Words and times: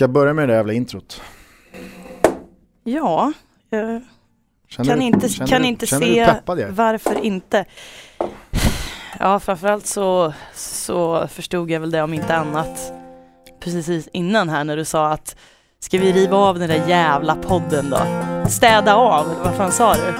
Ska 0.00 0.04
jag 0.04 0.10
börja 0.10 0.34
med 0.34 0.48
det 0.48 0.52
där 0.52 0.58
jävla 0.58 0.72
introt? 0.72 1.22
Ja, 2.84 3.32
jag 3.70 4.02
Känner 4.68 4.88
kan 4.90 4.98
du- 4.98 5.04
inte, 5.04 5.28
känner 5.28 5.48
kan 5.50 5.62
du- 5.62 5.68
inte 5.68 5.86
se 5.86 6.34
varför 6.70 7.24
inte. 7.24 7.64
Ja, 9.18 9.40
framförallt 9.40 9.86
så, 9.86 10.32
så 10.54 11.28
förstod 11.28 11.70
jag 11.70 11.80
väl 11.80 11.90
det 11.90 12.02
om 12.02 12.14
inte 12.14 12.36
annat 12.36 12.92
precis 13.60 14.08
innan 14.12 14.48
här 14.48 14.64
när 14.64 14.76
du 14.76 14.84
sa 14.84 15.12
att 15.12 15.36
ska 15.80 15.98
vi 15.98 16.12
riva 16.12 16.36
av 16.36 16.58
den 16.58 16.68
där 16.68 16.88
jävla 16.88 17.36
podden 17.36 17.90
då? 17.90 18.00
Städa 18.48 18.94
av, 18.94 19.30
eller 19.30 19.44
vad 19.44 19.54
fan 19.54 19.72
sa 19.72 19.94
du? 19.94 20.12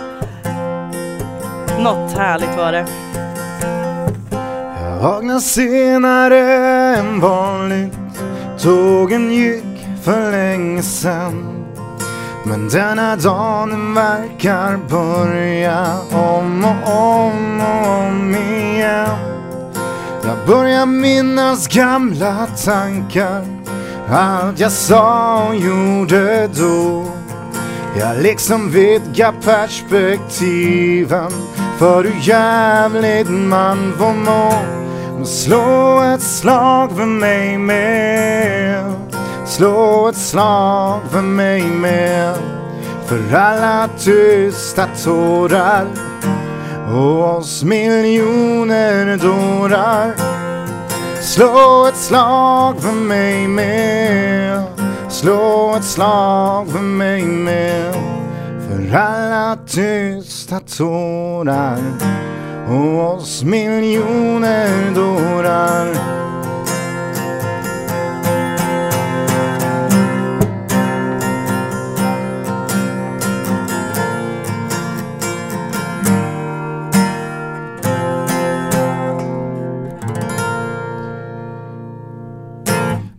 Något 1.82 2.12
härligt 2.12 2.56
var 2.56 2.72
det. 2.72 2.86
Jag 4.84 5.02
vaknade 5.02 5.40
senare 5.40 6.38
än 6.96 7.20
vanligt 7.20 7.92
Tågen 8.62 9.32
gick 9.32 9.69
för 10.02 10.30
länge 10.30 10.82
sen 10.82 11.64
Men 12.44 12.68
denna 12.68 13.16
dagen 13.16 13.94
verkar 13.94 14.76
börja 14.88 15.96
om 16.12 16.64
och 16.64 16.92
om 16.92 17.60
och 17.60 17.88
om 17.88 18.34
igen. 18.34 19.30
Jag 20.24 20.46
börjar 20.46 20.86
minnas 20.86 21.68
gamla 21.68 22.46
tankar. 22.64 23.46
Allt 24.10 24.60
jag 24.60 24.72
sa 24.72 25.48
och 25.48 25.54
gjorde 25.54 26.46
då. 26.46 27.06
Jag 27.98 28.22
liksom 28.22 28.70
vidgar 28.70 29.32
perspektiven. 29.44 31.30
För 31.78 32.04
hur 32.04 32.28
jävligt 32.28 33.30
man 33.30 33.92
får 33.98 34.12
må. 34.12 34.52
Men 35.16 35.26
slå 35.26 36.00
ett 36.14 36.22
slag 36.22 36.90
för 36.96 37.06
mig 37.06 37.58
med. 37.58 39.09
Slå 39.50 40.08
ett 40.08 40.16
slag 40.16 41.00
för 41.10 41.22
mig 41.22 41.62
med. 41.62 42.34
För 43.06 43.34
alla 43.36 43.88
tysta 43.98 44.86
tårar 45.04 45.86
och 46.94 47.36
oss 47.36 47.62
miljoner 47.62 49.16
dårar. 49.16 50.14
Slå 51.20 51.86
ett 51.88 51.96
slag 51.96 52.80
för 52.80 52.92
mig 52.92 53.48
med 53.48 54.64
Slå 55.08 55.74
ett 55.76 55.84
slag 55.84 56.68
för 56.68 56.82
mig 56.82 57.24
med 57.24 57.94
För 58.68 58.96
alla 58.96 59.56
tysta 59.66 60.60
tårar 60.60 61.78
och 62.68 63.14
oss 63.14 63.42
miljoner 63.42 64.94
dårar 64.94 66.20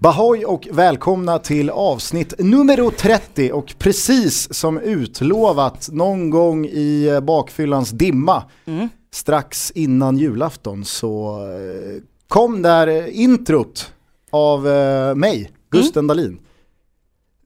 Bahoy 0.02 0.46
och 0.46 0.68
välkomna 0.72 1.40
till 1.40 1.70
avsnitt 1.70 2.34
nummer 2.40 2.92
30 2.92 3.52
och 3.52 3.74
precis 3.78 4.54
som 4.54 4.80
utlovat 4.80 5.90
någon 5.92 6.30
gång 6.30 6.66
i 6.66 7.20
bakfyllans 7.24 7.90
dimma 7.90 8.44
Mm. 8.66 8.90
strax 9.12 9.72
innan 9.72 10.18
julafton 10.18 10.86
så 10.86 11.40
eh, 11.48 12.02
kom 12.28 12.62
där 12.62 13.08
introt 13.08 13.94
av 14.30 14.68
eh, 14.68 15.16
mig, 15.16 15.52
Gusten 15.70 16.08
Dahlin. 16.08 16.40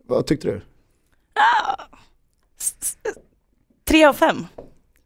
Vad 0.08 0.26
tyckte 0.26 0.48
du? 0.48 0.62
S- 2.60 2.98
Tre 3.88 4.06
av 4.06 4.14
fem. 4.14 4.46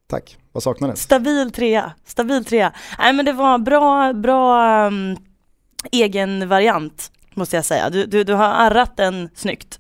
Tack, 0.07 0.37
vad 0.51 0.63
saknades? 0.63 1.01
Stabil 1.01 1.51
trea, 1.51 1.91
stabil 2.05 2.45
trea. 2.45 2.73
Nej 2.99 3.13
men 3.13 3.25
det 3.25 3.33
var 3.33 3.57
bra, 3.57 4.13
bra 4.13 4.87
um, 4.87 5.17
egen 5.91 6.47
variant 6.49 7.11
måste 7.39 7.55
jag 7.55 7.65
säga. 7.65 7.89
Du, 7.89 8.05
du, 8.05 8.23
du 8.23 8.33
har 8.33 8.49
arrat 8.49 8.97
den 8.97 9.29
snyggt. 9.35 9.79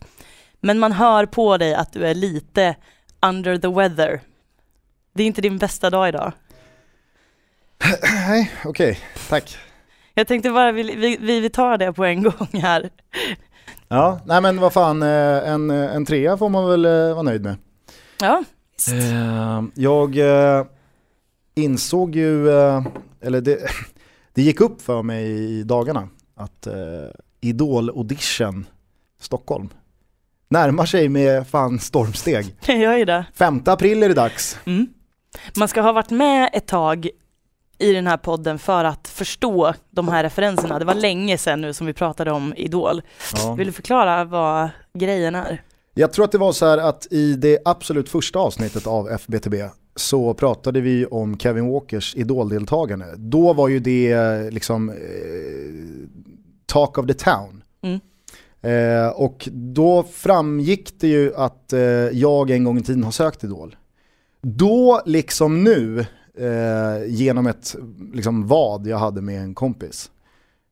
Men 0.59 0.79
man 0.79 0.91
hör 0.91 1.25
på 1.25 1.57
dig 1.57 1.73
att 1.73 1.93
du 1.93 2.05
är 2.05 2.13
lite 2.13 2.75
under 3.21 3.57
the 3.57 3.67
weather. 3.67 4.21
Det 5.13 5.23
är 5.23 5.27
inte 5.27 5.41
din 5.41 5.57
bästa 5.57 5.89
dag 5.89 6.09
idag. 6.09 6.31
Nej, 8.03 8.51
okej, 8.65 8.99
tack. 9.29 9.57
Jag 10.13 10.27
tänkte 10.27 10.49
bara 10.49 10.71
vi, 10.71 10.95
vi, 10.95 11.39
vi 11.39 11.49
tar 11.49 11.77
det 11.77 11.93
på 11.93 12.05
en 12.05 12.23
gång 12.23 12.47
här. 12.53 12.89
Ja, 13.87 14.19
nej 14.25 14.41
men 14.41 14.59
vad 14.59 14.73
fan, 14.73 15.03
eh, 15.03 15.49
en, 15.49 15.69
eh, 15.69 15.95
en 15.95 16.05
trea 16.05 16.37
får 16.37 16.49
man 16.49 16.69
väl 16.69 16.85
eh, 16.85 17.13
vara 17.13 17.21
nöjd 17.21 17.43
med. 17.43 17.55
Ja, 18.19 18.43
jag 19.73 20.17
insåg 21.55 22.15
ju, 22.15 22.49
eller 23.21 23.41
det, 23.41 23.59
det 24.33 24.41
gick 24.41 24.61
upp 24.61 24.81
för 24.81 25.03
mig 25.03 25.25
i 25.25 25.63
dagarna 25.63 26.09
att 26.35 26.67
Idol-audition 27.41 28.65
Stockholm 29.19 29.69
närmar 30.49 30.85
sig 30.85 31.09
med 31.09 31.47
fan 31.47 31.79
stormsteg. 31.79 32.55
jag 32.65 32.77
gör 32.77 32.97
ju 32.97 33.05
det. 33.05 33.25
5 33.35 33.61
april 33.65 34.03
är 34.03 34.07
det 34.07 34.15
dags. 34.15 34.59
Mm. 34.65 34.87
Man 35.57 35.67
ska 35.67 35.81
ha 35.81 35.91
varit 35.91 36.09
med 36.09 36.49
ett 36.53 36.67
tag 36.67 37.09
i 37.77 37.93
den 37.93 38.07
här 38.07 38.17
podden 38.17 38.59
för 38.59 38.83
att 38.83 39.07
förstå 39.07 39.73
de 39.89 40.07
här 40.07 40.23
referenserna. 40.23 40.79
Det 40.79 40.85
var 40.85 40.95
länge 40.95 41.37
sedan 41.37 41.61
nu 41.61 41.73
som 41.73 41.87
vi 41.87 41.93
pratade 41.93 42.31
om 42.31 42.53
Idol. 42.57 43.01
Ja. 43.35 43.53
Vill 43.53 43.67
du 43.67 43.73
förklara 43.73 44.23
vad 44.23 44.69
grejen 44.93 45.35
är? 45.35 45.63
Jag 45.93 46.13
tror 46.13 46.25
att 46.25 46.31
det 46.31 46.37
var 46.37 46.51
så 46.51 46.65
här 46.65 46.77
att 46.77 47.07
i 47.11 47.33
det 47.33 47.59
absolut 47.65 48.09
första 48.09 48.39
avsnittet 48.39 48.87
av 48.87 49.09
FBTB 49.09 49.55
så 49.95 50.33
pratade 50.33 50.81
vi 50.81 51.05
om 51.05 51.37
Kevin 51.37 51.71
Walkers 51.71 52.15
idoldeltagande. 52.15 53.05
Då 53.17 53.53
var 53.53 53.67
ju 53.67 53.79
det 53.79 54.11
eh, 54.11 54.51
liksom 54.51 54.89
eh, 54.89 54.95
talk 56.69 56.97
of 56.97 57.07
the 57.07 57.13
town. 57.13 57.63
Mm. 57.81 57.99
Eh, 58.61 59.09
och 59.09 59.49
då 59.51 60.03
framgick 60.03 60.99
det 60.99 61.07
ju 61.07 61.35
att 61.35 61.73
eh, 61.73 61.79
jag 62.11 62.49
en 62.49 62.63
gång 62.63 62.77
i 62.77 62.83
tiden 62.83 63.03
har 63.03 63.11
sökt 63.11 63.43
Idol. 63.43 63.75
Då 64.41 65.01
liksom 65.05 65.63
nu, 65.63 65.99
eh, 66.37 67.05
genom 67.07 67.47
ett 67.47 67.75
liksom, 68.13 68.47
vad 68.47 68.87
jag 68.87 68.97
hade 68.97 69.21
med 69.21 69.41
en 69.41 69.55
kompis. 69.55 70.11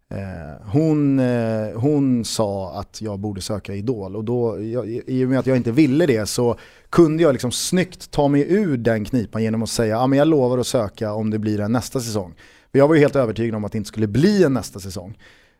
Eh, 0.09 0.67
hon, 0.71 1.19
eh, 1.19 1.79
hon 1.79 2.25
sa 2.25 2.79
att 2.79 3.01
jag 3.01 3.19
borde 3.19 3.41
söka 3.41 3.73
Idol 3.73 4.15
och 4.15 4.23
då, 4.23 4.63
jag, 4.63 4.87
i 5.07 5.25
och 5.25 5.29
med 5.29 5.39
att 5.39 5.47
jag 5.47 5.57
inte 5.57 5.71
ville 5.71 6.05
det 6.05 6.25
så 6.25 6.55
kunde 6.89 7.23
jag 7.23 7.33
liksom 7.33 7.51
snyggt 7.51 8.11
ta 8.11 8.27
mig 8.27 8.53
ur 8.53 8.77
den 8.77 9.05
knipan 9.05 9.43
genom 9.43 9.63
att 9.63 9.69
säga 9.69 9.99
att 9.99 10.11
ah, 10.11 10.15
jag 10.15 10.27
lovar 10.27 10.57
att 10.57 10.67
söka 10.67 11.13
om 11.13 11.29
det 11.29 11.39
blir 11.39 11.59
en 11.59 11.71
nästa 11.71 11.99
säsong. 11.99 12.33
För 12.71 12.79
jag 12.79 12.87
var 12.87 12.95
ju 12.95 13.01
helt 13.01 13.15
övertygad 13.15 13.55
om 13.55 13.65
att 13.65 13.71
det 13.71 13.77
inte 13.77 13.87
skulle 13.87 14.07
bli 14.07 14.43
en 14.43 14.53
nästa 14.53 14.79
säsong. 14.79 15.17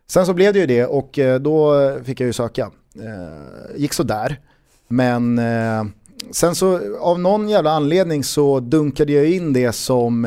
Sen 0.09 0.25
så 0.25 0.33
blev 0.33 0.53
det 0.53 0.59
ju 0.59 0.65
det 0.65 0.85
och 0.85 1.19
eh, 1.19 1.39
då 1.39 1.73
fick 2.03 2.19
jag 2.19 2.27
ju 2.27 2.33
söka. 2.33 2.71
Eh, 2.95 3.75
gick 3.81 3.93
sådär. 3.93 4.39
Men 4.87 5.39
eh, 5.39 5.83
sen 6.31 6.55
så 6.55 6.97
av 6.99 7.19
någon 7.19 7.49
jävla 7.49 7.71
anledning 7.71 8.23
så 8.23 8.59
dunkade 8.59 9.11
jag 9.13 9.29
in 9.29 9.53
det 9.53 9.71
som, 9.71 10.25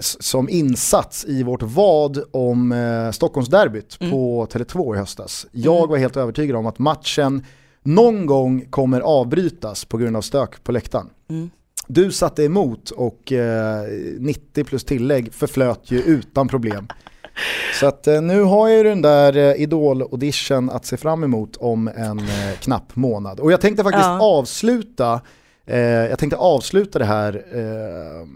som 0.00 0.48
insats 0.48 1.24
i 1.24 1.42
vårt 1.42 1.62
vad 1.62 2.22
om 2.30 2.72
eh, 2.72 3.10
Stockholmsderbyt 3.10 3.96
Mm. 4.00 4.10
på 4.12 4.46
Tele2 4.50 4.94
i 4.94 4.98
höstas. 4.98 5.46
Jag 5.52 5.76
Mm. 5.78 5.90
var 5.90 5.96
helt 5.96 6.16
övertygad 6.16 6.56
om 6.56 6.66
att 6.66 6.78
matchen 6.78 7.44
någon 7.82 8.26
gång 8.26 8.64
kommer 8.70 9.00
avbrytas 9.00 9.84
på 9.84 9.98
grund 9.98 10.16
av 10.16 10.20
stök 10.20 10.64
på 10.64 10.72
läktaren. 10.72 11.06
Mm. 11.30 11.50
Du 11.88 12.12
satte 12.12 12.44
emot 12.44 12.90
och 12.90 13.32
eh, 13.32 13.84
90 14.18 14.64
plus 14.64 14.84
tillägg 14.84 15.32
förflöt 15.34 15.90
ju 15.90 15.98
utan 16.00 16.48
problem. 16.48 16.86
Så 17.80 17.86
att 17.86 18.06
eh, 18.06 18.20
nu 18.22 18.42
har 18.42 18.68
jag 18.68 18.78
ju 18.78 18.84
den 18.84 19.02
där 19.02 19.36
eh, 19.36 19.62
Idol-audition 19.62 20.70
att 20.70 20.86
se 20.86 20.96
fram 20.96 21.24
emot 21.24 21.56
om 21.56 21.88
en 21.88 22.18
eh, 22.18 22.58
knapp 22.60 22.96
månad. 22.96 23.40
Och 23.40 23.52
jag 23.52 23.60
tänkte 23.60 23.82
faktiskt 23.82 24.04
Ja. 24.04 24.22
avsluta 24.22 25.20
eh, 25.66 25.78
jag 25.80 26.18
tänkte 26.18 26.36
avsluta 26.36 26.98
det 26.98 27.04
här, 27.04 27.44
eh, 27.52 28.26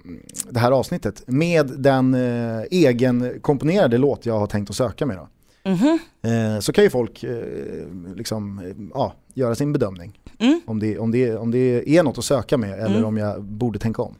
det 0.50 0.58
här 0.60 0.70
avsnittet 0.72 1.22
med 1.26 1.66
den 1.66 2.14
eh, 2.14 2.62
egen 2.70 3.38
komponerade 3.40 3.98
låt 3.98 4.26
jag 4.26 4.38
har 4.38 4.46
tänkt 4.46 4.70
att 4.70 4.76
söka 4.76 5.06
med. 5.06 5.16
Då. 5.16 5.28
Mhm. 5.70 5.98
Eh, 6.22 6.60
så 6.60 6.72
kan 6.72 6.84
ju 6.84 6.90
folk 6.90 7.24
liksom, 8.16 8.60
ja, 8.94 9.12
göra 9.34 9.54
sin 9.54 9.72
bedömning. 9.72 10.18
Mm. 10.38 10.60
Om 10.66 10.78
det, 10.80 10.98
om, 10.98 11.10
det, 11.10 11.36
om 11.36 11.50
det 11.50 11.88
är 11.96 12.02
något 12.02 12.18
att 12.18 12.24
söka 12.24 12.56
med 12.58 12.72
eller 12.72 12.86
Mm. 12.96 13.04
om 13.04 13.16
jag 13.16 13.42
borde 13.42 13.78
tänka 13.78 14.02
om. 14.02 14.14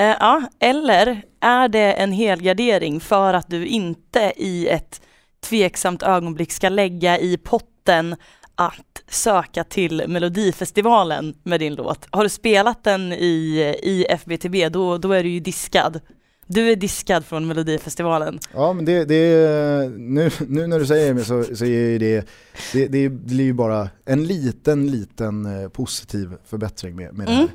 Eh, 0.00 0.16
ja, 0.20 0.42
eller 0.58 1.22
är 1.40 1.68
det 1.68 1.92
en 1.92 2.12
helgardering 2.12 3.00
för 3.00 3.34
att 3.34 3.50
du 3.50 3.66
inte 3.66 4.32
i 4.36 4.68
ett 4.68 5.00
tveksamt 5.40 6.02
ögonblick 6.02 6.52
ska 6.52 6.68
lägga 6.68 7.18
i 7.18 7.36
potten 7.36 8.16
att 8.54 9.02
söka 9.10 9.64
till 9.64 10.04
Melodifestivalen 10.08 11.34
med 11.42 11.60
din 11.60 11.74
låt? 11.74 12.06
Har 12.10 12.22
du 12.22 12.28
spelat 12.28 12.84
den 12.84 13.12
i, 13.12 13.74
i 13.82 14.06
FBTB, 14.08 14.68
då, 14.68 14.98
då 14.98 15.12
är 15.12 15.22
du 15.22 15.28
ju 15.28 15.40
diskad. 15.40 16.00
Du 16.46 16.70
är 16.70 16.76
diskad 16.76 17.24
från 17.24 17.46
Melodifestivalen. 17.46 18.38
Ja 18.54 18.72
men 18.72 18.84
det, 18.84 19.04
det 19.04 19.90
nu, 19.96 20.30
nu 20.48 20.66
när 20.66 20.78
du 20.78 20.86
säger 20.86 21.14
det 21.14 21.24
så, 21.24 21.44
så 21.44 21.64
är 21.64 21.98
det, 21.98 22.28
det, 22.72 22.86
det 22.88 23.08
blir 23.08 23.44
ju 23.44 23.52
bara 23.52 23.88
en 24.04 24.26
liten, 24.26 24.86
liten 24.86 25.62
eh, 25.62 25.68
positiv 25.68 26.30
förbättring 26.44 26.96
med, 26.96 27.14
med 27.14 27.26
det 27.26 27.32
här. 27.32 27.38
Mm. 27.38 27.50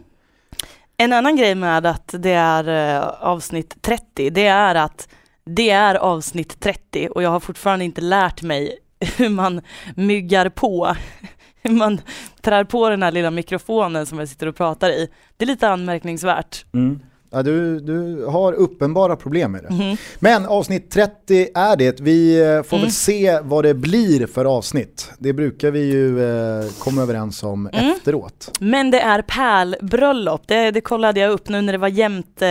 En 0.97 1.13
annan 1.13 1.35
grej 1.35 1.55
med 1.55 1.85
att 1.85 2.15
det 2.19 2.31
är 2.31 2.95
eh, 2.97 3.07
avsnitt 3.07 3.81
30, 3.81 4.29
det 4.29 4.47
är 4.47 4.75
att 4.75 5.09
det 5.45 5.69
är 5.69 5.95
avsnitt 5.95 6.59
30 6.59 7.07
och 7.07 7.23
jag 7.23 7.29
har 7.29 7.39
fortfarande 7.39 7.85
inte 7.85 8.01
lärt 8.01 8.41
mig 8.41 8.77
hur 9.17 9.29
man 9.29 9.61
myggar 9.95 10.49
på, 10.49 10.95
hur 11.61 11.71
man 11.71 12.01
trär 12.41 12.63
på 12.63 12.89
den 12.89 13.03
här 13.03 13.11
lilla 13.11 13.31
mikrofonen 13.31 14.05
som 14.05 14.19
jag 14.19 14.29
sitter 14.29 14.47
och 14.47 14.55
pratar 14.55 14.89
i. 14.89 15.09
Det 15.37 15.45
är 15.45 15.47
lite 15.47 15.69
anmärkningsvärt. 15.69 16.65
Mm. 16.73 16.99
Ja, 17.35 17.43
du, 17.43 17.79
du 17.79 18.25
har 18.25 18.53
uppenbara 18.53 19.15
problem 19.15 19.51
med 19.51 19.63
det. 19.63 19.69
Mhm. 19.73 19.97
Men 20.19 20.45
avsnitt 20.45 20.91
30 20.91 21.49
är 21.55 21.75
det. 21.75 21.99
Vi 21.99 22.41
eh, 22.41 22.63
får 22.63 22.77
Mm. 22.77 22.85
väl 22.85 22.91
se 22.91 23.39
vad 23.43 23.63
det 23.65 23.73
blir 23.73 24.27
för 24.27 24.45
avsnitt. 24.45 25.11
Det 25.19 25.33
brukar 25.33 25.71
vi 25.71 25.79
ju 25.91 26.23
eh, 26.23 26.65
komma 26.79 27.01
överens 27.01 27.43
om 27.43 27.69
Mm. 27.73 27.91
efteråt. 27.91 28.57
Men 28.59 28.91
det 28.91 28.99
är 28.99 29.21
pärlbröllop, 29.21 30.47
det, 30.47 30.71
det 30.71 30.81
kollade 30.81 31.19
jag 31.19 31.31
upp 31.31 31.49
nu 31.49 31.61
när 31.61 31.73
det 31.73 31.79
var 31.79 31.87
jämnt 31.87 32.41
eh, 32.41 32.49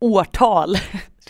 årtal. 0.00 0.76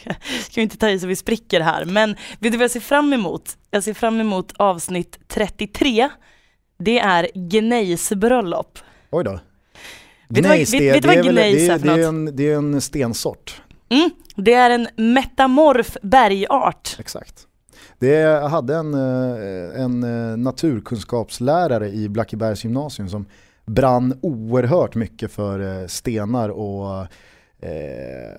Jag 0.04 0.16
ska 0.50 0.60
inte 0.60 0.76
ta 0.76 0.90
i 0.90 0.98
så 0.98 1.06
vi 1.06 1.16
spricker 1.16 1.60
här, 1.60 1.84
men 1.84 2.10
vet 2.38 2.52
du 2.52 2.58
vad 2.58 2.64
jag 2.64 2.70
ser 2.70 2.80
fram 2.80 3.12
emot? 3.12 3.56
Jag 3.70 3.84
ser 3.84 3.94
fram 3.94 4.20
emot 4.20 4.52
avsnitt 4.56 5.18
33. 5.28 6.08
Det 6.78 6.98
är 6.98 7.28
Gnejsbröllop. 7.34 8.78
Oj 9.10 9.24
då. 9.24 9.38
Du 10.34 10.40
vad- 10.40 10.50
Gnejs, 10.56 10.74
vet- 10.74 10.80
det- 10.80 10.92
vet 10.92 11.02
du 11.02 11.08
vad 11.08 11.34
det 11.34 11.42
är 11.42 11.70
är 11.74 11.78
för 11.78 11.86
det, 11.96 12.02
är 12.02 12.08
en, 12.08 12.36
det 12.36 12.50
är 12.50 12.56
en 12.56 12.80
stensort. 12.80 13.62
Mm, 13.88 14.10
det 14.36 14.54
är 14.54 14.70
en 14.70 14.88
metamorf 14.96 15.96
bergart. 16.02 16.96
Exakt. 16.98 17.46
Det, 17.98 18.06
jag 18.08 18.48
hade 18.48 18.74
en, 18.76 18.94
eh, 18.94 19.80
en 19.82 20.02
eh, 20.30 20.36
naturkunskapslärare 20.36 21.88
i 21.88 22.08
Blackebergs 22.08 22.64
gymnasium 22.64 23.08
som 23.08 23.26
brann 23.66 24.18
oerhört 24.22 24.94
mycket 24.94 25.32
för 25.32 25.80
eh, 25.82 25.86
stenar 25.86 26.48
och 26.48 27.00
eh, 27.62 27.68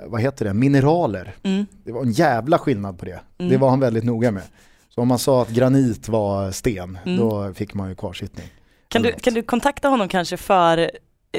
vad 0.07 0.21
heter 0.21 0.45
det, 0.45 0.53
mineraler. 0.53 1.35
Mm. 1.43 1.65
Det 1.83 1.91
var 1.91 2.01
en 2.01 2.11
jävla 2.11 2.57
skillnad 2.57 2.99
på 2.99 3.05
det. 3.05 3.19
Mm. 3.37 3.51
Det 3.51 3.57
var 3.57 3.69
han 3.69 3.79
väldigt 3.79 4.03
noga 4.03 4.31
med. 4.31 4.43
Så 4.89 5.01
om 5.01 5.07
man 5.07 5.19
sa 5.19 5.41
att 5.41 5.49
granit 5.49 6.09
var 6.09 6.51
sten, 6.51 6.97
Mm. 7.05 7.17
då 7.19 7.53
fick 7.53 7.73
man 7.73 7.89
ju 7.89 7.95
kvarsittning. 7.95 8.47
Kan, 8.87 9.01
du, 9.01 9.11
kan 9.11 9.33
du 9.33 9.43
kontakta 9.43 9.87
honom 9.89 10.07
kanske 10.07 10.37
för, 10.37 10.91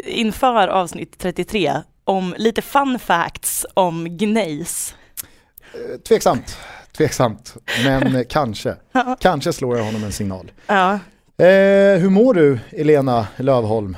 inför 0.05 0.69
avsnitt 0.69 1.19
33 1.19 1.73
om 2.05 2.35
lite 2.39 2.63
fun 2.63 2.99
facts 2.99 3.67
om 3.75 4.17
gnejs? 4.17 4.95
Eh, 5.75 6.01
Tveksamt, 6.09 6.57
tveksamt, 6.97 7.55
men 7.85 8.25
kanske. 8.29 8.75
Ja. 8.93 9.17
Kanske 9.21 9.53
slår 9.53 9.77
jag 9.79 9.85
honom 9.85 10.05
en 10.05 10.13
signal. 10.13 10.51
Ja, 10.67 10.99
Eh, 11.39 11.99
hur 11.99 12.11
mår 12.11 12.35
du, 12.35 12.59
Elena 12.71 13.27
Lövholm? 13.37 13.97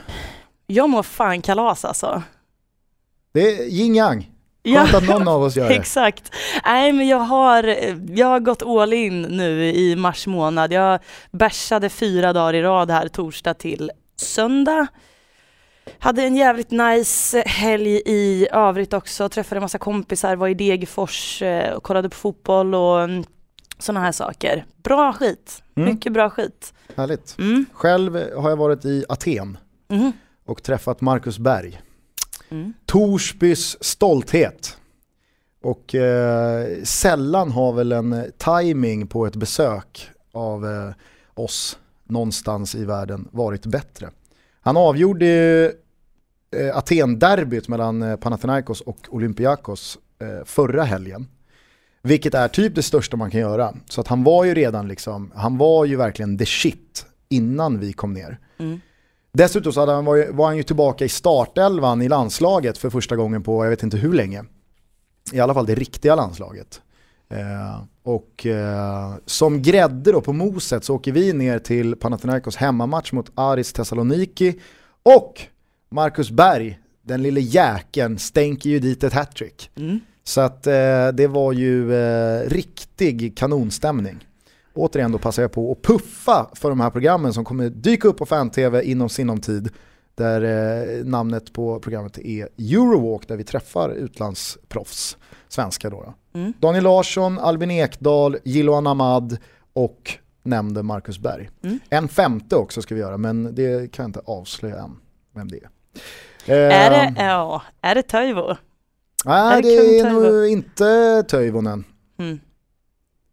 jag 0.66 0.90
mår 0.90 1.02
fan 1.02 1.42
kalas 1.42 1.84
alltså. 1.84 2.22
Det 3.34 3.40
är 3.40 3.64
yin 3.64 3.94
yang. 3.94 4.30
Ja, 4.62 4.80
Skönt 4.86 4.94
att 4.94 5.08
någon 5.08 5.28
av 5.28 5.42
oss 5.42 5.56
gör 5.56 5.68
det. 5.68 5.74
exakt. 5.74 6.32
Nej 6.64 6.92
men 6.92 7.08
jag 7.08 7.18
har, 7.18 7.62
jag 8.16 8.26
har 8.26 8.40
gått 8.40 8.62
all 8.62 8.92
in 8.92 9.22
nu 9.22 9.64
i 9.64 9.96
mars 9.96 10.26
månad. 10.26 10.72
Jag 10.72 11.00
bärsade 11.30 11.88
fyra 11.88 12.32
dagar 12.32 12.54
i 12.54 12.62
rad 12.62 12.90
här, 12.90 13.08
torsdag 13.08 13.54
till 13.54 13.90
söndag. 14.16 14.86
Hade 15.98 16.22
en 16.22 16.36
jävligt 16.36 16.70
nice 16.70 17.42
helg 17.46 18.02
i 18.06 18.48
övrigt 18.52 18.92
också, 18.92 19.28
träffade 19.28 19.58
en 19.58 19.62
massa 19.62 19.78
kompisar, 19.78 20.36
var 20.36 20.48
i 20.48 20.54
Degerfors 20.54 21.42
eh, 21.42 21.72
och 21.72 21.82
kollade 21.82 22.08
på 22.08 22.16
fotboll 22.16 22.74
och 22.74 23.08
sådana 23.78 24.00
här 24.04 24.12
saker. 24.12 24.66
Bra 24.82 25.12
skit, 25.12 25.62
Mm. 25.76 25.88
mycket 25.94 26.12
bra 26.12 26.30
skit. 26.30 26.74
Härligt. 26.96 27.36
Mm. 27.38 27.66
Själv 27.72 28.14
har 28.36 28.50
jag 28.50 28.56
varit 28.56 28.84
i 28.84 29.04
Aten 29.08 29.58
Mhm. 29.88 30.12
och 30.46 30.62
träffat 30.62 31.00
Marcus 31.00 31.38
Berg. 31.38 31.80
Mm. 32.50 32.72
Torsbys 32.86 33.84
stolthet. 33.84 34.76
Och 35.62 35.94
eh, 35.94 36.82
sällan 36.84 37.50
har 37.52 37.72
väl 37.72 37.92
en 37.92 38.12
eh, 38.12 38.24
timing 38.24 39.06
på 39.06 39.26
ett 39.26 39.36
besök 39.36 40.08
av 40.32 40.66
eh, 40.66 40.90
oss 41.34 41.78
någonstans 42.04 42.74
i 42.74 42.84
världen 42.84 43.28
varit 43.32 43.66
bättre. 43.66 44.10
Han 44.64 44.76
avgjorde 44.76 45.26
ju, 45.26 45.64
eh, 46.60 46.76
Aten-derbyt 46.76 47.68
mellan 47.68 48.02
eh, 48.02 48.16
Panathinaikos 48.16 48.80
och 48.80 48.98
Olympiakos 49.08 49.98
eh, 50.20 50.44
förra 50.44 50.84
helgen. 50.84 51.26
Vilket 52.02 52.34
är 52.34 52.48
typ 52.48 52.74
det 52.74 52.82
största 52.82 53.16
man 53.16 53.30
kan 53.30 53.40
göra. 53.40 53.74
Så 53.88 54.00
att 54.00 54.08
han 54.08 54.24
var 54.24 54.44
ju 54.44 54.54
redan 54.54 54.88
liksom, 54.88 55.32
han 55.34 55.58
var 55.58 55.84
ju 55.84 55.96
verkligen 55.96 56.38
the 56.38 56.46
shit 56.46 57.06
innan 57.28 57.80
vi 57.80 57.92
kom 57.92 58.12
ner. 58.12 58.38
Mm. 58.58 58.80
Dessutom 59.32 59.72
så 59.72 59.86
han, 59.86 60.04
var, 60.04 60.16
ju, 60.16 60.32
var 60.32 60.46
han 60.46 60.56
ju 60.56 60.62
tillbaka 60.62 61.04
i 61.04 61.08
startelvan 61.08 62.02
i 62.02 62.08
landslaget 62.08 62.78
för 62.78 62.90
första 62.90 63.16
gången 63.16 63.42
på 63.42 63.64
jag 63.64 63.70
vet 63.70 63.82
inte 63.82 63.96
hur 63.96 64.12
länge. 64.12 64.44
I 65.32 65.40
alla 65.40 65.54
fall 65.54 65.66
det 65.66 65.74
riktiga 65.74 66.14
landslaget. 66.14 66.80
Eh, 67.28 67.82
och 68.02 68.46
eh, 68.46 69.14
som 69.26 69.62
grädde 69.62 70.12
då 70.12 70.20
på 70.20 70.32
moset 70.32 70.84
så 70.84 70.94
åker 70.94 71.12
vi 71.12 71.32
ner 71.32 71.58
till 71.58 71.96
Panathinaikos 71.96 72.56
hemmamatch 72.56 73.12
mot 73.12 73.32
Aris 73.34 73.72
Thessaloniki 73.72 74.60
och 75.02 75.42
Marcus 75.88 76.30
Berg, 76.30 76.78
den 77.02 77.22
lille 77.22 77.40
jäkeln, 77.40 78.18
stänker 78.18 78.70
ju 78.70 78.78
dit 78.78 79.04
ett 79.04 79.12
hattrick. 79.12 79.70
Mm. 79.76 80.00
Så 80.24 80.40
att 80.40 80.66
eh, 80.66 81.08
det 81.08 81.26
var 81.26 81.52
ju 81.52 81.94
eh, 81.94 82.48
riktig 82.48 83.36
kanonstämning. 83.36 84.26
Återigen 84.74 85.12
då 85.12 85.18
passar 85.18 85.42
jag 85.42 85.52
på 85.52 85.72
att 85.72 85.82
puffa 85.82 86.50
för 86.54 86.68
de 86.68 86.80
här 86.80 86.90
programmen 86.90 87.32
som 87.32 87.44
kommer 87.44 87.70
dyka 87.70 88.08
upp 88.08 88.16
på 88.16 88.26
fan-tv 88.26 88.84
inom 88.84 89.08
sinom 89.08 89.40
tid. 89.40 89.68
Där 90.14 90.42
eh, 90.42 91.04
namnet 91.04 91.52
på 91.52 91.80
programmet 91.80 92.18
är 92.18 92.48
Eurowalk 92.58 93.28
där 93.28 93.36
vi 93.36 93.44
träffar 93.44 93.90
utlandsproffs, 93.90 95.16
svenska 95.48 95.90
då. 95.90 95.96
då. 96.00 96.14
Mm. 96.34 96.52
Daniel 96.60 96.84
Larsson, 96.84 97.38
Albin 97.38 97.70
Ekdal, 97.70 98.36
Jiloan 98.44 98.86
Ahmad 98.86 99.38
och 99.72 100.12
nämnde 100.42 100.82
Marcus 100.82 101.18
Berg. 101.18 101.50
Mm. 101.64 101.78
En 101.90 102.08
femte 102.08 102.56
också 102.56 102.82
ska 102.82 102.94
vi 102.94 103.00
göra 103.00 103.16
men 103.16 103.54
det 103.54 103.92
kan 103.92 104.02
jag 104.02 104.08
inte 104.08 104.20
avslöja 104.24 104.76
än 104.78 104.96
vem 105.34 105.48
det 105.50 105.56
är. 105.56 105.68
Är 106.46 106.90
Eh, 106.90 107.12
det, 107.14 107.22
ja, 107.22 107.62
är 107.80 107.94
det 107.94 108.02
Toivo? 108.02 108.56
Nej 109.24 109.58
Är 109.58 109.62
det 109.62 109.68
det 109.68 109.98
är 109.98 110.10
nog 110.10 110.46
inte 110.48 111.22
Toivonen. 111.28 111.84
Mm. 112.18 112.40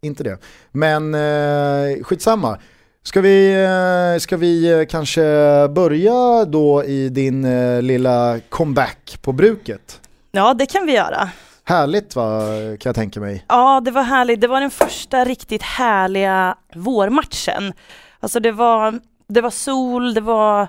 Inte 0.02 0.24
det. 0.24 0.38
Men 0.72 1.14
eh, 1.14 2.02
skitsamma. 2.02 2.58
Ska 3.02 3.20
vi, 3.20 3.64
eh, 3.64 4.20
ska 4.20 4.36
vi 4.36 4.72
eh, 4.80 4.86
kanske 4.86 5.22
börja 5.68 6.44
då 6.44 6.84
i 6.84 7.08
din 7.08 7.44
eh, 7.44 7.82
lilla 7.82 8.40
comeback 8.48 9.18
på 9.22 9.32
bruket? 9.32 10.00
Ja, 10.32 10.54
det 10.54 10.66
kan 10.66 10.86
vi 10.86 10.92
göra. 10.92 11.30
Härligt 11.64 12.16
va, 12.16 12.40
kan 12.52 12.90
jag 12.90 12.94
tänka 12.94 13.20
mig. 13.20 13.44
Ja, 13.48 13.80
det 13.80 13.90
var 13.90 14.02
härligt. 14.02 14.40
Det 14.40 14.48
var 14.48 14.60
den 14.60 14.70
första 14.70 15.24
riktigt 15.24 15.62
härliga 15.62 16.56
vårmatchen. 16.74 17.72
Alltså 18.20 18.40
det 18.40 18.52
var, 18.52 19.00
det 19.28 19.40
var 19.40 19.50
sol, 19.50 20.14
det 20.14 20.20
var 20.20 20.68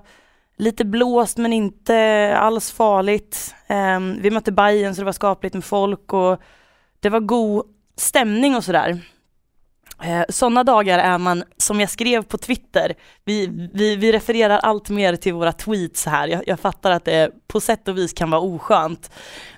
lite 0.57 0.85
blåst 0.85 1.37
men 1.37 1.53
inte 1.53 2.33
alls 2.37 2.71
farligt. 2.71 3.55
Um, 3.69 4.21
vi 4.21 4.31
mötte 4.31 4.51
Bayern 4.51 4.95
så 4.95 5.01
det 5.01 5.05
var 5.05 5.11
skapligt 5.11 5.53
med 5.53 5.63
folk 5.63 6.13
och 6.13 6.41
det 6.99 7.09
var 7.09 7.19
god 7.19 7.65
stämning 7.97 8.55
och 8.55 8.63
sådär. 8.63 8.99
Eh, 10.03 10.23
Sådana 10.29 10.63
dagar 10.63 10.99
är 10.99 11.17
man, 11.17 11.43
som 11.57 11.79
jag 11.79 11.89
skrev 11.89 12.23
på 12.23 12.37
Twitter, 12.37 12.93
vi, 13.25 13.69
vi, 13.73 13.95
vi 13.95 14.11
refererar 14.11 14.57
allt 14.57 14.89
mer 14.89 15.15
till 15.15 15.33
våra 15.33 15.51
tweets 15.51 16.05
här. 16.05 16.27
Jag, 16.27 16.43
jag 16.47 16.59
fattar 16.59 16.91
att 16.91 17.05
det 17.05 17.31
på 17.47 17.59
sätt 17.59 17.87
och 17.87 17.97
vis 17.97 18.13
kan 18.13 18.31
vara 18.31 18.41
oskönt. 18.41 19.11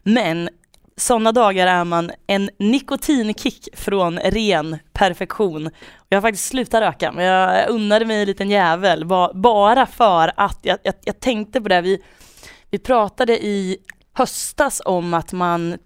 Men 0.03 0.49
sådana 0.97 1.31
dagar 1.31 1.67
är 1.67 1.83
man 1.83 2.11
en 2.27 2.49
nikotinkick 2.59 3.67
från 3.73 4.19
ren 4.19 4.77
perfektion. 4.93 5.69
Jag 6.09 6.17
har 6.17 6.21
faktiskt 6.21 6.47
slutat 6.47 6.81
röka, 6.81 7.11
men 7.11 7.25
jag 7.25 7.69
unnade 7.69 8.05
mig 8.05 8.21
en 8.21 8.27
liten 8.27 8.49
jävel 8.49 9.05
bara 9.33 9.85
för 9.85 10.31
att 10.37 10.59
jag, 10.61 10.79
jag, 10.83 10.93
jag 11.03 11.19
tänkte 11.19 11.61
på 11.61 11.69
det. 11.69 11.81
Vi, 11.81 12.03
vi 12.69 12.79
pratade 12.79 13.45
i 13.45 13.77
höstas 14.13 14.81
om 14.85 15.13
att 15.13 15.33
man, 15.33 15.77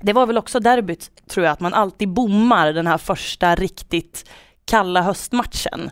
det 0.00 0.12
var 0.12 0.26
väl 0.26 0.38
också 0.38 0.60
derbyt 0.60 1.28
tror 1.28 1.46
jag, 1.46 1.52
att 1.52 1.60
man 1.60 1.74
alltid 1.74 2.08
bommar 2.08 2.72
den 2.72 2.86
här 2.86 2.98
första 2.98 3.54
riktigt 3.54 4.30
kalla 4.64 5.02
höstmatchen. 5.02 5.90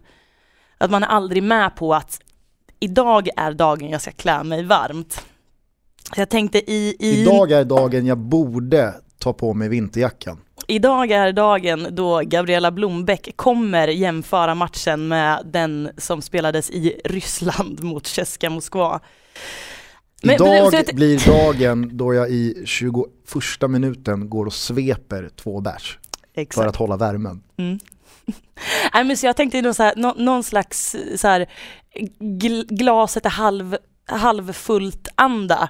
Att 0.78 0.90
man 0.90 1.02
är 1.02 1.08
aldrig 1.08 1.42
med 1.42 1.76
på 1.76 1.94
att 1.94 2.20
idag 2.80 3.28
är 3.36 3.52
dagen 3.52 3.90
jag 3.90 4.00
ska 4.00 4.12
klä 4.12 4.44
mig 4.44 4.64
varmt. 4.64 5.26
Jag 6.16 6.28
tänkte 6.28 6.70
i, 6.72 6.96
i 6.98 7.22
Idag 7.22 7.52
är 7.52 7.64
dagen 7.64 8.06
jag 8.06 8.18
borde 8.18 8.94
ta 9.18 9.32
på 9.32 9.54
mig 9.54 9.68
vinterjackan. 9.68 10.40
Idag 10.68 11.10
är 11.10 11.32
dagen 11.32 11.86
då 11.90 12.20
Gabriella 12.24 12.70
Blombäck 12.70 13.36
kommer 13.36 13.88
jämföra 13.88 14.54
matchen 14.54 15.08
med 15.08 15.42
den 15.52 15.90
som 15.98 16.22
spelades 16.22 16.70
i 16.70 17.00
Ryssland 17.04 17.82
mot 17.82 18.06
Ceska 18.06 18.50
Moskva. 18.50 19.00
Men- 20.22 20.34
Idag 20.34 20.72
men- 20.72 20.96
blir 20.96 21.26
dagen 21.26 21.90
då 21.96 22.14
jag 22.14 22.30
i 22.30 22.62
21 22.66 23.06
minuten 23.68 24.30
går 24.30 24.46
och 24.46 24.52
sveper 24.52 25.30
två 25.36 25.60
bärs 25.60 25.98
för 26.54 26.66
att 26.66 26.76
hålla 26.76 26.96
värmen. 26.96 27.42
Mm. 27.56 27.78
Nej, 28.94 29.04
men 29.04 29.16
så 29.16 29.26
jag 29.26 29.36
tänkte 29.36 29.62
någon, 29.62 29.74
så 29.74 29.82
här, 29.82 29.92
nå, 29.96 30.14
någon 30.18 30.42
slags 30.44 30.96
så 31.16 31.28
här, 31.28 31.46
gl- 32.20 32.66
glaset 32.68 33.26
är 33.26 33.30
halv, 33.30 33.76
halvfullt 34.06 35.08
anda. 35.14 35.68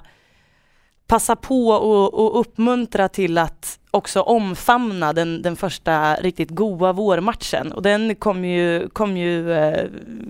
Passa 1.07 1.35
på 1.35 1.69
och, 1.69 2.13
och 2.13 2.39
uppmuntra 2.39 3.09
till 3.09 3.37
att 3.37 3.79
också 3.91 4.21
omfamna 4.21 5.13
den, 5.13 5.41
den 5.41 5.55
första 5.55 6.15
riktigt 6.15 6.49
goa 6.49 6.93
vårmatchen 6.93 7.71
och 7.71 7.81
den 7.81 8.15
kom 8.15 8.45
ju, 8.45 8.89
kom 8.89 9.17
ju 9.17 9.53
eh, 9.53 9.89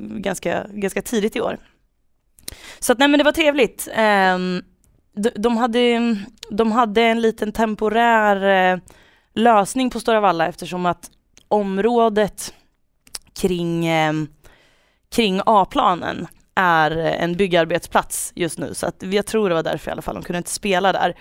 ganska, 0.10 0.66
ganska 0.70 1.02
tidigt 1.02 1.36
i 1.36 1.42
år. 1.42 1.58
Så 2.80 2.92
att 2.92 3.00
nej 3.00 3.08
men 3.08 3.18
det 3.18 3.24
var 3.24 3.32
trevligt. 3.32 3.88
Eh, 3.88 4.38
de, 5.14 5.30
de, 5.36 5.58
hade, 5.58 6.18
de 6.50 6.72
hade 6.72 7.02
en 7.02 7.22
liten 7.22 7.52
temporär 7.52 8.74
eh, 8.74 8.80
lösning 9.34 9.90
på 9.90 10.00
Stora 10.00 10.20
Valla 10.20 10.48
eftersom 10.48 10.86
att 10.86 11.12
området 11.48 12.54
kring, 13.34 13.88
eh, 13.88 14.14
kring 15.10 15.42
A-planen 15.46 16.28
är 16.58 16.92
en 16.92 17.36
byggarbetsplats 17.36 18.32
just 18.36 18.58
nu 18.58 18.74
så 18.74 18.88
att 18.88 19.04
jag 19.04 19.26
tror 19.26 19.50
det 19.50 19.56
var 19.56 19.64
därför 19.64 19.92
i 19.92 19.92
alla 19.92 20.02
fall 20.02 20.16
de 20.16 20.24
kunde 20.24 20.38
inte 20.38 20.52
spela 20.52 20.94
där. 20.94 21.16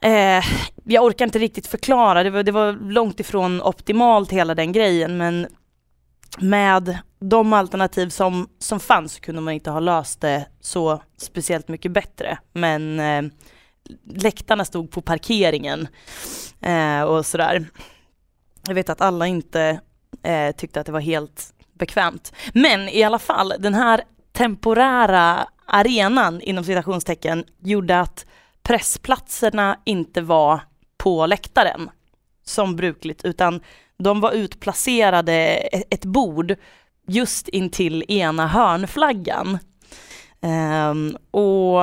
Eh, 0.00 0.44
jag 0.84 1.04
orkar 1.04 1.24
inte 1.24 1.38
riktigt 1.38 1.66
förklara, 1.66 2.22
det 2.22 2.30
var, 2.30 2.42
det 2.42 2.52
var 2.52 2.72
långt 2.72 3.20
ifrån 3.20 3.62
optimalt 3.62 4.32
hela 4.32 4.54
den 4.54 4.72
grejen 4.72 5.16
men 5.16 5.46
med 6.38 6.98
de 7.20 7.52
alternativ 7.52 8.08
som, 8.08 8.48
som 8.58 8.80
fanns 8.80 9.20
kunde 9.20 9.40
man 9.40 9.54
inte 9.54 9.70
ha 9.70 9.80
löst 9.80 10.20
det 10.20 10.46
så 10.60 11.02
speciellt 11.16 11.68
mycket 11.68 11.92
bättre. 11.92 12.38
Men 12.52 13.00
eh, 13.00 13.22
läktarna 14.04 14.64
stod 14.64 14.90
på 14.90 15.00
parkeringen 15.00 15.88
eh, 16.60 17.02
och 17.02 17.26
sådär. 17.26 17.66
Jag 18.66 18.74
vet 18.74 18.88
att 18.88 19.00
alla 19.00 19.26
inte 19.26 19.80
eh, 20.22 20.56
tyckte 20.56 20.80
att 20.80 20.86
det 20.86 20.92
var 20.92 21.00
helt 21.00 21.54
bekvämt. 21.72 22.32
Men 22.54 22.88
i 22.88 23.02
alla 23.02 23.18
fall, 23.18 23.54
den 23.58 23.74
här 23.74 24.04
temporära 24.36 25.46
arenan 25.66 26.40
inom 26.40 26.64
citationstecken 26.64 27.44
gjorde 27.60 28.00
att 28.00 28.26
pressplatserna 28.62 29.78
inte 29.84 30.20
var 30.20 30.60
på 30.96 31.26
läktaren 31.26 31.90
som 32.44 32.76
brukligt 32.76 33.24
utan 33.24 33.60
de 33.96 34.20
var 34.20 34.32
utplacerade 34.32 35.32
e-, 35.32 35.84
ett 35.90 36.04
bord 36.04 36.54
just 37.06 37.48
intill 37.48 38.04
ena 38.08 38.46
hörnflaggan. 38.46 39.58
Um, 40.40 41.16
och 41.30 41.80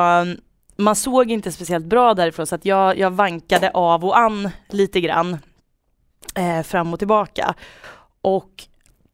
man 0.75 0.95
såg 0.95 1.31
inte 1.31 1.51
speciellt 1.51 1.85
bra 1.85 2.13
därifrån 2.13 2.47
så 2.47 2.55
att 2.55 2.65
jag, 2.65 2.97
jag 2.97 3.11
vankade 3.11 3.71
av 3.71 4.05
och 4.05 4.17
an 4.17 4.49
lite 4.69 5.01
grann 5.01 5.37
eh, 6.35 6.63
fram 6.63 6.93
och 6.93 6.99
tillbaka. 6.99 7.53
Och 8.21 8.67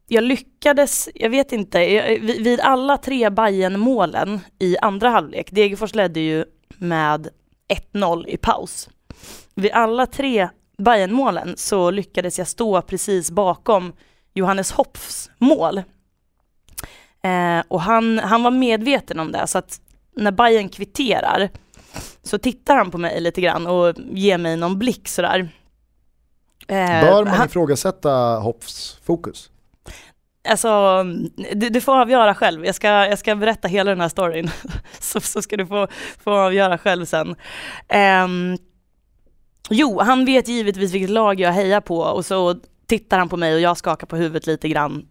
jag 0.08 0.24
lyckades, 0.24 1.08
jag 1.14 1.30
vet 1.30 1.52
inte, 1.52 1.78
jag- 1.78 2.18
vid 2.20 2.60
alla 2.60 2.96
tre 2.98 3.30
bayern 3.30 3.80
målen 3.80 4.40
i 4.58 4.78
andra 4.78 5.08
halvlek, 5.10 5.50
Degerfors 5.50 5.94
ledde 5.94 6.20
ju 6.20 6.44
med 6.78 7.28
1-0 7.68 8.24
i 8.28 8.36
paus. 8.36 8.88
Vid 9.54 9.72
alla 9.72 10.06
tre 10.06 10.48
bayern 10.78 11.12
målen 11.12 11.54
så 11.56 11.90
lyckades 11.90 12.38
jag 12.38 12.48
stå 12.48 12.82
precis 12.82 13.30
bakom 13.30 13.92
Johannes 14.34 14.72
Hopfs 14.72 15.30
mål. 15.38 15.78
Eh, 17.22 17.60
och 17.68 17.80
han, 17.80 18.18
han 18.18 18.42
var 18.42 18.50
medveten 18.50 19.20
om 19.20 19.32
det, 19.32 19.46
så 19.46 19.58
att 19.58 19.80
när 20.16 20.30
Bayern 20.32 20.68
kvitterar 20.68 21.50
så 22.22 22.38
tittar 22.38 22.76
han 22.76 22.90
på 22.90 22.98
mig 22.98 23.20
lite 23.20 23.40
grann 23.40 23.66
och 23.66 23.94
ger 24.12 24.38
mig 24.38 24.56
någon 24.56 24.78
blick 24.78 25.08
sådär. 25.08 25.48
Eh, 26.68 27.00
Bör 27.00 27.24
man 27.24 27.34
han- 27.34 27.46
ifrågasätta 27.46 28.10
Hoffs 28.38 28.98
fokus? 29.04 29.50
Alltså, 30.48 31.02
du, 31.54 31.68
du 31.68 31.80
får 31.80 32.00
avgöra 32.00 32.34
själv. 32.34 32.66
Jag 32.66 32.74
ska, 32.74 32.88
jag 32.88 33.18
ska 33.18 33.36
berätta 33.36 33.68
hela 33.68 33.90
den 33.90 34.00
här 34.00 34.08
storyn. 34.08 34.50
så, 35.00 35.20
så 35.20 35.42
ska 35.42 35.56
du 35.56 35.66
få, 35.66 35.88
få 36.24 36.30
avgöra 36.30 36.78
själv 36.78 37.04
sen. 37.04 37.36
Um, 38.24 38.58
jo, 39.70 40.00
han 40.00 40.24
vet 40.24 40.48
givetvis 40.48 40.92
vilket 40.92 41.10
lag 41.10 41.40
jag 41.40 41.52
hejar 41.52 41.80
på 41.80 41.98
och 41.98 42.26
så 42.26 42.54
tittar 42.86 43.18
han 43.18 43.28
på 43.28 43.36
mig 43.36 43.54
och 43.54 43.60
jag 43.60 43.76
skakar 43.76 44.06
på 44.06 44.16
huvudet 44.16 44.46
lite 44.46 44.68
grann 44.68 45.08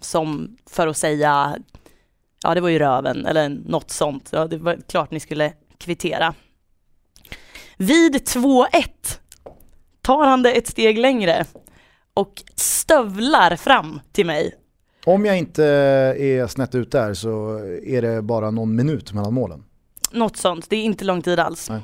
som 0.00 0.56
för 0.70 0.86
att 0.86 0.96
säga 0.96 1.56
ja 2.42 2.54
det 2.54 2.60
var 2.60 2.68
ju 2.68 2.78
röven 2.78 3.26
eller 3.26 3.48
något 3.48 3.90
sånt. 3.90 4.28
Ja, 4.32 4.46
det 4.46 4.56
var 4.56 4.78
klart 4.88 5.10
ni 5.10 5.20
skulle 5.20 5.52
kvittera. 5.78 6.34
Vid 7.76 8.16
2-1 8.16 8.66
tar 10.02 10.26
han 10.26 10.42
det 10.42 10.52
ett 10.52 10.66
steg 10.66 10.98
längre 10.98 11.44
och 12.14 12.42
stövlar 12.54 13.56
fram 13.56 14.00
till 14.12 14.26
mig 14.26 14.54
om 15.06 15.24
jag 15.24 15.38
inte 15.38 15.64
är 15.64 16.46
snett 16.46 16.74
ut 16.74 16.92
där 16.92 17.14
så 17.14 17.58
är 17.82 18.02
det 18.02 18.22
bara 18.22 18.50
någon 18.50 18.76
minut 18.76 19.12
mellan 19.12 19.34
målen. 19.34 19.64
Något 20.12 20.36
sånt, 20.36 20.70
det 20.70 20.76
är 20.76 20.82
inte 20.82 21.04
lång 21.04 21.22
tid 21.22 21.38
alls. 21.38 21.70
Nej. 21.70 21.80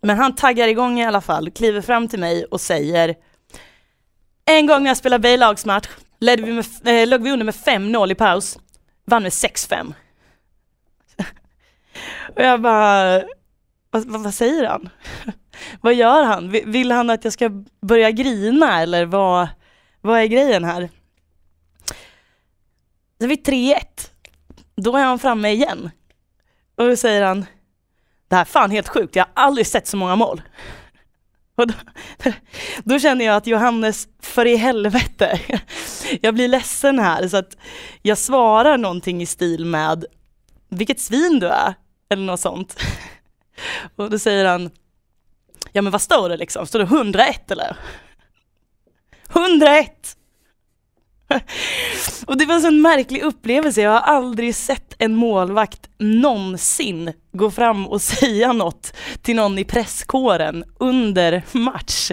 Men 0.00 0.18
han 0.18 0.34
taggar 0.34 0.68
igång 0.68 1.00
i 1.00 1.06
alla 1.06 1.20
fall, 1.20 1.50
kliver 1.50 1.80
fram 1.80 2.08
till 2.08 2.20
mig 2.20 2.44
och 2.44 2.60
säger 2.60 3.14
En 4.44 4.66
gång 4.66 4.82
när 4.82 4.90
jag 4.90 4.96
spelade 4.96 5.22
B-lagsmatch 5.22 5.88
ledde 6.20 6.42
vi 6.42 6.52
med, 6.52 6.66
eh, 6.84 7.08
låg 7.08 7.22
vi 7.22 7.30
under 7.30 7.44
med 7.44 7.54
5-0 7.54 8.12
i 8.12 8.14
paus, 8.14 8.58
vann 9.04 9.22
med 9.22 9.32
6-5. 9.32 9.92
och 12.36 12.42
jag 12.42 12.60
bara, 12.60 13.22
vad, 13.90 14.04
vad, 14.04 14.22
vad 14.22 14.34
säger 14.34 14.64
han? 14.64 14.88
vad 15.80 15.94
gör 15.94 16.24
han? 16.24 16.50
Vill, 16.50 16.66
vill 16.66 16.90
han 16.90 17.10
att 17.10 17.24
jag 17.24 17.32
ska 17.32 17.50
börja 17.80 18.10
grina 18.10 18.82
eller 18.82 19.04
vad, 19.04 19.48
vad 20.00 20.20
är 20.20 20.26
grejen 20.26 20.64
här? 20.64 20.88
Sen 23.18 23.28
vid 23.28 23.46
3-1, 23.46 23.76
då 24.76 24.96
är 24.96 25.04
han 25.04 25.18
framme 25.18 25.48
igen. 25.48 25.90
Och 26.76 26.86
då 26.88 26.96
säger 26.96 27.22
han, 27.22 27.46
det 28.28 28.34
här 28.34 28.42
är 28.42 28.44
fan 28.44 28.70
helt 28.70 28.88
sjukt, 28.88 29.16
jag 29.16 29.24
har 29.24 29.44
aldrig 29.44 29.66
sett 29.66 29.86
så 29.86 29.96
många 29.96 30.16
mål. 30.16 30.42
Och 31.56 31.66
då, 31.66 31.74
då 32.84 32.98
känner 32.98 33.24
jag 33.24 33.36
att 33.36 33.46
Johannes, 33.46 34.08
för 34.20 34.46
i 34.46 34.56
helvete, 34.56 35.40
jag 36.20 36.34
blir 36.34 36.48
ledsen 36.48 36.98
här 36.98 37.28
så 37.28 37.36
att 37.36 37.56
jag 38.02 38.18
svarar 38.18 38.78
någonting 38.78 39.22
i 39.22 39.26
stil 39.26 39.64
med, 39.64 40.04
vilket 40.68 41.00
svin 41.00 41.38
du 41.40 41.46
är, 41.46 41.74
eller 42.08 42.22
något 42.22 42.40
sånt. 42.40 42.80
Och 43.96 44.10
då 44.10 44.18
säger 44.18 44.44
han, 44.44 44.70
ja 45.72 45.82
men 45.82 45.92
vad 45.92 46.02
står 46.02 46.28
det 46.28 46.36
liksom, 46.36 46.66
står 46.66 46.78
det 46.78 46.84
101 46.84 47.50
eller? 47.50 47.76
101! 49.28 50.16
Och 52.26 52.38
det 52.38 52.46
var 52.46 52.54
en 52.54 52.60
sån 52.62 52.80
märklig 52.82 53.22
upplevelse, 53.22 53.82
jag 53.82 53.90
har 53.90 54.00
aldrig 54.00 54.54
sett 54.54 54.94
en 54.98 55.14
målvakt 55.14 55.88
någonsin 55.98 57.12
gå 57.32 57.50
fram 57.50 57.86
och 57.86 58.02
säga 58.20 58.52
något 58.52 58.92
till 59.22 59.36
någon 59.36 59.58
i 59.58 59.64
presskåren 59.64 60.64
under 60.78 61.42
match. 61.52 62.10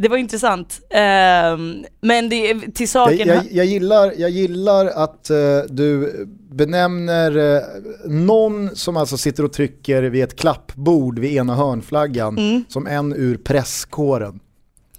Det 0.00 0.08
var 0.08 0.16
intressant, 0.16 0.80
Ehm, 0.90 1.84
men 2.00 2.28
det, 2.28 2.54
till 2.54 2.72
Jag, 2.78 2.88
saken... 2.88 3.28
jag, 3.28 3.44
jag, 3.50 3.66
gillar, 3.66 4.12
jag 4.16 4.30
gillar 4.30 4.86
att 4.86 5.30
eh, 5.30 5.36
du 5.68 6.14
benämner 6.50 7.56
eh, 7.56 7.62
någon 8.10 8.76
som 8.76 8.96
alltså 8.96 9.16
sitter 9.16 9.44
och 9.44 9.52
trycker 9.52 10.02
vid 10.02 10.24
ett 10.24 10.38
klappbord 10.38 11.18
vid 11.18 11.32
ena 11.36 11.54
hörnflaggan 11.54 12.38
Mm. 12.38 12.64
som 12.68 12.86
en 12.86 13.12
ur 13.12 13.36
presskåren. 13.36 14.40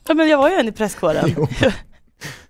Ja, 0.08 0.14
men 0.14 0.28
jag 0.30 0.38
var 0.38 0.50
ju 0.50 0.56
en 0.56 0.68
i 0.68 0.72
presskåren. 0.72 1.36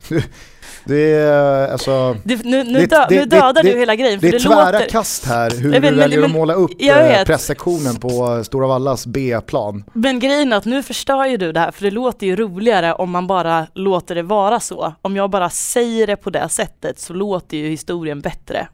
Du, 0.10 0.22
det 0.86 1.14
är 1.14 1.68
alltså... 1.68 2.16
Det, 2.24 2.44
nu 2.46 2.64
nu, 2.64 2.80
Det- 2.80 2.86
dö, 2.86 3.06
det- 3.10 3.16
nu 3.20 3.26
dödar 3.26 3.64
du 3.64 3.70
hela 3.70 3.96
grejen, 3.96 4.20
för 4.20 4.28
Det 4.28 4.36
är 4.36 4.40
tvära 4.40 4.72
låter... 4.72 4.90
kast 4.90 5.26
här 5.26 5.50
hur 5.52 5.72
vet, 5.72 5.82
du 5.82 5.90
väljer 5.98 6.24
att 6.24 6.32
måla 6.32 6.54
upp 6.54 6.72
eh, 6.80 7.24
pressektionen 7.26 7.96
på 7.96 8.44
Stora 8.44 8.68
Vallas 8.68 9.06
B-plan. 9.08 9.84
Men 9.94 10.20
grejen 10.20 10.54
är 10.54 10.58
att 10.58 10.66
nu 10.66 10.84
förstör 10.84 11.26
ju 11.26 11.38
du 11.38 11.52
det 11.52 11.60
här, 11.60 11.72
för 11.72 11.84
det 11.84 11.92
låter 11.92 12.28
ju 12.28 12.36
roligare 12.36 12.94
om 12.94 13.10
man 13.10 13.28
bara 13.28 13.68
låter 13.74 14.16
det 14.16 14.24
vara 14.24 14.60
så. 14.60 14.94
Om 15.02 15.16
jag 15.16 15.30
bara 15.30 15.50
säger 15.50 16.08
det 16.08 16.16
på 16.16 16.30
det 16.30 16.50
sättet 16.50 17.00
så 17.00 17.14
låter 17.14 17.58
ju 17.58 17.70
historien 17.70 18.22
bättre. 18.22 18.68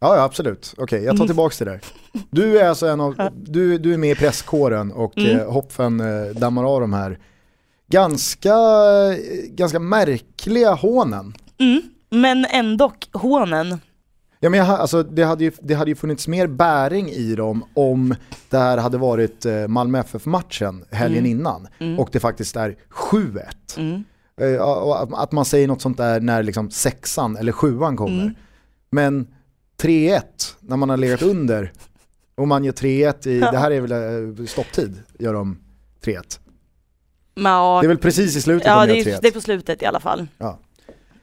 Ja, 0.00 0.16
ja 0.16 0.22
absolut. 0.22 0.74
Okej, 0.78 0.98
jag 1.04 1.10
tar 1.10 1.14
Mm. 1.16 1.26
tillbaka 1.26 1.64
det 1.64 1.70
där. 1.70 1.80
Du 2.30 2.58
är 2.58 2.68
alltså 2.68 2.86
en 2.86 3.00
av, 3.00 3.28
du, 3.34 3.78
du 3.78 3.94
är 3.94 3.98
med 3.98 4.10
i 4.10 4.14
presskåren 4.14 4.92
och 4.92 5.18
Mm. 5.18 5.38
eh, 5.40 5.52
Hopfen 5.52 6.00
eh, 6.00 6.26
dammar 6.34 6.64
av 6.74 6.80
de 6.80 6.92
här 6.92 7.18
ganska, 7.92 8.54
ganska 9.48 9.78
märkliga 9.78 10.70
hånen. 10.74 11.34
Mm. 11.58 11.82
Men 12.10 12.44
ändå 12.44 12.92
hånen. 13.12 13.78
Ja, 14.40 14.50
men 14.50 14.60
jag, 14.60 14.68
alltså, 14.68 15.02
det, 15.02 15.22
hade 15.22 15.44
ju, 15.44 15.52
det 15.62 15.74
hade 15.74 15.90
ju 15.90 15.94
funnits 15.94 16.28
mer 16.28 16.46
bäring 16.46 17.08
i 17.08 17.34
dem 17.34 17.64
om 17.74 18.14
det 18.50 18.58
här 18.58 18.78
hade 18.78 18.98
varit 18.98 19.46
eh, 19.46 19.68
Malmö 19.68 19.98
FF-matchen 20.00 20.84
helgen 20.90 21.18
Mm. 21.24 21.30
innan 21.30 21.68
Mm. 21.78 21.98
och 21.98 22.08
det 22.12 22.20
faktiskt 22.20 22.56
är 22.56 22.76
7-1. 22.90 23.78
Mm. 23.78 24.04
Eh, 24.40 24.62
att- 25.12 25.32
man 25.32 25.44
säger 25.44 25.68
något 25.68 25.82
sånt 25.82 25.96
där 25.96 26.20
när 26.20 26.42
liksom 26.42 26.70
sexan 26.70 27.36
eller 27.36 27.52
sjuan 27.52 27.96
kommer. 27.96 28.22
Mm. 28.22 28.34
Men 28.90 29.26
3-1 29.82 30.22
när 30.60 30.76
man 30.76 30.90
har 30.90 30.96
legat 30.96 31.22
under 31.22 31.72
och 32.34 32.48
man 32.48 32.64
gör 32.64 32.72
3-1 32.72 33.26
i, 33.26 33.40
det 33.40 33.58
här 33.58 33.70
är 33.70 33.80
väl 33.80 33.92
eh, 34.40 34.46
stopptid, 34.46 35.02
gör 35.18 35.34
de 35.34 35.58
3-1. 36.04 36.38
Ja, 37.34 37.78
Det 37.80 37.86
är 37.86 37.88
väl 37.88 37.98
precis 37.98 38.36
i 38.36 38.40
slutet 38.40 38.66
ja 38.66 38.86
de 38.86 38.92
det, 38.92 39.00
är, 39.00 39.16
3-1. 39.16 39.18
det 39.22 39.28
är 39.28 39.32
på 39.32 39.40
slutet 39.40 39.82
i 39.82 39.86
alla 39.86 40.00
fall. 40.00 40.26
Ja. 40.38 40.58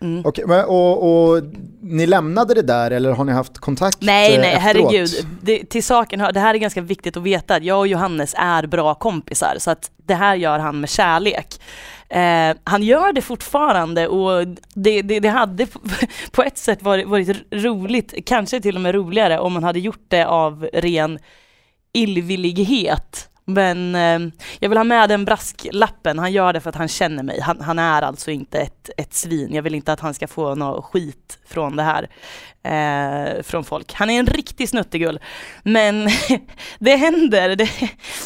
Mm. 0.01 0.21
Okej, 0.25 0.45
men, 0.47 0.65
och, 0.65 1.33
och 1.33 1.43
ni 1.81 2.07
lämnade 2.07 2.53
det 2.53 2.61
där 2.61 2.91
eller 2.91 3.11
har 3.11 3.25
ni 3.25 3.31
haft 3.31 3.57
kontakt 3.57 3.97
Nej 4.01 4.35
eh, 4.35 4.41
nej 4.41 4.53
efteråt? 4.53 4.91
herregud, 4.91 5.09
det, 5.41 5.69
till 5.69 5.83
saken 5.83 6.21
hör, 6.21 6.31
det 6.31 6.39
här 6.39 6.53
är 6.53 6.57
ganska 6.57 6.81
viktigt 6.81 7.17
att 7.17 7.23
veta 7.23 7.59
jag 7.59 7.79
och 7.79 7.87
Johannes 7.87 8.33
är 8.37 8.67
bra 8.67 8.95
kompisar 8.95 9.55
så 9.57 9.71
att 9.71 9.91
det 9.97 10.13
här 10.13 10.35
gör 10.35 10.59
han 10.59 10.79
med 10.79 10.89
kärlek. 10.89 11.61
Eh, 12.09 12.55
han 12.63 12.83
gör 12.83 13.13
det 13.13 13.21
fortfarande 13.21 14.07
och 14.07 14.47
det, 14.73 15.01
det, 15.01 15.19
det 15.19 15.29
hade 15.29 15.65
på, 15.65 15.79
på 16.31 16.43
ett 16.43 16.57
sätt 16.57 16.81
varit, 16.81 17.07
varit 17.07 17.37
roligt, 17.51 18.13
kanske 18.25 18.61
till 18.61 18.75
och 18.75 18.81
med 18.81 18.95
roligare 18.95 19.39
om 19.39 19.53
man 19.53 19.63
hade 19.63 19.79
gjort 19.79 20.05
det 20.07 20.25
av 20.25 20.69
ren 20.73 21.19
illvillighet. 21.93 23.29
Men 23.49 23.95
eh, 23.95 24.31
jag 24.59 24.69
vill 24.69 24.77
ha 24.77 24.83
med 24.83 25.09
den 25.09 25.25
brasklappen, 25.25 26.19
han 26.19 26.31
gör 26.31 26.53
det 26.53 26.59
för 26.59 26.69
att 26.69 26.75
han 26.75 26.87
känner 26.87 27.23
mig. 27.23 27.39
Han, 27.39 27.61
han 27.61 27.79
är 27.79 28.01
alltså 28.01 28.31
inte 28.31 28.59
ett, 28.59 28.89
ett 28.97 29.13
svin, 29.13 29.53
jag 29.53 29.63
vill 29.63 29.75
inte 29.75 29.93
att 29.93 29.99
han 29.99 30.13
ska 30.13 30.27
få 30.27 30.55
något 30.55 30.85
skit 30.85 31.39
från 31.47 31.75
det 31.75 31.83
här. 31.83 32.09
Eh, 32.63 33.43
från 33.43 33.63
folk. 33.63 33.93
Han 33.93 34.09
är 34.09 34.19
en 34.19 34.25
riktig 34.25 34.69
snuttegull. 34.69 35.19
Men 35.63 36.09
det 36.79 36.95
händer, 36.95 37.55
det, 37.55 37.69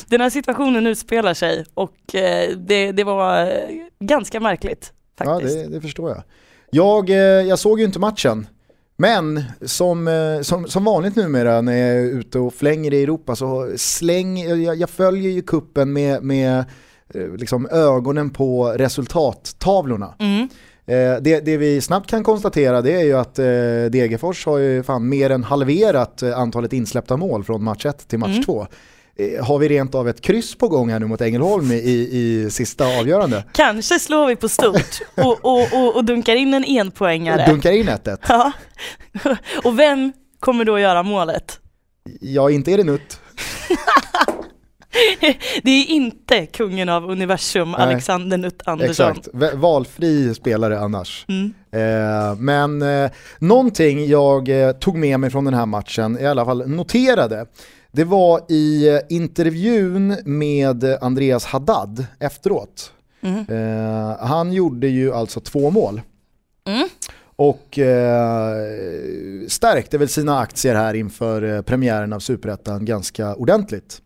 den 0.08 0.22
här 0.22 0.30
situationen 0.30 0.88
utspelar 0.88 1.34
sig 1.34 1.66
och 1.74 2.16
eh, 2.16 2.50
det, 2.58 2.92
det 2.92 3.04
var 3.04 3.46
eh, 3.46 3.70
ganska 4.00 4.40
märkligt 4.40 4.94
Ja, 5.20 5.26
faktiskt. 5.26 5.56
det, 5.56 5.68
det 5.68 5.82
förstår 5.82 6.10
jag. 6.10 6.24
Jag, 6.72 7.10
eh, 7.10 7.18
jag 7.18 7.60
såg 7.60 7.80
ju 7.80 7.86
inte 7.86 8.00
matchen, 8.00 8.48
men 8.96 9.44
som, 9.62 10.08
eh, 10.08 10.42
som, 10.42 10.68
som 10.68 10.84
vanligt 10.84 11.16
numera 11.16 11.62
när 11.62 11.74
jag 11.78 11.90
är 11.90 12.06
ute 12.06 12.40
och 12.40 12.54
flänger 12.54 12.94
i 12.94 13.04
Europa 13.04 13.36
så 13.36 13.74
släng, 13.76 14.38
jag, 14.38 14.76
jag 14.76 14.90
följer 14.90 15.32
ju 15.32 15.42
kuppen 15.42 15.94
med, 15.94 16.24
med 16.24 16.66
eh, 17.14 17.28
liksom 17.38 17.68
ögonen 17.72 18.30
på 18.30 18.74
resultattavlorna. 18.78 20.14
Mm. 20.20 20.48
Eh, 20.86 21.22
det, 21.22 21.40
det 21.46 21.58
vi 21.58 21.82
snabbt 21.82 22.10
kan 22.10 22.24
konstatera 22.24 22.82
det 22.82 22.94
är 22.94 23.04
ju 23.04 23.14
att 23.14 23.40
eh, 23.40 23.46
Degerfors 23.92 24.46
har 24.46 24.58
ju 24.58 24.84
fan 24.84 25.10
mer 25.10 25.30
än 25.30 25.44
halverat 25.44 26.24
antalet 26.24 26.74
insläppta 26.74 27.18
mål 27.18 27.44
från 27.44 27.64
match 27.64 27.86
1 27.86 28.08
till 28.08 28.20
match 28.20 28.30
Mm. 28.30 28.44
2. 28.44 28.62
Eh, 28.62 28.68
har 29.42 29.60
vi 29.60 29.68
rent 29.68 29.96
av 29.96 30.10
ett 30.10 30.22
kryss 30.22 30.56
på 30.56 30.68
gång 30.68 30.90
här 30.90 31.00
nu 31.00 31.06
mot 31.06 31.22
Ängelholm 31.22 31.72
i, 31.72 32.10
i 32.12 32.48
sista 32.52 33.00
avgörande? 33.00 33.44
Kanske 33.52 34.00
slår 34.00 34.28
vi 34.28 34.36
på 34.36 34.50
stort 34.50 35.00
och, 35.16 35.46
och, 35.46 35.74
och, 35.74 35.96
och 35.96 36.06
dunkar 36.06 36.36
in 36.36 36.54
en 36.54 36.66
enpoängare. 36.66 37.46
Dunkar 37.46 37.72
in 37.72 37.90
1-1. 37.90 38.18
Ja. 38.28 38.52
Och 39.64 39.80
vem 39.80 40.14
kommer 40.40 40.66
då 40.66 40.80
göra 40.80 41.04
målet? 41.04 41.60
Ja, 42.20 42.50
inte 42.50 42.72
är 42.72 42.78
det 42.78 42.84
Nutt. 42.84 43.20
Det 45.64 45.72
är 45.72 45.86
inte 45.90 46.46
kungen 46.46 46.90
av 46.90 47.10
universum, 47.10 47.72
Nej. 47.72 47.82
Alexander 47.82 48.38
Nutt 48.38 48.62
Andersson. 48.66 49.12
Exakt, 49.12 49.28
valfri 49.54 50.36
spelare 50.36 50.80
annars. 50.80 51.26
Mm. 51.28 51.54
Eh, 51.72 52.36
men 52.36 52.82
eh, 52.82 53.12
någonting 53.40 54.06
jag 54.06 54.50
eh, 54.50 54.72
tog 54.72 54.98
med 54.98 55.20
mig 55.20 55.30
från 55.30 55.46
den 55.46 55.54
här 55.54 55.66
matchen, 55.66 56.18
i 56.20 56.26
alla 56.26 56.46
fall 56.46 56.70
noterade, 56.70 57.46
det 57.96 58.04
var 58.04 58.42
i 58.50 58.90
eh, 58.90 59.00
intervjun 59.10 60.18
med 60.26 60.84
Andreas 61.02 61.46
Haddad 61.46 62.06
efteråt. 62.20 62.92
Mm. 63.22 63.46
Eh, 63.50 64.18
han 64.20 64.54
gjorde 64.54 64.88
ju 64.88 65.14
alltså 65.14 65.40
två 65.40 65.70
mål. 65.72 66.02
Mm. 66.66 66.88
Och 67.36 67.80
eh, 67.80 68.58
stärkte 69.48 69.98
väl 69.98 70.10
sina 70.10 70.40
aktier 70.40 70.76
här 70.76 70.94
inför 70.94 71.56
eh, 71.56 71.62
premiären 71.62 72.14
av 72.14 72.20
Superettan 72.20 72.86
ganska 72.86 73.36
ordentligt. 73.36 74.02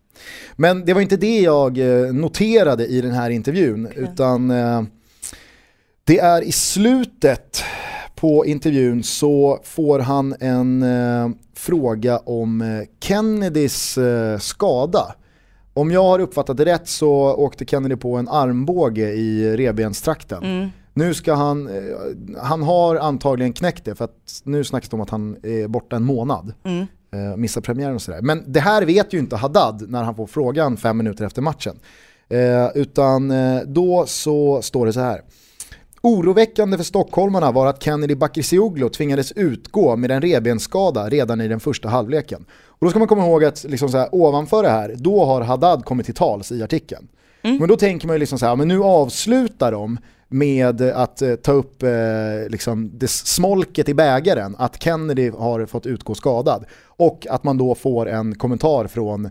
Men 0.56 0.84
det 0.84 0.94
var 0.94 1.00
inte 1.00 1.16
det 1.16 1.40
jag 1.40 1.78
eh, 1.78 2.12
noterade 2.12 2.86
i 2.86 3.00
den 3.00 3.12
här 3.12 3.30
intervjun, 3.30 3.86
Okej. 3.86 4.02
utan 4.02 4.50
eh, 4.50 4.82
det 6.04 6.18
är 6.18 6.42
i 6.42 6.52
slutet 6.52 7.62
på 8.14 8.46
intervjun 8.46 9.02
så 9.02 9.60
får 9.64 9.98
han 9.98 10.34
en 10.40 10.82
fråga 11.58 12.18
om 12.18 12.60
eh, 12.60 12.88
Kennedys 13.00 13.98
eh, 13.98 14.38
skada. 14.38 15.14
Om 15.74 15.90
jag 15.90 16.02
har 16.02 16.18
uppfattat 16.18 16.56
det 16.56 16.64
rätt 16.64 16.88
så 16.88 17.12
åkte 17.34 17.64
Kennedy 17.64 17.96
på 17.96 18.16
en 18.16 18.28
armbåge 18.28 19.12
i 19.12 19.56
revbenstrakten. 19.56 20.42
Mm. 20.42 20.68
Nu 20.94 21.14
ska 21.14 21.34
han, 21.34 21.68
eh, 21.68 21.82
han 22.42 22.62
har 22.62 22.96
antagligen 22.96 23.52
knäckt 23.52 23.84
det 23.84 23.94
för 23.94 24.04
att 24.04 24.42
nu 24.44 24.64
snackas 24.64 24.88
det 24.88 24.96
om 24.96 25.00
att 25.00 25.10
han 25.10 25.36
är 25.42 25.68
borta 25.68 25.96
en 25.96 26.04
månad. 26.04 26.52
Mm. 26.64 26.86
Missar 27.36 27.60
premiären 27.60 27.94
och 27.94 28.02
sådär. 28.02 28.22
Men 28.22 28.44
det 28.46 28.60
här 28.60 28.84
vet 28.84 29.12
ju 29.12 29.18
inte 29.18 29.36
Haddad 29.36 29.90
när 29.90 30.02
han 30.02 30.14
får 30.14 30.26
frågan 30.26 30.76
fem 30.76 30.96
minuter 30.96 31.24
efter 31.24 31.42
matchen. 31.42 31.78
Utan 32.74 33.32
då 33.66 34.04
så 34.06 34.62
står 34.62 34.86
det 34.86 34.92
så 34.92 35.00
här. 35.00 35.22
Oroväckande 36.02 36.76
för 36.76 36.84
stockholmarna 36.84 37.52
var 37.52 37.66
att 37.66 37.82
Kennedy 37.82 38.14
Bakircioglu 38.14 38.88
tvingades 38.88 39.32
utgå 39.32 39.96
med 39.96 40.10
en 40.10 40.22
revbensskada 40.22 41.08
redan 41.08 41.40
i 41.40 41.48
den 41.48 41.60
första 41.60 41.88
halvleken. 41.88 42.44
Och 42.66 42.86
då 42.86 42.90
ska 42.90 42.98
man 42.98 43.08
komma 43.08 43.26
ihåg 43.26 43.44
att 43.44 43.64
liksom 43.64 43.88
så 43.88 43.98
här, 43.98 44.08
ovanför 44.12 44.62
det 44.62 44.68
här, 44.68 44.94
då 44.96 45.24
har 45.24 45.40
Haddad 45.40 45.84
kommit 45.84 46.06
till 46.06 46.14
tals 46.14 46.52
i 46.52 46.62
artikeln. 46.62 47.08
Mm. 47.42 47.56
Men 47.56 47.68
då 47.68 47.76
tänker 47.76 48.06
man 48.06 48.14
ju 48.14 48.20
liksom 48.20 48.38
så 48.38 48.46
här, 48.46 48.56
men 48.56 48.68
nu 48.68 48.82
avslutar 48.82 49.72
de 49.72 49.98
med 50.28 50.82
att 50.82 51.22
eh, 51.22 51.34
ta 51.34 51.52
upp 51.52 51.82
eh, 51.82 51.90
liksom 52.48 52.90
det 52.94 53.08
smolket 53.08 53.88
i 53.88 53.94
bägaren, 53.94 54.56
att 54.58 54.82
Kennedy 54.82 55.30
har 55.30 55.66
fått 55.66 55.86
utgå 55.86 56.14
skadad. 56.14 56.64
Och 56.84 57.26
att 57.30 57.44
man 57.44 57.58
då 57.58 57.74
får 57.74 58.08
en 58.08 58.34
kommentar 58.34 58.86
från 58.86 59.30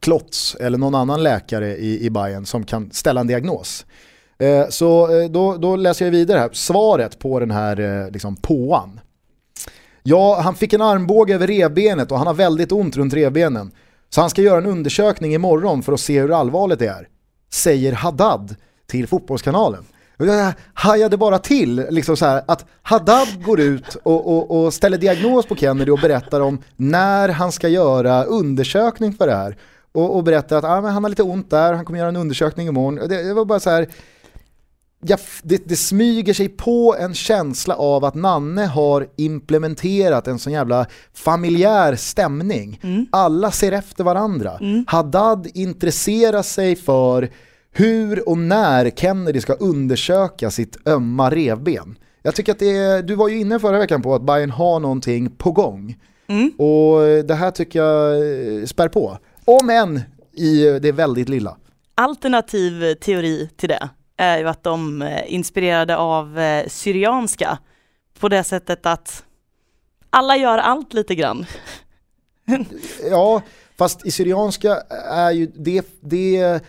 Klotz 0.00 0.56
eller 0.60 0.78
någon 0.78 0.94
annan 0.94 1.22
läkare 1.22 1.76
i, 1.76 2.06
i 2.06 2.10
Bayern 2.10 2.46
som 2.46 2.64
kan 2.64 2.90
ställa 2.90 3.20
en 3.20 3.26
diagnos. 3.26 3.86
Eh, 4.38 4.68
så 4.68 5.20
eh, 5.20 5.30
då, 5.30 5.56
då 5.56 5.76
läser 5.76 6.04
jag 6.04 6.12
vidare 6.12 6.38
här, 6.38 6.50
svaret 6.52 7.18
på 7.18 7.40
den 7.40 7.50
här 7.50 7.80
eh, 7.80 8.10
liksom 8.10 8.36
påan. 8.36 9.00
Ja, 10.02 10.40
han 10.40 10.54
fick 10.54 10.72
en 10.72 10.82
armbåge 10.82 11.34
över 11.34 11.46
revbenet 11.46 12.12
och 12.12 12.18
han 12.18 12.26
har 12.26 12.34
väldigt 12.34 12.72
ont 12.72 12.96
runt 12.96 13.14
revbenen. 13.14 13.70
Så 14.08 14.20
han 14.20 14.30
ska 14.30 14.42
göra 14.42 14.58
en 14.58 14.66
undersökning 14.66 15.34
imorgon 15.34 15.82
för 15.82 15.92
att 15.92 16.00
se 16.00 16.20
hur 16.20 16.40
allvarligt 16.40 16.78
det 16.78 16.86
är. 16.86 17.08
Säger 17.52 17.92
Haddad 17.92 18.56
till 18.86 19.06
Fotbollskanalen. 19.06 19.84
Jag 20.18 20.52
hajade 20.74 21.16
bara 21.16 21.38
till 21.38 21.86
liksom 21.90 22.16
så 22.16 22.26
här, 22.26 22.42
att 22.46 22.64
Haddad 22.82 23.44
går 23.44 23.60
ut 23.60 23.94
och, 24.02 24.26
och, 24.26 24.64
och 24.64 24.74
ställer 24.74 24.98
diagnos 24.98 25.46
på 25.46 25.56
Kennedy 25.56 25.90
och 25.90 25.98
berättar 25.98 26.40
om 26.40 26.62
när 26.76 27.28
han 27.28 27.52
ska 27.52 27.68
göra 27.68 28.24
undersökning 28.24 29.12
för 29.12 29.26
det 29.26 29.34
här. 29.34 29.56
Och, 29.92 30.16
och 30.16 30.24
berättar 30.24 30.58
att 30.58 30.64
ah, 30.64 30.80
men 30.80 30.90
han 30.92 31.04
har 31.04 31.10
lite 31.10 31.22
ont 31.22 31.50
där, 31.50 31.72
han 31.72 31.84
kommer 31.84 31.98
göra 31.98 32.08
en 32.08 32.16
undersökning 32.16 32.68
imorgon. 32.68 33.08
Det, 33.08 33.22
det 33.22 33.34
var 33.34 33.44
bara 33.44 33.60
så 33.60 33.70
här, 33.70 33.86
jag, 35.00 35.18
det, 35.42 35.68
det 35.68 35.76
smyger 35.76 36.34
sig 36.34 36.48
på 36.48 36.96
en 36.98 37.14
känsla 37.14 37.74
av 37.74 38.04
att 38.04 38.14
Nanne 38.14 38.66
har 38.66 39.06
implementerat 39.16 40.28
en 40.28 40.38
sån 40.38 40.52
jävla 40.52 40.86
familjär 41.14 41.96
stämning. 41.96 42.80
Mm. 42.82 43.06
Alla 43.12 43.50
ser 43.50 43.72
efter 43.72 44.04
varandra. 44.04 44.58
Mm. 44.60 44.84
Haddad 44.88 45.48
intresserar 45.54 46.42
sig 46.42 46.76
för 46.76 47.30
hur 47.72 48.28
och 48.28 48.38
när 48.38 48.90
Kennedy 48.90 49.40
ska 49.40 49.52
undersöka 49.52 50.50
sitt 50.50 50.88
ömma 50.88 51.30
revben. 51.30 51.98
Jag 52.22 52.34
tycker 52.34 52.52
att 52.52 52.58
det 52.58 52.76
är, 52.76 53.02
du 53.02 53.14
var 53.14 53.28
ju 53.28 53.38
inne 53.38 53.58
förra 53.58 53.78
veckan 53.78 54.02
på 54.02 54.14
att 54.14 54.22
Bayern 54.22 54.50
har 54.50 54.80
någonting 54.80 55.30
på 55.30 55.52
gång. 55.52 55.96
Mm. 56.28 56.50
Och 56.50 57.00
det 57.26 57.34
här 57.34 57.50
tycker 57.50 57.82
jag 57.82 58.16
eh, 58.16 58.64
spär 58.64 58.88
på. 58.88 59.18
Om 59.44 59.70
än 59.70 60.00
i 60.32 60.78
det 60.78 60.92
väldigt 60.92 61.28
lilla. 61.28 61.56
Alternativ 61.94 62.94
teori 62.94 63.50
till 63.56 63.68
det 63.68 63.88
är 64.16 64.38
ju 64.38 64.48
att 64.48 64.62
de 64.62 65.02
är 65.02 65.24
inspirerade 65.24 65.96
av 65.96 66.38
eh, 66.38 66.68
Syrianska 66.68 67.58
på 68.20 68.28
det 68.28 68.44
sättet 68.44 68.86
att 68.86 69.24
alla 70.10 70.36
gör 70.36 70.58
allt 70.58 70.94
lite 70.94 71.14
grann. 71.14 71.46
Ja, 73.10 73.42
fast 73.78 74.06
i 74.06 74.10
Syrianska 74.10 74.76
är 75.10 75.30
ju 75.30 75.46
det, 75.46 75.86
det, 76.00 76.60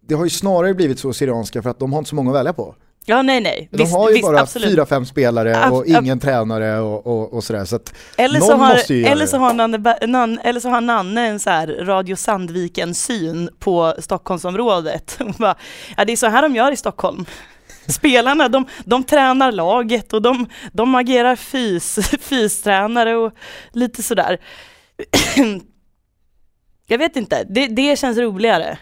det 0.00 0.14
har 0.14 0.24
ju 0.24 0.30
snarare 0.30 0.74
blivit 0.74 0.98
så 0.98 1.12
Syrianska 1.12 1.62
för 1.62 1.70
att 1.70 1.78
de 1.78 1.92
har 1.92 1.98
inte 1.98 2.08
så 2.08 2.16
många 2.16 2.30
att 2.30 2.36
välja 2.36 2.52
på. 2.52 2.74
Ja 3.06 3.22
nej 3.22 3.40
nej, 3.40 3.68
De 3.72 3.90
har 3.92 4.10
ju 4.10 4.22
bara 4.22 4.40
absolut. 4.40 4.68
fyra, 4.70 4.86
fem 4.86 5.06
spelare 5.06 5.50
och 5.50 5.56
Ab- 5.86 5.96
ab- 5.96 6.02
ingen 6.02 6.20
tränare 6.20 6.80
och, 6.80 7.06
och, 7.06 7.32
och 7.32 7.44
sådär. 7.44 7.64
Så 7.64 7.76
att 7.76 7.94
Eller 8.16 8.40
så, 8.40 8.56
har, 8.56 8.74
måste 8.74 8.94
ju 8.94 9.00
göra 9.00 9.12
eller, 9.12 9.26
så 9.26 9.38
har 9.38 9.52
Nanne, 9.54 9.78
Ba- 9.78 10.06
Nan, 10.06 10.38
eller 10.44 10.60
så 10.60 10.68
har 10.68 10.80
Nanne 10.80 11.26
en 11.26 11.40
så 11.40 11.50
här 11.50 11.66
Radio 11.66 12.16
Sandviken-syn 12.16 13.50
på 13.58 13.94
Stockholmsområdet. 13.98 15.18
Bara, 15.38 15.54
ja, 15.96 16.04
det 16.04 16.12
är 16.12 16.16
så 16.16 16.26
här 16.26 16.42
de 16.42 16.54
gör 16.56 16.72
i 16.72 16.76
Stockholm. 16.76 17.24
Spelarna, 17.88 18.48
de, 18.48 18.66
de 18.84 19.04
tränar 19.04 19.52
laget 19.52 20.12
och 20.12 20.22
de, 20.22 20.46
de 20.72 20.94
agerar 20.94 21.36
fys, 21.36 21.98
fystränare 22.20 23.16
och 23.16 23.32
lite 23.72 24.02
sådär. 24.02 24.38
Jag 26.86 26.98
vet 26.98 27.16
inte, 27.16 27.44
det, 27.50 27.66
det 27.66 27.98
känns 27.98 28.18
roligare. 28.18 28.78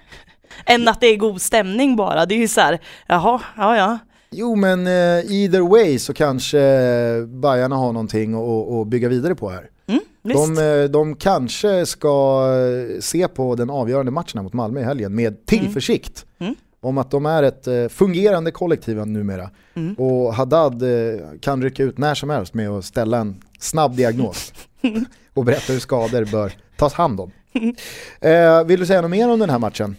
Än 0.67 0.89
att 0.89 1.01
det 1.01 1.07
är 1.07 1.17
god 1.17 1.43
stämning 1.43 1.97
bara. 1.97 2.27
Det 2.27 2.35
är 2.35 2.39
ju 2.39 2.49
så 2.49 2.61
här, 2.61 2.79
jaha, 3.07 3.41
ja 3.57 3.77
ja. 3.77 3.99
Jo 4.33 4.57
men 4.57 4.87
eh, 4.87 5.33
either 5.33 5.61
way 5.61 5.99
så 5.99 6.14
kanske 6.14 6.59
Bajarna 7.27 7.77
har 7.77 7.92
någonting 7.92 8.35
att, 8.35 8.73
att 8.73 8.87
bygga 8.87 9.09
vidare 9.09 9.35
på 9.35 9.51
här. 9.51 9.71
De, 10.23 10.59
eh, 10.59 10.90
de 10.90 11.16
kanske 11.16 11.87
ska 11.87 12.45
eh, 12.95 13.01
se 13.01 13.29
på 13.29 13.55
den 13.55 13.71
avgörande 13.71 14.12
matchen 14.12 14.42
mot 14.42 14.53
Malmö 14.53 14.81
i 14.81 14.85
helgen 14.85 15.14
med 15.14 15.47
tillförsikt. 15.47 16.27
Mm. 16.38 16.49
Mm. 16.49 16.59
Om 16.81 16.99
att 16.99 17.11
de 17.11 17.27
är 17.27 17.42
ett 17.42 17.92
fungerande 17.92 18.51
kollektiv 18.51 19.07
numera. 19.07 19.51
Mm. 19.75 19.95
Och 19.95 20.35
Haddad 20.35 20.83
kan 21.40 21.62
rycka 21.62 21.83
ut 21.83 21.99
när 21.99 22.14
som 22.14 22.31
helst 22.31 22.55
med 22.55 22.71
att 22.71 22.85
ställa 22.85 23.18
en 23.18 23.42
snabb 23.59 23.97
diagnos. 23.97 24.53
och 25.35 25.45
berätta 25.45 25.73
hur 25.73 25.81
skador 25.81 26.25
bör 26.25 26.53
tas 26.77 26.92
hand 26.92 27.21
om. 27.21 27.31
Eh, 28.21 28.64
vill 28.64 28.81
du 28.81 28.87
säga 28.87 29.03
något 29.03 29.11
mer 29.11 29.29
om 29.29 29.38
den 29.38 29.51
här 29.51 29.59
matchen? 29.59 29.97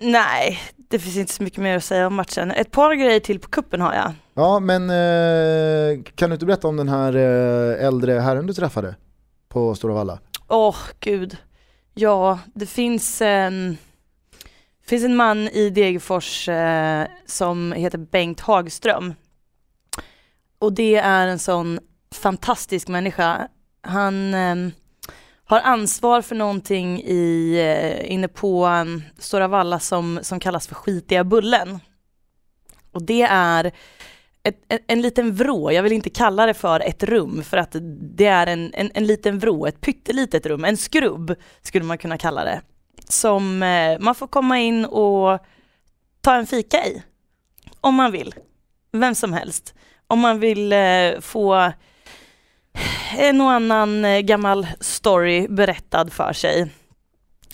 Nej, 0.00 0.58
det 0.76 0.98
finns 0.98 1.16
inte 1.16 1.32
så 1.32 1.42
mycket 1.42 1.62
mer 1.62 1.76
att 1.76 1.84
säga 1.84 2.06
om 2.06 2.14
matchen. 2.14 2.50
Ett 2.50 2.70
par 2.70 2.94
grejer 2.94 3.20
till 3.20 3.40
på 3.40 3.48
kuppen 3.48 3.80
har 3.80 3.94
jag. 3.94 4.12
Ja, 4.34 4.60
men 4.60 4.90
eh, 4.90 6.02
kan 6.14 6.30
du 6.30 6.34
inte 6.34 6.46
berätta 6.46 6.68
om 6.68 6.76
den 6.76 6.88
här 6.88 7.16
eh, 7.16 7.86
äldre 7.86 8.12
herren 8.12 8.46
du 8.46 8.54
träffade 8.54 8.96
på 9.48 9.74
Stora 9.74 9.94
Valla? 9.94 10.18
Åh, 10.48 10.70
oh, 10.70 10.76
gud. 11.00 11.36
Ja, 11.94 12.38
det 12.54 12.66
finns 12.66 13.22
en, 13.22 13.78
finns 14.86 15.04
en 15.04 15.16
man 15.16 15.48
i 15.48 15.70
Degerfors 15.70 16.48
eh, 16.48 17.06
som 17.26 17.72
heter 17.72 17.98
Bengt 17.98 18.40
Hagström. 18.40 19.14
Och 20.58 20.72
det 20.72 20.96
är 20.96 21.26
en 21.26 21.38
sån 21.38 21.78
fantastisk 22.14 22.88
människa. 22.88 23.48
Han 23.82 24.34
har 25.48 25.60
ansvar 25.60 26.22
för 26.22 26.34
någonting 26.34 27.00
i, 27.00 27.54
eh, 27.58 28.12
inne 28.12 28.28
på 28.28 28.66
um, 28.66 29.02
Stora 29.18 29.48
Valla 29.48 29.78
som, 29.78 30.18
som 30.22 30.40
kallas 30.40 30.66
för 30.68 30.74
skitiga 30.74 31.24
bullen. 31.24 31.80
Och 32.92 33.02
det 33.02 33.22
är 33.22 33.72
ett, 34.42 34.64
en, 34.68 34.78
en, 34.86 35.02
liten 35.02 35.34
vrå, 35.34 35.72
jag 35.72 35.82
vill 35.82 35.92
inte 35.92 36.10
kalla 36.10 36.46
det 36.46 36.54
för 36.54 36.80
ett 36.80 37.02
rum 37.02 37.42
för 37.42 37.56
att 37.56 37.76
det 38.16 38.26
är 38.26 38.46
en, 38.46 38.74
en, 38.74 38.90
en 38.94 39.06
liten 39.06 39.38
vrå, 39.38 39.66
ett 39.66 39.80
pyttelitet 39.80 40.46
rum, 40.46 40.64
en 40.64 40.76
skrubb 40.76 41.34
skulle 41.62 41.84
man 41.84 41.98
kunna 41.98 42.18
kalla 42.18 42.44
det. 42.44 42.60
Som 43.04 43.62
eh, 43.62 43.98
man 44.00 44.14
får 44.14 44.26
komma 44.26 44.58
in 44.58 44.84
och 44.84 45.38
ta 46.20 46.34
en 46.34 46.46
fika 46.46 46.86
i. 46.86 47.02
Om 47.80 47.94
man 47.94 48.12
vill. 48.12 48.34
Vem 48.92 49.14
som 49.14 49.32
helst. 49.32 49.74
Om 50.06 50.20
man 50.20 50.40
vill 50.40 50.72
eh, 50.72 51.20
få 51.20 51.72
en 53.16 53.40
och 53.40 53.50
annan 53.50 54.04
eh, 54.04 54.20
gammal 54.20 54.66
story 54.80 55.48
berättad 55.48 56.10
för 56.10 56.32
sig 56.32 56.70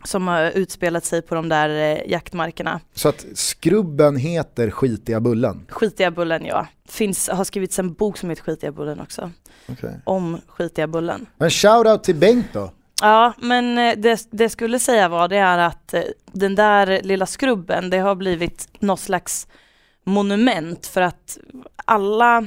som 0.05 0.29
har 0.29 0.51
utspelat 0.51 1.05
sig 1.05 1.23
på 1.23 1.35
de 1.35 1.49
där 1.49 1.69
eh, 1.69 2.11
jaktmarkerna. 2.11 2.81
Så 2.95 3.09
att 3.09 3.27
skrubben 3.35 4.17
heter 4.17 4.71
Skitiga 4.71 5.21
Bullen? 5.21 5.67
Skitiga 5.69 6.11
Bullen 6.11 6.45
ja. 6.45 6.67
Finns, 6.89 7.29
har 7.29 7.45
skrivits 7.45 7.79
en 7.79 7.93
bok 7.93 8.19
som 8.19 8.31
heter 8.31 8.43
Skitiga 8.43 8.73
Bullen 8.73 9.01
också. 9.01 9.31
Okay. 9.69 9.95
Om 10.05 10.41
Skitiga 10.47 10.87
Bullen. 10.87 11.27
Men 11.37 11.51
shoutout 11.51 12.05
till 12.05 12.15
Bengt 12.15 12.47
då? 12.53 12.73
Ja, 13.01 13.33
men 13.39 13.79
eh, 13.79 13.95
det, 13.97 14.29
det 14.31 14.49
skulle 14.49 14.79
säga 14.79 15.09
var 15.09 15.29
det 15.29 15.37
är 15.37 15.59
att 15.59 15.95
den 16.33 16.55
där 16.55 17.03
lilla 17.03 17.27
skrubben, 17.27 17.91
det 17.91 17.99
har 17.99 18.15
blivit 18.15 18.69
något 18.79 19.01
slags 19.01 19.47
monument 20.05 20.87
för 20.87 21.01
att 21.01 21.39
alla 21.85 22.47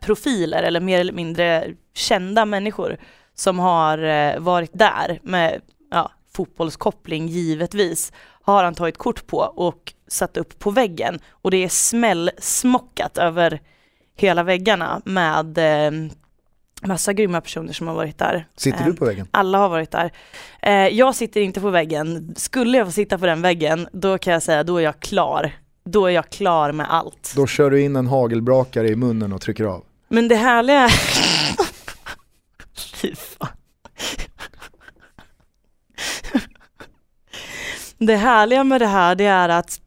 profiler 0.00 0.62
eller 0.62 0.80
mer 0.80 1.00
eller 1.00 1.12
mindre 1.12 1.74
kända 1.94 2.44
människor 2.44 2.96
som 3.34 3.58
har 3.58 3.98
eh, 3.98 4.38
varit 4.38 4.70
där 4.72 5.20
med 5.22 5.60
ja, 5.90 6.10
fotbollskoppling 6.34 7.26
givetvis 7.26 8.12
har 8.42 8.64
han 8.64 8.74
tagit 8.74 8.98
kort 8.98 9.26
på 9.26 9.38
och 9.38 9.92
satt 10.08 10.36
upp 10.36 10.58
på 10.58 10.70
väggen 10.70 11.18
och 11.30 11.50
det 11.50 11.64
är 11.64 11.68
smällsmockat 11.68 13.18
över 13.18 13.60
hela 14.16 14.42
väggarna 14.42 15.02
med 15.04 15.58
eh, 15.58 16.10
massa 16.82 17.12
grymma 17.12 17.40
personer 17.40 17.72
som 17.72 17.88
har 17.88 17.94
varit 17.94 18.18
där. 18.18 18.46
Sitter 18.56 18.84
du 18.84 18.92
på 18.92 19.04
väggen? 19.04 19.28
Alla 19.30 19.58
har 19.58 19.68
varit 19.68 19.90
där. 19.90 20.12
Eh, 20.62 20.72
jag 20.72 21.14
sitter 21.14 21.40
inte 21.40 21.60
på 21.60 21.70
väggen. 21.70 22.34
Skulle 22.36 22.78
jag 22.78 22.86
få 22.86 22.92
sitta 22.92 23.18
på 23.18 23.26
den 23.26 23.42
väggen, 23.42 23.88
då 23.92 24.18
kan 24.18 24.32
jag 24.32 24.42
säga, 24.42 24.62
då 24.62 24.76
är 24.76 24.82
jag 24.82 25.00
klar 25.00 25.52
då 25.84 26.06
är 26.06 26.10
jag 26.10 26.30
klar 26.30 26.72
med 26.72 26.92
allt. 26.92 27.32
Då 27.36 27.46
kör 27.46 27.70
du 27.70 27.82
in 27.82 27.96
en 27.96 28.06
hagelbrakare 28.06 28.88
i 28.88 28.96
munnen 28.96 29.32
och 29.32 29.40
trycker 29.40 29.64
av. 29.64 29.84
Men 30.08 30.28
det 30.28 30.36
härliga 30.36 30.88
Fy 32.94 33.14
fan. 33.14 33.48
Det 37.98 38.16
härliga 38.16 38.64
med 38.64 38.80
det 38.80 38.86
här 38.86 39.14
det 39.14 39.24
är 39.24 39.48
att 39.48 39.80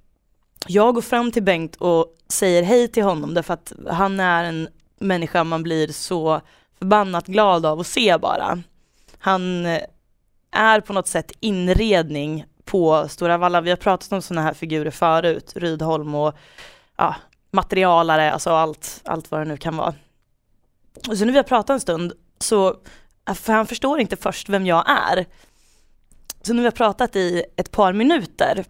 jag 0.67 0.95
går 0.95 1.01
fram 1.01 1.31
till 1.31 1.43
Bengt 1.43 1.75
och 1.75 2.07
säger 2.27 2.63
hej 2.63 2.87
till 2.87 3.03
honom 3.03 3.33
därför 3.33 3.53
att 3.53 3.73
han 3.89 4.19
är 4.19 4.43
en 4.43 4.67
människa 4.99 5.43
man 5.43 5.63
blir 5.63 5.87
så 5.87 6.41
förbannat 6.79 7.27
glad 7.27 7.65
av 7.65 7.79
att 7.79 7.87
se 7.87 8.17
bara. 8.17 8.59
Han 9.17 9.65
är 10.51 10.81
på 10.81 10.93
något 10.93 11.07
sätt 11.07 11.31
inredning 11.39 12.45
på 12.65 13.07
Stora 13.07 13.37
Valla. 13.37 13.61
Vi 13.61 13.69
har 13.69 13.77
pratat 13.77 14.11
om 14.11 14.21
sådana 14.21 14.41
här 14.41 14.53
figurer 14.53 14.91
förut, 14.91 15.53
Rydholm 15.55 16.15
och 16.15 16.33
ja, 16.97 17.15
materialare, 17.51 18.31
alltså 18.31 18.49
allt, 18.49 19.01
allt 19.03 19.31
vad 19.31 19.41
det 19.41 19.45
nu 19.45 19.57
kan 19.57 19.77
vara. 19.77 19.93
Och 21.07 21.17
så 21.17 21.25
när 21.25 21.31
vi 21.31 21.37
har 21.37 21.43
pratat 21.43 21.69
en 21.69 21.79
stund 21.79 22.13
så, 22.39 22.75
för 23.35 23.53
han 23.53 23.67
förstår 23.67 23.99
inte 23.99 24.15
först 24.15 24.49
vem 24.49 24.65
jag 24.65 24.89
är. 24.89 25.25
Så 26.41 26.53
när 26.53 26.61
vi 26.61 26.67
har 26.67 26.71
pratat 26.71 27.15
i 27.15 27.43
ett 27.55 27.71
par 27.71 27.93
minuter. 27.93 28.65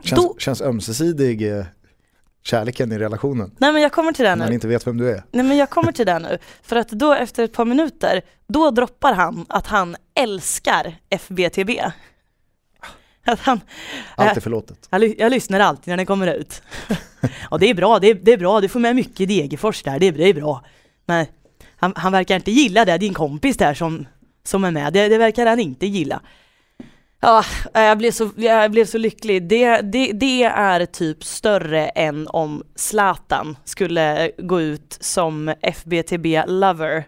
Känns, 0.00 0.22
då, 0.22 0.34
känns 0.38 0.62
ömsesidig 0.62 1.58
eh, 1.58 1.64
kärleken 2.42 2.92
i 2.92 2.98
relationen? 2.98 3.54
Nej 3.58 3.72
men 3.72 3.82
jag 3.82 3.92
kommer 3.92 4.12
till 4.12 4.24
det 4.24 4.36
nu. 4.36 4.44
När 4.44 4.52
inte 4.52 4.68
vet 4.68 4.86
vem 4.86 4.96
du 4.96 5.10
är? 5.10 5.22
Nej 5.30 5.44
men 5.44 5.56
jag 5.56 5.70
kommer 5.70 5.92
till 5.92 6.06
det 6.06 6.18
nu. 6.18 6.38
För 6.62 6.76
att 6.76 6.88
då 6.88 7.12
efter 7.12 7.44
ett 7.44 7.52
par 7.52 7.64
minuter, 7.64 8.22
då 8.46 8.70
droppar 8.70 9.12
han 9.12 9.46
att 9.48 9.66
han 9.66 9.96
älskar 10.14 10.96
FBTB. 11.10 11.70
Att 13.32 13.40
han, 13.40 13.60
Allt 14.14 14.36
är 14.36 14.40
förlåtet. 14.40 14.88
Jag, 14.90 15.20
jag 15.20 15.30
lyssnar 15.30 15.60
alltid 15.60 15.88
när 15.88 15.96
den 15.96 16.06
kommer 16.06 16.34
ut. 16.34 16.62
och 17.48 17.58
det 17.58 17.70
är 17.70 17.74
bra, 17.74 17.98
det 17.98 18.10
är, 18.10 18.14
det 18.14 18.32
är 18.32 18.38
bra, 18.38 18.60
du 18.60 18.68
får 18.68 18.80
med 18.80 18.96
mycket 18.96 19.28
Degerfors 19.28 19.82
där, 19.82 19.98
det 19.98 20.06
är, 20.06 20.12
det 20.12 20.28
är 20.28 20.34
bra. 20.34 20.64
Men 21.06 21.26
han, 21.76 21.92
han 21.96 22.12
verkar 22.12 22.36
inte 22.36 22.50
gilla 22.50 22.84
det, 22.84 22.98
din 22.98 23.14
kompis 23.14 23.56
där 23.56 23.74
som, 23.74 24.06
som 24.44 24.64
är 24.64 24.70
med, 24.70 24.92
det, 24.92 25.08
det 25.08 25.18
verkar 25.18 25.46
han 25.46 25.60
inte 25.60 25.86
gilla. 25.86 26.20
Ja, 27.20 27.44
jag 27.72 27.98
blev 27.98 28.10
så, 28.10 28.30
jag 28.36 28.70
blev 28.70 28.84
så 28.84 28.98
lycklig. 28.98 29.48
Det, 29.48 29.80
det, 29.80 30.12
det 30.12 30.42
är 30.42 30.86
typ 30.86 31.24
större 31.24 31.88
än 31.88 32.28
om 32.28 32.62
Zlatan 32.74 33.56
skulle 33.64 34.30
gå 34.38 34.60
ut 34.60 34.98
som 35.00 35.54
FBTB-lover 35.62 37.04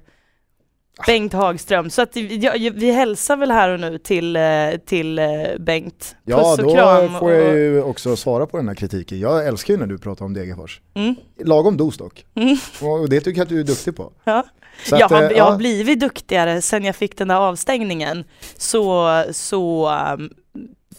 Bengt 1.07 1.33
Hagström. 1.33 1.91
Så 1.91 2.03
att 2.03 2.17
vi, 2.17 2.71
vi 2.75 2.91
hälsar 2.91 3.37
väl 3.37 3.51
här 3.51 3.71
och 3.71 3.81
nu 3.81 3.99
till, 3.99 4.37
eh, 4.37 4.43
till 4.87 5.19
eh, 5.19 5.27
Bengt. 5.59 5.99
Puss 5.99 6.15
ja, 6.25 6.57
då 6.57 6.75
kram 6.75 7.19
får 7.19 7.33
jag 7.33 7.55
ju 7.55 7.83
också 7.83 8.17
svara 8.17 8.47
på 8.47 8.57
den 8.57 8.69
här 8.69 8.75
kritiken. 8.75 9.21
Jag 9.21 9.47
älskar 9.47 9.75
ju 9.75 9.81
när 9.81 9.87
du 9.87 9.99
pratar 9.99 10.25
om 10.25 10.35
Degerfors. 10.35 10.81
Mm. 10.95 11.15
Lagom 11.45 11.77
dos 11.77 11.97
dock. 11.97 12.25
Mm. 12.35 12.57
Och 12.81 13.09
det 13.09 13.21
tycker 13.21 13.39
jag 13.39 13.43
att 13.43 13.49
du 13.49 13.61
är 13.61 13.65
duktig 13.65 13.97
på. 13.97 14.13
Ja. 14.25 14.45
jag, 14.91 15.03
att, 15.03 15.11
har, 15.11 15.23
eh, 15.23 15.31
jag 15.31 15.45
har 15.45 15.57
blivit 15.57 16.01
duktigare 16.01 16.63
sen 16.63 16.85
jag 16.85 16.97
fick 16.97 17.19
den 17.19 17.29
där 17.29 17.37
avstängningen. 17.37 18.25
Så, 18.57 19.25
så 19.33 19.91
um, 20.19 20.31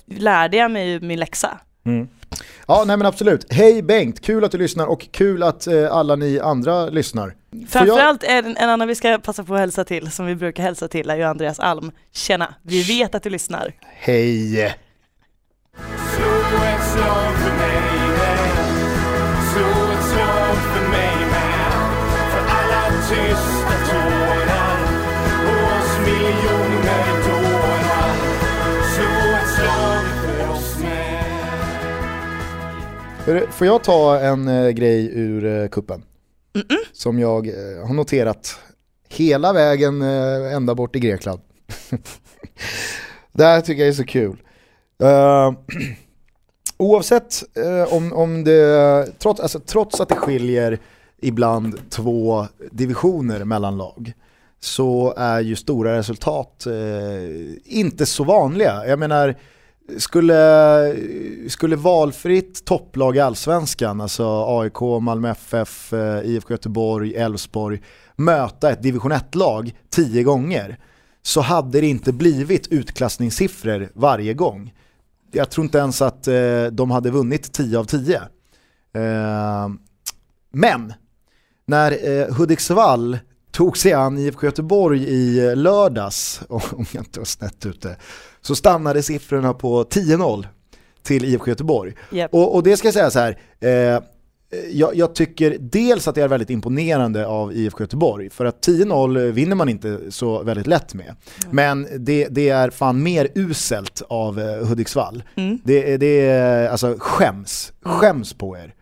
lärde 0.06 0.58
jag 0.58 0.72
mig 0.72 1.00
min 1.00 1.20
läxa. 1.20 1.60
Mm. 1.86 2.08
Ja, 2.68 2.84
nej 2.88 2.98
men 2.98 3.06
absolut. 3.06 3.54
Hej 3.54 3.82
Bengt, 3.82 4.22
kul 4.22 4.44
att 4.44 4.52
du 4.52 4.58
lyssnar 4.58 4.86
och 4.86 5.08
kul 5.12 5.44
att 5.44 5.68
eh, 5.68 5.92
alla 5.92 6.16
ni 6.16 6.40
andra 6.40 6.86
lyssnar. 6.86 7.36
Framförallt 7.70 8.24
jag... 8.24 8.38
en, 8.38 8.58
en 8.58 8.70
annan 8.70 8.88
vi 8.88 8.96
ska 8.96 9.18
passa 9.18 9.44
på 9.44 9.54
att 9.54 9.60
hälsa 9.60 9.84
till, 9.84 10.12
som 10.12 10.26
vi 10.26 10.36
brukar 10.36 10.64
hälsa 10.64 10.88
till, 10.88 11.10
är 11.10 11.16
ju 11.16 11.24
Andreas 11.24 11.60
Alm. 11.60 11.92
Tjena, 12.12 12.56
vi 12.64 12.84
vet 12.84 13.16
att 13.16 13.24
du 13.24 13.30
lyssnar. 13.30 13.74
Hej! 13.82 14.76
Får 33.52 33.68
jag 33.68 33.84
ta 33.84 34.20
en 34.20 34.48
äh, 34.48 34.70
grej 34.70 35.10
ur 35.14 35.46
äh, 35.46 35.68
kuppen? 35.68 36.04
Mm 36.56 36.68
-mm. 36.68 36.78
Som 36.94 37.20
jag 37.20 37.48
eh, 37.48 37.88
har 37.88 37.94
noterat 37.94 38.60
hela 39.10 39.54
vägen 39.54 40.02
eh, 40.02 40.54
ända 40.54 40.76
bort 40.76 40.96
i 40.96 41.00
Grekland. 41.00 41.42
det 43.32 43.44
här 43.44 43.62
tycker 43.62 43.82
jag 43.82 43.90
är 43.90 43.94
så 43.94 44.04
kul. 44.04 44.38
Uh, 45.04 45.54
oavsett 46.78 47.44
uh, 47.58 47.94
om, 47.94 48.14
om 48.14 48.44
det, 48.44 49.08
trots, 49.20 49.40
alltså, 49.40 49.60
trots 49.60 50.00
att 50.00 50.10
det 50.10 50.16
skiljer 50.16 50.80
ibland 51.22 51.90
två 51.90 52.48
divisioner 52.72 53.44
mellan 53.44 53.78
lag, 53.78 54.14
så 54.60 55.14
är 55.18 55.40
ju 55.40 55.56
stora 55.56 55.98
resultat 55.98 56.64
uh, 56.68 57.54
inte 57.66 58.06
så 58.06 58.24
vanliga. 58.24 58.88
Jag 58.88 59.00
menar, 59.00 59.36
skulle, 59.98 60.96
skulle 61.50 61.76
valfritt 61.76 62.66
topplag 62.66 63.16
i 63.16 63.20
allsvenskan, 63.20 64.02
alltså 64.02 64.46
AIK, 64.48 64.82
Malmö 65.02 65.30
FF, 65.32 65.94
eh, 65.94 66.26
IFK 66.26 66.54
Göteborg, 66.54 67.16
Elfsborg, 67.16 67.82
möta 68.16 68.72
ett 68.72 68.84
division 68.84 69.12
1-lag 69.12 69.76
tio 69.90 70.24
gånger 70.24 70.78
så 71.22 71.42
hade 71.42 71.82
det 71.82 71.88
inte 71.88 72.14
blivit 72.14 72.68
utklassningssiffror 72.68 73.90
varje 73.94 74.34
gång. 74.34 74.74
Jag 75.32 75.50
tror 75.50 75.66
inte 75.66 75.78
ens 75.78 76.02
att 76.02 76.28
eh, 76.28 76.66
de 76.72 76.92
hade 76.92 77.12
vunnit 77.12 77.54
10 77.54 77.80
av 77.80 77.84
10. 77.84 78.16
Eh, 78.94 79.70
men 80.52 80.94
när 81.66 82.20
eh, 82.22 82.36
Hudiksvall 82.36 83.18
tog 83.52 83.78
sig 83.78 83.94
an 83.94 84.18
IFK 84.18 84.46
Göteborg 84.46 85.04
i 85.04 85.48
eh, 85.48 85.56
lördags, 85.56 86.42
om 86.50 86.86
jag 86.92 87.02
inte 87.02 87.20
var 87.20 87.26
snett 87.26 87.66
ute, 87.66 87.98
så 88.42 88.56
stannade 88.56 89.04
siffrorna 89.04 89.54
på 89.54 89.84
10-0 89.84 90.48
till 91.04 91.26
IFK 91.26 91.48
Göteborg. 91.48 91.94
Yep. 92.12 92.34
Och, 92.34 92.56
och, 92.56 92.64
det 92.64 92.78
ska 92.78 92.88
jag 92.88 92.94
säga 92.94 93.12
så 93.12 93.20
här, 93.20 93.38
eh, 93.60 94.04
jag, 94.72 94.96
jag, 94.96 95.16
tycker 95.16 95.58
dels 95.60 96.08
att 96.08 96.16
det 96.16 96.22
är 96.22 96.28
väldigt 96.28 96.50
imponerande 96.50 97.28
av 97.28 97.54
IFK 97.54 97.84
Göteborg, 97.84 98.30
för 98.30 98.46
att 98.46 98.68
10-0 98.68 99.32
vinner 99.32 99.56
man 99.56 99.70
inte 99.70 100.00
så 100.10 100.44
väldigt 100.44 100.68
lätt 100.68 100.94
med. 100.94 101.06
Mm. 101.06 101.16
Men 101.50 101.88
det, 102.06 102.28
det, 102.28 102.50
är 102.50 102.70
fan 102.70 103.04
mer 103.04 103.28
uselt 103.36 104.02
av 104.10 104.40
eh, 104.40 104.68
Hudiksvall. 104.68 105.24
Mm. 105.36 105.60
Det, 105.64 105.98
det 105.98 106.22
är, 106.22 106.70
alltså 106.70 106.96
skäms, 107.00 107.74
skäms 107.82 108.34
på 108.34 108.58
er 108.58 108.74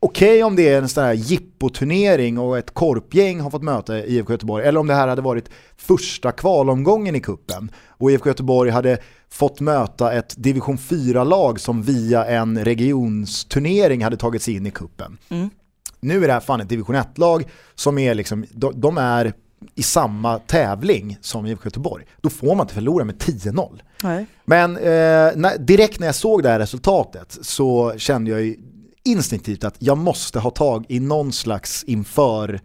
okej 0.00 0.28
okay 0.28 0.42
om 0.42 0.56
det 0.56 0.68
är 0.68 0.78
en 0.78 0.88
sån 0.88 1.04
här 1.04 1.12
jippoturnering 1.12 2.38
och 2.38 2.58
ett 2.58 2.74
korpgäng 2.74 3.40
har 3.40 3.50
fått 3.50 3.62
möta 3.62 3.98
IFK 3.98 4.32
Göteborg, 4.32 4.66
eller 4.66 4.80
om 4.80 4.86
det 4.86 4.94
här 4.94 5.08
hade 5.08 5.22
varit 5.22 5.50
första 5.76 6.32
kvalomgången 6.32 7.16
i 7.16 7.20
kuppen 7.20 7.70
och 7.86 8.10
IFK 8.10 8.28
Göteborg 8.28 8.70
hade 8.70 8.98
fått 9.30 9.60
möta 9.60 10.12
ett 10.12 10.34
division 10.36 10.76
4-lag 10.76 11.60
som 11.60 11.82
via 11.82 12.24
en 12.24 12.64
regionsturnering 12.64 14.04
hade 14.04 14.16
tagit 14.16 14.42
sig 14.42 14.56
in 14.56 14.66
i 14.66 14.70
kuppen. 14.70 15.18
Mm. 15.28 15.50
Nu 16.00 16.22
är 16.24 16.26
det 16.26 16.32
här 16.32 16.40
fan 16.40 16.60
ett 16.60 16.68
division 16.68 16.96
1-lag 16.96 17.44
som 17.74 17.98
är 17.98 18.14
liksom, 18.14 18.46
de, 18.50 18.80
de 18.80 18.98
är 18.98 19.32
i 19.74 19.82
samma 19.82 20.38
tävling 20.38 21.18
som 21.20 21.46
IFK 21.46 21.66
Göteborg, 21.66 22.04
då 22.20 22.30
får 22.30 22.54
man 22.54 22.64
inte 22.64 22.74
förlora 22.74 23.04
med 23.04 23.16
10-0. 23.16 23.80
Men 24.44 24.76
eh, 24.76 24.82
när, 25.36 25.58
direkt 25.58 26.00
när 26.00 26.06
jag 26.06 26.14
såg 26.14 26.42
det 26.42 26.48
här 26.48 26.58
resultatet 26.58 27.38
så 27.42 27.94
kände 27.96 28.30
jag 28.30 28.42
ju 28.42 28.56
instinktivt 29.04 29.64
att 29.64 29.74
jag 29.78 29.98
måste 29.98 30.38
ha 30.38 30.50
tag 30.50 30.84
i 30.88 31.00
någon 31.00 31.32
slags 31.32 31.84
inför 31.84 32.60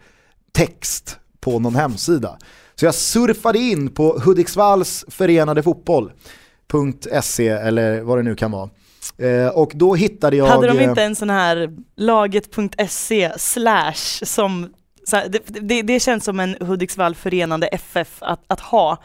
text 0.51 1.19
på 1.39 1.59
någon 1.59 1.75
hemsida. 1.75 2.37
Så 2.75 2.85
jag 2.85 2.95
surfade 2.95 3.59
in 3.59 3.89
på 3.89 4.19
Hudiksvalls 4.25 5.05
förenade 5.07 5.63
fotboll.se 5.63 7.47
eller 7.47 8.01
vad 8.01 8.17
det 8.17 8.23
nu 8.23 8.35
kan 8.35 8.51
vara. 8.51 8.69
Eh, 9.17 9.47
och 9.47 9.71
då 9.75 9.95
hittade 9.95 10.37
jag... 10.37 10.45
Hade 10.45 10.67
de 10.67 10.79
inte 10.79 11.03
en 11.03 11.15
sån 11.15 11.29
här 11.29 11.77
laget.se 11.95 13.31
slash 13.37 14.23
som, 14.23 14.73
det, 15.11 15.39
det, 15.45 15.81
det, 15.81 15.99
känns 15.99 16.23
som 16.23 16.39
en 16.39 16.55
Hudiksvall 16.59 17.15
förenande 17.15 17.67
FF 17.67 18.17
att, 18.19 18.43
att 18.47 18.59
ha. 18.59 18.97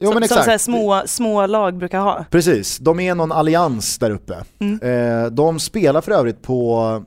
Jo, 0.00 0.12
som, 0.12 0.22
som 0.22 0.42
så 0.44 0.58
små, 0.58 1.02
små 1.06 1.46
lag 1.46 1.76
brukar 1.76 2.00
ha. 2.00 2.24
Precis, 2.30 2.78
de 2.78 3.00
är 3.00 3.14
någon 3.14 3.32
allians 3.32 3.98
där 3.98 4.10
uppe. 4.10 4.44
Mm. 4.58 4.80
Eh, 4.82 5.30
de 5.30 5.60
spelar 5.60 6.00
för 6.00 6.12
övrigt 6.12 6.42
på 6.42 7.04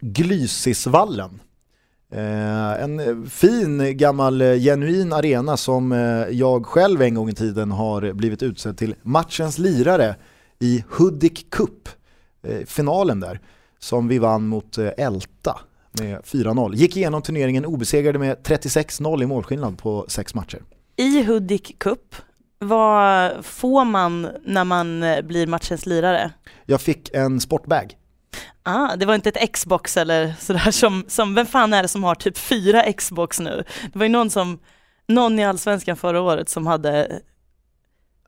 Glysisvallen. 0.00 1.40
Eh, 2.12 2.82
en 2.82 3.26
fin 3.30 3.96
gammal 3.96 4.38
genuin 4.40 5.12
arena 5.12 5.56
som 5.56 5.92
eh, 5.92 6.28
jag 6.30 6.66
själv 6.66 7.02
en 7.02 7.14
gång 7.14 7.28
i 7.28 7.34
tiden 7.34 7.70
har 7.70 8.12
blivit 8.12 8.42
utsedd 8.42 8.78
till 8.78 8.94
matchens 9.02 9.58
lirare 9.58 10.16
i 10.58 10.84
Hudik 10.88 11.50
Cup, 11.50 11.88
eh, 12.42 12.66
finalen 12.66 13.20
där, 13.20 13.40
som 13.78 14.08
vi 14.08 14.18
vann 14.18 14.48
mot 14.48 14.78
eh, 14.78 14.90
Älta 14.96 15.60
med 16.00 16.20
4-0. 16.20 16.74
Gick 16.74 16.96
igenom 16.96 17.22
turneringen 17.22 17.64
obesegrade 17.64 18.18
med 18.18 18.36
36-0 18.36 19.22
i 19.22 19.26
målskillnad 19.26 19.78
på 19.78 20.04
sex 20.08 20.34
matcher. 20.34 20.62
I 20.98 21.22
Hudik 21.22 21.78
Cup, 21.78 22.14
vad 22.58 23.44
får 23.44 23.84
man 23.84 24.28
när 24.44 24.64
man 24.64 25.02
eh, 25.02 25.22
blir 25.22 25.46
matchens 25.46 25.86
lirare? 25.86 26.30
Jag 26.66 26.80
fick 26.80 27.14
en 27.14 27.40
sportbag. 27.40 27.96
Ah, 28.62 28.96
det 28.96 29.06
var 29.06 29.14
inte 29.14 29.28
ett 29.28 29.52
Xbox 29.52 29.96
eller 29.96 30.34
sådär 30.38 30.70
som, 30.70 31.04
som, 31.08 31.34
vem 31.34 31.46
fan 31.46 31.72
är 31.72 31.82
det 31.82 31.88
som 31.88 32.04
har 32.04 32.14
typ 32.14 32.38
fyra 32.38 32.92
Xbox 32.92 33.40
nu? 33.40 33.64
Det 33.92 33.98
var 33.98 34.04
ju 34.04 34.12
någon 34.12 34.30
som, 34.30 34.58
någon 35.08 35.38
i 35.38 35.44
Allsvenskan 35.44 35.96
förra 35.96 36.20
året 36.20 36.48
som 36.48 36.66
hade 36.66 37.20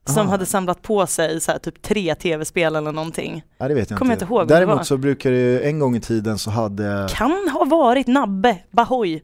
som 0.05 0.29
hade 0.29 0.45
samlat 0.45 0.81
på 0.81 1.07
sig 1.07 1.41
så 1.41 1.51
här, 1.51 1.59
typ 1.59 1.81
tre 1.81 2.15
tv-spel 2.15 2.75
eller 2.75 2.91
någonting. 2.91 3.43
Ja, 3.57 3.67
det 3.67 3.73
vet 3.73 3.89
jag 3.89 3.99
Kommer 3.99 4.13
inte. 4.13 4.25
inte 4.25 4.33
ihåg 4.33 4.47
Däremot 4.47 4.87
så 4.87 4.97
brukar 4.97 5.31
det, 5.31 5.67
en 5.67 5.79
gång 5.79 5.95
i 5.95 6.01
tiden 6.01 6.37
så 6.37 6.51
hade... 6.51 7.07
Kan 7.11 7.49
ha 7.53 7.65
varit 7.65 8.07
Nabbe, 8.07 8.57
Bahoy. 8.71 9.21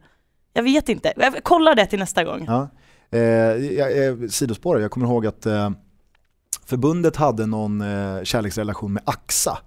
Jag 0.54 0.64
vet 0.64 0.90
inte, 0.90 1.14
jag 1.16 1.44
kollar 1.44 1.76
det 1.76 1.86
till 1.86 2.00
nästa 2.00 2.24
gång. 2.24 2.46
Ja. 2.48 2.70
Eh, 3.12 3.20
jag, 3.20 4.08
eh, 4.08 4.28
sidospår, 4.30 4.82
jag 4.82 4.92
kommer 4.92 5.08
ihåg 5.08 5.26
att 5.26 5.46
eh, 5.46 5.70
förbundet 6.66 7.16
hade 7.16 7.46
någon 7.46 7.82
eh, 7.82 8.24
kärleksrelation 8.24 8.94
med 8.94 9.04
AXA 9.06 9.58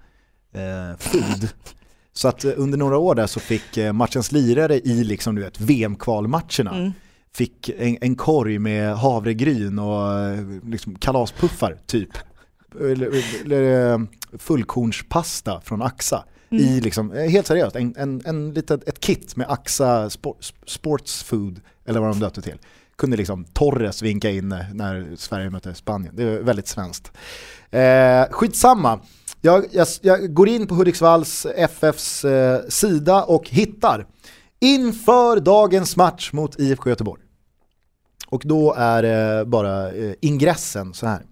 eh, 0.55 0.98
Food. 0.98 1.48
Så 2.12 2.29
att 2.29 2.44
eh, 2.44 2.53
under 2.57 2.79
några 2.79 2.98
år 2.98 3.14
där 3.14 3.26
så 3.26 3.40
fick 3.40 3.76
eh, 3.76 3.92
matchens 3.92 4.33
lirare 4.33 4.79
i 4.79 5.05
liksom, 5.05 5.35
du 5.35 5.42
vet, 5.42 5.61
VM-kvalmatcherna 5.61 6.74
mm. 6.74 6.92
fick 7.35 7.68
en, 7.68 7.98
en 8.00 8.14
korg 8.14 8.59
med 8.59 8.96
havregryn 8.96 9.79
och 9.79 10.09
liksom 10.64 10.94
kalaspuffar 10.94 11.76
typ. 11.87 12.11
Eller, 12.81 13.11
eller 13.44 14.07
fullkornspasta 14.38 15.61
från 15.61 15.83
Axa. 15.83 16.24
Mm. 16.50 16.64
I 16.64 16.81
liksom, 16.81 17.11
helt 17.11 17.46
seriöst, 17.46 17.76
en, 17.76 17.94
en, 17.96 18.22
en 18.24 18.55
litet, 18.55 18.88
ett 18.88 19.00
kit 19.00 19.37
med 19.37 19.46
Axa 19.50 20.11
sport, 20.11 20.53
Sports 20.66 21.22
Food, 21.22 21.61
eller 21.85 22.00
vad 22.00 22.11
de 22.11 22.20
döpte 22.20 22.42
till 22.42 22.59
kunde 23.01 23.17
liksom 23.17 23.45
Torres 23.45 24.03
vinka 24.03 24.31
in 24.31 24.49
när 24.75 25.17
Sverige 25.17 25.51
mötte 25.51 25.75
Spanien. 25.75 26.17
Det 26.17 26.23
är 26.23 26.41
väldigt 26.41 26.69
svenskt. 26.69 27.13
Eh, 27.71 28.25
skitsamma. 28.31 29.01
Jag, 29.41 29.65
jag, 29.71 29.87
jag 30.03 30.35
går 30.35 30.49
in 30.49 30.67
på 30.67 30.75
Hudiksvalls 30.75 31.47
FFs 31.57 32.25
eh, 32.25 32.61
sida 32.69 33.25
och 33.25 33.49
hittar 33.49 34.07
inför 34.61 35.41
dagens 35.41 35.97
match 35.97 36.33
mot 36.33 36.61
IFK 36.61 36.91
Göteborg. 36.91 37.23
Och 38.27 38.43
då 38.45 38.75
är 38.79 39.39
eh, 39.39 39.45
bara 39.45 39.93
eh, 39.93 40.15
ingressen 40.21 40.95
så 40.95 41.07
här. 41.07 41.23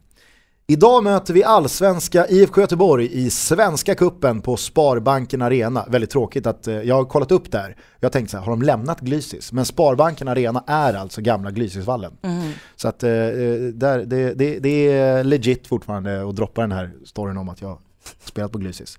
Idag 0.70 1.04
möter 1.04 1.34
vi 1.34 1.44
allsvenska 1.44 2.26
IFK 2.26 2.60
Göteborg 2.60 3.08
i 3.12 3.30
Svenska 3.30 3.94
Kuppen 3.94 4.40
på 4.40 4.56
Sparbanken 4.56 5.42
Arena. 5.42 5.84
Väldigt 5.88 6.10
tråkigt 6.10 6.46
att 6.46 6.68
eh, 6.68 6.74
jag 6.74 6.94
har 6.94 7.04
kollat 7.04 7.32
upp 7.32 7.52
där. 7.52 7.76
Jag 8.00 8.12
tänkte 8.12 8.30
så 8.30 8.36
här, 8.36 8.44
har 8.44 8.50
de 8.50 8.62
lämnat 8.62 9.00
Glysis? 9.00 9.52
Men 9.52 9.64
Sparbanken 9.64 10.28
Arena 10.28 10.64
är 10.66 10.94
alltså 10.94 11.20
gamla 11.20 11.50
Glysisvallen. 11.50 12.12
Mm. 12.22 12.52
Så 12.76 12.88
att 12.88 13.02
eh, 13.02 13.10
eh, 13.10 13.28
där, 13.74 14.04
det, 14.04 14.34
det, 14.34 14.58
det, 14.58 14.88
är 14.88 15.24
legit 15.24 15.66
fortfarande 15.66 16.28
att 16.28 16.36
droppa 16.36 16.60
den 16.60 16.72
här 16.72 16.90
storyn 17.04 17.36
om 17.36 17.48
att 17.48 17.62
jag 17.62 17.78
spelat 18.24 18.52
på 18.52 18.58
Glysis. 18.58 18.98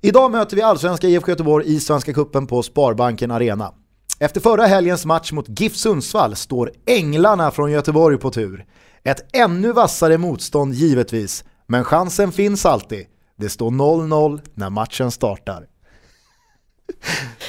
Idag 0.00 0.30
möter 0.30 0.56
vi 0.56 0.62
allsvenska 0.62 1.08
IFK 1.08 1.30
Göteborg 1.30 1.74
i 1.74 1.80
Svenska 1.80 2.12
Kuppen 2.12 2.46
på 2.46 2.62
Sparbanken 2.62 3.30
Arena. 3.30 3.72
Efter 4.18 4.40
förra 4.40 4.66
helgens 4.66 5.04
match 5.04 5.32
mot 5.32 5.60
GIF 5.60 5.76
Sundsvall 5.76 6.36
står 6.36 6.72
Änglarna 6.86 7.50
från 7.50 7.72
Göteborg 7.72 8.18
på 8.18 8.30
tur. 8.30 8.66
Ett 9.06 9.36
ännu 9.36 9.72
vassare 9.72 10.18
motstånd 10.18 10.74
givetvis, 10.74 11.44
men 11.66 11.84
chansen 11.84 12.32
finns 12.32 12.66
alltid. 12.66 13.06
Det 13.36 13.48
står 13.48 13.70
0-0 13.70 14.40
när 14.54 14.70
matchen 14.70 15.10
startar. 15.10 15.66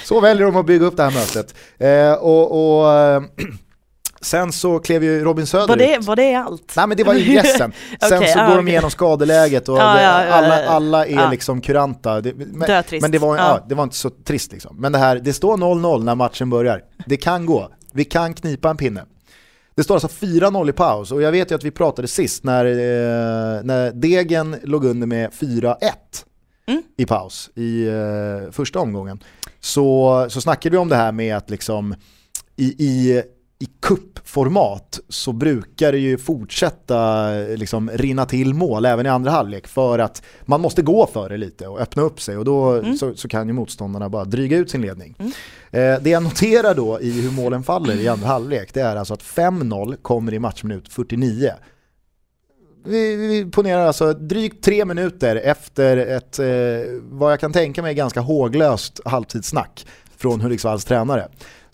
Så 0.06 0.20
väljer 0.20 0.46
de 0.46 0.56
att 0.56 0.66
bygga 0.66 0.86
upp 0.86 0.98
det 0.98 1.04
här 1.04 1.12
mötet. 1.12 1.56
Eh, 1.78 2.14
och, 2.14 2.80
och 2.80 2.94
eh, 2.94 3.22
Sen 4.22 4.52
så 4.52 4.80
klev 4.80 5.04
ju 5.04 5.24
Robin 5.24 5.48
Söder 5.48 5.68
var 5.68 5.76
det, 5.76 5.96
ut. 5.96 6.06
Var 6.06 6.16
det 6.16 6.36
allt? 6.36 6.74
Nej 6.76 6.88
men 6.88 6.98
det 6.98 7.04
var 7.04 7.14
ingressen. 7.14 7.74
Sen 8.02 8.18
okay, 8.18 8.34
så 8.34 8.40
ah, 8.40 8.50
går 8.50 8.56
de 8.56 8.68
igenom 8.68 8.92
skadeläget 8.92 9.70
och 9.70 9.78
ja, 9.80 10.02
ja, 10.02 10.10
alla, 10.10 10.66
alla 10.66 11.06
är 11.06 11.16
ja. 11.16 11.30
liksom 11.30 11.62
kuranta. 11.62 12.22
Det, 12.22 12.34
men, 12.36 12.84
men 13.02 13.12
det, 13.12 13.20
var, 13.20 13.38
ja. 13.38 13.66
det 13.70 13.76
var 13.76 13.84
inte 13.84 13.96
så 13.96 14.10
trist 14.10 14.52
liksom. 14.52 14.82
Men 14.82 14.92
det 14.92 14.98
här, 14.98 15.16
det 15.16 15.34
står 15.34 15.58
0-0 15.58 16.04
när 16.04 16.16
matchen 16.16 16.50
börjar. 16.50 16.82
Det 17.06 17.18
kan 17.18 17.46
gå. 17.46 17.70
Vi 17.94 18.06
kan 18.06 18.34
knipa 18.34 18.70
en 18.70 18.78
pinne. 18.78 19.04
Det 19.78 19.84
står 19.84 19.96
alltså 19.96 20.08
4-0 20.08 20.70
i 20.70 20.74
paus 20.74 21.12
och 21.12 21.22
jag 21.22 21.32
vet 21.32 21.52
ju 21.52 21.56
att 21.56 21.64
vi 21.64 21.72
pratade 21.72 22.08
sist 22.08 22.44
när, 22.44 22.66
eh, 22.66 23.64
när 23.64 23.92
Degen 23.92 24.56
låg 24.64 24.86
under 24.86 25.08
med 25.08 25.32
4-1 25.32 25.76
mm. 26.68 26.84
i 26.98 27.06
paus 27.06 27.50
i 27.56 27.88
eh, 27.88 28.52
första 28.52 28.80
omgången. 28.80 29.24
Så, 29.60 30.28
så 30.30 30.42
snackade 30.42 30.74
vi 30.74 30.78
om 30.78 30.90
det 30.90 30.96
här 30.96 31.12
med 31.12 31.38
att 31.38 31.50
liksom 31.50 31.96
i, 32.56 32.66
i 32.66 33.24
i 33.60 33.66
kuppformat 33.82 35.00
så 35.10 35.34
brukar 35.34 35.92
det 35.92 35.98
ju 35.98 36.18
fortsätta 36.18 37.30
liksom 37.32 37.90
rinna 37.90 38.26
till 38.26 38.54
mål 38.54 38.86
även 38.86 39.06
i 39.06 39.10
andra 39.10 39.32
halvlek 39.32 39.68
för 39.68 40.00
att 40.00 40.22
man 40.46 40.62
måste 40.62 40.82
gå 40.82 41.08
för 41.08 41.30
det 41.30 41.38
lite 41.38 41.68
och 41.68 41.80
öppna 41.80 42.02
upp 42.02 42.22
sig 42.22 42.38
och 42.38 42.46
då 42.46 42.72
mm. 42.72 42.98
så, 42.98 43.16
så, 43.16 43.28
kan 43.28 43.48
ju 43.48 43.54
motståndarna 43.54 44.10
bara 44.10 44.26
dryga 44.26 44.58
ut 44.58 44.70
sin 44.70 44.82
ledning. 44.82 45.16
Mm. 45.20 45.32
Eh, 45.72 46.04
det 46.04 46.10
jag 46.10 46.24
noterar 46.24 46.76
då 46.76 47.02
i 47.02 47.22
hur 47.22 47.32
målen 47.32 47.64
faller 47.64 47.96
i 47.96 48.08
andra 48.08 48.28
halvlek 48.28 48.74
det 48.74 48.82
är 48.82 48.96
alltså 48.96 49.14
att 49.14 49.24
5-0 49.24 49.98
kommer 50.02 50.34
i 50.34 50.40
matchminut 50.40 50.94
49. 50.94 51.52
vi, 52.86 53.16
vi 53.16 53.52
ponerar 53.52 53.86
alltså 53.86 54.14
drygt 54.14 54.64
tre 54.64 54.86
minuter 54.86 55.36
efter 55.36 55.98
ett, 55.98 56.40
eh, 56.40 56.48
vad 57.02 57.32
jag 57.32 57.40
kan 57.40 57.54
tänka 57.54 57.82
mig, 57.82 57.94
ganska 57.94 58.20
håglöst 58.20 59.00
halvtidssnack 59.06 59.86
från 60.18 60.42
Hudiksvalls 60.42 60.86
tränare. 60.86 61.28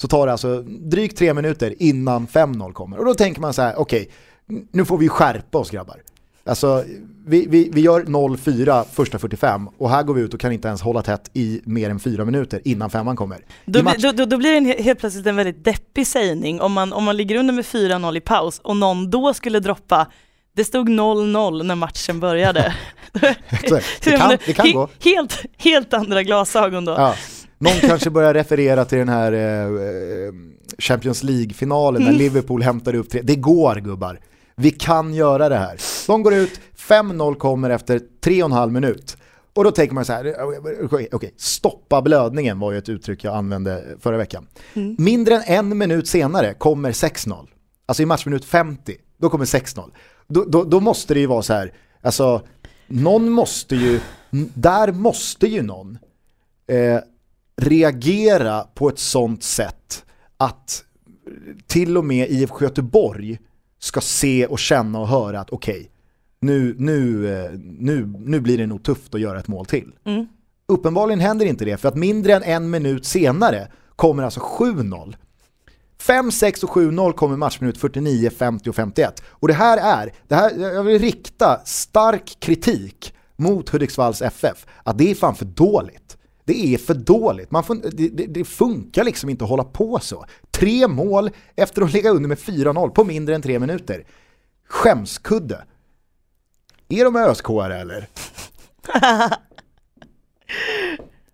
Så 0.04 0.08
tar 0.08 0.26
det 0.26 0.32
alltså 0.32 0.62
drygt 0.62 1.18
tre 1.18 1.34
minuter 1.34 1.74
innan 1.80 2.28
5-0 2.28 2.74
kommer. 2.74 2.98
Och 2.98 3.06
då 3.06 3.13
tänker 3.13 3.42
man 3.42 3.54
så 3.54 3.62
här, 3.62 3.76
okej, 3.80 4.10
okay, 4.48 4.63
nu 4.72 4.86
får 4.86 4.98
vi 4.98 5.10
skärpa 5.10 5.58
oss 5.58 5.70
grabbar. 5.70 6.02
Alltså, 6.46 6.84
vi, 7.26 7.46
vi, 7.50 7.70
vi 7.74 7.82
gör 7.82 8.02
0-4 8.02 8.86
första 8.94 9.20
45 9.20 9.68
och 9.68 9.89
här 9.89 10.04
går 10.04 10.13
vi 10.13 10.22
ut 10.22 10.34
och 10.34 10.39
kan 10.39 10.52
inte 10.52 10.68
ens 10.68 10.82
hålla 10.82 11.02
tätt 11.02 11.30
i 11.34 11.62
mer 11.63 11.89
än 11.89 12.00
fyra 12.00 12.26
minuter 12.26 12.62
innan 12.66 12.89
femman 12.89 13.16
kommer. 13.16 13.46
Då, 13.66 13.84
match... 13.84 14.02
då, 14.13 14.26
då, 14.26 14.38
blir 14.38 14.52
det 14.52 14.58
en, 14.58 14.84
helt 14.84 15.00
plötsligt 15.00 15.26
en 15.26 15.36
väldigt 15.36 15.63
deppig 15.63 16.08
sägning 16.08 16.62
om 16.62 16.74
man, 16.74 16.94
om 16.94 17.04
man 17.04 17.18
ligger 17.18 17.36
under 17.36 17.54
med 17.54 17.66
4-0 17.66 18.18
i 18.18 18.22
paus 18.22 18.60
och 18.60 18.78
någon 18.78 19.10
då 19.10 19.34
skulle 19.34 19.60
droppa 19.60 20.08
det 20.56 20.66
stod 20.66 20.89
0-0 20.89 21.63
när 21.63 21.76
matchen 21.76 22.20
började. 22.20 22.76
det 24.04 24.18
kan, 24.18 24.38
det 24.46 24.54
kan 24.54 24.72
gå. 24.72 24.89
Helt, 25.04 25.46
helt 25.58 25.94
andra 25.94 26.24
glasögon 26.24 26.86
då. 26.86 26.92
Ja. 26.92 27.16
Någon 27.63 27.80
kanske 27.82 28.10
börjar 28.10 28.34
referera 28.34 28.86
till 28.86 28.97
den 28.97 29.10
här 29.10 29.32
eh, 29.32 29.65
eh 29.65 30.34
Champions 30.78 31.23
League-finalen 31.23 32.02
mm. 32.02 32.13
när 32.13 32.19
Liverpool 32.19 32.63
hämtade 32.63 32.97
upp 32.97 33.10
tre. 33.10 33.21
Det 33.23 33.36
går 33.36 33.76
gubbar. 33.76 34.19
Vi 34.56 34.71
kan 34.71 35.13
göra 35.13 35.49
det 35.49 35.58
här. 35.58 35.78
De 36.08 36.23
går 36.23 36.34
ut, 36.34 36.60
5-0 36.78 37.36
kommer 37.36 37.69
efter 37.69 37.99
3,5 38.23 38.69
minut. 38.69 39.17
Och 39.54 39.63
då 39.63 39.71
tänker 39.71 39.95
man 39.95 40.06
så 40.06 40.13
här, 40.13 40.36
okej, 40.84 41.08
okay, 41.12 41.30
stoppa 41.38 42.02
blödningen 42.02 42.60
var 42.60 42.71
ju 42.71 42.78
ett 42.78 42.89
uttryck 42.89 43.23
jag 43.23 43.36
använde 43.36 43.84
förra 43.99 44.17
veckan. 44.17 44.47
Mm. 44.73 44.95
Mindre 44.99 45.36
än 45.36 45.71
en 45.71 45.78
minut 45.78 46.08
senare 46.08 46.54
kommer 46.54 46.91
6-0. 46.91 47.47
Alltså 47.86 48.04
i 48.04 48.06
matchminut 48.06 48.45
50, 48.45 48.95
då 49.17 49.30
kommer 49.30 49.45
6-0. 49.45 49.91
Då, 50.28 50.43
då, 50.43 50.63
då, 50.63 50.80
måste 50.80 51.13
det 51.13 51.19
ju 51.19 51.26
vara 51.26 51.41
så 51.41 51.54
här, 51.54 51.73
alltså 52.02 52.41
någon 52.88 53.30
måste 53.30 53.76
ju, 53.76 53.99
där 54.54 54.91
måste 54.91 55.47
ju 55.47 55.62
någon 55.62 55.97
eh, 56.67 56.99
reagera 57.62 58.62
på 58.62 58.89
ett 58.89 59.00
sånt 59.00 59.44
sätt 59.44 60.06
att 60.38 60.84
till 61.68 61.98
och 61.98 62.06
med 62.06 62.30
IFK 62.30 62.63
Göteborg 62.63 63.39
ska 63.80 64.02
se 64.02 64.46
och 64.46 64.60
känna 64.60 65.00
och 65.00 65.08
höra 65.08 65.39
att 65.39 65.50
okej, 65.50 65.76
okay, 65.76 65.88
nu, 66.39 66.76
nu, 66.78 67.28
eh, 67.34 67.52
nu, 67.63 68.13
nu 68.20 68.39
blir 68.39 68.58
det 68.58 68.68
nog 68.68 68.84
tufft 68.84 69.16
att 69.16 69.22
göra 69.22 69.39
ett 69.39 69.48
mål 69.48 69.66
till. 69.66 69.92
Mm. 70.06 70.28
Uppenbarligen 70.68 71.20
händer 71.20 71.46
inte 71.46 71.66
det 71.66 71.78
för 71.78 71.88
att 71.88 71.96
mindre 71.96 72.34
än 72.34 72.44
en 72.44 72.70
minut 72.70 73.06
senare 73.06 73.68
kommer 73.96 74.24
alltså 74.24 74.39
7-0. 74.39 75.16
5, 76.00 76.32
6 76.32 76.63
och 76.63 76.70
7-0 76.70 77.13
kommer 77.13 77.38
matchminut 77.38 77.78
49, 77.78 78.30
50 78.30 78.70
och 78.70 78.76
51. 78.76 79.24
Och 79.26 79.48
det 79.48 79.54
här 79.54 79.78
är, 79.78 80.13
det 80.28 80.36
här, 80.36 80.60
jag 80.60 80.84
vill 80.84 81.02
rikta 81.02 81.62
stark 81.66 82.38
kritik 82.39 83.13
mot 83.36 83.70
Hudiksvalls 83.70 84.22
FF, 84.22 84.66
att 84.84 84.98
det 84.98 85.12
är 85.12 85.16
fan 85.16 85.36
för 85.36 85.46
dåligt. 85.46 86.18
Det 86.45 86.73
är 86.73 86.77
för 86.77 86.93
dåligt. 86.93 87.51
Man 87.51 87.63
får, 87.63 87.75
det, 87.75 88.10
det, 88.10 88.25
det, 88.25 88.45
funkar 88.45 89.03
liksom 89.03 89.29
inte 89.29 89.43
att 89.43 89.49
hålla 89.49 89.63
på 89.63 89.99
så. 89.99 90.25
Tre 90.51 90.88
mål 90.88 91.32
efter 91.56 91.82
att 91.82 91.93
ligga 91.93 92.10
under 92.10 92.29
med 92.29 92.38
4-0 92.38 92.89
på 92.89 93.03
mindre 93.03 93.36
än 93.36 93.41
tre 93.41 93.60
minuter. 93.60 94.06
Skämskudde. 94.67 95.63
Är 96.89 97.03
de 97.03 97.15
ösk 97.15 97.49
eller? 97.49 98.08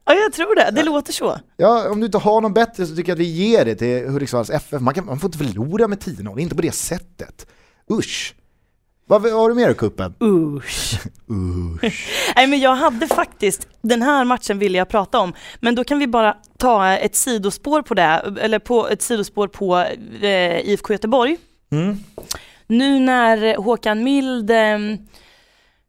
ja, 0.06 0.14
jag 0.14 0.34
tror 0.34 0.56
det. 0.56 0.72
Det 0.72 0.80
ja. 0.80 0.86
låter 0.86 1.14
så. 1.14 1.40
Ja, 1.58 1.90
om 1.90 2.00
du 2.00 2.06
inte 2.06 2.18
har 2.18 2.42
någon 2.42 2.54
bättre 2.54 2.86
så 2.86 2.96
tycker 2.96 3.12
jag 3.12 3.16
att 3.16 3.20
vi 3.20 3.32
ger 3.32 3.66
det 3.66 3.76
till 3.76 4.08
Hudiksvalls 4.08 4.50
FF. 4.50 4.82
Man, 4.82 4.94
kan, 4.94 5.06
man 5.06 5.20
får 5.20 5.28
inte 5.28 5.38
förlora 5.38 5.88
med 5.88 6.00
10-0, 6.00 6.40
inte 6.40 6.56
på 6.56 6.62
det 6.62 6.72
sättet. 6.72 7.48
Usch. 7.92 8.36
Vad 9.10 9.32
har 9.32 9.50
du 9.50 9.56
mer 9.56 9.70
i 9.70 9.74
kuppen? 9.74 10.14
Usch. 10.24 11.00
Usch. 11.84 12.10
Nej 12.36 12.48
men 12.48 12.60
jag 12.60 12.76
hade 12.76 13.08
faktiskt, 13.08 13.68
den 13.82 14.02
här 14.02 14.26
matchen 14.26 14.60
ville 14.60 14.78
jag 14.78 14.90
prata 14.90 15.20
om, 15.20 15.34
men 15.60 15.76
då 15.76 15.84
kan 15.84 16.00
vi 16.00 16.08
bara 16.08 16.38
ta 16.58 16.88
ett 16.88 17.16
sidospår 17.16 17.82
på 17.82 17.94
det, 17.94 18.34
eller 18.42 18.60
på 18.60 18.88
ett 18.88 19.02
sidospår 19.02 19.48
på 19.48 19.78
eh, 20.22 20.60
IFK 20.60 20.94
Göteborg. 20.94 21.38
Mm. 21.72 21.98
Nu 22.68 23.00
när 23.00 23.56
Håkan 23.58 24.04
Mild 24.04 24.52
eh, 24.52 24.78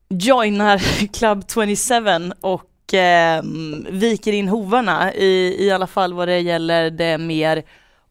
joinar 0.09 0.79
Club 1.13 1.45
27 1.55 2.33
och 2.41 2.95
eh, 2.95 3.43
viker 3.91 4.33
in 4.33 4.49
hovarna 4.49 5.15
i, 5.15 5.57
i 5.67 5.71
alla 5.71 5.87
fall 5.87 6.13
vad 6.13 6.29
det 6.29 6.39
gäller 6.39 6.91
det 6.91 7.19
mer 7.19 7.63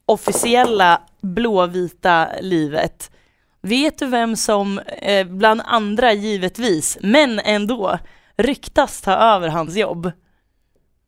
officiella 0.05 1.01
blåvita 1.21 2.27
livet 2.41 3.11
Vet 3.61 3.97
du 3.97 4.05
vem 4.05 4.35
som, 4.35 4.79
eh, 4.79 5.27
bland 5.27 5.61
andra 5.65 6.13
givetvis, 6.13 6.97
men 7.01 7.39
ändå, 7.39 7.99
ryktas 8.37 9.01
ta 9.01 9.11
över 9.11 9.47
hans 9.47 9.75
jobb? 9.75 10.05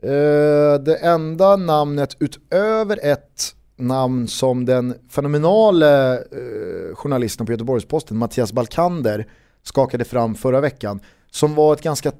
Uh, 0.03 0.83
det 0.83 0.95
enda 1.01 1.55
namnet 1.55 2.17
utöver 2.19 2.99
ett 3.03 3.55
namn 3.77 4.27
som 4.27 4.65
den 4.65 4.95
fenomenale 5.09 6.17
uh, 6.17 6.95
journalisten 6.95 7.45
på 7.45 7.51
Göteborgs-Posten, 7.51 8.17
Mattias 8.17 8.53
Balkander, 8.53 9.27
skakade 9.63 10.05
fram 10.05 10.35
förra 10.35 10.61
veckan, 10.61 10.99
som 11.31 11.55
var 11.55 11.73
ett 11.73 11.81
ganska 11.81 12.11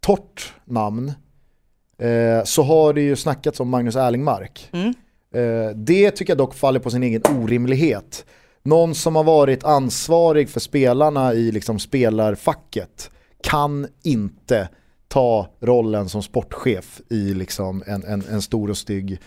torrt 0.00 0.54
namn, 0.64 1.12
uh, 2.02 2.44
så 2.44 2.62
har 2.62 2.92
det 2.92 3.02
ju 3.02 3.16
snackats 3.16 3.60
om 3.60 3.68
Magnus 3.68 3.96
Erlingmark. 3.96 4.70
Mm. 4.72 4.94
det 5.74 6.10
tycker 6.10 6.30
jag 6.30 6.38
dock 6.38 6.54
faller 6.54 6.80
på 6.80 6.90
sin 6.90 7.02
egen 7.02 7.22
orimlighet 7.42 8.24
någon 8.64 8.94
som 8.94 9.16
har 9.16 9.24
varit 9.24 9.64
ansvarig 9.64 10.50
för 10.50 10.60
spelarna 10.60 11.34
i 11.34 11.52
liksom 11.52 11.78
spelarfacket 11.78 13.10
kan 13.42 13.86
inte 14.02 14.68
ta 15.08 15.48
rollen 15.60 16.08
som 16.08 16.22
sportchef 16.22 17.00
i 17.10 17.34
liksom 17.34 17.82
en, 17.86 18.04
en, 18.04 18.24
en 18.30 18.42
stor 18.42 18.70
och 18.70 18.76
stygg 18.76 19.20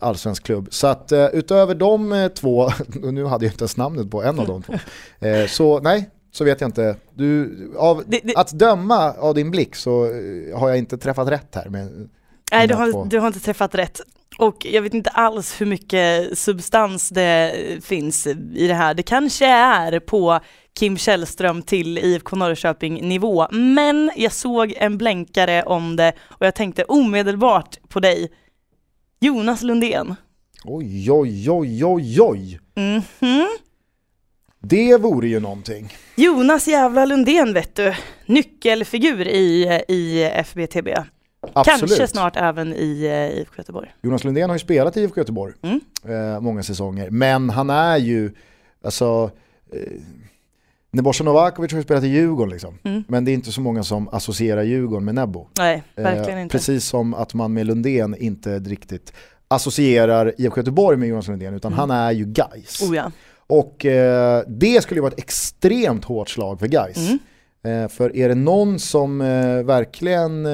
allsvensk 0.00 0.42
klubb. 0.42 0.68
Så 0.70 0.86
att 0.86 1.12
uh, 1.12 1.26
utöver 1.32 1.74
de 1.74 2.12
uh, 2.12 2.28
två, 2.28 2.70
och 3.02 3.14
nu 3.14 3.24
hade 3.24 3.44
jag 3.44 3.52
inte 3.52 3.62
ens 3.62 3.76
namnet 3.76 4.10
på 4.10 4.22
en 4.22 4.38
av 4.38 4.46
de 4.46 4.62
två, 4.62 4.72
uh, 4.72 5.46
så 5.48 5.80
nej, 5.80 6.10
så 6.32 6.44
vet 6.44 6.60
jag 6.60 6.68
inte. 6.68 6.96
Du, 7.14 7.56
av, 7.76 8.04
det, 8.06 8.20
det... 8.24 8.36
Att 8.36 8.50
döma 8.50 9.12
av 9.12 9.34
din 9.34 9.50
blick 9.50 9.74
så 9.74 10.04
har 10.54 10.68
jag 10.68 10.78
inte 10.78 10.98
träffat 10.98 11.28
rätt 11.28 11.54
här. 11.54 11.68
Med 11.68 12.08
nej, 12.52 12.68
du 12.68 12.74
har, 12.74 13.06
du 13.06 13.18
har 13.18 13.26
inte 13.26 13.40
träffat 13.40 13.74
rätt. 13.74 14.00
Och 14.38 14.66
jag 14.66 14.82
vet 14.82 14.94
inte 14.94 15.10
alls 15.10 15.60
hur 15.60 15.66
mycket 15.66 16.38
substans 16.38 17.08
det 17.08 17.54
finns 17.84 18.26
i 18.54 18.66
det 18.66 18.74
här. 18.74 18.94
Det 18.94 19.02
kanske 19.02 19.46
är 19.46 20.00
på 20.00 20.40
Kim 20.78 20.98
Källström 20.98 21.62
till 21.62 21.98
IFK 21.98 22.36
Norrköping 22.36 23.08
nivå, 23.08 23.46
men 23.50 24.10
jag 24.16 24.32
såg 24.32 24.74
en 24.76 24.98
blänkare 24.98 25.62
om 25.62 25.96
det 25.96 26.12
och 26.28 26.46
jag 26.46 26.54
tänkte 26.54 26.84
omedelbart 26.84 27.88
på 27.88 28.00
dig. 28.00 28.32
Jonas 29.20 29.62
Lundén. 29.62 30.14
Oj, 30.64 31.10
oj, 31.10 31.50
oj, 31.50 31.84
oj, 31.84 32.20
oj. 32.20 32.60
Mm 32.74 33.02
-hmm. 33.20 33.46
Det 34.60 34.96
vore 34.96 35.28
ju 35.28 35.40
någonting. 35.40 35.94
Jonas 36.16 36.68
jävla 36.68 37.04
Lundén 37.04 37.52
vet 37.52 37.74
du. 37.74 37.94
Nyckelfigur 38.26 39.28
i, 39.28 39.80
i 39.88 40.22
FBTB. 40.22 40.88
Absolut. 41.40 41.80
Kanske 41.80 42.06
snart 42.06 42.36
även 42.36 42.72
i 42.72 43.04
eh, 43.04 43.40
IFK 43.40 43.54
Göteborg. 43.58 43.94
Jonas 44.02 44.24
Lundén 44.24 44.50
har 44.50 44.54
ju 44.54 44.60
spelat 44.60 44.96
i 44.96 45.02
IFK 45.02 45.20
Göteborg 45.20 45.54
mm. 45.62 45.80
eh, 46.08 46.40
många 46.40 46.62
säsonger, 46.62 47.10
men 47.10 47.50
han 47.50 47.70
är 47.70 47.96
ju, 47.96 48.32
alltså, 48.84 49.30
eh, 49.72 49.80
Nebojsa 50.90 51.24
Novakovic 51.24 51.72
har 51.72 51.78
ju 51.78 51.84
spelat 51.84 52.04
i 52.04 52.08
Djurgården 52.08 52.52
liksom. 52.52 52.78
Mm. 52.84 53.04
Men 53.08 53.24
det 53.24 53.30
är 53.30 53.34
inte 53.34 53.52
så 53.52 53.60
många 53.60 53.82
som 53.82 54.08
associerar 54.08 54.62
Djurgården 54.62 55.04
med 55.04 55.14
Nebbo. 55.14 55.46
Nej, 55.58 55.82
verkligen 55.96 56.38
eh, 56.38 56.42
inte. 56.42 56.52
Precis 56.52 56.84
som 56.84 57.14
att 57.14 57.34
man 57.34 57.52
med 57.52 57.66
Lundén 57.66 58.16
inte 58.18 58.58
riktigt 58.58 59.12
associerar 59.48 60.34
IFK 60.38 60.60
Göteborg 60.60 60.96
med 60.96 61.08
Jonas 61.08 61.28
Lundén, 61.28 61.54
utan 61.54 61.72
mm. 61.72 61.78
han 61.78 61.90
är 61.90 62.12
ju 62.12 62.24
Gais. 62.24 62.82
Oh, 62.82 62.96
ja. 62.96 63.12
Och 63.46 63.86
eh, 63.86 64.42
det 64.46 64.82
skulle 64.82 65.00
vara 65.00 65.12
ett 65.12 65.18
extremt 65.18 66.04
hårt 66.04 66.28
slag 66.28 66.60
för 66.60 66.66
Gais. 66.66 66.96
Mm. 66.96 67.18
Eh, 67.84 67.88
för 67.88 68.16
är 68.16 68.28
det 68.28 68.34
någon 68.34 68.78
som 68.78 69.20
eh, 69.20 69.62
verkligen 69.62 70.46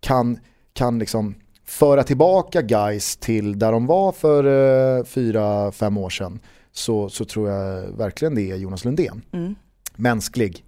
kan, 0.00 0.38
kan 0.72 0.98
liksom 0.98 1.34
föra 1.66 2.02
tillbaka 2.02 2.62
guys 2.62 3.16
till 3.16 3.58
där 3.58 3.72
de 3.72 3.86
var 3.86 4.12
för 4.12 4.46
uh, 4.46 5.04
fyra, 5.04 5.72
fem 5.72 5.96
år 5.96 6.10
sedan 6.10 6.40
så, 6.72 7.08
så 7.08 7.24
tror 7.24 7.50
jag 7.50 7.82
verkligen 7.82 8.34
det 8.34 8.50
är 8.50 8.56
Jonas 8.56 8.84
Lundén. 8.84 9.22
Mm. 9.32 9.54
Mänsklig. 9.96 10.64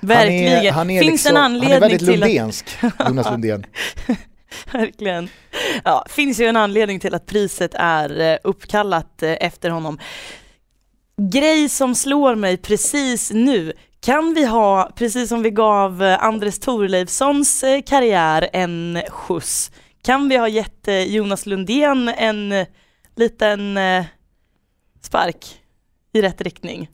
Verkligen. 0.00 0.56
Han 0.56 0.66
är, 0.66 0.72
han 0.72 0.90
är, 0.90 1.00
Finns 1.00 1.12
liksom, 1.12 1.36
en 1.36 1.42
anledning 1.42 1.72
han 1.72 1.82
är 1.82 1.88
väldigt 1.88 2.02
lundensk, 2.02 2.66
att... 2.80 3.08
Jonas 3.08 3.30
Lundén. 3.30 3.66
Verkligen. 4.72 5.28
Ja, 5.84 6.06
finns 6.08 6.40
ju 6.40 6.46
en 6.46 6.56
anledning 6.56 7.00
till 7.00 7.14
att 7.14 7.26
priset 7.26 7.74
är 7.74 8.20
eh, 8.20 8.38
uppkallat 8.44 9.22
eh, 9.22 9.36
efter 9.40 9.70
honom. 9.70 9.98
Grej 11.16 11.68
som 11.68 11.94
slår 11.94 12.34
mig 12.34 12.56
precis 12.56 13.30
nu 13.32 13.72
kan 14.06 14.34
vi 14.34 14.44
ha, 14.44 14.90
precis 14.94 15.28
som 15.28 15.42
vi 15.42 15.50
gav 15.50 16.02
eh, 16.02 16.24
Andres 16.24 16.58
Thorleifssons 16.58 17.62
eh, 17.62 17.82
karriär 17.82 18.48
en 18.52 19.02
skjuts, 19.08 19.70
kan 20.02 20.28
vi 20.28 20.36
ha 20.36 20.48
gett 20.48 20.88
eh, 20.88 21.02
Jonas 21.02 21.46
Lundén 21.46 22.08
en 22.08 22.66
liten 23.16 23.78
spark 25.02 25.60
i 26.12 26.22
rätt 26.22 26.40
riktning? 26.40 26.88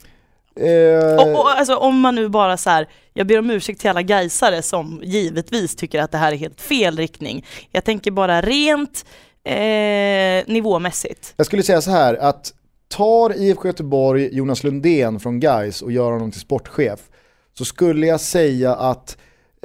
Eh, 0.57 1.17
Och, 1.17 1.41
och, 1.41 1.51
alltså, 1.51 1.77
om 1.77 2.01
man 2.01 2.15
nu 2.15 2.29
bara 2.29 2.57
så 2.57 2.71
här, 2.71 2.89
jag 3.13 3.27
ber 3.27 3.39
om 3.39 3.51
ursäkt 3.51 3.81
till 3.81 3.91
alla 3.91 4.03
gaisare 4.03 4.63
som 4.63 5.01
givetvis 5.05 5.77
tycker 5.77 6.03
att 6.03 6.13
det 6.13 6.19
här 6.19 6.33
är 6.33 6.37
helt 6.37 6.61
fel 6.61 6.97
riktning. 6.97 7.47
Jag 7.71 7.85
tänker 7.85 8.11
bara 8.11 8.41
rent 8.41 9.07
eh, 9.45 10.53
nivåmässigt. 10.53 11.35
Jag 11.37 11.47
skulle 11.47 11.63
säga 11.63 11.81
så 11.81 11.91
här 11.91 12.15
att 12.15 12.53
tar 12.93 13.37
IFK 13.37 13.69
Göteborg 13.69 14.29
Jonas 14.37 14.65
Lundén 14.65 15.21
från 15.21 15.41
Gais 15.41 15.83
och 15.83 15.93
gör 15.93 16.13
honom 16.13 16.31
till 16.31 16.41
sportchef 16.41 17.01
så 17.59 17.65
skulle 17.65 18.07
jag 18.07 18.21
säga 18.21 18.75
att 18.75 19.17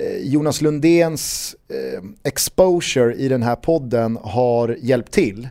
eh, 0.01 0.17
Jonas 0.17 0.61
Lundéns 0.61 1.55
eh, 1.69 2.03
exposure 2.23 3.15
i 3.15 3.27
den 3.27 3.43
här 3.43 3.55
podden 3.55 4.17
har 4.23 4.77
hjälpt 4.79 5.11
till. 5.11 5.43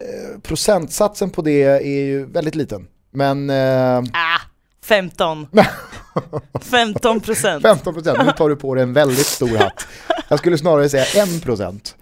Eh, 0.00 0.40
procentsatsen 0.40 1.30
på 1.30 1.42
det 1.42 1.62
är 1.62 2.04
ju 2.04 2.24
väldigt 2.24 2.54
liten. 2.54 2.86
Men 3.10 3.50
Ah, 3.50 4.40
15. 4.84 5.46
15 6.60 7.20
procent. 7.24 7.64
15%, 7.64 8.24
nu 8.24 8.32
tar 8.32 8.48
du 8.48 8.56
på 8.56 8.74
dig 8.74 8.82
en 8.82 8.92
väldigt 8.92 9.26
stor 9.26 9.56
hatt. 9.58 9.86
Jag 10.28 10.38
skulle 10.38 10.58
snarare 10.58 10.88
säga 10.88 11.04
1%. 11.04 11.94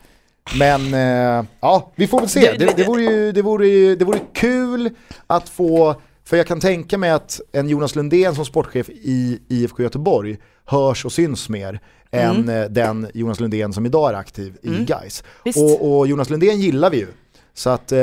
Men 0.58 0.94
eh, 0.94 1.44
ja, 1.60 1.92
vi 1.96 2.06
får 2.06 2.20
väl 2.20 2.28
se. 2.28 2.56
Det, 2.58 2.76
det, 2.76 2.84
vore 2.84 3.02
ju, 3.02 3.32
det, 3.32 3.42
vore, 3.42 3.68
ju- 3.68 3.96
det 3.96 4.04
vore 4.04 4.20
kul 4.32 4.90
att 5.26 5.48
få, 5.48 5.94
för 6.24 6.36
jag 6.36 6.46
kan 6.46 6.60
tänka 6.60 6.98
mig 6.98 7.10
att 7.10 7.40
en 7.52 7.68
Jonas 7.68 7.94
Lundén 7.96 8.34
som 8.34 8.44
sportchef 8.44 8.88
i 8.88 9.40
IFK 9.48 9.82
Göteborg 9.82 10.36
hörs 10.64 11.04
och 11.04 11.12
syns 11.12 11.48
mer 11.48 11.80
än 12.10 12.48
eh, 12.48 12.64
den 12.64 13.08
Jonas 13.14 13.40
Lundén 13.40 13.72
som 13.72 13.86
idag 13.86 14.10
är 14.10 14.14
aktiv 14.14 14.56
i 14.62 14.84
Gais. 14.84 15.24
Och, 15.56 15.98
och 15.98 16.06
Jonas 16.06 16.30
Lundén 16.30 16.60
gillar 16.60 16.90
vi 16.90 16.96
ju. 16.98 17.06
Så 17.54 17.70
att 17.70 17.92
eh, 17.92 17.98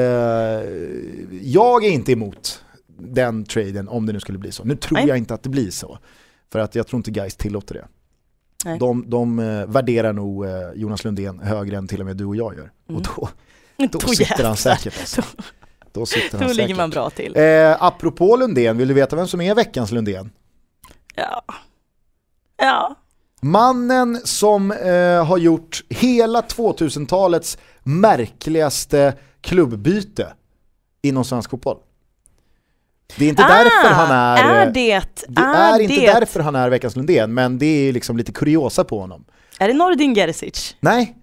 jag 1.41 1.85
är 1.85 1.89
inte 1.89 2.11
emot 2.11 2.63
den 2.99 3.43
traden 3.45 3.87
om 3.87 4.05
det 4.05 4.13
nu 4.13 4.19
skulle 4.19 4.37
bli 4.37 4.51
så. 4.51 4.63
Nu 4.63 4.75
tror 4.75 4.97
Nej. 4.97 5.07
jag 5.07 5.17
inte 5.17 5.33
att 5.33 5.43
det 5.43 5.49
blir 5.49 5.71
så. 5.71 5.97
För 6.51 6.59
att 6.59 6.75
jag 6.75 6.87
tror 6.87 6.97
inte 6.97 7.11
Gais 7.11 7.35
tillåter 7.35 7.73
det. 7.75 7.85
Nej. 8.65 8.79
De, 8.79 9.09
de 9.09 9.39
eh, 9.39 9.65
värderar 9.65 10.13
nog 10.13 10.45
eh, 10.45 10.51
Jonas 10.75 11.03
Lundén 11.03 11.39
högre 11.39 11.77
än 11.77 11.87
till 11.87 11.99
och 11.99 12.05
med 12.05 12.17
du 12.17 12.25
och 12.25 12.35
jag 12.35 12.55
gör. 12.55 12.71
Och 12.87 13.01
då, 13.01 13.29
då, 13.87 13.99
Då 13.99 14.07
sitter 14.07 14.43
han 14.43 14.57
säkert 14.57 14.93
alltså. 14.99 15.21
Då 15.91 16.05
sitter 16.05 16.37
han 16.37 16.47
Då 16.47 16.53
ligger 16.53 16.63
säkert. 16.63 16.77
man 16.77 16.89
bra 16.89 17.09
till. 17.09 17.35
Eh, 17.37 17.83
apropå 17.83 18.35
Lundén, 18.35 18.77
vill 18.77 18.87
du 18.87 18.93
veta 18.93 19.15
vem 19.15 19.27
som 19.27 19.41
är 19.41 19.55
veckans 19.55 19.91
Lundén? 19.91 20.29
Ja. 21.15 21.43
Ja. 22.57 22.95
Mannen 23.41 24.21
som 24.23 24.71
eh, 24.71 25.25
har 25.25 25.37
gjort 25.37 25.83
hela 25.89 26.41
2000-talets 26.41 27.57
märkligaste 27.83 29.13
klubbbyte 29.41 30.33
inom 31.01 31.25
svensk 31.25 31.49
fotboll. 31.49 31.77
Det 33.17 33.25
är 33.25 33.29
inte 33.29 33.43
därför 33.43 33.93
han 33.93 34.11
är... 34.11 34.33
Ah, 34.33 34.37
Är 34.37 34.65
eh, 34.65 34.71
det? 34.73 35.03
det 35.27 35.41
är, 35.41 35.79
inte 35.79 36.19
därför 36.19 36.39
han 36.39 36.55
är 36.55 36.69
veckans 36.69 36.95
Lundén, 36.95 37.33
men 37.33 37.57
det 37.57 37.65
är 37.65 37.93
liksom 37.93 38.17
lite 38.17 38.31
kuriosa 38.31 38.83
på 38.83 38.99
honom. 38.99 39.25
Är 39.59 39.67
det 39.67 39.73
Nordin 39.73 40.15
Gerzic? 40.15 40.75
Nej, 40.79 41.15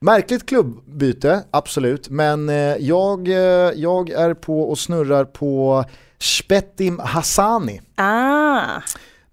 märkligt 0.00 0.46
klubbyte, 0.46 1.44
absolut. 1.50 2.08
Men 2.08 2.48
eh, 2.48 2.54
jag, 2.78 3.28
eh, 3.28 3.34
jag 3.74 4.10
är 4.10 4.34
på 4.34 4.62
och 4.70 4.78
snurrar 4.78 5.24
på 5.24 5.84
Spetim 6.18 6.98
Hassani. 6.98 7.80
Ah, 7.96 8.62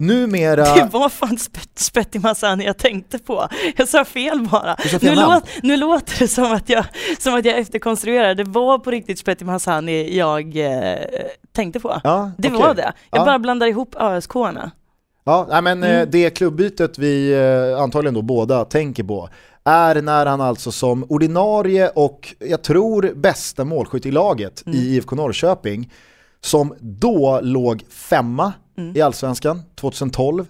Numera... 0.02 0.64
det 0.76 0.90
var 0.92 1.10
fan 1.10 1.38
Spet- 1.38 1.80
Spetti 1.80 2.20
Massani 2.20 2.66
jag 2.66 2.78
tänkte 2.78 3.20
på. 3.20 3.48
Jag 3.78 3.88
sa 3.88 4.06
fel 4.06 4.48
bara. 4.52 4.76
Sa 4.78 5.00
fel 5.00 5.16
nu, 5.16 5.16
låt, 5.16 5.44
nu 5.64 5.78
låter 5.78 6.20
det 6.20 6.28
som 6.28 6.52
att 6.54 6.70
jag, 6.70 6.86
som 7.20 7.34
att 7.36 7.46
jag 7.46 7.58
efterkonstruerar. 7.60 8.36
Det 8.36 8.44
var 8.44 8.80
på 8.80 8.92
riktigt 8.92 9.20
Spetti 9.20 9.46
Massani 9.46 10.18
jag 10.18 10.58
eh, 10.58 10.98
tänkte 11.56 11.80
på. 11.80 12.02
Ja, 12.04 12.32
Det 12.38 12.48
okej. 12.48 12.60
var 12.62 12.74
det. 12.76 12.94
Jag 13.12 13.20
Ja. 13.22 13.26
bara 13.26 13.40
blandar 13.40 13.68
ihop 13.68 13.96
ÖSK-arna. 14.00 14.72
Ja, 15.24 15.62
men 15.62 15.84
Mm. 15.84 16.02
eh, 16.02 16.08
det 16.12 16.30
klubbytet 16.30 16.98
vi 16.98 17.34
eh, 17.34 17.82
antagligen 17.82 18.14
då 18.14 18.22
båda 18.22 18.66
tänker 18.66 19.04
på 19.04 19.30
är 19.64 20.02
när 20.02 20.26
han 20.26 20.42
alltså 20.42 20.72
som 20.72 21.04
ordinarie 21.10 21.90
och 21.96 22.36
jag 22.40 22.62
tror 22.64 23.12
bästa 23.16 23.66
målskytt 23.66 24.06
i 24.06 24.12
laget 24.12 24.64
Mm. 24.66 24.78
i 24.80 24.82
IFK 24.82 25.16
Norrköping 25.16 25.92
som 26.44 26.76
då 26.80 27.40
låg 27.44 27.84
femma 27.90 28.54
Mm. 28.78 28.98
i 28.98 29.02
Allsvenskan 29.02 29.62
2012 29.76 30.46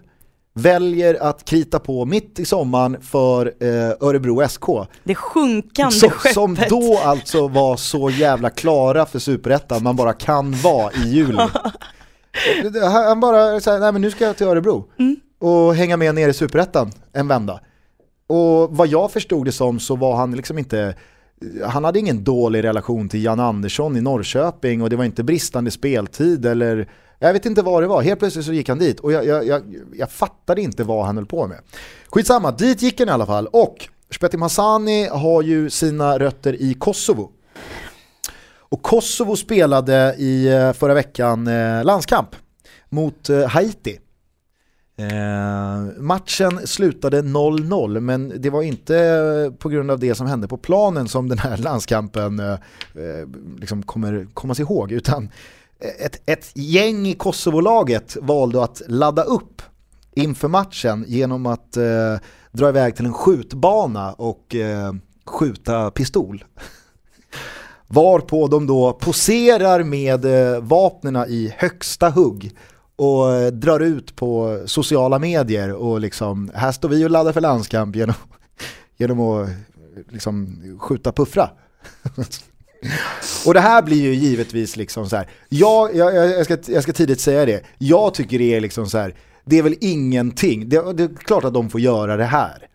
väljer 0.54 1.24
att 1.24 1.46
krita 1.46 1.80
på 1.80 2.06
mitt 2.06 2.40
i 2.40 2.46
sommaren 2.46 3.02
för 3.02 3.46
eh, 3.60 4.08
Örebro 4.08 4.48
SK. 4.50 4.66
Det 5.04 5.16
sjunkande 5.16 5.96
Som, 5.96 6.10
skeppet. 6.10 6.34
som 6.34 6.58
då 6.70 6.98
alltså 7.04 7.48
var 7.48 7.78
så 7.78 8.10
jävla 8.10 8.50
klara 8.50 9.06
för 9.06 9.20
superettan 9.20 9.84
man 9.84 9.96
bara 9.96 10.14
kan 10.14 10.52
vara 10.52 10.92
i 10.92 11.10
juli. 11.10 11.38
Han 12.92 13.20
bara 13.20 13.60
säger, 13.60 13.80
nej 13.80 13.92
men 13.92 14.02
nu 14.02 14.12
ska 14.12 14.26
jag 14.26 14.38
till 14.38 14.48
Örebro 14.48 14.86
och 15.40 15.76
hänga 15.76 15.98
med 15.98 16.16
ner 16.16 16.30
i 16.30 16.34
superettan 16.34 16.92
en 17.14 17.28
vända. 17.28 17.60
Och 18.28 18.78
vad 18.78 18.88
jag 18.88 19.12
förstod 19.12 19.46
det 19.46 19.52
som 19.52 19.80
så 19.80 19.96
var 19.96 20.16
han 20.16 20.32
liksom 20.36 20.58
inte, 20.58 20.96
han 21.68 21.84
hade 21.84 22.00
ingen 22.00 22.24
dålig 22.24 22.64
relation 22.64 23.10
till 23.10 23.24
Jan 23.24 23.40
Andersson 23.40 23.98
i 23.98 24.02
Norrköping 24.02 24.82
och 24.82 24.90
det 24.90 24.96
var 24.96 25.06
inte 25.06 25.24
bristande 25.24 25.72
speltid 25.72 26.46
eller 26.46 26.90
jag 27.28 27.34
vet 27.34 27.46
inte 27.46 27.62
vad 27.62 27.84
det 27.84 27.88
var, 27.88 28.02
helt 28.02 28.20
plötsligt 28.20 28.46
så 28.46 28.54
gick 28.54 28.70
han 28.70 28.80
dit 28.80 29.00
och 29.00 29.12
jag, 29.12 29.26
jag, 29.26 29.48
jag, 29.48 29.64
jag 29.94 30.12
fattade 30.12 30.62
inte 30.62 30.84
vad 30.84 31.06
han 31.06 31.16
höll 31.18 31.26
på 31.26 31.48
med. 31.48 31.60
Skitsamma, 32.10 32.52
dit 32.52 32.82
gick 32.82 33.00
han 33.00 33.10
i 33.10 33.12
alla 33.12 33.26
fall 33.26 33.48
och 33.48 33.90
Spetim 34.12 34.42
Hassani 34.42 35.08
har 35.08 35.42
ju 35.42 35.70
sina 35.70 36.20
rötter 36.20 36.62
i 36.62 36.74
Kosovo. 36.74 37.32
Och 38.54 38.82
Kosovo 38.82 39.36
spelade 39.36 40.16
i 40.18 40.48
eh, 40.48 40.74
förra 40.74 40.94
veckan 40.94 41.48
eh, 41.48 41.84
landskamp 41.84 42.36
mot 42.90 43.30
eh, 43.30 43.48
Haiti. 43.48 44.00
Eh, 44.98 46.02
matchen 46.02 46.68
slutade 46.68 47.22
0-0 47.22 48.00
men 48.00 48.34
det 48.42 48.50
var 48.50 48.62
inte 48.62 48.98
eh, 48.98 49.54
på 49.54 49.70
grund 49.70 49.92
av 49.92 50.00
det 50.00 50.16
som 50.16 50.28
hände 50.28 50.48
på 50.48 50.58
planen 50.58 51.08
som 51.08 51.30
den 51.30 51.38
här 51.38 51.58
landskampen 51.68 52.40
eh, 52.40 52.52
eh, 52.52 53.28
liksom 53.60 53.84
kommer 53.84 54.28
kommas 54.34 54.60
ihåg 54.60 54.92
utan 54.92 55.30
ett, 55.82 56.22
ett 56.26 56.52
gäng 56.54 57.08
i 57.08 57.14
Kosovolaget 57.14 58.18
valde 58.22 58.64
att 58.64 58.82
ladda 58.88 59.24
upp 59.24 59.62
inför 60.16 60.48
matchen 60.48 61.06
genom 61.08 61.46
att 61.46 61.78
eh, 61.78 62.18
dra 62.52 62.70
iväg 62.70 62.96
till 62.96 63.06
en 63.06 63.14
skjutbana 63.14 64.14
och 64.14 64.56
eh, 64.56 64.94
skjuta 65.26 65.92
pistol. 65.92 66.44
Varpå 67.88 68.48
de 68.48 68.68
då 68.68 68.94
poserar 68.94 69.84
med 69.84 70.26
eh, 70.26 70.62
vapnen 70.62 71.16
i 71.16 71.54
högsta 71.58 72.10
hugg 72.10 72.52
och 72.96 73.34
eh, 73.34 73.52
drar 73.52 73.80
ut 73.80 74.16
på 74.16 74.62
sociala 74.66 75.20
medier 75.20 75.74
och 75.74 76.00
liksom, 76.00 76.52
här 76.54 76.72
står 76.72 76.90
vi 76.90 77.06
och 77.06 77.10
laddar 77.10 77.34
för 77.34 77.42
landskamp 77.42 77.96
genom, 77.96 78.16
genom 78.98 79.20
att 79.20 79.50
liksom 80.10 80.60
skjuta 80.82 81.12
puffra. 81.12 81.50
och 83.46 83.54
det 83.54 83.60
här 83.60 83.82
blir 83.82 84.02
ju 84.02 84.14
givetvis 84.14 84.76
liksom 84.76 85.10
så 85.10 85.16
här, 85.16 85.28
jag, 85.50 85.96
jag, 85.96 86.16
jag, 86.16 86.46
ska, 86.46 86.58
jag 86.68 86.84
ska 86.84 86.94
tidigt 86.94 87.22
säga 87.22 87.46
det, 87.46 87.64
jag 87.78 88.14
tycker 88.14 88.40
det 88.40 88.56
är 88.56 88.62
liksom 88.62 88.88
så 88.88 88.98
här, 88.98 89.16
det 89.46 89.58
är 89.58 89.64
väl 89.64 89.76
ingenting, 89.82 90.70
det, 90.70 90.94
det 90.94 91.04
är 91.04 91.16
klart 91.16 91.44
att 91.44 91.54
de 91.54 91.70
får 91.70 91.82
göra 91.82 92.18
det 92.18 92.26
här. 92.26 92.68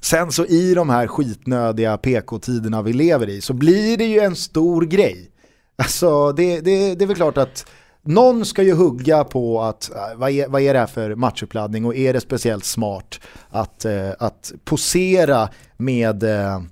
Sen 0.00 0.32
så 0.32 0.46
i 0.46 0.74
de 0.74 0.90
här 0.90 1.06
skitnödiga 1.06 1.96
PK-tiderna 1.96 2.82
vi 2.82 2.92
lever 2.92 3.28
i 3.28 3.40
så 3.40 3.52
blir 3.52 3.96
det 3.96 4.04
ju 4.04 4.20
en 4.20 4.36
stor 4.36 4.82
grej. 4.82 5.30
Alltså 5.76 6.32
det, 6.32 6.60
det, 6.60 6.94
det 6.94 7.04
är 7.04 7.06
väl 7.06 7.16
klart 7.16 7.38
att 7.38 7.66
någon 8.02 8.44
ska 8.44 8.62
ju 8.62 8.74
hugga 8.74 9.24
på 9.24 9.62
att 9.62 9.90
äh, 9.90 10.16
vad 10.16 10.30
är, 10.30 10.48
vad 10.48 10.62
är 10.62 10.72
det 10.72 10.78
här 10.80 10.86
för 10.86 11.14
matchuppladdning 11.14 11.84
och 11.84 11.96
är 11.96 12.12
det 12.12 12.20
speciellt 12.20 12.64
smart 12.64 13.20
att, 13.50 13.84
äh, 13.84 14.10
att 14.18 14.52
posera 14.64 15.48
med, 15.76 16.22
eh, 16.22 16.62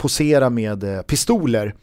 posera 0.00 0.50
med 0.50 0.84
eh, 0.84 1.02
pistoler. 1.02 1.74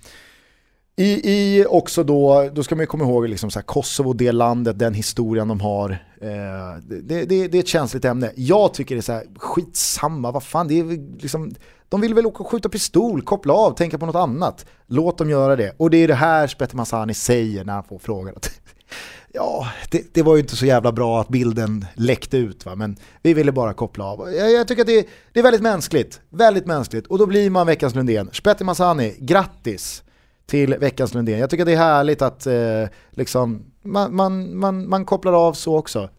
I, 0.95 1.31
I 1.31 1.65
också 1.69 2.03
då, 2.03 2.49
då 2.53 2.63
ska 2.63 2.75
man 2.75 2.83
ju 2.83 2.87
komma 2.87 3.03
ihåg 3.03 3.27
liksom 3.27 3.51
så 3.51 3.59
här 3.59 3.63
Kosovo, 3.63 4.13
det 4.13 4.31
landet, 4.31 4.79
den 4.79 4.93
historien 4.93 5.47
de 5.47 5.61
har. 5.61 5.91
Eh, 6.21 6.81
det, 7.03 7.25
det, 7.25 7.47
det 7.47 7.57
är 7.57 7.59
ett 7.59 7.67
känsligt 7.67 8.05
ämne. 8.05 8.31
Jag 8.35 8.73
tycker 8.73 8.95
det 8.95 8.99
är 8.99 9.01
så 9.01 9.13
här, 9.13 9.25
skitsamma, 9.35 10.31
vad 10.31 10.43
fan, 10.43 10.67
det 10.67 10.79
är 10.79 11.21
liksom, 11.21 11.51
de 11.89 12.01
vill 12.01 12.13
väl 12.13 12.25
åka 12.25 12.43
och 12.43 12.49
skjuta 12.49 12.69
pistol, 12.69 13.21
koppla 13.21 13.53
av, 13.53 13.71
tänka 13.71 13.97
på 13.97 14.05
något 14.05 14.15
annat. 14.15 14.65
Låt 14.87 15.17
dem 15.17 15.29
göra 15.29 15.55
det. 15.55 15.73
Och 15.77 15.89
det 15.89 15.97
är 15.97 16.07
det 16.07 16.15
här 16.15 16.47
Spetter 16.47 17.13
säger 17.13 17.63
när 17.63 17.73
han 17.73 17.83
får 17.83 17.99
frågan. 17.99 18.35
Ja, 19.37 19.67
det, 19.91 20.13
det 20.13 20.23
var 20.23 20.35
ju 20.35 20.41
inte 20.41 20.55
så 20.55 20.65
jävla 20.65 20.91
bra 20.91 21.21
att 21.21 21.27
bilden 21.27 21.85
läckte 21.93 22.37
ut 22.37 22.65
va, 22.65 22.75
men 22.75 22.97
vi 23.21 23.33
ville 23.33 23.51
bara 23.51 23.73
koppla 23.73 24.05
av. 24.05 24.33
Jag, 24.33 24.51
jag 24.51 24.67
tycker 24.67 24.81
att 24.81 24.87
det, 24.87 25.07
det 25.33 25.39
är 25.39 25.43
väldigt 25.43 25.61
mänskligt, 25.61 26.21
väldigt 26.29 26.65
mänskligt. 26.65 27.07
Och 27.07 27.17
då 27.17 27.25
blir 27.25 27.49
man 27.49 27.67
veckans 27.67 27.95
Lundén. 27.95 28.29
Spetti 28.33 28.63
Masani, 28.63 29.15
grattis! 29.19 30.03
till 30.47 30.75
veckans 30.77 31.13
Lundén. 31.13 31.39
Jag 31.39 31.49
tycker 31.49 31.65
det 31.65 31.73
är 31.73 31.77
härligt 31.77 32.21
att 32.21 32.47
eh, 32.47 32.85
liksom, 33.11 33.65
man, 33.81 34.15
man, 34.15 34.57
man, 34.57 34.89
man 34.89 35.05
kopplar 35.05 35.47
av 35.47 35.53
så 35.53 35.77
också. 35.77 36.09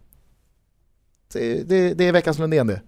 Det, 1.32 1.68
det, 1.68 1.94
det 1.94 2.04
är 2.04 2.12
veckans 2.12 2.38
Lundén 2.38 2.66
det. 2.66 2.80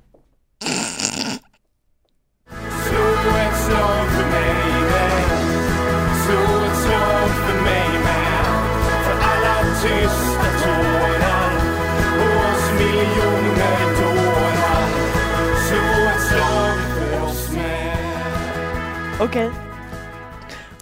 Okej. 19.20 19.50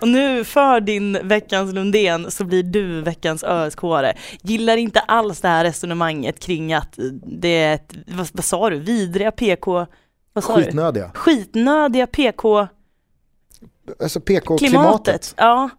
Och 0.00 0.08
nu 0.08 0.44
för 0.44 0.80
din 0.80 1.28
veckans 1.28 1.72
Lundén 1.74 2.30
så 2.30 2.44
blir 2.44 2.62
du 2.62 3.00
veckans 3.02 3.44
ösk 3.44 3.78
Gillar 4.42 4.76
inte 4.76 5.00
alls 5.00 5.40
det 5.40 5.48
här 5.48 5.64
resonemanget 5.64 6.40
kring 6.40 6.72
att 6.72 6.98
det 7.40 7.48
är 7.62 7.74
ett, 7.74 7.94
vad, 8.06 8.28
vad 8.32 8.44
sa 8.44 8.70
du, 8.70 8.78
vidriga 8.78 9.30
PK, 9.30 9.86
vad 10.32 10.44
sa 10.44 10.56
du? 10.56 10.62
Skitnödiga. 10.64 11.10
Skitnödiga 11.14 12.06
PK 12.06 12.66
Alltså 14.02 14.20
PK-klimatet. 14.20 14.68
klimatet. 14.70 15.34
Ja. 15.36 15.70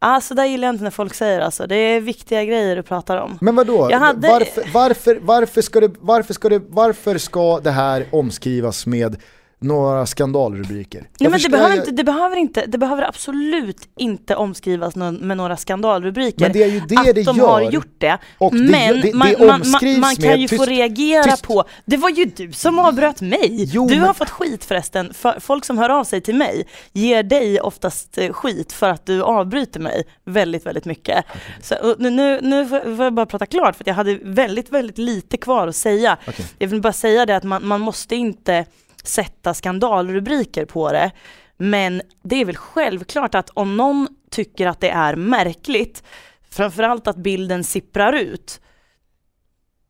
Alltså 0.00 0.34
där 0.34 0.44
gillar 0.44 0.68
jag 0.68 0.74
inte 0.74 0.84
när 0.84 0.90
folk 0.90 1.14
säger 1.14 1.40
alltså, 1.40 1.66
det 1.66 1.76
är 1.76 2.00
viktiga 2.00 2.44
grejer 2.44 2.76
du 2.76 2.82
pratar 2.82 3.16
om. 3.16 3.38
Men 3.40 3.56
vadå? 3.56 3.88
Jag 3.90 3.98
hade- 3.98 4.28
Varför, 4.28 4.64
varför, 4.74 5.18
varför, 5.22 5.62
ska 5.62 5.80
det, 5.80 5.90
varför, 6.00 6.34
ska 6.34 6.48
det, 6.48 6.62
varför 6.68 7.18
ska 7.18 7.60
det 7.60 7.70
här 7.70 8.06
omskrivas 8.12 8.86
med 8.86 9.16
några 9.60 10.06
skandalrubriker? 10.06 11.00
Nej 11.00 11.08
Jag 11.18 11.30
men 11.30 11.40
det 11.40 11.48
behöver, 11.48 11.70
jag- 11.76 11.78
inte, 11.82 11.90
det, 11.90 12.04
behöver 12.04 12.36
inte, 12.36 12.66
det 12.66 12.78
behöver 12.78 13.02
absolut 13.02 13.88
inte 13.96 14.36
omskrivas 14.36 14.96
med 14.96 15.36
några 15.36 15.56
skandalrubriker. 15.56 16.40
Men 16.44 16.52
det 16.52 16.62
är 16.62 16.68
ju 16.68 16.80
det 16.80 16.96
att 16.96 17.04
det 17.14 17.22
de 17.22 17.36
gör. 17.36 17.46
har 17.46 17.60
gjort 17.70 17.94
det. 17.98 18.18
Och 18.38 18.54
men 18.54 18.70
det- 18.70 19.02
det 19.02 19.14
man, 19.14 19.28
man, 19.38 19.46
man, 19.48 20.00
man 20.00 20.16
kan 20.16 20.40
ju 20.40 20.48
få 20.48 20.54
tyst- 20.56 20.66
reagera 20.68 21.22
tyst. 21.22 21.42
på, 21.46 21.64
det 21.84 21.96
var 21.96 22.10
ju 22.10 22.24
du 22.24 22.52
som 22.52 22.78
avbröt 22.78 23.20
mig. 23.20 23.48
Jo, 23.72 23.86
du 23.88 23.94
har 23.98 24.06
men- 24.06 24.14
fått 24.14 24.30
skit 24.30 24.64
förresten, 24.64 25.14
för, 25.14 25.40
folk 25.40 25.64
som 25.64 25.78
hör 25.78 25.90
av 25.90 26.04
sig 26.04 26.20
till 26.20 26.34
mig 26.34 26.66
ger 26.92 27.22
dig 27.22 27.60
oftast 27.60 28.18
eh, 28.18 28.32
skit 28.32 28.72
för 28.72 28.88
att 28.88 29.06
du 29.06 29.22
avbryter 29.22 29.80
mig 29.80 30.02
väldigt, 30.24 30.66
väldigt 30.66 30.84
mycket. 30.84 31.24
Så, 31.62 31.74
nu, 31.98 32.10
nu, 32.42 32.66
får 32.66 33.04
jag 33.04 33.14
bara 33.14 33.26
prata 33.26 33.46
klart 33.46 33.76
för 33.76 33.84
jag 33.86 33.94
hade 33.94 34.18
väldigt, 34.22 34.70
väldigt 34.72 34.98
lite 34.98 35.36
kvar 35.36 35.68
att 35.68 35.76
säga. 35.76 36.16
Okej. 36.28 36.46
Jag 36.58 36.68
vill 36.68 36.80
bara 36.80 36.92
säga 36.92 37.26
det 37.26 37.36
att 37.36 37.44
man, 37.44 37.66
man 37.66 37.80
måste 37.80 38.16
inte 38.16 38.64
sätta 39.04 39.54
skandalrubriker 39.54 40.64
på 40.64 40.92
det. 40.92 41.10
Men 41.56 42.02
det 42.22 42.36
är 42.36 42.44
väl 42.44 42.56
självklart 42.56 43.34
att 43.34 43.50
om 43.50 43.76
någon 43.76 44.08
tycker 44.30 44.66
att 44.66 44.80
det 44.80 44.90
är 44.90 45.16
märkligt, 45.16 46.02
framförallt 46.50 47.06
att 47.06 47.16
bilden 47.16 47.64
sipprar 47.64 48.12
ut, 48.12 48.60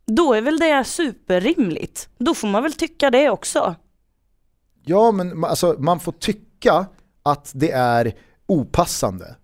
då 0.06 0.34
är 0.34 0.40
väl 0.40 0.58
det 0.58 0.84
superrimligt. 0.84 2.08
Då 2.18 2.34
får 2.34 2.48
man 2.48 2.62
väl 2.62 2.72
tycka 2.72 3.10
det 3.10 3.30
också. 3.30 3.74
Ja 4.84 5.12
men 5.12 5.44
alltså, 5.44 5.76
man 5.78 6.00
får 6.00 6.12
tycka 6.12 6.86
att 7.22 7.52
det 7.54 7.70
är 7.70 8.14
opassande. 8.46 9.36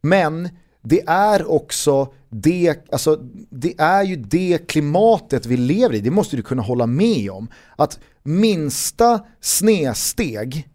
Men 0.00 0.48
det 0.84 1.02
är 1.06 1.50
också 1.50 2.12
det, 2.30 2.92
alltså, 2.92 3.16
det 3.50 3.74
är 3.78 4.02
ju 4.02 4.16
det 4.16 4.58
klimatet 4.68 5.46
vi 5.46 5.56
lever 5.56 5.94
i, 5.94 6.00
det 6.00 6.10
måste 6.10 6.36
du 6.36 6.42
kunna 6.42 6.62
hålla 6.62 6.86
med 6.86 7.30
om. 7.30 7.48
Att 7.76 7.98
minsta 8.22 9.20
snedsteg 9.40 10.68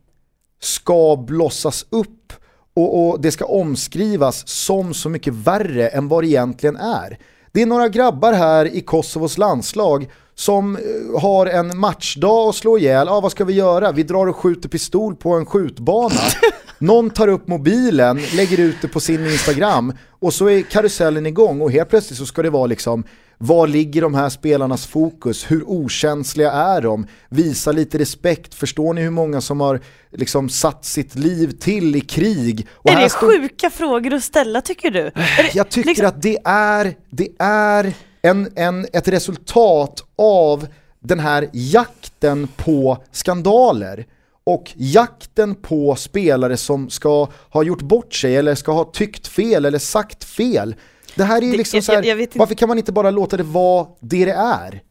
ska 0.62 1.16
blossas 1.28 1.86
upp 1.90 2.34
och, 2.74 3.10
och 3.10 3.22
det 3.22 3.32
ska 3.32 3.46
omskrivas 3.46 4.48
som 4.48 4.94
så 4.94 5.10
mycket 5.10 5.34
värre 5.34 5.88
än 5.88 6.08
vad 6.08 6.24
det 6.24 6.28
egentligen 6.28 6.76
är. 6.76 7.20
Det 7.52 7.62
är 7.62 7.66
några 7.66 7.90
grabbar 7.90 8.34
här 8.34 8.66
i 8.66 8.82
Kosovos 8.82 9.38
landslag 9.38 10.10
som 10.36 10.76
eh, 10.76 11.22
har 11.22 11.46
en 11.46 11.78
matchdag 11.78 12.50
att 12.50 12.56
slå 12.56 12.78
ihjäl. 12.78 13.08
Ja, 13.08 13.20
vad 13.20 13.32
ska 13.32 13.46
vi 13.46 13.54
göra? 13.54 13.92
Vi 13.92 14.04
drar 14.04 14.28
och 14.28 14.36
skjuter 14.36 14.70
pistol 14.70 15.16
på 15.16 15.34
en 15.34 15.46
skjutbana. 15.46 16.16
Någon 16.80 17.10
tar 17.10 17.28
upp 17.28 17.48
mobilen, 17.48 18.20
lägger 18.36 18.60
ut 18.60 18.76
det 18.82 18.88
på 18.88 19.00
sin 19.00 19.26
Instagram 19.26 19.94
och 20.10 20.34
så 20.34 20.50
är 20.50 20.62
karusellen 20.62 21.26
igång 21.26 21.62
och 21.62 21.72
helt 21.72 21.90
plötsligt 21.90 22.20
så 22.20 22.26
ska 22.26 22.42
det 22.42 22.50
vara 22.50 22.66
liksom 22.66 23.04
var 23.42 23.68
ligger 23.68 24.02
de 24.02 24.14
här 24.16 24.30
spelarnas 24.30 24.88
fokus? 24.88 25.52
Hur 25.52 25.64
okänsliga 25.70 26.52
är 26.52 26.82
de? 26.82 27.08
Visa 27.30 27.72
lite 27.72 27.98
respekt. 28.00 28.54
Förstår 28.56 28.94
ni 28.94 29.02
hur 29.02 29.10
många 29.10 29.42
som 29.42 29.60
har 29.62 29.80
liksom 30.12 30.50
satt 30.50 30.86
sitt 30.86 31.16
liv 31.16 31.52
till 31.52 31.96
i 31.96 32.02
krig? 32.02 32.68
Och 32.74 32.92
är 32.92 33.02
det 33.02 33.10
står- 33.10 33.28
sjuka 33.42 33.70
frågor 33.70 34.14
att 34.14 34.24
ställa 34.24 34.62
tycker 34.62 34.92
du? 34.92 35.04
Det, 35.04 35.14
jag 35.54 35.70
tycker 35.70 35.88
liksom- 35.88 36.08
att 36.08 36.22
det 36.22 36.38
är, 36.46 36.96
det 37.10 37.28
är 37.40 37.94
en, 38.22 38.52
en, 38.56 38.86
ett 38.94 39.08
resultat 39.08 40.04
av 40.18 40.68
den 41.00 41.20
här 41.20 41.50
jakten 41.54 42.48
på 42.58 43.04
skandaler 43.12 44.06
och 44.54 44.72
jakten 44.76 45.56
på 45.56 45.96
spelare 45.96 46.58
som 46.58 46.90
ska 46.90 47.28
ha 47.50 47.64
gjort 47.64 47.82
bort 47.82 48.14
sig 48.14 48.36
eller 48.36 48.56
ska 48.56 48.72
ha 48.72 48.84
tyckt 48.86 49.28
fel 49.28 49.66
eller 49.66 49.80
sagt 49.80 50.24
fel. 50.24 50.76
Det 51.16 51.24
här 51.24 51.38
är 51.42 51.46
ju 51.46 51.52
Det- 51.52 51.58
liksom 51.58 51.78
jag- 51.78 51.84
så 51.84 51.92
här, 51.92 52.04
jag- 52.04 52.22
jag 52.22 52.28
varför 52.36 52.56
kan 52.56 52.68
man 52.68 52.78
inte 52.78 52.92
bara 52.92 53.12
låta 53.12 53.38
det 53.38 53.44
vara 53.44 53.88
det 54.00 54.26
det 54.26 54.32
är? 54.32 54.82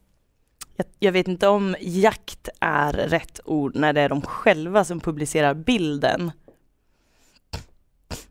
Jag 0.99 1.13
vet 1.13 1.29
inte 1.29 1.49
om 1.49 1.77
jakt 1.81 2.49
är 2.61 2.93
rätt 2.93 3.41
ord 3.45 3.77
när 3.77 3.93
det 3.93 4.01
är 4.01 4.09
de 4.09 4.23
själva 4.23 4.85
som 4.85 5.01
publicerar 5.01 5.55
bilden. 5.55 6.33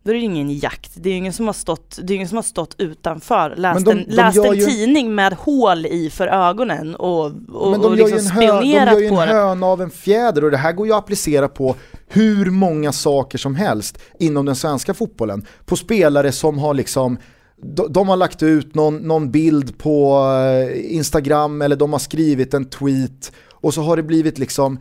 Då 0.07 0.11
är 0.11 0.13
det 0.13 0.19
ju 0.19 0.25
ingen 0.25 0.57
jakt, 0.59 0.91
det 0.95 1.09
är 1.09 1.11
ju 1.11 1.17
ingen 1.17 1.33
som 1.33 1.45
har 1.45 1.53
stått, 1.53 1.99
det 2.03 2.13
är 2.13 2.15
ingen 2.15 2.27
som 2.27 2.35
har 2.35 2.43
stått 2.43 2.75
utanför, 2.77 3.53
läst 3.57 3.85
de- 3.85 3.91
en, 3.91 4.05
de 4.07 4.13
läst 4.15 4.37
en 4.37 4.55
ju- 4.55 4.65
tidning 4.65 5.15
med 5.15 5.33
hål 5.33 5.85
i 5.85 6.09
för 6.09 6.27
ögonen 6.27 6.95
och, 6.95 7.25
och, 7.25 7.71
Men 7.71 7.81
de 7.81 7.85
och 7.85 7.95
liksom 7.95 8.19
ju 8.19 8.25
en, 8.25 8.31
hö, 8.31 8.41
de 8.41 8.47
spionerat 8.59 8.93
gör 8.93 8.99
ju 8.99 9.07
en 9.07 9.15
på 9.15 9.21
höna 9.21 9.65
av 9.67 9.81
en 9.81 9.89
fjäder 9.89 10.43
och 10.43 10.51
det 10.51 10.57
här 10.57 10.71
går 10.71 10.87
ju 10.87 10.93
att 10.93 10.99
applicera 10.99 11.47
på 11.47 11.75
hur 12.07 12.45
många 12.51 12.91
saker 12.91 13.37
som 13.37 13.55
helst 13.55 13.99
inom 14.19 14.45
den 14.45 14.55
svenska 14.55 14.93
fotbollen. 14.93 15.45
På 15.65 15.75
spelare 15.75 16.31
som 16.31 16.57
har 16.59 16.73
liksom 16.73 17.17
de, 17.63 17.93
de 17.93 18.09
har 18.09 18.15
lagt 18.17 18.43
ut 18.43 18.75
någon, 18.75 18.95
någon 18.97 19.31
bild 19.31 19.77
på 19.77 20.23
eh, 20.69 20.95
Instagram 20.95 21.61
eller 21.61 21.75
de 21.75 21.91
har 21.91 21.99
skrivit 21.99 22.53
en 22.53 22.65
tweet 22.69 23.31
och 23.53 23.73
så 23.73 23.81
har 23.81 23.97
det 23.97 24.03
blivit 24.03 24.37
liksom 24.39 24.79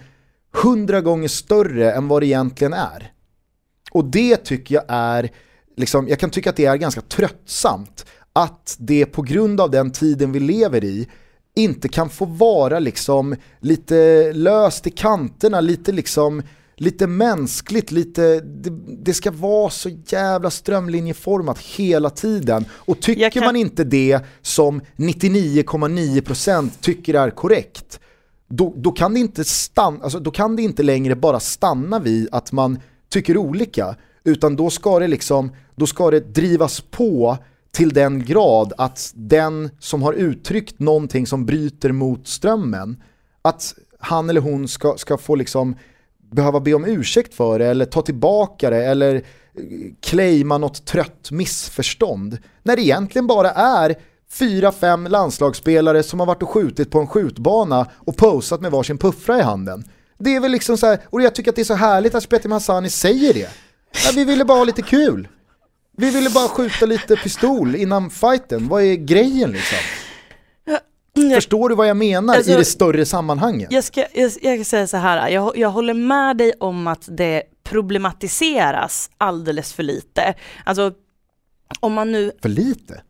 hundra 0.63 1.01
gånger 1.01 1.29
större 1.29 1.93
än 1.93 2.09
vad 2.09 2.23
det 2.23 2.27
egentligen 2.27 2.73
är. 2.73 3.11
Och 3.97 4.05
det 4.05 4.37
tycker 4.37 4.75
jag 4.75 4.85
är, 4.89 5.31
liksom, 5.77 6.09
jag 6.09 6.19
kan 6.19 6.31
tycka 6.31 6.51
att 6.51 6.57
det 6.57 6.65
är 6.65 6.77
ganska 6.77 7.01
tröttsamt 7.01 8.07
att 8.33 8.77
det 8.79 9.07
på 9.07 9.23
grund 9.23 9.61
av 9.61 9.71
den 9.71 9.91
tiden 9.91 10.33
vi 10.33 10.41
lever 10.41 10.85
i 10.85 11.09
inte 11.55 11.89
kan 11.89 12.09
få 12.11 12.25
vara 12.25 12.79
liksom 12.79 13.37
lite 13.61 14.33
löst 14.33 14.87
i 14.87 14.91
kanterna, 14.91 15.61
lite 15.61 15.93
liksom 15.93 16.43
lite 16.77 17.07
mänskligt, 17.07 17.93
lite, 17.93 18.41
det, 18.41 18.71
det 19.05 19.15
ska 19.15 19.31
vara 19.31 19.71
så 19.71 19.91
jävla 20.07 20.51
strömlinjeformat 20.51 21.59
hela 21.59 22.11
tiden. 22.11 22.65
Och 22.71 23.01
tycker 23.01 23.31
kan- 23.31 23.45
man 23.45 23.57
inte 23.57 23.85
det 23.85 24.21
som 24.43 24.81
99,9% 24.97 26.71
tycker 26.81 27.15
är 27.15 27.31
korrekt, 27.31 28.01
då, 28.49 28.75
då, 28.77 28.93
kan 28.93 29.15
det 29.15 29.21
inte 29.21 29.45
stanna, 29.45 30.03
alltså, 30.03 30.21
då 30.21 30.31
kan 30.31 30.57
det 30.57 30.63
inte 30.63 30.83
längre 30.83 31.17
bara 31.17 31.41
stanna 31.41 31.99
vid 31.99 32.29
att 32.33 32.53
man 32.53 32.79
tycker 33.09 33.37
olika, 33.37 33.97
utan 34.25 34.57
då 34.57 34.71
ska 34.71 34.99
det 34.99 35.09
liksom, 35.09 35.53
då 35.75 35.87
ska 35.87 36.11
det 36.11 36.21
drivas 36.21 36.81
på 36.81 37.39
till 37.73 37.89
den 37.89 38.25
grad 38.25 38.73
att 38.79 39.13
den 39.15 39.71
som 39.79 40.03
har 40.03 40.13
uttryckt 40.13 40.79
någonting 40.79 41.27
som 41.27 41.47
bryter 41.47 41.93
mot 41.93 42.29
strömmen, 42.29 43.03
att 43.43 43.75
han 43.99 44.31
eller 44.31 44.41
hon 44.41 44.69
ska, 44.69 44.95
ska 44.97 45.19
få 45.19 45.35
liksom 45.35 45.77
behöva 46.31 46.61
be 46.61 46.75
om 46.75 46.85
ursäkt 46.85 47.35
för 47.35 47.59
det 47.59 47.67
eller 47.67 47.85
ta 47.85 48.03
tillbaka 48.03 48.71
det 48.71 48.85
eller 48.85 49.23
claima 50.01 50.59
något 50.59 50.87
trött 50.87 51.31
missförstånd. 51.31 52.39
När 52.63 52.77
det 52.77 52.83
egentligen 52.83 53.27
bara 53.27 53.51
är 53.51 53.95
fyra, 54.31 54.73
fem 54.73 55.07
landslagsspelare 55.07 56.03
som 56.03 56.21
har 56.21 56.27
varit 56.27 56.43
och 56.43 56.51
skjutit 56.51 56.91
på 56.91 57.01
en 57.01 57.07
skjutbana 57.07 57.87
och 57.95 58.17
posat 58.17 58.61
med 58.61 58.71
varsin 58.71 58.99
puffra 58.99 59.39
i 59.39 59.43
handen. 59.43 59.85
Det 60.19 60.37
är 60.37 60.41
väl 60.41 60.53
liksom 60.53 60.79
så 60.79 60.87
här, 60.87 60.99
och 61.11 61.23
jag 61.23 61.35
tycker 61.35 61.51
att 61.51 61.57
det 61.57 61.63
är 61.63 61.65
så 61.65 61.75
härligt 61.75 62.15
att 62.15 62.23
Spetim 62.23 62.53
Hassani 62.53 62.91
säger 62.91 63.35
det. 63.35 63.51
Ja, 64.05 64.11
vi 64.15 64.25
ville 64.25 64.45
bara 64.45 64.59
ha 64.59 64.65
lite 64.65 64.83
kul. 64.83 65.29
Vi 65.97 66.11
ville 66.11 66.31
bara 66.31 66.49
skjuta 66.49 66.87
lite 66.87 67.17
pistol 67.17 67.77
innan 67.77 68.11
fighten, 68.11 68.69
vad 68.69 68.83
är 68.83 68.95
grejen 68.95 69.51
liksom? 69.51 69.79
Förstår 71.35 71.69
du 71.69 71.75
vad 71.75 71.89
jag 71.89 71.97
menar 71.97 72.37
Alltså, 72.37 72.53
i 72.53 72.55
det 72.55 72.65
större 72.65 73.07
sammanhanget? 73.07 73.73
Jag 73.73 73.85
ska, 73.85 74.01
jag, 74.13 74.33
jag 74.43 74.59
ska 74.59 74.65
säga 74.65 74.87
så 74.87 74.97
här, 74.97 75.29
jag, 75.29 75.59
jag 75.59 75.71
håller 75.71 75.95
med 75.95 76.37
dig 76.37 76.53
om 76.61 76.87
att 76.87 77.09
det 77.09 77.43
problematiseras 77.65 79.11
alldeles 79.19 79.73
för 79.73 79.83
lite. 79.83 80.35
Alltså, 80.65 80.93
om 81.81 81.93
man 81.93 82.13
nu 82.13 82.33
För 82.43 82.49
lite? 82.49 83.03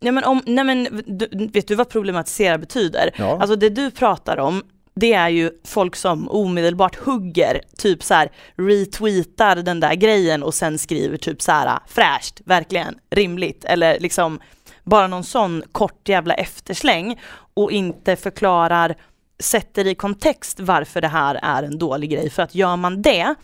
Nej 0.00 0.12
men, 0.12 0.24
om, 0.24 0.42
nej 0.46 0.64
men 0.64 1.02
du, 1.06 1.48
vet 1.52 1.68
du 1.68 1.74
vad 1.74 1.88
problematisera 1.88 2.58
betyder? 2.58 3.10
Ja. 3.16 3.38
Alltså 3.40 3.56
det 3.56 3.68
du 3.68 3.90
pratar 3.90 4.36
om, 4.36 4.62
det 4.96 5.12
är 5.12 5.28
ju 5.28 5.50
folk 5.64 5.96
som 5.96 6.30
omedelbart 6.30 6.96
hugger, 6.96 7.60
typ 7.78 8.02
så 8.02 8.14
här 8.14 8.30
retweetar 8.56 9.56
den 9.56 9.80
där 9.80 9.94
grejen 9.94 10.42
och 10.42 10.54
sen 10.54 10.78
skriver 10.78 11.16
typ 11.16 11.42
så 11.42 11.52
här 11.52 11.78
fräscht, 11.86 12.40
verkligen, 12.44 12.98
rimligt, 13.10 13.64
eller 13.64 14.00
liksom 14.00 14.40
bara 14.84 15.06
någon 15.06 15.24
sån 15.24 15.62
kort 15.72 16.08
jävla 16.08 16.34
eftersläng 16.34 17.20
och 17.54 17.72
inte 17.72 18.16
förklarar, 18.16 18.94
sätter 19.38 19.86
i 19.86 19.94
kontext 19.94 20.60
varför 20.60 21.00
det 21.00 21.08
här 21.08 21.40
är 21.42 21.62
en 21.62 21.78
dålig 21.78 22.10
grej. 22.10 22.30
För 22.30 22.42
att 22.42 22.54
gör 22.54 22.76
man 22.76 23.02
det 23.02 23.34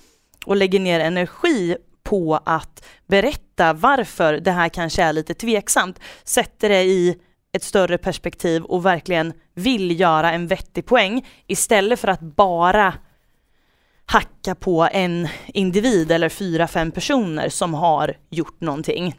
och 0.46 0.56
lägger 0.56 0.80
ner 0.80 1.00
energi 1.00 1.76
på 2.02 2.40
att 2.44 2.86
berätta 3.06 3.72
varför 3.72 4.32
det 4.32 4.50
här 4.50 4.68
kanske 4.68 5.02
är 5.02 5.12
lite 5.12 5.34
tveksamt, 5.34 6.00
sätter 6.24 6.68
det 6.68 6.82
i 6.82 7.18
ett 7.52 7.64
större 7.64 7.98
perspektiv 7.98 8.62
och 8.62 8.86
verkligen 8.86 9.32
vill 9.54 10.00
göra 10.00 10.32
en 10.32 10.46
vettig 10.46 10.86
poäng 10.86 11.26
istället 11.46 12.00
för 12.00 12.08
att 12.08 12.20
bara 12.20 12.94
hacka 14.04 14.54
på 14.54 14.88
en 14.92 15.28
individ 15.46 16.12
eller 16.12 16.28
fyra, 16.28 16.68
fem 16.68 16.90
personer 16.90 17.48
som 17.48 17.74
har 17.74 18.16
gjort 18.30 18.60
någonting. 18.60 19.14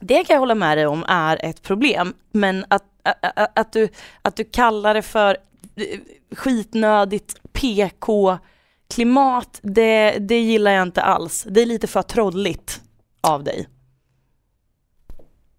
Det 0.00 0.24
kan 0.24 0.34
jag 0.34 0.40
hålla 0.40 0.54
med 0.54 0.78
dig 0.78 0.86
om 0.86 1.04
är 1.08 1.44
ett 1.44 1.62
problem, 1.62 2.14
men 2.32 2.64
att, 2.68 2.84
att, 3.02 3.58
att, 3.58 3.72
du, 3.72 3.88
att 4.22 4.36
du 4.36 4.44
kallar 4.44 4.94
det 4.94 5.02
för 5.02 5.36
eh, 5.76 5.98
skitnödigt 6.36 7.40
PK-klimat, 7.52 9.60
det, 9.62 10.18
det 10.18 10.40
gillar 10.40 10.70
jag 10.70 10.82
inte 10.82 11.02
alls. 11.02 11.46
Det 11.50 11.62
är 11.62 11.66
lite 11.66 11.86
för 11.86 12.02
trolligt 12.02 12.80
av 13.20 13.44
dig. 13.44 13.68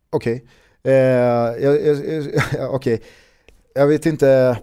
Okej. 0.09 0.45
Eh, 0.83 0.93
jag, 0.93 1.85
jag, 1.85 1.97
jag, 2.57 2.73
okej. 2.73 3.01
jag 3.73 3.87
vet 3.87 4.05
inte, 4.05 4.59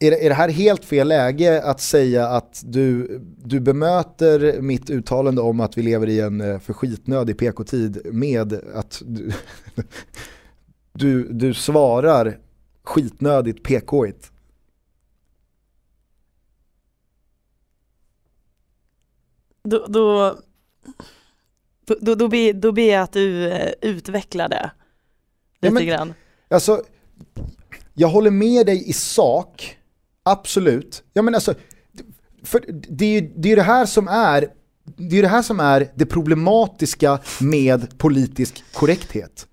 är 0.00 0.10
det, 0.10 0.24
är 0.24 0.28
det 0.28 0.34
här 0.34 0.48
helt 0.48 0.84
fel 0.84 1.08
läge 1.08 1.62
att 1.62 1.80
säga 1.80 2.28
att 2.28 2.62
du, 2.64 3.18
du 3.44 3.60
bemöter 3.60 4.60
mitt 4.60 4.90
uttalande 4.90 5.42
om 5.42 5.60
att 5.60 5.78
vi 5.78 5.82
lever 5.82 6.08
i 6.08 6.20
en 6.20 6.40
eh, 6.40 6.58
för 6.58 6.72
skitnödig 6.72 7.38
PK-tid 7.38 8.14
med 8.14 8.52
att 8.74 9.02
du, 9.06 9.32
du, 10.92 11.28
du 11.32 11.54
svarar 11.54 12.38
skitnödigt 12.82 13.62
PK-igt? 13.62 14.32
Då, 19.64 19.86
då, 19.88 20.36
då, 21.86 21.96
då, 22.00 22.14
då, 22.14 22.28
ber, 22.28 22.52
då 22.52 22.72
ber 22.72 22.92
jag 22.92 23.02
att 23.02 23.12
du 23.12 23.50
eh, 23.50 23.72
utvecklar 23.80 24.48
det 24.48 24.70
lite 25.62 25.74
men- 25.74 25.86
grann. 25.86 26.14
Alltså, 26.50 26.82
jag 27.94 28.08
håller 28.08 28.30
med 28.30 28.66
dig 28.66 28.88
i 28.90 28.92
sak, 28.92 29.78
absolut. 30.22 31.02
Ja, 31.12 31.22
men 31.22 31.34
alltså, 31.34 31.54
för 32.42 32.64
det 32.68 33.04
är 33.04 33.20
ju 33.20 33.32
det, 33.36 33.52
är 33.52 33.56
det 33.56 33.62
här 33.62 33.86
som 33.86 34.08
är 34.08 34.48
det 34.96 35.18
är 35.18 35.22
det 35.22 35.28
här 35.28 35.42
som 35.42 35.60
är 35.60 35.90
det 35.94 36.06
problematiska 36.06 37.18
med 37.40 37.98
politisk 37.98 38.64
korrekthet. 38.72 39.46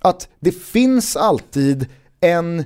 Att 0.00 0.28
det 0.40 0.52
finns 0.52 1.16
alltid 1.16 1.86
en, 2.20 2.64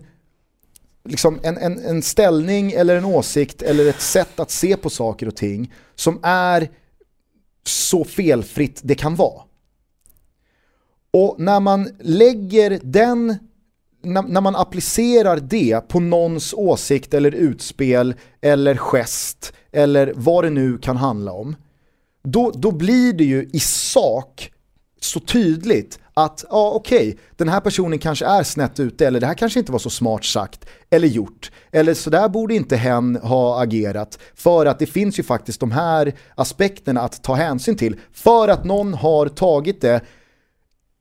liksom 1.04 1.40
en, 1.42 1.56
en, 1.56 1.78
en 1.78 2.02
ställning 2.02 2.72
eller 2.72 2.96
en 2.96 3.04
åsikt 3.04 3.62
eller 3.62 3.86
ett 3.86 4.00
sätt 4.00 4.40
att 4.40 4.50
se 4.50 4.76
på 4.76 4.90
saker 4.90 5.26
och 5.28 5.36
ting 5.36 5.72
som 5.94 6.20
är 6.22 6.70
så 7.64 8.04
felfritt 8.04 8.80
det 8.84 8.94
kan 8.94 9.14
vara. 9.14 9.42
Och 11.12 11.34
när 11.38 11.60
man 11.60 11.88
lägger 12.00 12.80
den, 12.82 13.36
när, 14.02 14.22
när 14.22 14.40
man 14.40 14.56
applicerar 14.56 15.36
det 15.36 15.88
på 15.88 16.00
någons 16.00 16.54
åsikt 16.54 17.14
eller 17.14 17.34
utspel 17.34 18.14
eller 18.40 18.76
gest 18.76 19.52
eller 19.72 20.12
vad 20.16 20.44
det 20.44 20.50
nu 20.50 20.78
kan 20.78 20.96
handla 20.96 21.32
om, 21.32 21.56
då, 22.22 22.50
då 22.50 22.72
blir 22.72 23.12
det 23.12 23.24
ju 23.24 23.50
i 23.52 23.60
sak 23.60 24.52
så 25.00 25.20
tydligt 25.20 25.98
att 26.14 26.44
ja 26.50 26.70
okej, 26.70 27.18
den 27.36 27.48
här 27.48 27.60
personen 27.60 27.98
kanske 27.98 28.26
är 28.26 28.42
snett 28.42 28.80
ute 28.80 29.06
eller 29.06 29.20
det 29.20 29.26
här 29.26 29.34
kanske 29.34 29.58
inte 29.58 29.72
var 29.72 29.78
så 29.78 29.90
smart 29.90 30.24
sagt 30.24 30.66
eller 30.90 31.08
gjort. 31.08 31.50
Eller 31.72 31.94
så 31.94 32.10
där 32.10 32.28
borde 32.28 32.54
inte 32.54 32.76
hen 32.76 33.16
ha 33.16 33.62
agerat 33.62 34.18
för 34.34 34.66
att 34.66 34.78
det 34.78 34.86
finns 34.86 35.18
ju 35.18 35.22
faktiskt 35.22 35.60
de 35.60 35.70
här 35.70 36.12
aspekterna 36.34 37.00
att 37.00 37.22
ta 37.22 37.34
hänsyn 37.34 37.76
till. 37.76 37.96
För 38.12 38.48
att 38.48 38.64
någon 38.64 38.94
har 38.94 39.28
tagit 39.28 39.80
det 39.80 40.00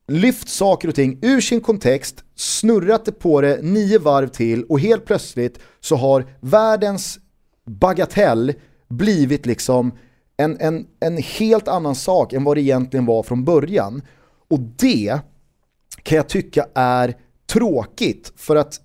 lyft 0.08 0.48
saker 0.48 0.88
och 0.88 0.94
ting 0.94 1.18
ur 1.22 1.40
sin 1.40 1.60
kontext, 1.60 2.24
snurrat 2.34 3.04
det 3.04 3.12
på 3.12 3.40
det 3.40 3.58
nio 3.62 3.98
varv 3.98 4.28
till 4.28 4.64
och 4.64 4.80
helt 4.80 5.04
plötsligt 5.04 5.58
så 5.80 5.96
har 5.96 6.26
världens 6.40 7.18
bagatell 7.66 8.54
blivit 8.88 9.46
liksom 9.46 9.92
en, 10.36 10.56
en, 10.60 10.86
en 11.00 11.16
helt 11.16 11.68
annan 11.68 11.94
sak 11.94 12.32
än 12.32 12.44
vad 12.44 12.56
det 12.56 12.60
egentligen 12.60 13.06
var 13.06 13.22
från 13.22 13.44
början. 13.44 14.02
Och 14.50 14.60
det 14.60 15.18
kan 16.02 16.16
jag 16.16 16.28
tycka 16.28 16.66
är 16.74 17.14
tråkigt 17.46 18.32
för 18.36 18.56
att 18.56 18.80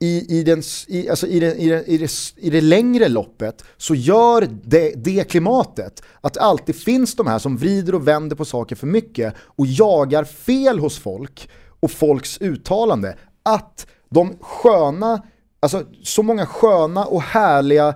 i, 0.00 0.38
i, 0.38 0.42
den, 0.42 0.62
i, 0.86 1.08
alltså 1.08 1.26
i, 1.26 1.40
det, 1.40 1.54
i, 1.54 1.68
det, 1.68 1.84
i, 1.84 1.98
det, 1.98 2.10
i 2.36 2.50
det 2.50 2.60
längre 2.60 3.08
loppet 3.08 3.64
så 3.76 3.94
gör 3.94 4.48
det, 4.64 4.92
det 4.96 5.24
klimatet 5.24 6.02
att 6.20 6.34
det 6.34 6.40
alltid 6.40 6.76
finns 6.76 7.14
de 7.14 7.26
här 7.26 7.38
som 7.38 7.56
vrider 7.56 7.94
och 7.94 8.08
vänder 8.08 8.36
på 8.36 8.44
saker 8.44 8.76
för 8.76 8.86
mycket 8.86 9.34
och 9.38 9.66
jagar 9.66 10.24
fel 10.24 10.78
hos 10.78 10.98
folk 10.98 11.48
och 11.80 11.90
folks 11.90 12.38
uttalande. 12.40 13.16
Att 13.42 13.86
de 14.10 14.38
sköna, 14.40 15.22
alltså 15.60 15.84
så 16.02 16.22
många 16.22 16.46
sköna 16.46 17.04
och 17.04 17.22
härliga 17.22 17.94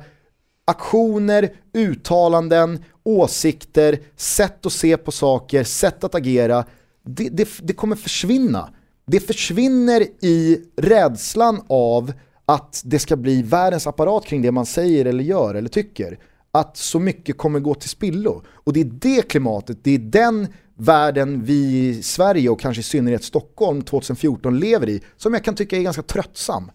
aktioner, 0.64 1.52
uttalanden, 1.74 2.84
åsikter, 3.04 3.98
sätt 4.16 4.66
att 4.66 4.72
se 4.72 4.96
på 4.96 5.12
saker, 5.12 5.64
sätt 5.64 6.04
att 6.04 6.14
agera, 6.14 6.64
det, 7.04 7.28
det, 7.28 7.48
det 7.62 7.72
kommer 7.72 7.96
försvinna. 7.96 8.70
Det 9.12 9.20
försvinner 9.20 10.02
i 10.20 10.60
rädslan 10.76 11.62
av 11.68 12.12
att 12.46 12.82
det 12.84 12.98
ska 12.98 13.16
bli 13.16 13.42
världens 13.42 13.86
apparat 13.86 14.26
kring 14.26 14.42
det 14.42 14.52
man 14.52 14.66
säger 14.66 15.04
eller 15.04 15.24
gör 15.24 15.54
eller 15.54 15.68
tycker. 15.68 16.18
Att 16.52 16.76
så 16.76 16.98
mycket 16.98 17.38
kommer 17.38 17.60
gå 17.60 17.74
till 17.74 17.88
spillo. 17.88 18.42
Och 18.48 18.72
det 18.72 18.80
är 18.80 18.84
det 18.84 19.28
klimatet, 19.28 19.78
det 19.82 19.90
är 19.90 19.98
den 19.98 20.48
världen 20.74 21.44
vi 21.44 21.88
i 21.88 22.02
Sverige 22.02 22.48
och 22.48 22.60
kanske 22.60 22.80
i 22.80 22.82
synnerhet 22.82 23.24
Stockholm 23.24 23.82
2014 23.82 24.58
lever 24.58 24.88
i 24.88 25.02
som 25.16 25.34
jag 25.34 25.44
kan 25.44 25.54
tycka 25.54 25.76
är 25.76 25.82
ganska 25.82 26.02
tröttsam. 26.02 26.70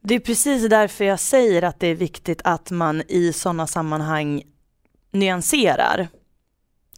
Det 0.00 0.14
är 0.14 0.20
precis 0.20 0.68
därför 0.68 1.04
jag 1.04 1.20
säger 1.20 1.62
att 1.62 1.80
det 1.80 1.86
är 1.86 1.94
viktigt 1.94 2.40
att 2.44 2.70
man 2.70 3.02
i 3.08 3.32
sådana 3.32 3.66
sammanhang 3.66 4.42
nyanserar 5.12 6.08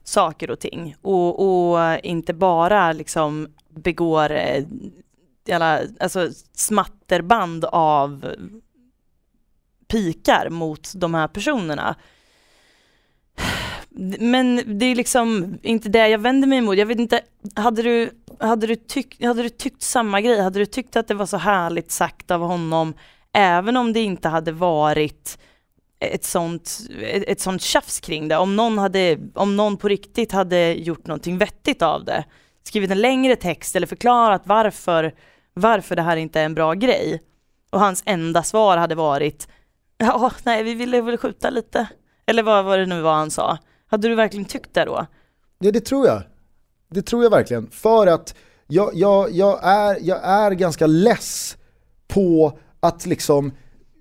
saker 0.05 0.51
och 0.51 0.61
ting 0.61 0.97
och, 1.03 1.71
och 1.73 1.99
inte 2.03 2.35
bara 2.35 2.93
liksom 2.93 3.49
begår 3.75 4.33
eh, 4.33 4.65
jävla, 5.47 5.81
alltså 6.01 6.29
smatterband 6.55 7.65
av 7.65 8.35
pikar 9.89 10.49
mot 10.51 10.93
de 10.95 11.15
här 11.15 11.29
personerna. 11.29 11.97
Men 14.19 14.79
det 14.79 14.87
är 14.87 14.95
liksom 14.95 15.59
inte 15.63 15.89
det 15.89 16.09
jag 16.09 16.19
vänder 16.19 16.49
mig 16.49 16.59
emot. 16.59 16.79
Jag 16.79 16.87
vet 16.87 16.99
inte, 16.99 17.21
hade 17.55 17.83
du, 17.83 18.11
hade, 18.39 18.67
du 18.67 18.77
tyck, 18.77 19.23
hade 19.23 19.43
du 19.43 19.49
tyckt 19.49 19.83
samma 19.83 20.21
grej? 20.21 20.41
Hade 20.41 20.59
du 20.59 20.67
tyckt 20.67 20.97
att 20.97 21.09
det 21.09 21.15
var 21.15 21.27
så 21.27 21.37
härligt 21.37 21.91
sagt 21.91 22.31
av 22.31 22.41
honom 22.41 22.95
även 23.33 23.77
om 23.77 23.93
det 23.93 24.01
inte 24.01 24.29
hade 24.29 24.53
varit 24.53 25.39
ett 26.01 26.25
sånt, 26.25 26.79
ett, 27.03 27.25
ett 27.27 27.41
sånt 27.41 27.63
tjafs 27.63 28.01
kring 28.01 28.29
det? 28.29 28.37
Om 28.37 28.57
någon, 28.57 28.79
hade, 28.79 29.19
om 29.35 29.57
någon 29.57 29.77
på 29.77 29.89
riktigt 29.89 30.33
hade 30.33 30.75
gjort 30.75 31.07
någonting 31.07 31.39
vettigt 31.39 31.83
av 31.83 32.05
det, 32.05 32.25
skrivit 32.63 32.91
en 32.91 33.01
längre 33.01 33.37
text 33.37 33.77
eller 33.77 33.87
förklarat 33.87 34.43
varför, 34.45 35.15
varför 35.55 35.97
det 35.97 36.03
här 36.03 36.17
inte 36.17 36.41
är 36.41 36.45
en 36.45 36.55
bra 36.55 36.75
grej 36.75 37.23
och 37.71 37.81
hans 37.81 38.03
enda 38.07 38.43
svar 38.43 38.77
hade 38.77 38.95
varit 38.95 39.49
ja, 40.01 40.33
nej 40.45 40.63
vi 40.63 40.75
ville 40.75 41.01
väl 41.01 41.17
skjuta 41.17 41.51
lite. 41.51 41.89
Eller 42.27 42.43
vad 42.43 42.65
var 42.65 42.79
det 42.79 42.87
nu 42.87 43.01
var 43.01 43.13
han 43.13 43.31
sa. 43.31 43.59
Hade 43.87 44.09
du 44.09 44.15
verkligen 44.15 44.45
tyckt 44.45 44.75
det 44.75 44.85
då? 44.85 45.07
Ja 45.59 45.73
det 45.73 45.81
tror 45.81 46.07
jag. 46.07 46.23
Det 46.91 47.03
tror 47.03 47.23
jag 47.23 47.31
verkligen. 47.31 47.71
För 47.71 48.07
att 48.07 48.35
jag, 48.67 48.91
jag, 48.95 49.31
jag, 49.31 49.61
är, 49.63 49.99
jag 50.01 50.25
är 50.25 50.51
ganska 50.51 50.87
less 50.87 51.57
på 52.09 52.59
att 52.81 53.07
liksom 53.07 53.53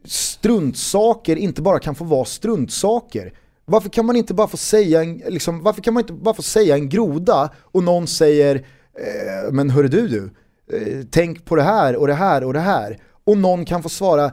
struntsaker 0.06 1.36
inte 1.36 1.62
bara 1.62 1.80
kan 1.80 1.96
få 1.96 2.04
vara 2.04 2.26
struntsaker. 2.26 3.34
Varför 3.70 3.90
kan 3.90 4.06
man 4.06 4.16
inte 4.16 4.34
bara 4.34 4.48
få 4.48 4.58
säga 4.58 5.04
en, 5.04 5.18
liksom, 5.18 5.64
varför 5.64 5.82
kan 5.82 5.94
man 5.94 6.04
inte 6.04 6.14
bara 6.14 6.34
få 6.34 6.42
säga 6.42 6.76
en 6.76 6.90
groda 6.90 7.54
och 7.58 7.84
någon 7.84 8.08
säger 8.08 8.56
eh, 8.56 9.52
men 9.52 9.70
hörru 9.70 9.88
du 9.88 10.08
du, 10.08 10.32
eh, 10.78 11.06
tänk 11.12 11.46
på 11.46 11.56
det 11.56 11.64
här 11.64 11.96
och 11.96 12.08
det 12.08 12.14
här 12.14 12.44
och 12.44 12.54
det 12.54 12.60
här. 12.60 12.98
Och 13.24 13.38
någon 13.38 13.66
kan 13.66 13.84
få 13.84 13.90
svara 13.90 14.32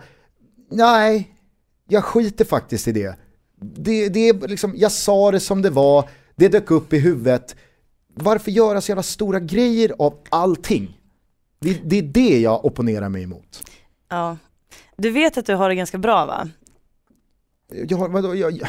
nej, 0.71 1.37
jag 1.89 2.05
skiter 2.05 2.45
faktiskt 2.45 2.89
i 2.89 2.93
det. 2.93 3.17
Det, 3.61 4.09
det 4.09 4.29
är 4.29 4.49
liksom, 4.49 4.73
jag 4.77 4.93
sa 4.93 5.31
det 5.31 5.41
som 5.41 5.63
det 5.63 5.71
var, 5.71 6.09
det 6.37 6.49
dök 6.49 6.71
upp 6.71 6.93
i 6.93 6.99
huvudet. 6.99 7.57
Varför 8.15 8.51
göra 8.51 8.81
så 8.81 8.91
jävla 8.91 9.03
stora 9.03 9.41
grejer 9.41 9.93
av 9.99 10.19
allting? 10.29 11.01
Det, 11.61 11.81
det 11.85 11.99
är 11.99 12.03
det 12.03 12.41
jag 12.41 12.65
opponerar 12.65 13.09
mig 13.09 13.23
emot. 13.23 13.63
Ja. 14.09 14.37
Du 14.97 15.11
vet 15.11 15.39
att 15.39 15.47
du 15.47 15.55
har 15.55 15.69
det 15.69 15.75
ganska 15.75 15.99
bra 15.99 16.27
va? 16.27 16.49
Jag, 17.89 17.97
har- 17.99 18.09
vadå, 18.09 18.35
jag, 18.35 18.53
jag, 18.53 18.69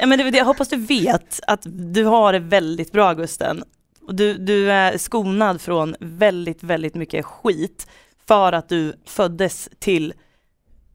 Ja, 0.00 0.06
men 0.06 0.18
det, 0.18 0.38
jag 0.38 0.44
hoppas 0.44 0.68
du 0.68 0.76
vet 0.76 1.40
att 1.46 1.60
du 1.64 2.04
har 2.04 2.32
det 2.32 2.38
väldigt 2.38 2.92
bra 2.92 3.12
Gusten. 3.14 3.62
Och 4.06 4.14
du, 4.14 4.34
du 4.34 4.70
är 4.72 4.98
skonad 4.98 5.60
från 5.60 5.96
väldigt, 6.00 6.62
väldigt 6.62 6.94
mycket 6.94 7.24
skit 7.24 7.86
för 8.26 8.52
att 8.52 8.68
du 8.68 8.94
föddes 9.06 9.68
till 9.78 10.12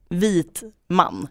vit 0.08 0.62
man. 0.88 1.28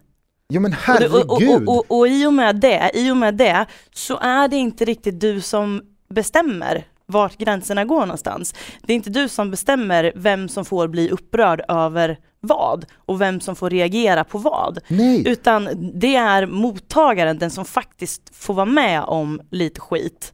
ja 0.48 0.60
men 0.60 0.72
Och, 0.72 0.78
herregud. 0.78 1.14
och, 1.14 1.42
och, 1.68 1.76
och, 1.88 1.98
och 1.98 2.08
i 2.08 2.26
och 2.26 2.32
med 2.32 2.56
det, 2.56 2.90
i 2.94 3.10
och 3.10 3.16
med 3.16 3.34
det 3.34 3.66
så 3.94 4.18
är 4.18 4.48
det 4.48 4.56
inte 4.56 4.84
riktigt 4.84 5.20
du 5.20 5.40
som 5.40 5.82
bestämmer 6.08 6.86
vart 7.06 7.36
gränserna 7.36 7.84
går 7.84 8.00
någonstans. 8.00 8.54
Det 8.82 8.92
är 8.92 8.96
inte 8.96 9.10
du 9.10 9.28
som 9.28 9.50
bestämmer 9.50 10.12
vem 10.16 10.48
som 10.48 10.64
får 10.64 10.88
bli 10.88 11.10
upprörd 11.10 11.62
över 11.68 12.18
vad 12.40 12.86
och 12.96 13.20
vem 13.20 13.40
som 13.40 13.56
får 13.56 13.70
reagera 13.70 14.24
på 14.24 14.38
vad. 14.38 14.78
Nej. 14.88 15.28
Utan 15.28 15.68
det 15.94 16.16
är 16.16 16.46
mottagaren, 16.46 17.38
den 17.38 17.50
som 17.50 17.64
faktiskt 17.64 18.22
får 18.32 18.54
vara 18.54 18.66
med 18.66 19.02
om 19.02 19.40
lite 19.50 19.80
skit. 19.80 20.32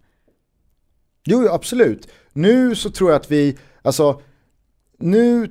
Jo, 1.24 1.48
absolut. 1.48 2.08
Nu 2.32 2.74
så 2.74 2.90
tror 2.90 3.10
jag 3.10 3.20
att 3.20 3.30
vi, 3.30 3.56
alltså, 3.82 4.20
nu, 4.98 5.50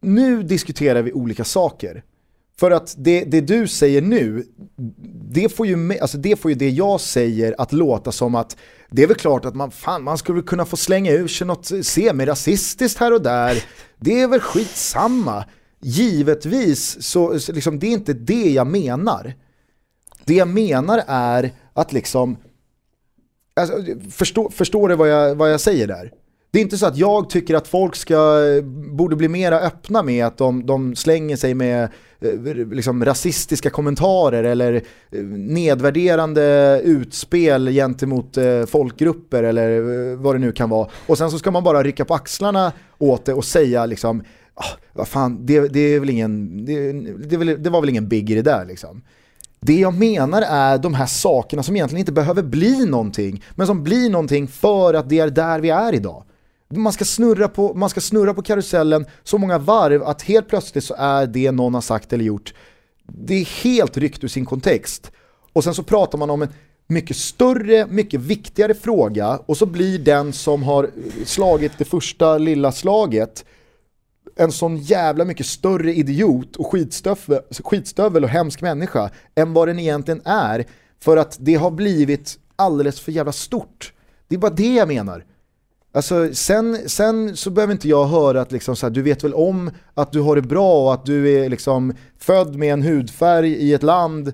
nu 0.00 0.42
diskuterar 0.42 1.02
vi 1.02 1.12
olika 1.12 1.44
saker. 1.44 2.02
För 2.58 2.70
att 2.70 2.94
det, 2.98 3.24
det 3.24 3.40
du 3.40 3.68
säger 3.68 4.02
nu, 4.02 4.44
det 5.30 5.48
får, 5.48 5.66
ju, 5.66 5.98
alltså 5.98 6.18
det 6.18 6.36
får 6.36 6.50
ju 6.50 6.54
det 6.54 6.70
jag 6.70 7.00
säger 7.00 7.54
att 7.58 7.72
låta 7.72 8.12
som 8.12 8.34
att 8.34 8.56
det 8.90 9.02
är 9.02 9.06
väl 9.06 9.16
klart 9.16 9.44
att 9.44 9.54
man, 9.54 9.70
fan, 9.70 10.02
man 10.02 10.18
skulle 10.18 10.42
kunna 10.42 10.64
få 10.64 10.76
slänga 10.76 11.12
ur 11.12 11.28
sig 11.28 11.46
något 11.46 11.70
semirasistiskt 11.82 13.00
här 13.00 13.12
och 13.12 13.22
där. 13.22 13.64
Det 13.96 14.20
är 14.20 14.28
väl 14.28 14.40
skitsamma. 14.40 15.44
Givetvis, 15.80 17.02
så, 17.02 17.40
så 17.40 17.52
liksom, 17.52 17.78
det 17.78 17.86
är 17.86 17.92
inte 17.92 18.12
det 18.12 18.50
jag 18.50 18.66
menar. 18.66 19.34
Det 20.24 20.34
jag 20.34 20.48
menar 20.48 21.02
är 21.06 21.52
att 21.72 21.92
liksom, 21.92 22.36
Alltså, 23.58 23.84
förstå, 24.10 24.50
förstår 24.50 24.88
du 24.88 24.94
vad 24.94 25.08
jag, 25.08 25.34
vad 25.34 25.52
jag 25.52 25.60
säger 25.60 25.86
där? 25.86 26.12
Det 26.50 26.58
är 26.58 26.62
inte 26.62 26.78
så 26.78 26.86
att 26.86 26.96
jag 26.96 27.30
tycker 27.30 27.54
att 27.54 27.68
folk 27.68 27.96
ska, 27.96 28.14
eh, 28.14 28.64
borde 28.94 29.16
bli 29.16 29.28
mera 29.28 29.60
öppna 29.60 30.02
med 30.02 30.26
att 30.26 30.38
de, 30.38 30.66
de 30.66 30.96
slänger 30.96 31.36
sig 31.36 31.54
med 31.54 31.88
eh, 32.20 32.54
liksom, 32.70 33.04
rasistiska 33.04 33.70
kommentarer 33.70 34.44
eller 34.44 34.74
eh, 34.74 35.22
nedvärderande 35.24 36.80
utspel 36.84 37.68
gentemot 37.68 38.38
folkgrupper 38.66 39.42
eller 39.42 40.16
vad 40.16 40.34
det 40.34 40.38
nu 40.38 40.52
kan 40.52 40.70
vara. 40.70 40.88
Och 41.06 41.18
sen 41.18 41.30
så 41.30 41.38
ska 41.38 41.50
man 41.50 41.64
bara 41.64 41.82
rycka 41.82 42.04
på 42.04 42.14
axlarna 42.14 42.72
åt 42.98 43.24
det 43.24 43.34
och 43.34 43.44
säga 43.44 43.86
liksom, 43.86 44.22
ah, 44.54 44.78
vad 44.92 45.08
fan, 45.08 45.46
det, 45.46 45.68
det, 45.68 45.80
är 45.80 46.00
väl 46.00 46.10
ingen, 46.10 46.64
det, 46.64 46.92
det, 47.28 47.34
är 47.34 47.38
väl, 47.38 47.62
det 47.62 47.70
var 47.70 47.80
väl 47.80 47.90
ingen 47.90 48.08
big 48.08 48.30
i 48.30 48.34
det 48.34 48.42
där 48.42 48.64
liksom. 48.64 49.02
Det 49.60 49.80
jag 49.80 49.94
menar 49.94 50.42
är 50.42 50.78
de 50.78 50.94
här 50.94 51.06
sakerna 51.06 51.62
som 51.62 51.76
egentligen 51.76 52.00
inte 52.00 52.12
behöver 52.12 52.42
bli 52.42 52.86
någonting, 52.86 53.44
men 53.54 53.66
som 53.66 53.84
blir 53.84 54.10
någonting 54.10 54.48
för 54.48 54.94
att 54.94 55.08
det 55.08 55.18
är 55.18 55.30
där 55.30 55.60
vi 55.60 55.70
är 55.70 55.94
idag. 55.94 56.24
Man 56.74 56.92
ska, 56.92 57.04
snurra 57.04 57.48
på, 57.48 57.74
man 57.74 57.90
ska 57.90 58.00
snurra 58.00 58.34
på 58.34 58.42
karusellen 58.42 59.06
så 59.22 59.38
många 59.38 59.58
varv 59.58 60.02
att 60.02 60.22
helt 60.22 60.48
plötsligt 60.48 60.84
så 60.84 60.94
är 60.98 61.26
det 61.26 61.50
någon 61.50 61.74
har 61.74 61.80
sagt 61.80 62.12
eller 62.12 62.24
gjort, 62.24 62.54
det 63.06 63.34
är 63.34 63.44
helt 63.64 63.96
ryckt 63.96 64.24
ur 64.24 64.28
sin 64.28 64.44
kontext. 64.44 65.12
Och 65.52 65.64
sen 65.64 65.74
så 65.74 65.82
pratar 65.82 66.18
man 66.18 66.30
om 66.30 66.42
en 66.42 66.48
mycket 66.86 67.16
större, 67.16 67.86
mycket 67.86 68.20
viktigare 68.20 68.74
fråga 68.74 69.40
och 69.46 69.56
så 69.56 69.66
blir 69.66 69.98
den 69.98 70.32
som 70.32 70.62
har 70.62 70.90
slagit 71.24 71.72
det 71.78 71.84
första 71.84 72.38
lilla 72.38 72.72
slaget 72.72 73.44
en 74.36 74.52
sån 74.52 74.76
jävla 74.76 75.24
mycket 75.24 75.46
större 75.46 75.94
idiot 75.94 76.56
och 76.56 76.72
skitstövel, 76.72 77.40
skitstövel 77.50 78.24
och 78.24 78.30
hemsk 78.30 78.62
människa 78.62 79.10
än 79.34 79.52
vad 79.52 79.68
den 79.68 79.78
egentligen 79.78 80.22
är 80.24 80.66
för 81.00 81.16
att 81.16 81.36
det 81.40 81.54
har 81.54 81.70
blivit 81.70 82.38
alldeles 82.56 83.00
för 83.00 83.12
jävla 83.12 83.32
stort. 83.32 83.92
Det 84.28 84.34
är 84.34 84.38
bara 84.38 84.50
det 84.50 84.74
jag 84.74 84.88
menar. 84.88 85.24
Alltså, 85.92 86.34
sen, 86.34 86.88
sen 86.88 87.36
så 87.36 87.50
behöver 87.50 87.72
inte 87.72 87.88
jag 87.88 88.06
höra 88.06 88.40
att 88.40 88.52
liksom 88.52 88.76
så 88.76 88.86
här, 88.86 88.90
du 88.90 89.02
vet 89.02 89.24
väl 89.24 89.34
om 89.34 89.70
att 89.94 90.12
du 90.12 90.20
har 90.20 90.36
det 90.36 90.42
bra 90.42 90.84
och 90.84 90.94
att 90.94 91.06
du 91.06 91.34
är 91.34 91.48
liksom 91.48 91.94
född 92.18 92.56
med 92.56 92.72
en 92.72 92.82
hudfärg 92.82 93.52
i 93.52 93.74
ett 93.74 93.82
land 93.82 94.32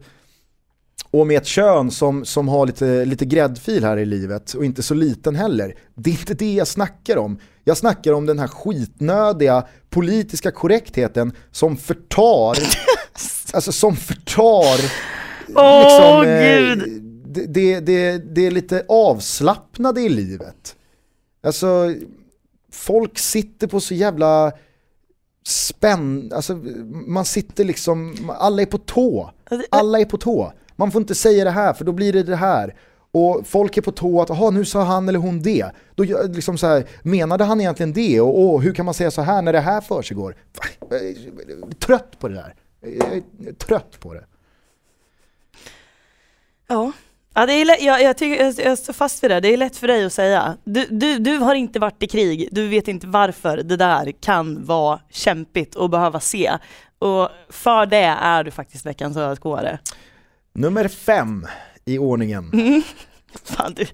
och 1.11 1.26
med 1.26 1.36
ett 1.36 1.46
kön 1.46 1.90
som, 1.90 2.24
som 2.24 2.48
har 2.48 2.66
lite, 2.66 3.05
lite 3.05 3.24
gräddfil 3.24 3.84
här 3.84 3.96
i 3.96 4.05
livet 4.05 4.55
och 4.55 4.64
inte 4.64 4.82
så 4.82 4.94
liten 4.94 5.34
heller. 5.34 5.74
Det 5.94 6.11
är 6.11 6.12
inte 6.12 6.34
det 6.34 6.55
jag 6.55 6.68
snackar 6.68 7.16
om. 7.16 7.38
Jag 7.64 7.76
snackar 7.76 8.12
om 8.12 8.26
den 8.26 8.38
här 8.38 8.48
skitnödiga 8.48 9.66
politiska 9.90 10.50
korrektheten 10.50 11.32
som 11.50 11.76
förtar, 11.76 12.59
alltså 13.52 13.72
som 13.72 13.96
förtar, 13.96 14.80
Åh, 15.55 15.82
liksom, 15.82 16.22
eh, 16.22 17.00
det, 17.26 17.46
det, 17.46 17.80
det, 17.80 18.34
det 18.34 18.46
är 18.46 18.50
lite 18.50 18.84
avslappnade 18.88 20.00
i 20.00 20.09
livet. 20.09 20.76
Alltså, 21.45 21.95
folk 22.72 23.18
sitter 23.18 23.66
på 23.66 23.80
så 23.80 23.95
jävla 23.95 24.53
spänn, 25.47 26.32
alltså 26.34 26.55
man 27.07 27.24
sitter 27.24 27.64
liksom, 27.64 28.14
alla 28.38 28.62
är 28.62 28.66
på 28.66 28.78
tå. 28.78 29.30
Alla 29.70 30.01
är 30.01 30.05
på 30.05 30.18
tå. 30.18 30.53
Man 30.76 30.90
får 30.90 31.01
inte 31.01 31.14
säga 31.14 31.45
det 31.45 31.51
här 31.51 31.72
för 31.72 31.84
då 31.84 31.92
blir 31.92 32.12
det 32.12 32.22
det 32.22 32.36
här. 32.36 32.74
Och 33.12 33.47
folk 33.47 33.76
är 33.76 33.82
på 33.82 33.92
tå 33.92 34.22
att, 34.22 34.28
jaha 34.28 34.51
nu 34.51 34.64
sa 34.64 34.82
han 34.82 35.09
eller 35.09 35.18
hon 35.18 35.42
det. 35.42 35.70
Då 35.95 36.05
liksom 36.28 36.59
så 36.59 36.66
här, 36.66 36.88
menade 37.03 37.45
han 37.45 37.61
egentligen 37.61 37.92
det? 37.92 38.20
Och 38.20 38.38
åh, 38.38 38.61
hur 38.61 38.74
kan 38.74 38.84
man 38.84 38.95
säga 38.95 39.11
så 39.11 39.22
här 39.22 39.42
när 39.42 39.53
det 39.53 39.61
här 39.61 39.80
försiggår? 39.80 40.36
Jag 40.90 41.01
är 41.01 41.74
Trött 41.74 42.18
på 42.18 42.28
det 42.28 42.34
där. 42.34 42.55
Jag 42.80 43.22
är 43.49 43.53
trött 43.53 44.01
på 44.01 44.14
det. 44.14 44.24
Ja. 46.66 46.92
Ja, 47.37 47.47
det 47.47 47.53
är 47.53 47.64
lätt, 47.64 47.82
jag, 47.82 48.03
jag, 48.03 48.16
tycker, 48.16 48.45
jag, 48.45 48.55
jag 48.59 48.78
står 48.78 48.93
fast 48.93 49.24
vid 49.24 49.30
det, 49.30 49.41
det 49.41 49.49
är 49.49 49.57
lätt 49.57 49.76
för 49.76 49.87
dig 49.87 50.05
att 50.05 50.12
säga. 50.12 50.57
Du, 50.64 50.87
du, 50.91 51.18
du 51.18 51.39
har 51.39 51.55
inte 51.55 51.78
varit 51.78 52.03
i 52.03 52.07
krig, 52.07 52.49
du 52.53 52.68
vet 52.68 52.89
inte 52.89 53.07
varför 53.07 53.57
det 53.57 53.76
där 53.76 54.12
kan 54.20 54.64
vara 54.64 55.01
kämpigt 55.11 55.74
och 55.74 55.91
behöva 55.91 56.20
se. 56.20 56.53
Och 56.99 57.28
för 57.51 57.87
det 57.87 58.16
är 58.20 58.45
du 58.45 58.51
faktiskt 58.51 58.87
veckans 58.87 59.16
ödesgåare. 59.16 59.78
Nummer 60.55 60.89
fem 60.89 61.47
i 61.85 61.99
ordningen. 61.99 62.51
Fan 63.45 63.74
du, 63.74 63.87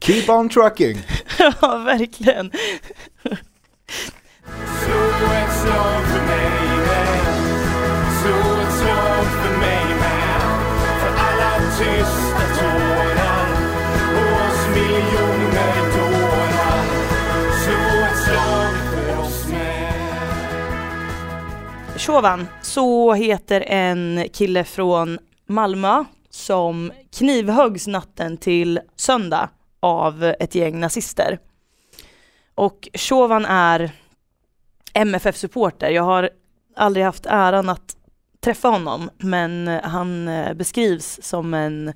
Keep 0.00 0.28
on 0.28 0.48
trucking. 0.48 0.98
ja 1.38 1.78
verkligen. 1.78 2.50
Slå 4.84 5.12
Shovan, 22.06 22.46
så 22.62 23.12
heter 23.12 23.60
en 23.60 24.24
kille 24.32 24.64
från 24.64 25.18
Malmö 25.46 26.04
som 26.30 26.92
knivhöggs 27.16 27.86
natten 27.86 28.36
till 28.36 28.80
söndag 28.96 29.48
av 29.80 30.24
ett 30.40 30.54
gäng 30.54 30.80
nazister. 30.80 31.38
Och 32.54 32.88
Shovan 32.94 33.44
är 33.44 33.90
MFF-supporter. 34.94 35.90
Jag 35.90 36.02
har 36.02 36.30
aldrig 36.76 37.04
haft 37.06 37.26
äran 37.26 37.68
att 37.68 37.96
träffa 38.40 38.68
honom, 38.68 39.10
men 39.18 39.80
han 39.84 40.28
eh, 40.28 40.54
beskrivs 40.54 41.18
som 41.22 41.54
en 41.54 41.92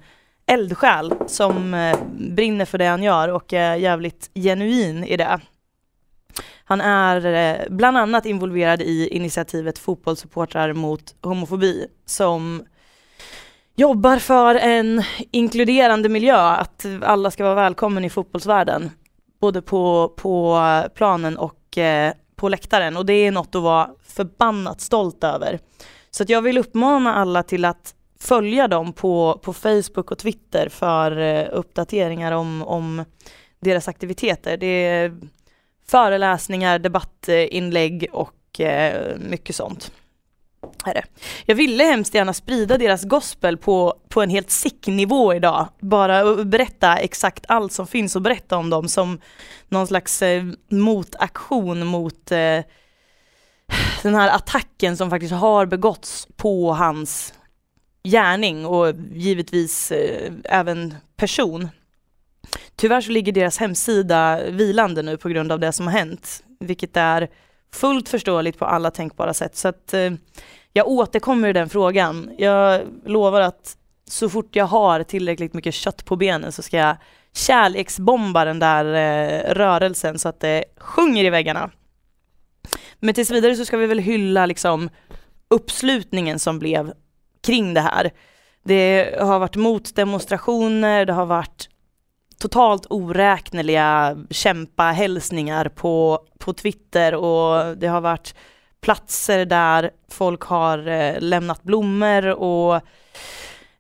eldsjäl 0.47 1.15
som 1.27 1.75
eh, 1.75 1.99
brinner 2.19 2.65
för 2.65 2.79
det 2.79 2.87
han 2.87 3.03
gör 3.03 3.29
och 3.29 3.53
är 3.53 3.75
jävligt 3.75 4.31
genuin 4.35 5.05
i 5.05 5.17
det. 5.17 5.41
Han 6.69 6.81
är 6.81 7.27
eh, 7.27 7.67
bland 7.71 7.99
annat 7.99 8.27
involverad 8.27 8.83
i 8.83 9.09
initiativet 9.09 9.79
Fotbollssupportrar 9.79 10.73
mot 10.73 11.15
homofobi 11.23 11.87
som 12.07 12.65
jobbar 13.77 14.19
för 14.19 14.55
en 14.55 15.03
inkluderande 15.31 16.09
miljö, 16.09 16.37
att 16.37 16.87
alla 17.03 17.31
ska 17.31 17.45
vara 17.45 17.55
välkommen 17.55 18.05
i 18.05 18.11
fotbollsvärlden. 18.11 18.91
Både 19.41 19.63
på, 19.63 20.13
på 20.17 20.61
planen 20.95 21.37
och 21.37 21.79
eh, 21.79 22.13
på 22.37 22.49
läktaren 22.49 22.97
och 22.97 23.07
det 23.07 23.13
är 23.13 23.31
något 23.31 23.55
att 23.55 23.63
vara 23.63 23.91
förbannat 24.07 24.81
stolt 24.81 25.25
över. 25.25 25.59
Så 26.11 26.23
att 26.23 26.29
jag 26.29 26.43
vill 26.43 26.59
uppmana 26.59 27.15
alla 27.15 27.43
till 27.43 27.65
att 27.65 27.95
följa 28.21 28.69
dem 28.69 28.93
på, 28.93 29.41
på 29.43 29.53
Facebook 29.53 30.11
och 30.11 30.19
Twitter 30.19 30.69
för 30.69 31.19
eh, 31.19 31.47
uppdateringar 31.53 32.33
om, 32.33 32.63
om 32.63 33.05
deras 33.61 33.89
aktiviteter. 33.89 34.57
Det 34.57 34.67
är 34.67 35.17
föreläsningar, 35.89 36.79
debattinlägg 36.79 38.09
och 38.13 38.61
eh, 38.61 39.19
mycket 39.19 39.57
sånt. 39.57 39.93
Jag 41.47 41.55
ville 41.55 41.85
hemskt 41.85 42.15
gärna 42.15 42.33
sprida 42.33 42.79
deras 42.79 43.05
gospel 43.05 43.57
på, 43.57 43.95
på 44.09 44.23
en 44.23 44.31
helt 44.31 44.51
sick 44.51 44.87
nivå 44.87 45.35
idag. 45.35 45.69
Bara 45.81 46.45
berätta 46.45 46.97
exakt 46.97 47.45
allt 47.49 47.73
som 47.73 47.87
finns 47.87 48.17
och 48.17 48.23
berätta 48.23 48.57
om 48.57 48.71
dem 48.71 48.89
som 48.89 49.21
någon 49.69 49.87
slags 49.87 50.23
eh, 50.23 50.45
motaktion 50.69 51.87
mot 51.87 52.33
eh, 52.33 52.61
den 54.03 54.15
här 54.15 54.29
attacken 54.29 54.97
som 54.97 55.11
faktiskt 55.11 55.33
har 55.35 55.67
begåtts 55.67 56.29
på 56.37 56.73
hans 56.73 57.35
gärning 58.05 58.67
och 58.67 58.95
givetvis 59.13 59.93
eh, 59.93 60.33
även 60.45 60.95
person. 61.17 61.69
Tyvärr 62.77 63.01
så 63.01 63.11
ligger 63.11 63.33
deras 63.33 63.59
hemsida 63.59 64.41
vilande 64.51 65.03
nu 65.03 65.17
på 65.17 65.29
grund 65.29 65.53
av 65.53 65.61
det 65.61 65.73
som 65.73 65.87
har 65.87 65.93
hänt, 65.93 66.45
vilket 66.61 66.97
är 66.97 67.29
fullt 67.73 68.09
förståeligt 68.09 68.59
på 68.59 68.65
alla 68.65 68.91
tänkbara 68.91 69.35
sätt. 69.35 69.57
Så 69.57 69.69
att 69.69 69.95
eh, 69.95 70.13
jag 70.73 70.89
återkommer 70.89 71.49
i 71.49 71.53
den 71.53 71.69
frågan. 71.69 72.31
Jag 72.39 72.83
lovar 73.05 73.41
att 73.41 73.77
så 74.09 74.29
fort 74.29 74.57
jag 74.57 74.65
har 74.65 75.03
tillräckligt 75.03 75.55
mycket 75.55 75.75
kött 75.75 76.05
på 76.05 76.17
benen 76.17 76.53
så 76.53 76.63
ska 76.63 76.77
jag 76.77 76.97
kärleksbomba 77.33 78.45
den 78.45 78.59
där 78.59 78.85
eh, 78.85 79.55
rörelsen 79.55 80.19
så 80.19 80.29
att 80.29 80.41
det 80.41 80.65
sjunger 80.79 81.25
i 81.25 81.31
väggarna. 81.31 81.71
Men 83.01 83.15
tills 83.15 83.31
vidare 83.31 83.57
så 83.57 83.65
ska 83.65 83.77
vi 83.77 83.87
väl 83.87 83.99
hylla 83.99 84.47
liksom 84.47 84.91
uppslutningen 85.51 86.39
som 86.39 86.59
blev 86.59 86.93
kring 87.43 87.75
det 87.75 87.81
här. 87.81 88.11
Det 88.65 89.15
har 89.21 89.39
varit 89.39 89.57
motdemonstrationer, 89.57 91.07
det 91.07 91.13
har 91.13 91.27
varit 91.27 91.69
totalt 92.49 92.87
oräkneliga 92.91 94.17
kämpahälsningar 94.31 95.69
på, 95.69 96.21
på 96.39 96.53
Twitter 96.53 97.15
och 97.15 97.77
det 97.77 97.87
har 97.87 98.01
varit 98.01 98.35
platser 98.81 99.45
där 99.45 99.91
folk 100.11 100.43
har 100.43 100.89
eh, 100.89 101.21
lämnat 101.21 101.63
blommor 101.63 102.27
och 102.27 102.81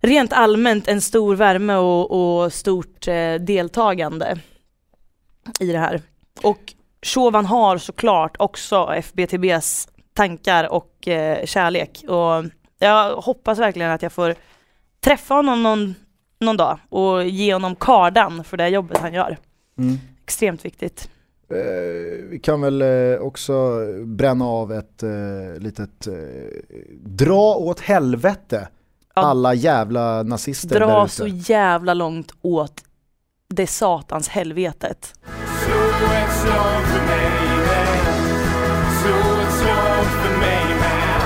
rent 0.00 0.32
allmänt 0.32 0.88
en 0.88 1.00
stor 1.00 1.36
värme 1.36 1.74
och, 1.74 2.10
och 2.10 2.52
stort 2.52 3.08
eh, 3.08 3.34
deltagande 3.34 4.38
i 5.60 5.72
det 5.72 5.78
här. 5.78 6.02
Och 6.42 6.74
Chauvin 7.02 7.46
har 7.46 7.78
såklart 7.78 8.36
också 8.38 8.94
FBTBs 8.96 9.88
tankar 10.14 10.72
och 10.72 11.08
eh, 11.08 11.44
kärlek 11.44 12.04
och 12.08 12.44
jag 12.78 13.16
hoppas 13.16 13.58
verkligen 13.58 13.90
att 13.90 14.02
jag 14.02 14.12
får 14.12 14.34
träffa 15.04 15.34
honom 15.34 15.62
någon, 15.62 15.94
någon 16.41 16.57
dag 16.57 16.78
och 16.89 17.24
ge 17.24 17.53
honom 17.53 17.76
kardan 17.76 18.45
för 18.45 18.57
det 18.57 18.68
jobbet 18.68 18.99
han 18.99 19.14
gör. 19.14 19.39
Mm. 19.78 19.99
Extremt 20.24 20.64
viktigt. 20.64 21.11
Eh, 21.51 21.57
vi 22.30 22.41
kan 22.43 22.61
väl 22.61 22.82
eh, 22.82 23.20
också 23.20 23.78
bränna 24.05 24.45
av 24.45 24.72
ett 24.72 25.03
eh, 25.03 25.59
litet 25.59 26.07
eh, 26.07 26.14
dra 27.05 27.55
åt 27.55 27.80
helvete 27.80 28.68
Ja. 29.18 29.22
alla 29.22 29.55
jävla 29.55 30.22
nazister 30.22 30.80
Dra 30.80 31.05
ute. 31.05 31.14
så 31.14 31.26
jävla 31.26 31.95
långt 31.95 32.32
åt 32.43 32.84
det 33.49 33.66
satans 33.66 34.28
helvetet. 34.28 35.14
Slå 35.64 35.76
ett 36.07 36.32
slag 36.43 36.82
för 36.87 37.07
mig 37.07 37.30
med 37.59 37.97
Slå 39.03 39.41
ett 39.43 39.53
slag 39.55 40.05
för 40.05 40.39
mig 40.39 40.64
med 40.80 41.20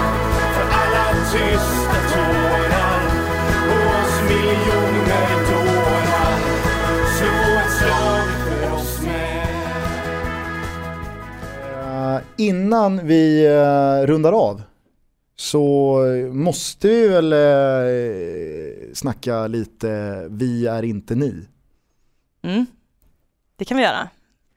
För 0.55 0.67
alla 0.73 1.15
tysta 1.33 1.80
innan 12.41 13.07
vi 13.07 13.47
eh, 13.47 14.07
rundar 14.07 14.33
av 14.33 14.63
så 15.37 15.99
måste 16.33 16.89
vi 16.89 17.09
väl 17.09 17.33
uh, 17.33 18.95
snacka 18.95 19.47
lite 19.47 20.27
Vi 20.31 20.67
är 20.67 20.83
inte 20.83 21.15
ni. 21.15 21.49
Mm. 22.43 22.67
Det 23.57 23.65
kan 23.65 23.77
vi 23.77 23.83
göra. 23.83 24.09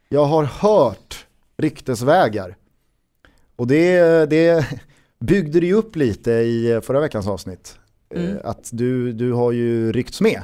Jag 0.09 0.25
har 0.25 0.43
hört 0.43 1.25
ryktesvägar 1.57 2.55
och 3.55 3.67
det, 3.67 4.25
det 4.29 4.67
byggde 5.19 5.59
det 5.59 5.65
ju 5.65 5.73
upp 5.73 5.95
lite 5.95 6.31
i 6.31 6.81
förra 6.83 6.99
veckans 6.99 7.27
avsnitt. 7.27 7.77
Eh, 8.15 8.23
Mm. 8.23 8.37
Att 8.43 8.69
du, 8.71 9.13
du 9.13 9.31
har 9.31 9.51
ju 9.51 9.91
ryckts 9.91 10.21
med 10.21 10.41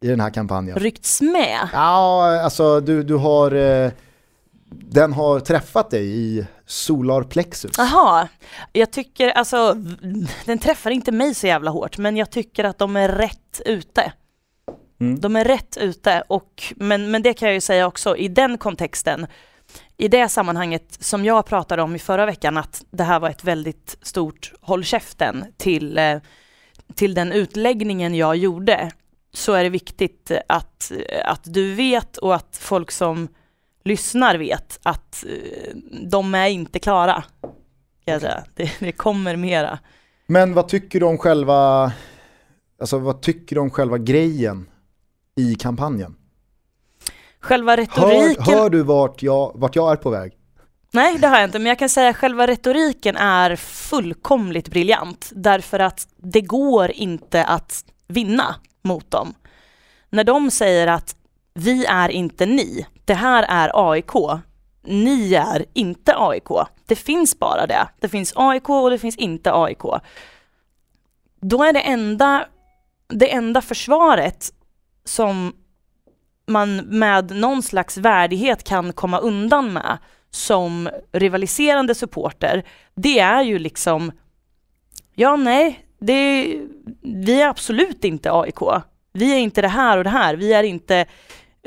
i 0.00 0.08
den 0.08 0.20
här 0.20 0.30
kampanjen. 0.30 0.78
Ryckts 0.78 1.20
med. 1.20 1.68
Ja, 1.72 2.40
alltså 2.40 2.80
du, 2.80 3.02
du 3.02 3.14
har, 3.14 3.52
eh, 3.52 3.90
den 4.80 5.12
har 5.12 5.40
träffat 5.40 5.90
dig 5.90 6.06
i 6.06 6.46
solar 6.66 7.22
plexus. 7.22 7.72
Jaha, 7.78 8.28
jag 8.72 8.90
tycker 8.90 9.28
alltså, 9.28 9.74
den 10.44 10.58
träffar 10.58 10.90
inte 10.90 11.12
mig 11.12 11.34
så 11.34 11.46
jävla 11.46 11.70
hårt, 11.70 11.98
men 11.98 12.16
jag 12.16 12.30
tycker 12.30 12.64
att 12.64 12.78
de 12.78 12.96
är 12.96 13.08
rätt 13.08 13.60
ute. 13.66 14.12
Mm. 15.00 15.20
De 15.20 15.36
är 15.36 15.44
rätt 15.44 15.76
ute, 15.76 16.22
och, 16.28 16.62
men, 16.76 17.10
men 17.10 17.22
det 17.22 17.34
kan 17.34 17.48
jag 17.48 17.54
ju 17.54 17.60
säga 17.60 17.86
också, 17.86 18.16
i 18.16 18.28
den 18.28 18.58
kontexten, 18.58 19.26
i 19.96 20.08
det 20.08 20.28
sammanhanget 20.28 20.96
som 21.00 21.24
jag 21.24 21.46
pratade 21.46 21.82
om 21.82 21.96
i 21.96 21.98
förra 21.98 22.26
veckan, 22.26 22.56
att 22.56 22.84
det 22.90 23.04
här 23.04 23.20
var 23.20 23.30
ett 23.30 23.44
väldigt 23.44 23.98
stort 24.02 24.52
håll 24.60 24.84
käften 24.84 25.44
till, 25.56 25.98
eh, 25.98 26.18
till 26.94 27.14
den 27.14 27.32
utläggningen 27.32 28.14
jag 28.14 28.36
gjorde, 28.36 28.90
så 29.34 29.52
är 29.52 29.64
det 29.64 29.70
viktigt 29.70 30.30
att, 30.48 30.92
att 31.24 31.40
du 31.44 31.74
vet 31.74 32.16
och 32.16 32.34
att 32.34 32.58
folk 32.60 32.90
som 32.90 33.28
lyssnar 33.84 34.34
vet 34.34 34.78
att 34.82 35.24
eh, 35.28 35.76
de 36.10 36.34
är 36.34 36.48
inte 36.48 36.78
klara. 36.78 37.24
Kan 38.04 38.12
jag 38.12 38.20
säga. 38.20 38.44
Det, 38.54 38.70
det 38.80 38.92
kommer 38.92 39.36
mera. 39.36 39.78
Men 40.26 40.54
vad 40.54 40.68
tycker 40.68 41.00
du 41.00 41.06
om 41.06 41.18
själva, 41.18 41.92
alltså 42.80 42.98
vad 42.98 43.22
tycker 43.22 43.56
du 43.56 43.60
om 43.60 43.70
själva 43.70 43.98
grejen 43.98 44.70
i 45.36 45.54
kampanjen? 45.54 46.16
Själva 47.40 47.72
Hör, 47.72 47.76
retoriken... 47.76 48.54
hör 48.54 48.70
du 48.70 48.82
vart 48.82 49.22
jag, 49.22 49.52
vart 49.54 49.76
jag 49.76 49.92
är 49.92 49.96
på 49.96 50.10
väg? 50.10 50.32
Nej, 50.94 51.18
det 51.18 51.26
har 51.26 51.36
jag 51.36 51.44
inte, 51.44 51.58
men 51.58 51.66
jag 51.66 51.78
kan 51.78 51.88
säga 51.88 52.08
att 52.08 52.16
själva 52.16 52.46
retoriken 52.46 53.16
är 53.16 53.56
fullkomligt 53.56 54.68
briljant, 54.68 55.30
därför 55.34 55.78
att 55.78 56.08
det 56.16 56.40
går 56.40 56.90
inte 56.90 57.44
att 57.44 57.84
vinna 58.08 58.54
mot 58.82 59.10
dem. 59.10 59.34
När 60.10 60.24
de 60.24 60.50
säger 60.50 60.86
att 60.86 61.16
vi 61.54 61.84
är 61.84 62.08
inte 62.08 62.46
ni, 62.46 62.86
det 63.12 63.16
här 63.16 63.46
är 63.48 63.90
AIK, 63.90 64.40
ni 64.82 65.34
är 65.34 65.64
inte 65.72 66.14
AIK. 66.16 66.48
Det 66.86 66.96
finns 66.96 67.38
bara 67.38 67.66
det. 67.66 67.88
Det 68.00 68.08
finns 68.08 68.32
AIK 68.36 68.68
och 68.68 68.90
det 68.90 68.98
finns 68.98 69.16
inte 69.16 69.52
AIK. 69.52 69.82
Då 71.40 71.64
är 71.64 71.72
det 71.72 71.80
enda, 71.80 72.46
det 73.08 73.32
enda 73.32 73.60
försvaret 73.60 74.52
som 75.04 75.52
man 76.46 76.76
med 76.76 77.36
någon 77.36 77.62
slags 77.62 77.96
värdighet 77.96 78.64
kan 78.64 78.92
komma 78.92 79.18
undan 79.18 79.72
med 79.72 79.98
som 80.30 80.90
rivaliserande 81.12 81.94
supporter, 81.94 82.64
det 82.94 83.18
är 83.18 83.42
ju 83.42 83.58
liksom, 83.58 84.12
ja 85.14 85.36
nej, 85.36 85.86
det, 85.98 86.54
vi 87.02 87.42
är 87.42 87.48
absolut 87.48 88.04
inte 88.04 88.32
AIK. 88.32 88.60
Vi 89.12 89.32
är 89.34 89.38
inte 89.38 89.62
det 89.62 89.68
här 89.68 89.98
och 89.98 90.04
det 90.04 90.10
här, 90.10 90.36
vi 90.36 90.52
är 90.52 90.62
inte 90.62 91.06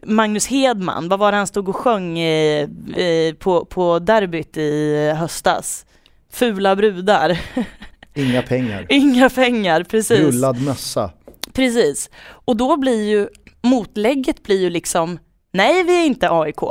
Magnus 0.03 0.47
Hedman, 0.47 1.09
vad 1.09 1.19
var 1.19 1.31
det 1.31 1.37
han 1.37 1.47
stod 1.47 1.69
och 1.69 1.75
sjöng 1.75 2.19
eh, 2.19 2.69
eh, 2.95 3.33
på, 3.33 3.65
på 3.65 3.99
derbyt 3.99 4.57
i 4.57 4.95
höstas? 5.17 5.85
Fula 6.31 6.75
brudar, 6.75 7.39
Inga 8.13 8.41
pengar. 8.41 8.85
inga 8.89 9.29
pengar, 9.29 9.83
precis. 9.83 10.19
Rullad 10.19 10.61
mössa. 10.61 11.11
Precis. 11.53 12.09
Och 12.27 12.57
då 12.57 12.77
blir 12.77 13.03
ju 13.09 13.27
motlägget 13.61 14.43
blir 14.43 14.59
ju 14.61 14.69
liksom, 14.69 15.19
nej 15.53 15.83
vi 15.83 16.01
är 16.01 16.05
inte 16.05 16.29
AIK. 16.31 16.61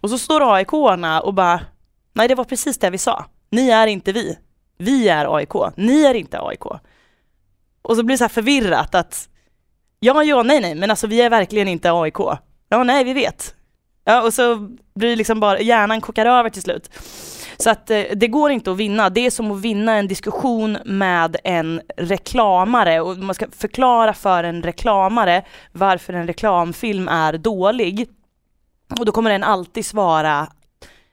Och 0.00 0.10
så 0.10 0.18
står 0.18 0.54
AIK-arna 0.54 1.20
och 1.20 1.34
bara, 1.34 1.60
nej 2.12 2.28
det 2.28 2.34
var 2.34 2.44
precis 2.44 2.78
det 2.78 2.90
vi 2.90 2.98
sa. 2.98 3.24
Ni 3.50 3.68
är 3.70 3.86
inte 3.86 4.12
vi. 4.12 4.38
Vi 4.78 5.08
är 5.08 5.36
AIK. 5.36 5.52
Ni 5.76 6.02
är 6.04 6.14
inte 6.14 6.40
AIK. 6.40 6.64
Och 7.82 7.96
så 7.96 8.02
blir 8.02 8.14
det 8.14 8.18
så 8.18 8.24
här 8.24 8.28
förvirrat 8.28 8.94
att, 8.94 9.28
ja, 10.04 10.24
ja, 10.24 10.42
nej, 10.42 10.60
nej, 10.60 10.74
men 10.74 10.90
alltså 10.90 11.06
vi 11.06 11.20
är 11.20 11.30
verkligen 11.30 11.68
inte 11.68 11.92
AIK. 11.92 12.18
Ja, 12.68 12.84
nej, 12.84 13.04
vi 13.04 13.12
vet. 13.12 13.54
Ja, 14.04 14.22
och 14.22 14.34
så 14.34 14.56
blir 14.94 15.10
det 15.10 15.16
liksom 15.16 15.40
bara, 15.40 15.60
hjärnan 15.60 16.00
kokar 16.00 16.26
över 16.26 16.50
till 16.50 16.62
slut. 16.62 16.90
Så 17.56 17.70
att 17.70 17.90
eh, 17.90 18.02
det 18.14 18.28
går 18.28 18.50
inte 18.50 18.70
att 18.70 18.76
vinna. 18.76 19.10
Det 19.10 19.26
är 19.26 19.30
som 19.30 19.50
att 19.50 19.60
vinna 19.60 19.96
en 19.96 20.08
diskussion 20.08 20.78
med 20.84 21.36
en 21.44 21.80
reklamare 21.96 23.00
och 23.00 23.16
man 23.16 23.34
ska 23.34 23.46
förklara 23.50 24.14
för 24.14 24.44
en 24.44 24.62
reklamare 24.62 25.44
varför 25.72 26.12
en 26.12 26.26
reklamfilm 26.26 27.08
är 27.08 27.32
dålig. 27.32 28.08
Och 28.98 29.06
då 29.06 29.12
kommer 29.12 29.30
den 29.30 29.42
alltid 29.42 29.86
svara, 29.86 30.46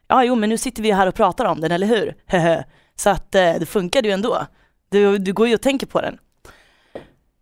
ja 0.07 0.23
jo 0.23 0.35
men 0.35 0.49
nu 0.49 0.57
sitter 0.57 0.83
vi 0.83 0.91
här 0.91 1.07
och 1.07 1.15
pratar 1.15 1.45
om 1.45 1.61
den, 1.61 1.71
eller 1.71 1.87
hur? 1.87 2.15
Så 2.95 3.09
att 3.09 3.35
eh, 3.35 3.53
det 3.59 3.65
funkade 3.65 4.07
ju 4.07 4.13
ändå. 4.13 4.45
Du, 4.89 5.17
du 5.17 5.33
går 5.33 5.47
ju 5.47 5.53
och 5.53 5.61
tänker 5.61 5.87
på 5.87 6.01
den. 6.01 6.17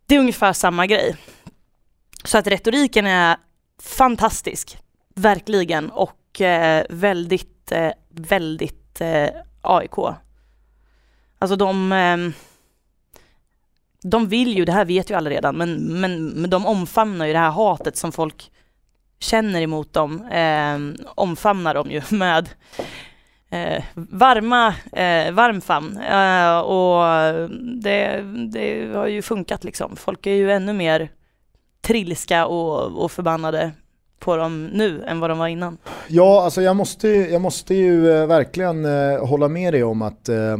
Det 0.06 0.16
är 0.16 0.20
ungefär 0.20 0.54
samma 0.54 0.86
grej. 0.86 1.16
Så 2.28 2.38
att 2.38 2.48
retoriken 2.48 3.06
är 3.06 3.38
fantastisk, 3.82 4.78
verkligen, 5.16 5.90
och 5.90 6.42
eh, 6.42 6.86
väldigt, 6.90 7.72
eh, 7.72 7.92
väldigt 8.10 9.02
eh, 9.02 9.28
AIK. 9.62 9.98
Alltså 11.40 11.56
de, 11.56 11.92
eh, 11.92 12.18
de 14.04 14.28
vill 14.28 14.58
ju, 14.58 14.66
det 14.66 14.72
här 14.72 14.86
vet 14.86 15.10
ju 15.10 15.16
alla 15.16 15.30
redan, 15.30 15.56
men, 15.56 16.00
men, 16.02 16.28
men 16.28 16.50
de 16.50 16.66
omfamnar 16.66 17.26
ju 17.26 17.34
det 17.34 17.40
här 17.40 17.52
hatet 17.52 17.98
som 17.98 18.12
folk 18.12 18.52
känner 19.20 19.62
emot 19.62 19.94
dem, 19.94 20.26
eh, 20.26 21.06
omfamnar 21.16 21.74
de 21.74 21.92
ju 21.92 22.02
med 22.18 22.50
eh, 23.50 23.84
varma, 23.96 24.68
eh, 24.92 25.32
varm 25.32 25.62
famn. 25.62 25.98
Eh, 25.98 26.60
och 26.60 27.04
det, 27.82 28.22
det 28.52 28.96
har 28.96 29.08
ju 29.08 29.22
funkat 29.22 29.64
liksom. 29.64 29.96
Folk 29.96 30.26
är 30.26 30.36
ju 30.36 30.52
ännu 30.52 30.74
mer 30.74 31.10
trilska 31.88 32.46
och, 32.46 33.04
och 33.04 33.12
förbannade 33.12 33.72
på 34.20 34.38
dem 34.38 34.66
nu 34.66 35.04
än 35.04 35.20
vad 35.20 35.30
de 35.30 35.38
var 35.38 35.48
innan. 35.48 35.78
Ja, 36.08 36.44
alltså 36.44 36.62
jag 36.62 36.76
måste, 36.76 37.08
jag 37.08 37.42
måste 37.42 37.76
ju 37.76 38.12
eh, 38.12 38.28
verkligen 38.28 38.86
eh, 38.86 39.26
hålla 39.26 39.48
med 39.48 39.74
dig 39.74 39.84
om 39.84 40.02
att 40.02 40.30
eh, 40.30 40.58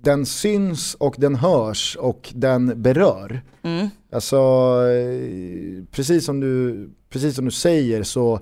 den 0.00 0.26
syns 0.26 0.94
och 0.94 1.14
den 1.18 1.34
hörs 1.34 1.96
och 2.00 2.32
den 2.34 2.82
berör. 2.82 3.42
Mm. 3.62 3.88
Alltså, 4.12 4.80
precis 5.90 6.24
som 6.24 6.40
du, 6.40 6.88
precis 7.10 7.36
som 7.36 7.44
du 7.44 7.50
säger 7.50 8.02
så, 8.02 8.40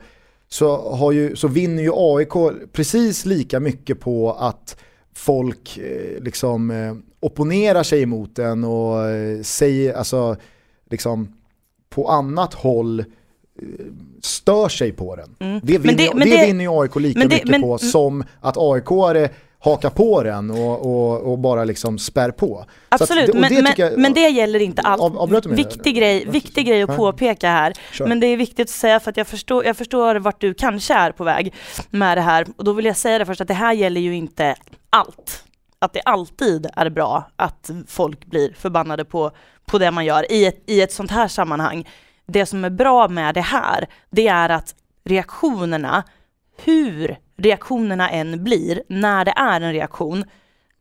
så, 0.49 0.97
har 0.97 1.13
ju, 1.13 1.37
så 1.37 1.49
vinner 1.49 1.83
ju 1.83 1.91
AIK 1.95 2.33
precis 2.73 3.25
lika 3.25 3.61
mycket 3.61 4.01
på 4.01 4.33
att 4.33 4.77
folk 5.15 5.79
liksom 6.21 6.73
opponerar 7.21 7.83
sig 7.83 8.03
emot 8.03 8.37
den 8.37 8.65
och 8.65 8.97
säger, 9.43 9.95
alltså 9.95 10.37
liksom 10.91 11.29
på 11.95 12.09
annat 12.09 12.55
håll 12.55 13.01
eh, 13.01 13.05
stör 14.23 14.69
sig 14.69 14.93
på 14.93 15.17
den. 15.17 15.37
Mm. 15.41 15.61
Det, 15.63 15.79
vinner, 15.79 15.95
det- 15.97 16.25
det, 16.25 16.31
det- 16.37 16.47
vinner 16.47 16.65
ju 16.65 16.81
AIK 16.83 16.97
lika 16.97 17.21
det- 17.21 17.27
mycket 17.29 17.49
men- 17.49 17.63
på 17.63 17.79
som 17.79 18.25
att 18.41 18.57
AIK-are 18.57 19.29
hakar 19.59 19.91
på 19.91 20.23
den 20.23 20.51
och, 20.51 20.87
och, 20.87 21.33
och 21.33 21.39
bara 21.39 21.65
liksom 21.65 21.99
spär 21.99 22.31
på. 22.31 22.65
Att 22.89 23.01
Absolut, 23.03 23.29
och 23.29 23.35
men, 23.37 23.55
det 23.55 23.63
men, 23.63 23.73
jag- 23.77 23.99
men 23.99 24.13
det 24.15 24.29
gäller 24.29 24.61
inte 24.63 24.83
allt. 24.83 25.03
Av- 25.03 25.19
avbröt 25.19 25.47
viktig, 25.47 25.97
grej, 25.97 26.25
viktig 26.29 26.67
grej 26.67 26.83
att 26.83 26.97
påpeka 26.97 27.49
här. 27.51 27.73
Kör. 27.93 28.07
Men 28.07 28.21
det 28.21 28.27
är 28.27 28.37
viktigt 28.37 28.61
att 28.67 28.71
säga 28.71 29.01
för 29.01 29.11
att 29.11 29.17
jag 29.17 29.27
förstår, 29.27 29.65
jag 29.65 29.77
förstår 29.77 30.15
vart 30.17 30.41
du 30.41 30.55
kanske 30.55 30.95
är 30.95 31.13
på 31.13 31.25
väg 31.25 31.55
med 31.91 32.19
det 32.19 32.23
här. 32.23 32.47
Och 32.57 32.65
då 32.65 32.73
vill 32.73 32.85
jag 32.85 32.97
säga 32.97 33.19
det 33.19 33.27
först 33.27 33.41
att 33.41 33.49
det 33.49 33.55
här 33.55 33.73
gäller 33.73 34.01
ju 34.01 34.15
inte 34.17 34.55
allt. 34.91 35.45
Att 35.79 35.93
det 35.93 36.01
alltid 36.01 36.67
är 36.77 36.91
bra 36.91 37.31
att 37.37 37.71
folk 37.89 38.27
blir 38.27 38.53
förbannade 38.59 39.05
på, 39.05 39.31
på 39.67 39.79
det 39.79 39.91
man 39.91 40.05
gör 40.05 40.33
i 40.33 40.47
ett, 40.47 40.63
i 40.67 40.81
ett 40.81 40.93
sånt 40.93 41.11
här 41.11 41.29
sammanhang. 41.29 41.89
Det 42.27 42.47
som 42.47 42.65
är 42.65 42.71
bra 42.71 43.09
med 43.09 43.35
det 43.35 43.41
här, 43.41 43.87
det 44.11 44.29
är 44.29 44.49
att 44.49 44.75
reaktionerna, 45.05 46.03
hur 46.65 47.17
reaktionerna 47.37 48.11
än 48.11 48.45
blir, 48.45 48.83
när 48.89 49.25
det 49.25 49.35
är 49.37 49.61
en 49.61 49.73
reaktion, 49.73 50.25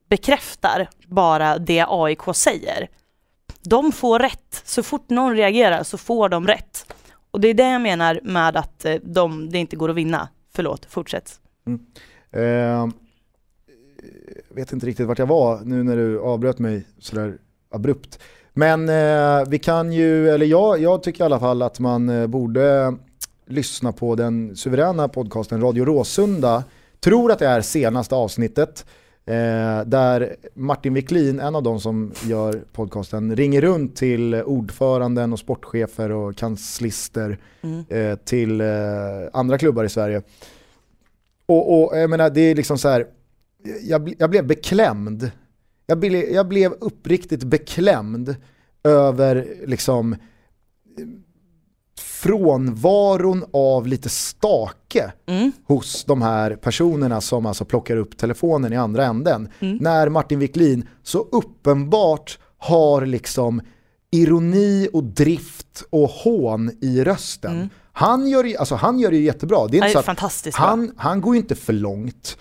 bekräftar 0.09 0.89
bara 1.07 1.57
det 1.57 1.85
AIK 1.87 2.21
säger. 2.33 2.89
De 3.63 3.91
får 3.91 4.19
rätt. 4.19 4.61
Så 4.65 4.83
fort 4.83 5.09
någon 5.09 5.35
reagerar 5.35 5.83
så 5.83 5.97
får 5.97 6.29
de 6.29 6.47
rätt. 6.47 6.93
Och 7.31 7.41
det 7.41 7.47
är 7.47 7.53
det 7.53 7.69
jag 7.69 7.81
menar 7.81 8.19
med 8.23 8.57
att 8.57 8.85
eh, 8.85 8.95
de, 9.03 9.49
det 9.49 9.57
inte 9.57 9.75
går 9.75 9.89
att 9.89 9.95
vinna. 9.95 10.29
Förlåt, 10.55 10.85
fortsätt. 10.85 11.39
Mm. 11.65 11.85
Eh, 12.31 12.41
jag 14.49 14.55
vet 14.55 14.73
inte 14.73 14.85
riktigt 14.85 15.07
vart 15.07 15.19
jag 15.19 15.25
var 15.25 15.61
nu 15.61 15.83
när 15.83 15.95
du 15.95 16.19
avbröt 16.19 16.59
mig 16.59 16.87
sådär 16.99 17.37
abrupt. 17.69 18.19
Men 18.53 18.89
eh, 18.89 19.49
vi 19.49 19.59
kan 19.59 19.91
ju, 19.91 20.29
eller 20.29 20.45
jag, 20.45 20.79
jag 20.81 21.03
tycker 21.03 21.23
i 21.23 21.25
alla 21.25 21.39
fall 21.39 21.61
att 21.61 21.79
man 21.79 22.09
eh, 22.09 22.27
borde 22.27 22.93
lyssna 23.47 23.91
på 23.91 24.15
den 24.15 24.55
suveräna 24.55 25.07
podcasten 25.07 25.61
Radio 25.61 25.85
Råsunda. 25.85 26.63
Tror 26.99 27.31
att 27.31 27.39
det 27.39 27.47
är 27.47 27.61
senaste 27.61 28.15
avsnittet. 28.15 28.85
Eh, 29.25 29.81
där 29.85 30.35
Martin 30.53 30.93
Wiklin, 30.93 31.39
en 31.39 31.55
av 31.55 31.63
de 31.63 31.79
som 31.79 32.11
gör 32.25 32.61
podcasten, 32.73 33.35
ringer 33.35 33.61
runt 33.61 33.95
till 33.95 34.35
ordföranden 34.35 35.33
och 35.33 35.39
sportchefer 35.39 36.11
och 36.11 36.35
kanslister 36.35 37.37
Mm. 37.61 37.85
eh, 37.89 38.15
till 38.17 38.61
eh, 38.61 38.67
andra 39.33 39.57
klubbar 39.57 39.83
i 39.83 39.89
Sverige. 39.89 40.21
Och, 41.45 41.83
och 41.83 41.97
jag 41.97 42.09
menar, 42.09 42.29
det 42.29 42.41
är 42.41 42.55
liksom 42.55 42.77
så 42.77 42.89
här, 42.89 43.05
jag, 43.83 44.15
jag 44.19 44.29
blev 44.29 44.47
beklämd. 44.47 45.31
Jag 45.93 45.99
blev, 45.99 46.29
jag 46.29 46.47
blev 46.47 46.71
uppriktigt 46.71 47.43
beklämd 47.43 48.35
över 48.83 49.47
liksom 49.65 50.15
frånvaron 51.99 53.45
av 53.53 53.87
lite 53.87 54.09
stake 54.09 55.11
Mm. 55.25 55.51
hos 55.65 56.03
de 56.05 56.21
här 56.21 56.55
personerna 56.55 57.21
som 57.21 57.45
alltså 57.45 57.65
plockar 57.65 57.97
upp 57.97 58.17
telefonen 58.17 58.73
i 58.73 58.75
andra 58.75 59.05
änden. 59.05 59.49
Mm. 59.59 59.77
När 59.81 60.09
Martin 60.09 60.39
Wiklin 60.39 60.87
så 61.03 61.19
uppenbart 61.31 62.39
har 62.57 63.05
liksom 63.05 63.61
ironi 64.11 64.89
och 64.93 65.03
drift 65.03 65.83
och 65.89 66.09
hån 66.09 66.71
i 66.81 67.03
rösten. 67.03 67.55
Mm. 67.55 67.69
Han, 67.91 68.27
gör, 68.27 68.57
alltså 68.59 68.75
han 68.75 68.99
gör 68.99 69.11
det 69.11 69.17
jättebra. 69.17 69.67
Det 69.67 69.77
är 69.77 69.87
inte 69.87 70.03
så 70.03 70.11
att 70.11 70.55
han, 70.55 70.91
han 70.97 71.21
går 71.21 71.35
ju 71.35 71.41
inte 71.41 71.55
för 71.55 71.73
långt. 71.73 72.37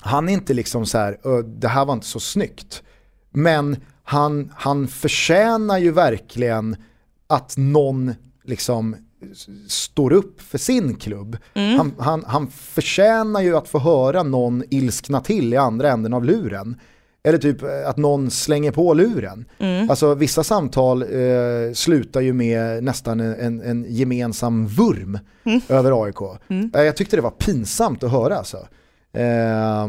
Han 0.00 0.28
är 0.28 0.32
inte 0.32 0.54
liksom 0.54 0.86
så 0.86 0.98
här, 0.98 1.18
"Ö, 1.24 1.42
det 1.42 1.68
här 1.68 1.84
var 1.84 1.94
inte 1.94 2.06
så 2.06 2.20
snyggt. 2.20 2.82
Men 3.30 3.76
han, 4.04 4.52
han 4.56 4.88
förtjänar 4.88 5.78
ju 5.78 5.92
verkligen 5.92 6.76
att 7.26 7.54
någon 7.56 8.14
liksom 8.44 8.96
står 9.68 10.12
upp 10.12 10.40
för 10.40 10.58
sin 10.58 10.94
klubb. 10.96 11.36
Mm. 11.54 11.78
Han, 11.78 11.94
han, 11.98 12.24
han 12.26 12.46
förtjänar 12.50 13.40
ju 13.40 13.56
att 13.56 13.68
få 13.68 13.78
höra 13.78 14.22
någon 14.22 14.64
ilskna 14.70 15.20
till 15.20 15.54
i 15.54 15.56
andra 15.56 15.90
änden 15.90 16.14
av 16.14 16.24
luren. 16.24 16.80
Eller 17.22 17.38
typ 17.38 17.62
eh, 17.62 17.68
att 17.88 17.96
någon 17.96 18.30
slänger 18.30 18.72
på 18.72 18.94
luren. 18.94 19.44
Mm. 19.58 19.90
Alltså 19.90 20.14
vissa 20.14 20.44
samtal 20.44 21.02
eh, 21.02 21.72
slutar 21.74 22.20
ju 22.20 22.32
med 22.32 22.84
nästan 22.84 23.20
en, 23.20 23.34
en, 23.40 23.60
en 23.60 23.86
gemensam 23.88 24.66
vurm 24.66 25.18
Mm. 25.44 25.60
över 25.68 26.04
AIK. 26.04 26.20
Eh, 26.74 26.82
Jag 26.82 26.96
tyckte 26.96 27.16
det 27.16 27.22
var 27.22 27.30
pinsamt 27.30 28.02
att 28.04 28.10
höra 28.10 28.36
alltså. 28.36 28.66
Eh, 29.12 29.88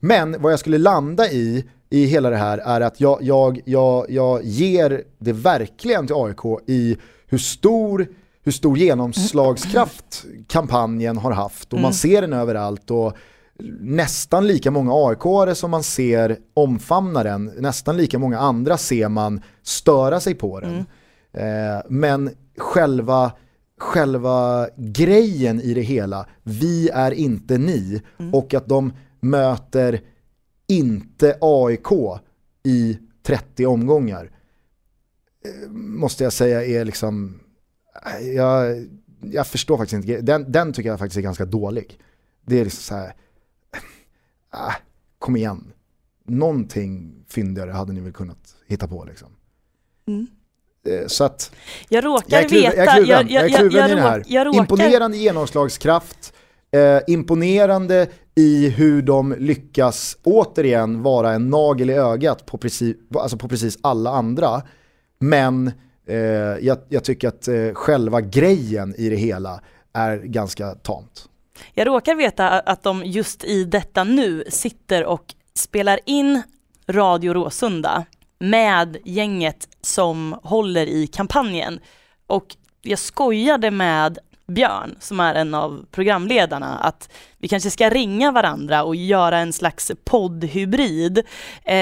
men 0.00 0.42
vad 0.42 0.52
jag 0.52 0.58
skulle 0.58 0.78
landa 0.78 1.28
i, 1.30 1.64
i 1.90 2.04
hela 2.06 2.30
det 2.30 2.36
här 2.36 2.58
är 2.58 2.80
att 2.80 3.00
jag, 3.00 3.18
jag, 3.22 3.60
jag, 3.64 4.10
jag 4.10 4.44
ger 4.44 5.02
det 5.18 5.32
verkligen 5.32 6.06
till 6.06 6.16
AIK 6.16 6.60
i 6.66 6.96
hur 7.26 7.38
stor, 7.38 8.06
hur 8.42 8.52
stor 8.52 8.78
genomslagskraft 8.78 10.24
kampanjen 10.48 11.16
har 11.16 11.32
haft. 11.32 11.72
Och 11.72 11.80
man 11.80 11.94
ser 11.94 12.20
den 12.22 12.32
överallt 12.32 12.90
och 12.90 13.16
nästan 13.80 14.46
lika 14.46 14.70
många 14.70 14.92
AIK-are 14.92 15.54
som 15.54 15.70
man 15.70 15.82
ser 15.82 16.36
omfamna 16.54 17.22
den, 17.22 17.44
nästan 17.44 17.96
lika 17.96 18.18
många 18.18 18.38
andra 18.38 18.76
ser 18.76 19.08
man 19.08 19.42
störa 19.62 20.20
sig 20.20 20.34
på 20.34 20.60
den. 20.60 20.86
Eh, 21.32 21.82
men 21.88 22.30
själva, 22.58 23.32
själva 23.84 24.68
grejen 24.76 25.60
i 25.60 25.74
det 25.74 25.80
hela, 25.80 26.26
vi 26.42 26.88
är 26.88 27.10
inte 27.10 27.58
ni, 27.58 28.02
och 28.32 28.54
att 28.54 28.68
de 28.68 28.92
möter 29.20 30.00
inte 30.66 31.38
AIK 31.40 31.88
i 32.62 32.98
30 33.22 33.66
omgångar, 33.66 34.30
eh, 35.44 35.70
måste 35.70 36.24
jag 36.24 36.32
säga 36.32 36.64
är 36.64 36.84
liksom, 36.84 37.40
eh, 38.06 38.28
jag, 38.28 38.86
jag 39.20 39.46
förstår 39.46 39.76
faktiskt 39.76 39.92
inte, 39.92 40.20
den, 40.20 40.52
den 40.52 40.72
tycker 40.72 40.90
jag 40.90 40.98
faktiskt 40.98 41.18
är 41.18 41.22
ganska 41.22 41.44
dålig. 41.44 42.00
Det 42.46 42.60
är 42.60 42.64
liksom 42.64 42.82
så 42.82 42.94
här, 42.94 43.14
äh, 44.54 44.74
kom 45.18 45.36
igen, 45.36 45.72
någonting 46.24 47.24
fyndigare 47.28 47.70
hade 47.70 47.92
ni 47.92 48.00
väl 48.00 48.12
kunnat 48.12 48.56
hitta 48.66 48.88
på 48.88 49.04
liksom. 49.04 49.28
Mm. 50.06 50.26
Eh, 50.86 51.06
Så 51.06 51.24
att 51.24 51.50
Jag 51.88 52.04
råkar 52.04 52.40
jag 52.40 52.48
kluven, 52.48 52.70
veta... 52.70 52.84
jag 52.84 52.88
är 52.88 52.96
kluven, 52.96 53.28
jag, 53.28 53.44
är 53.44 53.48
kluven 53.58 53.78
jag, 53.80 53.90
i 53.90 53.94
det 53.94 54.00
här. 54.00 54.22
jag 54.26 54.46
råkar, 54.46 54.58
Imponerande 54.58 55.16
genomslagskraft, 55.16 56.32
eh, 56.72 56.98
imponerande 57.06 58.06
i 58.34 58.68
hur 58.68 59.02
de 59.02 59.34
lyckas 59.38 60.16
återigen 60.22 61.02
vara 61.02 61.32
en 61.32 61.50
nagel 61.50 61.90
i 61.90 61.94
ögat 61.94 62.46
på 62.46 62.58
precis, 62.58 62.96
alltså 63.18 63.36
på 63.36 63.48
precis 63.48 63.78
alla 63.82 64.10
andra. 64.10 64.62
Men 65.18 65.72
eh, 66.08 66.16
jag, 66.60 66.78
jag 66.88 67.04
tycker 67.04 67.28
att 67.28 67.48
eh, 67.48 67.72
själva 67.74 68.20
grejen 68.20 68.94
i 68.98 69.08
det 69.08 69.16
hela 69.16 69.60
är 69.92 70.16
ganska 70.16 70.74
tamt. 70.74 71.28
Jag 71.74 71.86
råkar 71.86 72.14
veta 72.14 72.48
att 72.50 72.82
de 72.82 73.04
just 73.04 73.44
i 73.44 73.64
detta 73.64 74.04
nu 74.04 74.44
sitter 74.48 75.04
och 75.04 75.34
spelar 75.54 76.00
in 76.06 76.42
Radio 76.88 77.32
Råsunda 77.32 78.04
med 78.50 78.96
gänget 79.04 79.68
som 79.80 80.38
håller 80.42 80.86
i 80.86 81.06
kampanjen. 81.06 81.80
Och 82.26 82.56
jag 82.82 82.98
skojade 82.98 83.70
med 83.70 84.18
Björn, 84.46 84.94
som 85.00 85.20
är 85.20 85.34
en 85.34 85.54
av 85.54 85.84
programledarna, 85.90 86.78
att 86.78 87.08
vi 87.38 87.48
kanske 87.48 87.70
ska 87.70 87.90
ringa 87.90 88.30
varandra 88.32 88.82
och 88.84 88.96
göra 88.96 89.38
en 89.38 89.52
slags 89.52 89.92
poddhybrid, 90.04 91.18
eh, 91.64 91.74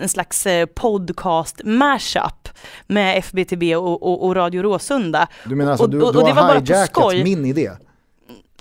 en 0.00 0.08
slags 0.08 0.46
eh, 0.46 0.66
podcast 0.66 1.60
mashup 1.64 2.48
med 2.86 3.18
FBTB 3.18 3.76
och, 3.76 4.02
och, 4.02 4.24
och 4.26 4.36
Radio 4.36 4.62
Råsunda. 4.62 5.28
Du 5.44 5.54
menar 5.56 5.70
alltså 5.70 5.84
Och- 5.84 5.90
du, 5.90 6.02
och- 6.02 6.12
du 6.12 6.18
och 6.18 6.26
det 6.28 6.32
var 6.32 6.42
har 6.42 6.60
hijackat 6.60 7.14
min 7.24 7.44
idé? 7.44 7.70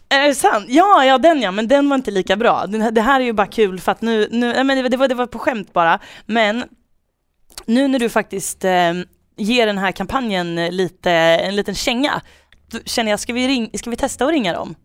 Är 0.09 0.27
det 0.27 0.35
sant? 0.35 0.65
Ja, 0.69 1.05
ja 1.05 1.17
den 1.17 1.41
ja, 1.41 1.51
men 1.51 1.67
den 1.67 1.89
var 1.89 1.95
inte 1.95 2.11
lika 2.11 2.35
bra. 2.35 2.65
Det 2.67 3.01
här 3.01 3.19
är 3.19 3.25
ju 3.25 3.33
bara 3.33 3.47
kul 3.47 3.79
för 3.79 3.91
att 3.91 4.01
nu, 4.01 4.27
nu 4.31 4.53
nej, 4.53 4.63
men 4.63 4.91
det, 4.91 4.97
var, 4.97 5.07
det 5.07 5.15
var 5.15 5.25
på 5.25 5.39
skämt 5.39 5.73
bara. 5.73 5.99
Men 6.25 6.63
nu 7.65 7.87
när 7.87 7.99
du 7.99 8.09
faktiskt 8.09 8.65
eh, 8.65 8.93
ger 9.37 9.67
den 9.67 9.77
här 9.77 9.91
kampanjen 9.91 10.55
lite, 10.55 11.11
en 11.11 11.55
liten 11.55 11.75
känga, 11.75 12.21
då 12.71 12.79
känner 12.85 13.11
jag, 13.11 13.19
ska 13.19 13.33
vi, 13.33 13.47
ring, 13.47 13.69
ska 13.73 13.89
vi 13.89 13.95
testa 13.95 14.25
att 14.25 14.31
ringa 14.31 14.53
dem? 14.53 14.75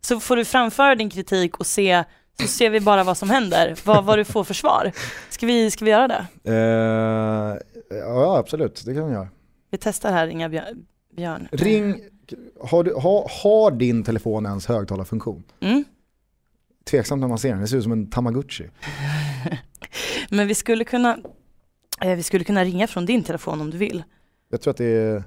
Så 0.00 0.20
får 0.20 0.36
du 0.36 0.44
framföra 0.44 0.94
din 0.94 1.10
kritik 1.10 1.56
och 1.56 1.66
se, 1.66 2.04
så 2.40 2.46
ser 2.46 2.70
vi 2.70 2.80
bara 2.80 3.04
vad 3.04 3.16
som 3.16 3.30
händer, 3.30 3.76
vad, 3.84 4.04
vad 4.04 4.18
du 4.18 4.24
får 4.24 4.44
för 4.44 4.54
svar. 4.54 4.92
Ska 5.30 5.46
vi, 5.46 5.70
ska 5.70 5.84
vi 5.84 5.90
göra 5.90 6.08
det? 6.08 6.26
Eh, 6.44 7.96
ja 7.98 8.38
absolut, 8.38 8.82
det 8.86 8.94
kan 8.94 9.06
vi 9.06 9.12
göra. 9.12 9.28
Vi 9.70 9.78
testar 9.78 10.12
här, 10.12 10.26
ringa 10.26 10.48
Björn. 10.48 10.86
Björn. 11.16 11.48
Ring, 11.52 12.00
har, 12.60 12.84
du, 12.84 12.94
har, 12.94 13.30
har 13.42 13.70
din 13.70 14.04
telefon 14.04 14.46
ens 14.46 14.66
högtalarfunktion? 14.66 15.42
Mm. 15.60 15.84
Tveksamt 16.90 17.20
när 17.20 17.28
man 17.28 17.38
ser 17.38 17.48
den, 17.48 17.60
det 17.60 17.68
ser 17.68 17.76
ut 17.76 17.82
som 17.82 17.92
en 17.92 18.10
tamagotchi. 18.10 18.70
Men 20.30 20.48
vi 20.48 20.54
skulle 20.54 20.84
kunna, 20.84 21.10
eh, 21.10 21.22
vi 22.00 22.22
skulle 22.22 22.44
kunna 22.44 22.64
ringa 22.64 22.86
från 22.86 23.06
din 23.06 23.24
telefon 23.24 23.60
om 23.60 23.70
du 23.70 23.78
vill. 23.78 24.04
Jag 24.48 24.60
tror 24.60 24.70
att 24.70 24.76
det 24.76 24.84
är 24.84 25.24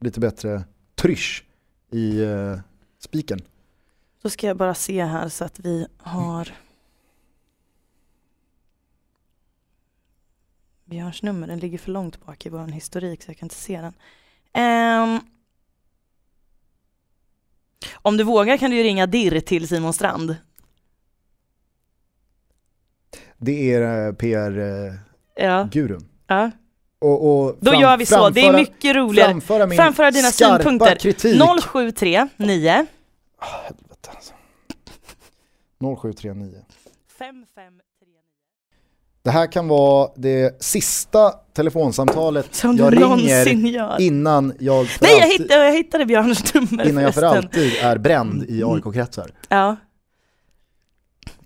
lite 0.00 0.20
bättre 0.20 0.64
trysch 0.94 1.44
i 1.90 2.20
uh, 2.20 2.58
spiken. 2.98 3.40
Då 4.22 4.30
ska 4.30 4.46
jag 4.46 4.56
bara 4.56 4.74
se 4.74 5.04
här 5.04 5.28
så 5.28 5.44
att 5.44 5.60
vi 5.60 5.86
har 5.98 6.52
Björns 10.84 11.22
nummer, 11.22 11.46
den 11.46 11.58
ligger 11.58 11.78
för 11.78 11.90
långt 11.90 12.26
bak 12.26 12.46
i 12.46 12.48
vår 12.48 12.66
historik 12.66 13.22
så 13.22 13.30
jag 13.30 13.38
kan 13.38 13.46
inte 13.46 13.54
se 13.54 13.80
den. 13.80 13.94
Um, 15.02 15.20
om 17.94 18.16
du 18.16 18.24
vågar 18.24 18.56
kan 18.56 18.70
du 18.70 18.76
ju 18.76 18.82
ringa 18.82 19.06
dirr 19.06 19.40
till 19.40 19.68
Simon 19.68 19.92
Strand. 19.92 20.36
Det 23.38 23.72
är 23.72 24.06
uh, 24.06 24.96
PR-gurun. 25.36 25.96
Uh, 25.96 26.02
ja. 26.26 26.36
ja. 26.36 26.50
Och, 26.98 27.44
och 27.46 27.56
Då 27.60 27.74
gör 27.74 27.96
vi 27.96 28.06
så, 28.06 28.30
det 28.30 28.40
är 28.46 28.52
mycket 28.52 28.96
roligare. 28.96 29.28
Framföra, 29.30 29.66
min 29.66 29.76
framföra 29.76 30.10
dina 30.10 30.28
synpunkter. 30.28 30.94
kritik. 30.96 31.40
073 31.72 32.28
9 32.36 32.86
Ah, 33.38 33.44
helvete 33.64 34.10
alltså. 34.14 34.32
0739. 36.02 36.64
5539. 37.18 37.72
Det 39.22 39.30
här 39.30 39.52
kan 39.52 39.68
vara 39.68 40.10
det 40.16 40.62
sista 40.62 41.30
telefonsamtalet 41.30 42.54
Som 42.54 42.76
jag 42.76 42.92
du 42.92 42.96
ringer 42.98 43.68
gör. 43.70 44.00
innan 44.00 44.52
jag 44.58 44.86
för 44.86 45.02
Nej 45.04 45.12
jag 45.12 45.22
alltid, 45.22 45.40
hittade, 45.40 45.64
jag 45.64 45.72
hittade 45.72 46.06
Björns 46.06 46.54
nummer 46.54 46.88
innan 46.88 47.02
jag 47.04 47.14
för 47.14 47.22
alltid 47.22 47.72
är 47.82 47.98
bränd 47.98 48.44
i 48.48 48.64
AIK-kretsar. 48.64 49.30
Ja. 49.48 49.76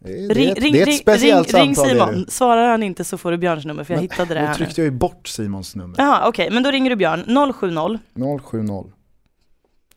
Det, 0.03 0.12
är- 0.24 0.28
det, 0.28 0.34
Ring, 0.34 0.51
ett- 0.51 0.59
ring, 0.59 0.72
det 0.72 0.78
är 0.78 0.82
ett 0.82 0.88
ring, 0.88 0.98
speciellt 0.98 1.55
ring, 1.55 1.62
ring 1.62 1.74
samtal. 1.74 1.96
det 1.96 2.05
det. 2.05 2.12
Simon, 2.12 2.26
svarar 2.30 2.70
han 2.70 2.82
inte 2.82 3.05
så 3.05 3.18
får 3.18 3.30
du 3.30 3.38
Björns 3.38 3.64
nummer 3.64 3.84
för 3.84 3.94
jag 3.94 4.01
hittade 4.01 4.34
det 4.34 4.40
här 4.40 4.48
nu. 4.48 4.55
tryckte 4.55 4.80
jag 4.80 4.84
ju 4.84 4.90
bort 4.98 5.28
Simons 5.28 5.76
nummer. 5.76 5.94
Jaha 5.98 6.28
okej, 6.28 6.51
men 6.51 6.62
då 6.62 6.70
ringer 6.70 6.90
du 6.90 6.96
Björn 6.96 7.53
070 7.53 7.98
070. 8.42 8.92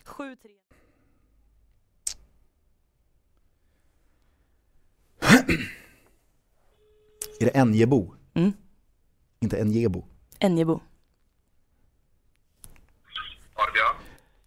73 0.05 0.49
Är 7.39 7.45
det 7.45 7.51
Enjebo? 7.57 8.13
Mm. 8.33 8.53
Inte 9.39 9.57
Enjebo. 9.59 10.03
Enjebo. 10.39 10.79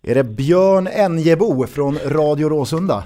Det. 0.03 0.11
Är 0.11 0.15
det 0.15 0.25
Björn 0.25 0.87
Enjebo 0.87 1.67
från 1.67 1.99
Radio 1.99 2.49
Råsunda? 2.49 3.05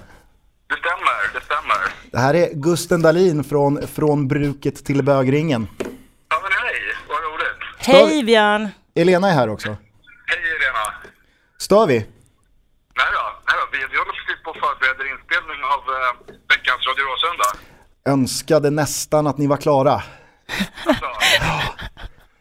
Det 0.69 0.75
stämmer, 0.77 1.35
det 1.35 1.41
stämmer. 1.45 2.10
Det 2.21 2.25
här 2.25 2.35
är 2.35 2.55
Gusten 2.55 3.03
Dahlin 3.03 3.45
från 3.45 3.87
Från 3.87 4.29
bruket 4.29 4.85
till 4.85 5.03
bögringen. 5.03 5.69
Ja, 6.29 6.37
men 6.43 6.53
hej, 6.53 6.81
vad 7.09 7.19
roligt. 7.19 7.61
Hej 7.79 8.25
Björn! 8.25 8.69
Elena 8.95 9.29
är 9.29 9.35
här 9.35 9.49
också. 9.49 9.69
Hej 10.27 10.39
Irena. 10.39 10.95
Stör 11.59 11.87
vi? 11.87 11.95
Nej 11.95 13.07
då, 13.17 13.25
nej 13.47 13.57
då. 13.61 13.65
Vi, 13.73 13.79
vi 13.93 13.99
håller 13.99 14.13
precis 14.13 14.43
på 14.45 14.51
och 14.51 14.57
förbereder 14.57 15.13
inspelning 15.13 15.61
av 15.75 15.81
eh, 15.95 16.35
veckans 16.49 16.87
Radio 16.89 17.05
Råsunda. 17.11 17.49
Önskade 18.07 18.71
nästan 18.71 19.27
att 19.27 19.39
ni 19.39 19.47
var 19.47 19.57
klara. 19.57 20.03
Alltså, 20.87 21.07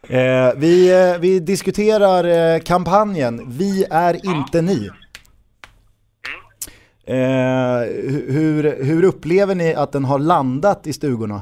Eh, 0.10 0.54
vi, 0.56 0.92
eh, 0.92 1.20
vi 1.20 1.40
diskuterar 1.40 2.24
eh, 2.24 2.60
kampanjen 2.60 3.44
Vi 3.48 3.86
är 3.92 4.26
inte 4.26 4.62
ni. 4.62 4.90
Eh, 7.10 7.82
hu- 8.12 8.32
hur, 8.32 8.84
hur 8.84 9.04
upplever 9.04 9.56
ni 9.56 9.74
att 9.76 9.92
den 9.92 10.06
har 10.06 10.20
landat 10.20 10.88
i 10.88 10.94
stugorna? 10.94 11.36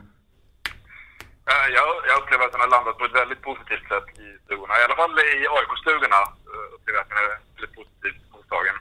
eh, 1.52 1.68
jag, 1.78 1.88
jag 2.10 2.16
upplever 2.22 2.46
att 2.46 2.52
den 2.52 2.62
har 2.62 2.72
landat 2.78 2.98
på 2.98 3.06
ett 3.06 3.16
väldigt 3.22 3.42
positivt 3.42 3.86
sätt 3.94 4.08
i 4.26 4.28
stugorna. 4.46 4.74
I 4.82 4.84
alla 4.86 4.96
fall 5.02 5.12
i 5.12 5.48
AIK-stugorna 5.58 6.20
eh, 6.52 6.76
upplever 6.76 6.98
jag 7.00 7.04
att 7.06 7.10
den 7.10 7.18
är 7.26 7.30
väldigt 7.56 7.76
positivt 7.80 8.22
mottagen. 8.36 8.76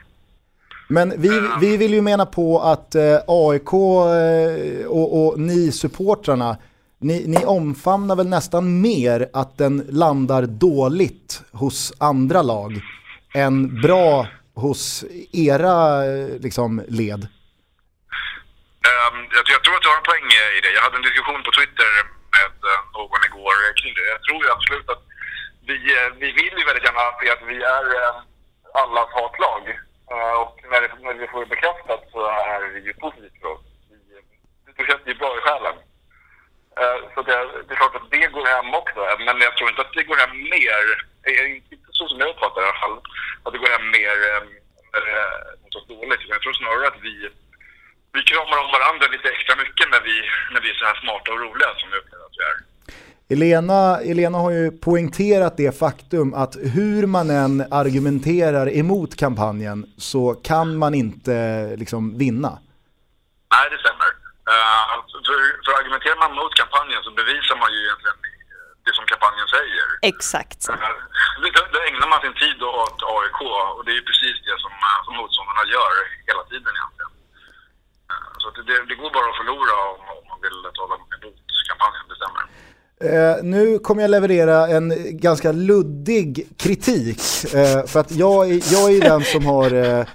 Men 0.89 1.07
vi, 1.21 1.31
vi 1.61 1.77
vill 1.77 1.93
ju 1.93 2.01
mena 2.01 2.25
på 2.25 2.59
att 2.59 2.95
eh, 2.95 3.17
AIK 3.27 3.73
och, 4.87 5.07
och 5.27 5.39
ni 5.39 5.71
supportrarna, 5.71 6.57
ni, 6.99 7.27
ni 7.27 7.45
omfamnar 7.45 8.15
väl 8.15 8.27
nästan 8.27 8.81
mer 8.81 9.29
att 9.33 9.57
den 9.57 9.85
landar 9.89 10.41
dåligt 10.41 11.41
hos 11.51 11.93
andra 11.99 12.41
lag 12.41 12.81
än 13.33 13.81
bra 13.81 14.27
hos 14.63 15.05
era 15.31 15.77
liksom, 16.45 16.81
led. 16.87 17.21
Ehm, 18.89 19.17
jag, 19.35 19.43
jag 19.53 19.61
tror 19.63 19.75
att 19.75 19.83
du 19.83 19.89
har 19.91 20.01
en 20.01 20.11
poäng 20.11 20.27
eh, 20.41 20.57
i 20.57 20.59
det. 20.61 20.71
Jag 20.77 20.83
hade 20.85 20.97
en 20.97 21.07
diskussion 21.09 21.43
på 21.43 21.51
Twitter 21.57 21.89
med 22.37 22.55
eh, 22.69 22.81
någon 22.97 23.23
igår 23.29 23.57
kring 23.79 23.93
det. 23.97 24.07
Jag 24.15 24.23
tror 24.23 24.39
ju 24.43 24.49
absolut 24.55 24.89
att 24.93 25.03
vi, 25.69 25.77
eh, 25.95 26.09
vi 26.21 26.29
vill 26.39 26.55
ju 26.59 26.65
väldigt 26.65 26.87
gärna 26.87 27.17
se 27.19 27.27
att 27.35 27.43
vi 27.51 27.57
är 27.77 27.85
allas 28.81 29.09
hatlag. 29.19 29.63
Och 30.43 30.55
när, 30.71 30.81
det, 30.81 30.89
när 31.05 31.13
vi 31.21 31.27
får 31.27 31.39
det 31.39 31.53
bekräftat 31.55 32.01
så 32.11 32.19
är 32.53 32.59
det 32.73 32.79
ju 32.87 32.93
positivt 32.93 33.37
för 33.41 33.49
oss. 33.53 33.65
Det 34.77 34.85
känns 34.89 35.07
ju 35.07 35.13
bra 35.21 35.31
i 35.37 35.41
själen. 35.45 35.77
Så 37.13 37.21
det, 37.27 37.35
det 37.67 37.73
är 37.73 37.81
klart 37.81 37.95
att 37.95 38.11
det 38.11 38.27
går 38.35 38.45
hem 38.55 38.73
också. 38.81 38.99
Men 39.25 39.41
jag 39.47 39.57
tror 39.57 39.69
inte 39.69 39.81
att 39.81 39.93
det 39.93 40.03
går 40.03 40.17
hem 40.23 40.35
mer, 40.55 40.83
inte 41.29 41.75
så 41.97 42.03
som 42.07 42.19
jag 42.19 42.29
uppfattar 42.29 42.61
det 42.61 42.67
i 42.67 42.69
alla 42.69 42.83
fall, 42.85 42.97
att 43.43 43.53
det 43.53 43.61
går 43.63 43.75
hem 43.75 43.87
mer 43.97 44.15
eh, 44.29 44.41
när 44.91 45.01
det 45.05 45.13
är 45.25 45.33
något 45.73 45.87
dåligt. 45.95 46.23
Jag 46.33 46.41
tror 46.41 46.53
snarare 46.53 46.87
att 46.87 47.01
vi 47.07 47.15
vi 48.17 48.23
kramar 48.23 48.57
om 48.63 48.69
varandra 48.77 49.05
lite 49.15 49.27
extra 49.35 49.55
mycket 49.63 49.85
när 49.93 50.01
vi, 50.07 50.15
när 50.53 50.61
vi 50.61 50.69
är 50.69 50.77
så 50.81 50.85
här 50.85 50.97
smarta 51.03 51.31
och 51.33 51.39
roliga 51.45 51.69
som 51.79 51.87
jag 51.91 51.99
upplever 52.01 52.25
att 52.29 52.37
vi 52.39 52.43
är. 52.51 52.57
Elena, 53.33 53.99
Elena 54.11 54.37
har 54.37 54.51
ju 54.51 54.71
poängterat 54.71 55.57
det 55.57 55.79
faktum 55.79 56.33
att 56.33 56.55
hur 56.75 57.07
man 57.15 57.29
än 57.29 57.73
argumenterar 57.81 58.77
emot 58.81 59.15
kampanjen 59.15 59.79
så 59.97 60.23
kan 60.33 60.77
man 60.77 60.93
inte 60.93 61.35
liksom 61.81 62.17
vinna. 62.17 62.51
Nej, 63.53 63.65
det 63.71 63.79
stämmer. 63.83 64.09
Uh, 64.53 64.93
för, 65.27 65.37
för 65.65 65.71
argumenterar 65.79 66.17
man 66.23 66.31
mot 66.39 66.53
kampanjen 66.61 67.03
så 67.03 67.11
bevisar 67.11 67.55
man 67.63 67.69
ju 67.75 67.79
egentligen 67.85 68.17
som 68.97 69.05
kampanjen 69.13 69.47
säger. 69.57 69.85
Exakt. 70.11 70.59
Uh, 70.69 70.75
då, 71.55 71.59
då 71.73 71.79
ägnar 71.89 72.07
man 72.13 72.19
sin 72.25 72.35
tid 72.43 72.57
åt 72.83 72.99
AIK 73.17 73.39
och 73.77 73.83
det 73.87 73.93
är 73.99 74.03
precis 74.09 74.35
det 74.47 74.57
som, 74.63 74.73
eh, 74.87 74.97
som 75.05 75.13
motståndarna 75.19 75.63
gör 75.75 75.93
hela 76.29 76.43
tiden 76.51 76.71
egentligen. 76.77 77.11
Eh, 78.11 78.31
så 78.41 78.45
det, 78.69 78.77
det 78.89 78.95
går 79.01 79.09
bara 79.17 79.27
att 79.31 79.39
förlora 79.41 79.75
om, 79.91 79.99
om 80.17 80.23
man 80.31 80.39
vill 80.45 80.57
tala 80.79 80.93
emot 80.95 81.37
kampanjen, 81.71 82.03
det 82.11 82.17
stämmer. 82.21 82.43
Eh, 83.07 83.35
nu 83.53 83.79
kommer 83.85 84.01
jag 84.01 84.11
leverera 84.11 84.57
en 84.77 84.85
ganska 85.27 85.51
luddig 85.51 86.47
kritik. 86.63 87.19
Eh, 87.53 87.85
för 87.91 87.99
att 87.99 88.11
jag, 88.11 88.49
är- 88.51 88.73
jag 88.73 88.85
är 88.95 89.01
den 89.01 89.21
som 89.23 89.45
har... 89.45 89.69
Eh, 89.73 90.05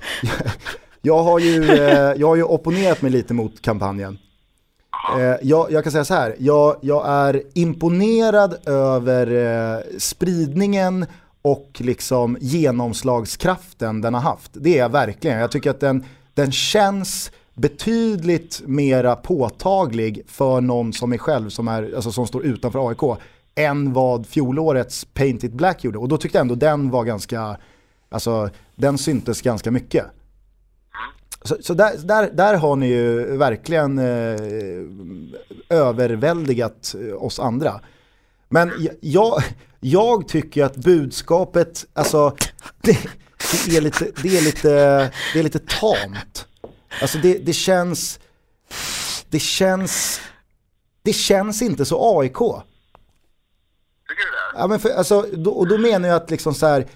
jag, 1.02 1.22
har 1.22 1.38
ju, 1.38 1.70
eh, 1.72 2.12
jag 2.16 2.26
har 2.28 2.36
ju 2.36 2.42
opponerat 2.42 3.02
mig 3.02 3.10
lite 3.10 3.34
mot 3.34 3.62
kampanjen. 3.62 4.18
Eh, 5.18 5.36
jag, 5.42 5.72
jag 5.72 5.82
kan 5.82 5.92
säga 5.92 6.04
så 6.04 6.14
här, 6.14 6.36
jag, 6.38 6.76
jag 6.80 7.08
är 7.08 7.42
imponerad 7.54 8.68
över 8.68 9.26
eh, 9.26 9.98
spridningen 9.98 11.06
och 11.42 11.68
liksom 11.78 12.36
genomslagskraften 12.40 14.00
den 14.00 14.14
har 14.14 14.20
haft. 14.20 14.50
Det 14.54 14.74
är 14.74 14.78
jag 14.78 14.92
verkligen. 14.92 15.38
Jag 15.38 15.50
tycker 15.50 15.70
att 15.70 15.80
den, 15.80 16.04
den 16.34 16.52
känns 16.52 17.30
betydligt 17.54 18.62
mera 18.66 19.16
påtaglig 19.16 20.22
för 20.26 20.60
någon 20.60 20.92
som 20.92 21.12
är 21.12 21.18
själv, 21.18 21.48
som, 21.48 21.68
är, 21.68 21.92
alltså 21.94 22.12
som 22.12 22.26
står 22.26 22.44
utanför 22.44 22.88
AIK, 22.88 23.20
än 23.54 23.92
vad 23.92 24.26
fjolårets 24.26 25.04
Paint 25.04 25.44
It 25.44 25.52
Black 25.52 25.84
gjorde. 25.84 25.98
Och 25.98 26.08
då 26.08 26.16
tyckte 26.16 26.38
jag 26.38 26.42
ändå 26.42 26.54
den 26.54 26.90
var 26.90 27.04
ganska, 27.04 27.56
alltså 28.08 28.50
den 28.74 28.98
syntes 28.98 29.42
ganska 29.42 29.70
mycket. 29.70 30.04
Så, 31.44 31.56
så 31.60 31.74
där, 31.74 31.96
där, 31.98 32.30
där 32.30 32.54
har 32.54 32.76
ni 32.76 32.86
ju 32.86 33.36
verkligen 33.36 33.98
eh, 33.98 34.40
överväldigat 35.68 36.94
eh, 37.00 37.24
oss 37.24 37.38
andra. 37.38 37.80
Men 38.48 38.72
jag, 39.00 39.42
jag 39.80 40.28
tycker 40.28 40.64
att 40.64 40.76
budskapet, 40.76 41.86
alltså 41.92 42.36
det, 42.80 42.98
det, 43.66 43.76
är, 43.76 43.80
lite, 43.80 44.10
det, 44.22 44.38
är, 44.38 44.42
lite, 44.42 44.68
det 45.32 45.38
är 45.38 45.42
lite 45.42 45.58
tamt. 45.58 46.46
Alltså 47.00 47.18
det, 47.18 47.38
det 47.38 47.52
känns, 47.52 48.20
det 49.30 49.38
känns, 49.38 50.20
det 51.02 51.12
känns 51.12 51.62
inte 51.62 51.84
så 51.84 52.20
AIK. 52.20 52.32
Tycker 52.32 52.54
du 54.08 54.30
det? 54.30 54.58
Ja, 54.58 54.66
men 54.66 54.78
för, 54.78 54.90
alltså, 54.90 55.26
då, 55.32 55.50
och 55.50 55.68
då 55.68 55.78
menar 55.78 56.08
jag 56.08 56.16
att 56.16 56.30
liksom 56.30 56.54
så 56.54 56.66
här, 56.66 56.86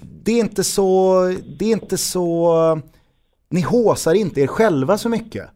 det 0.00 0.32
är 0.32 0.40
inte 0.40 0.64
så, 0.64 1.22
det 1.58 1.64
är 1.64 1.72
inte 1.72 1.98
så, 1.98 2.80
ni 3.48 3.60
håsar 3.62 4.14
inte 4.14 4.40
er 4.40 4.46
själva 4.46 4.98
så 4.98 5.08
mycket. 5.08 5.50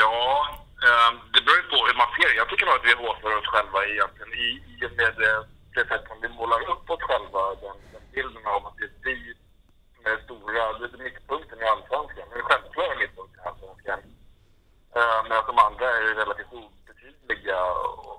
Ja, 0.00 0.48
eh, 0.86 1.10
det 1.32 1.40
beror 1.44 1.58
ju 1.62 1.66
på 1.72 1.78
hur 1.86 1.98
man 2.02 2.10
ser 2.16 2.28
det. 2.28 2.40
Jag 2.42 2.48
tycker 2.48 2.66
nog 2.66 2.74
att 2.74 2.88
vi 2.90 3.02
håsar 3.04 3.38
oss 3.38 3.52
själva 3.54 3.78
egentligen 3.92 4.32
i, 4.46 4.48
i 4.72 4.86
och 4.86 4.94
med 5.00 5.16
eh, 5.28 5.40
det 5.74 5.84
sätt 5.90 6.04
som 6.08 6.18
vi 6.22 6.28
målar 6.28 6.60
upp 6.72 6.90
oss 6.90 7.02
själva. 7.08 7.42
Den, 7.62 7.76
den 7.92 8.04
bilden 8.14 8.46
av 8.54 8.66
att 8.66 8.76
det 8.78 8.84
är 8.84 8.98
vi 9.08 9.18
som 9.94 10.02
är 10.12 10.18
stora, 10.26 10.62
det 10.78 10.86
är 10.96 11.04
mittpunkten 11.06 11.58
i 11.62 11.66
allsvenskan. 11.72 12.26
Den 12.32 12.48
självklara 12.48 12.94
mittpunkten 13.02 13.40
i 13.44 13.48
allsvenskan. 13.48 14.00
Eh, 14.98 15.20
medan 15.28 15.48
de 15.50 15.56
andra 15.68 15.86
är 15.96 16.02
relativt 16.22 16.52
obetydliga 16.62 17.60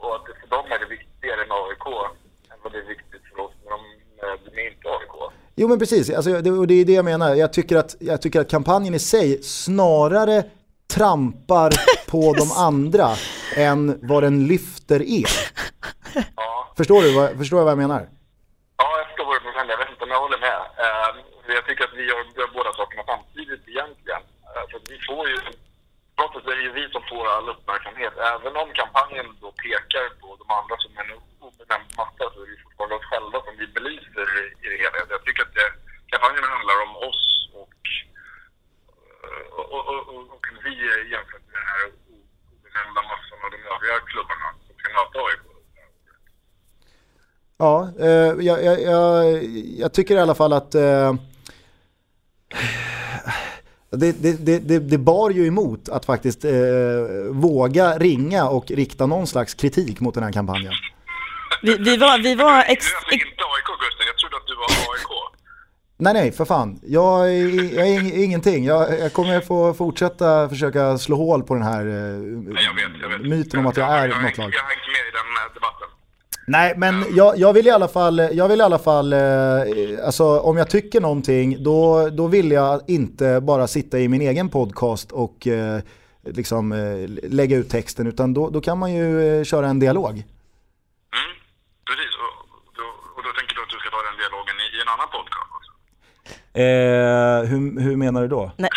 och, 0.04 0.16
att 0.16 0.26
det 0.28 0.36
för 0.42 0.48
dem 0.56 0.66
är 0.74 0.80
det 0.80 0.96
viktigare 0.98 1.42
än 1.44 1.58
AIK 1.62 1.88
än 2.52 2.60
vad 2.64 2.72
Jo 5.62 5.68
men 5.68 5.80
precis, 5.80 6.10
alltså, 6.10 6.30
det, 6.42 6.52
och 6.52 6.68
det 6.68 6.78
är 6.82 6.86
det 6.86 6.98
jag 7.02 7.06
menar. 7.06 7.36
Jag 7.36 7.54
tycker, 7.54 7.76
att, 7.78 7.96
jag 8.00 8.22
tycker 8.22 8.40
att 8.42 8.52
kampanjen 8.56 8.94
i 8.94 9.00
sig 9.00 9.44
snarare 9.44 10.38
trampar 10.96 11.72
på 12.12 12.22
de 12.42 12.48
andra 12.68 13.08
än 13.68 14.00
vad 14.10 14.24
den 14.24 14.48
lyfter 14.52 15.00
er. 15.20 15.34
Ja. 16.36 16.74
Förstår 16.78 17.02
du 17.02 17.10
vad, 17.20 17.28
förstår 17.42 17.58
du 17.58 17.64
vad 17.64 17.76
jag 17.78 17.84
menar? 17.86 18.02
Ja, 18.82 18.88
jag 19.00 19.06
förstår 19.10 19.26
vad 19.26 19.36
du 19.40 19.46
menar. 19.46 19.70
Jag 19.76 19.82
vet 19.84 19.92
inte 19.94 20.04
om 20.08 20.12
jag 20.16 20.22
håller 20.26 20.42
med. 20.50 20.60
Eh, 20.86 21.10
jag 21.58 21.66
tycker 21.68 21.84
att 21.88 21.96
vi 22.00 22.04
gör, 22.12 22.22
gör 22.40 22.50
båda 22.58 22.72
sakerna 22.80 23.04
samtidigt 23.12 23.64
egentligen. 23.74 24.24
Eh, 24.54 24.64
för 24.72 24.80
vi 24.92 24.98
får 25.10 25.24
ju, 25.32 25.38
trots 26.18 26.34
att 26.38 26.46
det 26.48 26.54
är 26.60 26.64
ju 26.68 26.72
vi 26.80 26.86
som 26.96 27.04
får 27.12 27.24
all 27.36 27.48
uppmärksamhet. 27.54 28.14
Även 28.34 28.54
om 28.62 28.70
kampanjen 28.82 29.28
då 29.44 29.50
pekar 29.64 30.06
på 30.22 30.28
de 30.42 30.48
andra 30.60 30.76
som 30.84 30.92
en 31.02 31.10
obenämnd 31.70 32.32
så 32.34 32.40
är 32.44 32.48
det 32.52 32.64
fortfarande 32.64 32.96
oss 32.96 33.08
själva 33.12 33.38
som 33.46 33.54
vi 33.62 33.68
belyser 33.78 34.28
i 34.64 34.66
det 34.72 34.78
hela. 34.84 34.96
Jag 35.16 35.22
tycker 35.26 35.42
att 35.48 35.56
det, 35.60 35.70
kampanjen 36.12 36.46
handlar 36.56 36.78
om 36.86 36.92
oss 37.08 37.24
och, 37.62 37.82
eh, 39.24 39.46
och, 39.60 39.68
och, 39.74 40.02
och, 40.14 40.24
och, 40.34 40.46
vi 40.66 40.74
jämfört 41.14 41.46
med 41.50 41.58
den 41.62 41.70
här 41.74 41.84
obenämnda 42.54 43.02
massan 43.12 43.40
av 43.46 43.50
de 43.56 43.60
övriga 43.74 43.98
klubbarna 44.12 44.48
som 44.66 44.74
ska 44.80 44.88
möta 44.98 45.18
AIK. 45.28 45.44
Ja, 47.64 47.74
eh, 48.06 48.32
jag, 48.48 48.58
jag, 48.68 48.78
jag, 48.82 49.44
jag 49.84 49.94
tycker 49.94 50.16
i 50.16 50.20
alla 50.20 50.36
fall 50.36 50.54
att 50.54 50.76
eh, 50.76 51.14
det, 53.90 54.12
det, 54.12 54.60
det, 54.60 54.80
det 54.80 54.98
bar 54.98 55.30
ju 55.30 55.48
emot 55.48 55.90
att 55.90 56.06
faktiskt 56.06 56.46
eh, 56.46 56.52
våga 57.30 57.98
ringa 57.98 58.50
och 58.50 58.72
rikta 58.72 59.06
någon 59.06 59.28
slags 59.28 59.54
kritik 59.54 60.00
mot 60.00 60.14
den 60.14 60.24
här 60.24 60.32
kampanjen. 60.32 60.74
Vi, 61.62 61.78
vi 61.78 61.98
var, 61.98 62.18
vi 62.24 62.36
var 62.36 62.64
ex, 62.68 62.86
Du 62.86 62.92
är 62.92 62.96
alltså 62.98 63.12
inte 63.14 63.44
AIK 63.44 63.80
Gusten, 63.82 64.06
jag 64.08 64.18
trodde 64.18 64.38
att 64.38 64.48
du 64.48 64.56
var 64.56 64.66
AIK. 64.94 65.34
Nej 66.02 66.14
nej, 66.14 66.32
för 66.32 66.46
fan. 66.46 66.80
Jag 66.84 67.28
är, 67.34 67.76
jag 67.78 67.88
är 67.88 68.00
ing- 68.00 68.24
ingenting. 68.24 68.66
Jag, 68.66 69.00
jag 69.00 69.14
kommer 69.14 69.42
få 69.42 69.74
fortsätta 69.74 70.50
försöka 70.50 70.98
slå 70.98 71.16
hål 71.18 71.44
på 71.44 71.54
den 71.54 71.64
här 71.64 71.80
eh, 71.80 71.86
Nej, 71.86 72.64
jag 72.64 72.74
vet, 72.76 73.02
jag 73.02 73.10
vet. 73.10 73.22
myten 73.22 73.60
om 73.60 73.66
att 73.68 73.78
jag 73.78 73.88
är 73.90 74.08
jag, 74.08 74.22
något 74.24 74.38
lag. 74.38 74.54
Jag 74.56 74.64
har 74.64 74.72
inte 74.72 74.90
med 74.96 75.08
i 75.08 75.12
den 75.12 75.38
här 75.40 75.54
debatten. 75.54 75.88
Nej, 76.48 76.74
men 76.78 77.06
jag, 77.16 77.38
jag 77.38 77.54
vill 77.54 77.68
i 77.68 77.72
alla 77.72 77.88
fall, 77.88 78.20
jag 78.34 78.48
vill 78.48 78.60
i 78.60 78.64
alla 78.64 78.80
fall 78.80 79.14
eh, 79.14 79.20
alltså 80.06 80.40
om 80.40 80.58
jag 80.58 80.70
tycker 80.70 81.02
någonting 81.02 81.64
då, 81.64 82.10
då 82.10 82.28
vill 82.28 82.52
jag 82.52 82.82
inte 82.88 83.42
bara 83.42 83.68
sitta 83.68 84.00
i 84.00 84.08
min 84.08 84.22
egen 84.22 84.50
podcast 84.50 85.12
och 85.12 85.48
eh, 85.48 85.80
liksom 86.26 86.72
eh, 86.72 87.10
lägga 87.30 87.58
ut 87.58 87.70
texten 87.70 88.08
utan 88.08 88.34
då, 88.34 88.50
då 88.50 88.62
kan 88.62 88.78
man 88.78 88.94
ju 88.94 89.38
eh, 89.40 89.44
köra 89.44 89.68
en 89.68 89.80
dialog. 89.80 90.10
Mm, 90.10 91.32
precis, 91.90 92.14
och 92.24 92.74
då, 92.78 92.84
och 93.16 93.24
då 93.24 93.30
tänker 93.40 93.56
du 93.56 93.62
att 93.64 93.70
du 93.70 93.78
ska 93.80 93.90
ta 93.90 94.02
den 94.10 94.18
dialogen 94.22 94.56
i, 94.66 94.78
i 94.78 94.82
en 94.82 94.88
annan 94.94 95.08
podcast 95.18 95.50
också? 95.58 95.72
Eh, 96.54 97.50
hur, 97.50 97.82
hur 97.82 97.96
menar 97.96 98.22
du 98.22 98.28
då? 98.28 98.52
nej, 98.58 98.70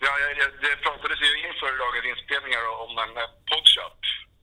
Ja, 0.00 0.10
jag, 0.22 0.30
jag, 0.42 0.48
det 0.64 0.76
pratades 0.82 1.18
ju 1.26 1.30
inför 1.48 1.70
dagens 1.84 2.06
inspelningar 2.18 2.62
om 2.84 2.92
en 3.04 3.12
eh, 3.22 3.28
podshop, 3.50 3.98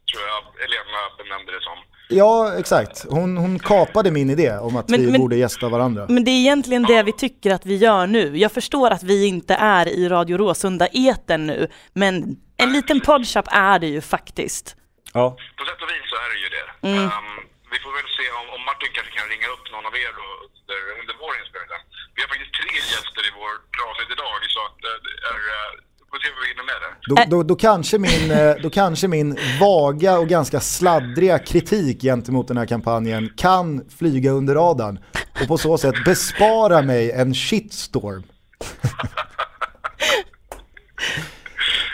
tror 0.10 0.24
jag 0.32 0.42
Elena 0.66 1.00
benämnde 1.18 1.52
det 1.52 1.62
som. 1.70 1.78
Ja, 2.10 2.60
exakt. 2.60 3.06
Hon, 3.10 3.38
hon 3.38 3.60
kapade 3.60 4.12
min 4.12 4.30
idé 4.30 4.58
om 4.58 4.76
att 4.76 4.90
Men- 4.90 5.02
vi 5.06 5.12
men- 5.12 5.22
borde 5.22 5.36
gästa 5.36 5.70
varandra. 5.70 6.06
men 6.10 6.24
det 6.24 6.32
är 6.32 6.40
egentligen 6.40 6.84
det 6.84 7.04
vi 7.04 7.12
tycker 7.14 7.52
att 7.54 7.66
vi 7.66 7.76
gör 7.78 8.08
nu. 8.08 8.38
Jag 8.38 8.52
förstår 8.52 8.90
att 8.92 9.04
vi 9.04 9.28
inte 9.28 9.54
är 9.56 9.88
i 9.88 10.10
Radio 10.10 10.38
Råsunda 10.38 10.88
eten 10.94 11.48
nu, 11.48 11.68
men 11.94 12.14
en 12.58 12.74
liten 12.74 13.00
podshop 13.02 13.46
är 13.52 13.80
det 13.80 13.88
ju 13.88 14.02
faktiskt. 14.02 14.76
Ja. 15.14 15.30
På 15.58 15.64
sätt 15.66 15.82
och 15.84 15.90
vis 15.94 16.06
så 16.12 16.16
är 16.26 16.30
det 16.34 16.40
ju 16.46 16.50
det. 16.58 16.68
Mm. 16.88 17.04
Ehm, 17.04 17.38
vi 17.72 17.78
får 17.84 17.92
väl 17.98 18.10
se 18.18 18.26
om, 18.40 18.46
om 18.56 18.62
Martin 18.70 18.90
kanske 18.96 19.14
kan 19.20 19.28
ringa 19.34 19.48
upp 19.56 19.66
någon 19.74 19.86
av 19.90 19.96
er 20.06 20.12
då, 20.20 20.26
under, 20.72 21.00
under 21.02 21.16
vår 21.24 21.34
inspelning. 21.42 21.82
Vi 22.16 22.20
har 22.24 22.30
faktiskt 22.34 22.54
tre 22.60 22.72
gäster 22.94 23.24
i 23.30 23.32
vårt 23.42 23.74
avsnitt 23.90 24.12
idag, 24.16 24.40
så 24.56 24.60
att 24.68 24.80
eh, 24.90 24.98
det 25.06 25.14
är, 25.32 25.40
eh, 25.56 25.70
får 26.10 26.18
se 26.24 26.28
vad 26.36 26.42
vi 26.44 26.50
hinner 26.54 26.68
med 26.72 26.80
det. 26.84 26.92
Då, 27.10 27.16
då, 27.34 27.44
då, 27.44 27.56
kanske 27.56 27.98
min, 28.08 28.32
eh, 28.32 28.56
då 28.64 28.70
kanske 28.70 29.08
min 29.08 29.38
vaga 29.60 30.12
och 30.20 30.28
ganska 30.28 30.60
sladdriga 30.60 31.40
kritik 31.40 32.02
gentemot 32.02 32.48
den 32.48 32.58
här 32.58 32.66
kampanjen 32.66 33.30
kan 33.38 33.90
flyga 34.00 34.32
under 34.32 34.56
radarn 34.56 35.00
och 35.42 35.48
på 35.48 35.58
så 35.58 35.78
sätt 35.78 35.96
bespara 36.06 36.82
mig 36.82 37.12
en 37.12 37.34
shitstorm. 37.34 38.24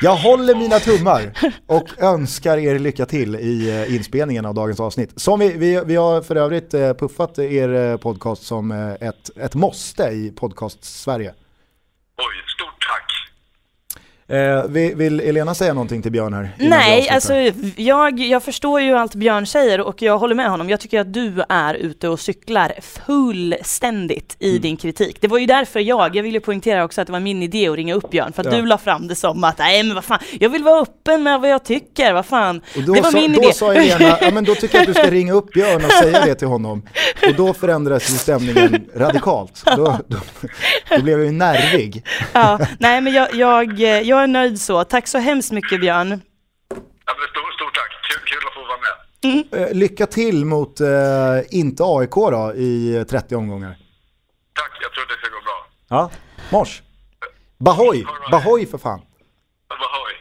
Jag 0.01 0.15
håller 0.15 0.55
mina 0.55 0.79
tummar 0.79 1.31
och 1.67 2.03
önskar 2.03 2.57
er 2.57 2.79
lycka 2.79 3.05
till 3.05 3.35
i 3.35 3.69
eh, 3.69 3.95
inspelningen 3.95 4.45
av 4.45 4.53
dagens 4.53 4.79
avsnitt. 4.79 5.13
Som 5.15 5.39
vi, 5.39 5.57
vi, 5.57 5.81
vi 5.85 5.95
har 5.95 6.21
för 6.21 6.35
övrigt 6.35 6.73
eh, 6.73 6.93
puffat 6.93 7.39
er 7.39 7.73
eh, 7.73 7.97
podcast 7.97 8.43
som 8.43 8.71
ett, 8.71 9.37
ett 9.37 9.55
måste 9.55 10.03
i 10.03 10.31
podcast-Sverige. 10.31 11.33
Oj, 12.17 12.43
stort! 12.55 12.66
Eh, 14.29 14.63
vill, 14.95 15.19
Elena 15.19 15.55
säga 15.55 15.73
någonting 15.73 16.01
till 16.01 16.11
Björn 16.11 16.33
här? 16.33 16.49
Nej, 16.59 17.09
alltså 17.09 17.33
jag, 17.75 18.19
jag 18.19 18.43
förstår 18.43 18.81
ju 18.81 18.93
allt 18.97 19.15
Björn 19.15 19.45
säger 19.47 19.81
och 19.81 20.01
jag 20.01 20.17
håller 20.17 20.35
med 20.35 20.49
honom. 20.49 20.69
Jag 20.69 20.79
tycker 20.79 20.99
att 20.99 21.13
du 21.13 21.43
är 21.49 21.73
ute 21.73 22.07
och 22.09 22.19
cyklar 22.19 22.73
fullständigt 22.81 24.35
i 24.39 24.49
Mm. 24.49 24.61
din 24.61 24.77
kritik. 24.77 25.17
Det 25.21 25.27
var 25.27 25.37
ju 25.37 25.45
därför 25.45 25.79
jag, 25.79 26.15
jag 26.15 26.23
vill 26.23 26.33
ju 26.33 26.39
poängtera 26.39 26.83
också 26.83 27.01
att 27.01 27.07
det 27.07 27.13
var 27.13 27.19
min 27.19 27.43
idé 27.43 27.67
att 27.69 27.75
ringa 27.75 27.93
upp 27.93 28.09
Björn, 28.09 28.33
för 28.33 28.41
att 28.47 28.53
Ja. 28.53 28.59
du 28.61 28.65
la 28.65 28.77
fram 28.77 29.07
det 29.07 29.15
som 29.15 29.43
att 29.43 29.57
nej 29.57 29.83
men 29.83 29.95
vad 29.95 30.03
fan, 30.05 30.19
jag 30.39 30.49
vill 30.49 30.63
vara 30.63 30.81
öppen 30.81 31.23
med 31.23 31.39
vad 31.41 31.49
jag 31.49 31.63
tycker, 31.65 32.13
vad 32.13 32.25
fan. 32.25 32.61
Och 32.75 32.83
då 32.83 32.93
det 32.93 33.01
var 33.01 33.11
sa, 33.11 33.17
min 33.21 33.33
då 33.33 33.43
idé. 33.43 33.53
sa 33.53 33.73
Elena, 33.73 34.17
ja 34.21 34.31
men 34.31 34.43
då 34.43 34.55
tycker 34.55 34.75
jag 34.77 34.81
att 34.89 34.95
du 34.95 35.01
ska 35.01 35.11
ringa 35.11 35.33
upp 35.33 35.53
Björn 35.53 35.85
och 35.85 35.91
säga 35.91 36.25
det 36.25 36.35
till 36.35 36.47
honom. 36.47 36.81
Och 37.27 37.35
då 37.37 37.53
förändras 37.53 38.09
ju 38.09 38.13
stämningen 38.17 38.85
radikalt. 38.95 39.63
Då, 39.65 39.97
då, 40.07 40.17
då 40.89 41.01
blev 41.01 41.17
jag 41.17 41.25
ju 41.25 41.31
nervig. 41.31 42.05
ja, 42.33 42.59
nej 42.79 43.01
men 43.01 43.13
jag, 43.13 43.35
jag, 43.35 43.79
jag 43.79 44.16
är 44.23 44.27
nöjd 44.27 44.61
så. 44.61 44.83
Tack 44.83 45.07
så 45.07 45.17
hemskt 45.17 45.51
mycket 45.51 45.81
Björn. 45.81 46.09
Ja, 46.09 46.15
men 47.17 47.27
stort, 47.29 47.53
stort 47.55 47.73
tack, 47.73 47.91
kul, 48.09 48.21
kul 48.25 48.47
att 48.47 48.53
få 48.53 48.59
vara 48.61 48.77
med. 48.77 49.67
Eh, 49.69 49.73
lycka 49.75 50.05
till 50.07 50.45
mot, 50.45 50.79
eh, 50.79 50.87
inte 51.49 51.83
AIK 51.85 52.11
då, 52.15 52.53
i 52.55 53.05
30 53.09 53.35
omgångar. 53.35 53.77
Tack, 54.53 54.71
jag 54.81 54.93
tror 54.93 55.03
att 55.03 55.09
det 55.09 55.15
ska 55.15 55.27
gå 55.29 55.41
bra. 55.43 55.67
Ja, 55.89 56.09
mors. 56.49 56.81
Bahoy, 57.59 58.05
Bahoy 58.31 58.65
för 58.65 58.77
fan. 58.77 59.01
Ahoy! 59.69 60.13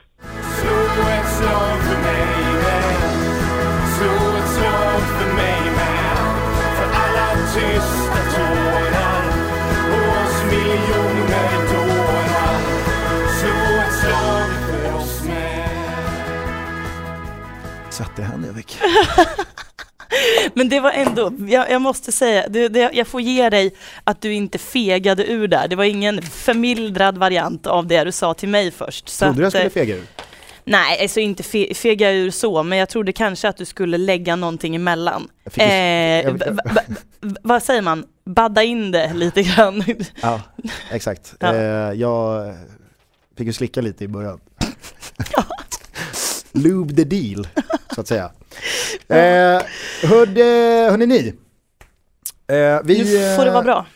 Satte 17.97 18.23
Henrik. 18.23 18.78
Men 20.55 20.68
det 20.68 20.81
var 20.81 20.90
ändå, 20.90 21.32
jag, 21.48 21.70
jag 21.70 21.82
måste 21.82 22.12
säga, 22.12 22.48
det, 22.48 22.68
det, 22.68 22.90
jag 22.93 23.06
får 23.06 23.20
ge 23.20 23.51
dig 23.51 23.74
att 24.05 24.20
du 24.20 24.32
inte 24.32 24.59
fegade 24.59 25.27
ur 25.31 25.48
där. 25.48 25.68
Det 25.68 25.77
var 25.77 25.85
ingen 25.85 26.23
förmildrad 26.23 27.18
variant 27.18 27.66
av 27.66 27.86
det 27.86 28.05
du 28.05 28.12
sa 28.12 28.35
till 28.35 28.48
mig 28.48 28.70
först. 28.70 29.09
Så 29.09 29.24
Trodde 29.24 29.39
du 29.39 29.43
jag 29.43 29.52
skulle 29.52 29.64
eh, 29.64 29.70
fega 29.70 29.94
ur? 29.97 30.05
Nej, 30.64 31.02
alltså 31.02 31.20
inte 31.20 31.43
fe, 31.43 31.74
fega 31.74 32.10
ur 32.10 32.31
så, 32.31 32.62
men 32.62 32.78
jag 32.78 32.89
trodde 32.89 33.12
kanske 33.12 33.48
att 33.48 33.56
du 33.56 33.64
skulle 33.64 33.98
lägga 33.98 34.36
någonting 34.36 34.77
emellan. 34.77 35.28
Eh, 35.55 35.66
jag- 35.74 36.59
vad 37.43 37.62
säger 37.62 37.82
man? 37.82 38.05
Badda 38.24 38.62
in 38.62 38.90
det 38.93 39.12
lite 39.14 39.43
grann. 39.43 39.85
Ja, 40.23 40.40
exakt. 40.90 41.35
Ja. 41.40 41.55
Eh, 41.55 41.93
jag 41.93 42.55
fick 43.39 43.47
ju 43.47 43.52
slicka 43.52 43.81
lite 43.81 44.05
i 44.05 44.09
början. 44.09 44.40
Lube 46.57 46.95
the 46.95 47.05
deal, 47.05 47.49
så 47.95 48.01
att 48.01 48.09
säga. 48.09 48.31
Eh, 49.09 49.62
hörde, 50.03 50.45
hörni 50.91 51.07
ni? 51.07 51.35
Eh, 52.49 52.81
vi, 52.85 52.99
nu 52.99 53.37
får 53.37 53.45
det 53.45 53.51
vara 53.51 53.62
bra. 53.62 53.78
Mhm. 53.78 53.87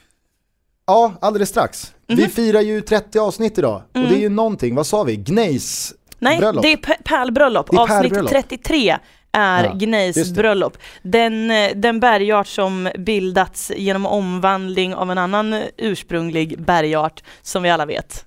Ja, 0.87 1.13
alldeles 1.21 1.49
strax. 1.49 1.95
Vi 2.07 2.29
firar 2.29 2.61
ju 2.61 2.81
30 2.81 3.19
avsnitt 3.19 3.59
idag 3.59 3.83
och 3.95 4.01
det 4.01 4.15
är 4.15 4.21
ju 4.21 4.29
någonting, 4.29 4.75
vad 4.75 4.87
sa 4.87 5.03
vi? 5.03 5.17
Gneis 5.17 5.95
Nej, 6.19 6.39
bröllop. 6.39 6.63
det 6.63 6.73
är 6.73 6.77
pärlbröllop. 7.05 7.71
Det 7.71 7.77
är 7.77 7.81
Avsnitt 7.81 8.01
pärlbröllop. 8.01 8.31
33 8.31 8.99
är 9.33 9.65
Ja, 9.65 9.73
Gneis 9.75 10.33
bröllop. 10.33 10.79
Den, 11.03 11.51
eh, 11.51 11.71
den 11.75 12.01
bergart 12.01 12.47
som 12.47 12.91
bildats 12.99 13.73
genom 13.77 14.07
omvandling 14.07 14.95
av 14.95 15.11
en 15.11 15.19
annan 15.19 15.53
eh, 15.53 15.63
ursprunglig 15.77 16.63
bergart 16.63 17.23
som 17.43 17.63
vi 17.63 17.71
alla 17.71 17.87
vet. 17.87 18.25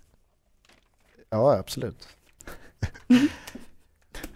Ja, 1.30 1.58
absolut. 1.60 2.08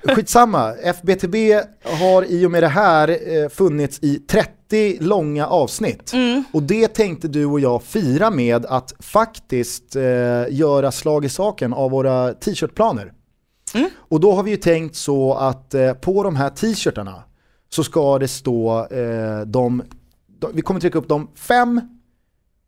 Skitsamma, 0.04 0.74
FBTB 0.74 1.36
har 1.84 2.24
i 2.24 2.46
och 2.46 2.52
med 2.52 2.64
det 2.64 2.68
här 2.68 3.08
eh, 3.44 3.50
funnits 3.50 4.00
i 4.02 4.16
30 4.16 4.98
långa 5.00 5.48
avsnitt. 5.48 6.12
Och 6.52 6.64
det 6.64 6.88
tänkte 6.88 7.28
du 7.28 7.46
och 7.46 7.60
jag 7.60 7.84
fira 7.84 8.32
med 8.32 8.66
att 8.66 8.94
faktiskt 9.00 9.96
eh, 9.96 10.04
göra 10.50 10.92
slag 10.92 11.26
i 11.26 11.30
saken 11.30 11.74
av 11.74 11.92
våra 11.92 12.34
t-shirtplaner. 12.34 13.14
Och 13.98 14.20
då 14.20 14.32
har 14.32 14.44
vi 14.44 14.52
ju 14.52 14.58
tänkt 14.58 14.96
så 14.96 15.34
att 15.34 15.74
eh, 15.74 15.94
på 15.94 16.24
de 16.24 16.36
här 16.36 16.50
t-shirtarna 16.50 17.24
så 17.70 17.84
ska 17.84 18.20
det 18.20 18.28
stå 18.28 18.88
eh, 18.88 19.42
de 19.46 19.84
de- 20.40 20.52
vi 20.54 20.62
kommer 20.62 20.80
trycka 20.80 20.98
upp 20.98 21.08
de 21.10 21.28
fem 21.36 21.82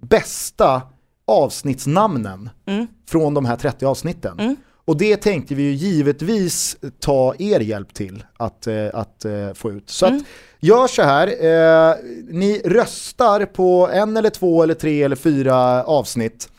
bästa 0.01 0.81
avsnittsnamnen 1.27 2.49
Mm. 2.65 2.87
från 3.09 3.33
de 3.33 3.45
här 3.45 3.55
30 3.55 3.85
avsnitten. 3.85 4.55
Och 4.89 4.97
det 4.97 5.17
tänkte 5.17 5.55
vi 5.55 5.63
ju 5.63 5.71
givetvis 5.71 6.77
ta 6.99 7.35
er 7.39 7.59
hjälp 7.59 7.93
till 7.93 8.23
att, 8.37 8.67
eh, 8.67 8.87
att 8.93 9.25
eh, 9.25 9.53
få 9.53 9.71
ut. 9.71 9.89
Så 9.89 10.05
att 10.05 10.13
gör 10.59 10.87
så 10.87 11.01
här, 11.01 11.27
eh, 11.27 11.95
ni 12.29 12.61
röstar 12.65 13.45
på 13.45 13.89
en 13.93 14.17
eller 14.17 14.29
två 14.29 14.63
eller 14.63 14.73
tre 14.73 15.03
eller 15.03 15.15
fyra 15.15 15.83
avsnitt 15.83 16.49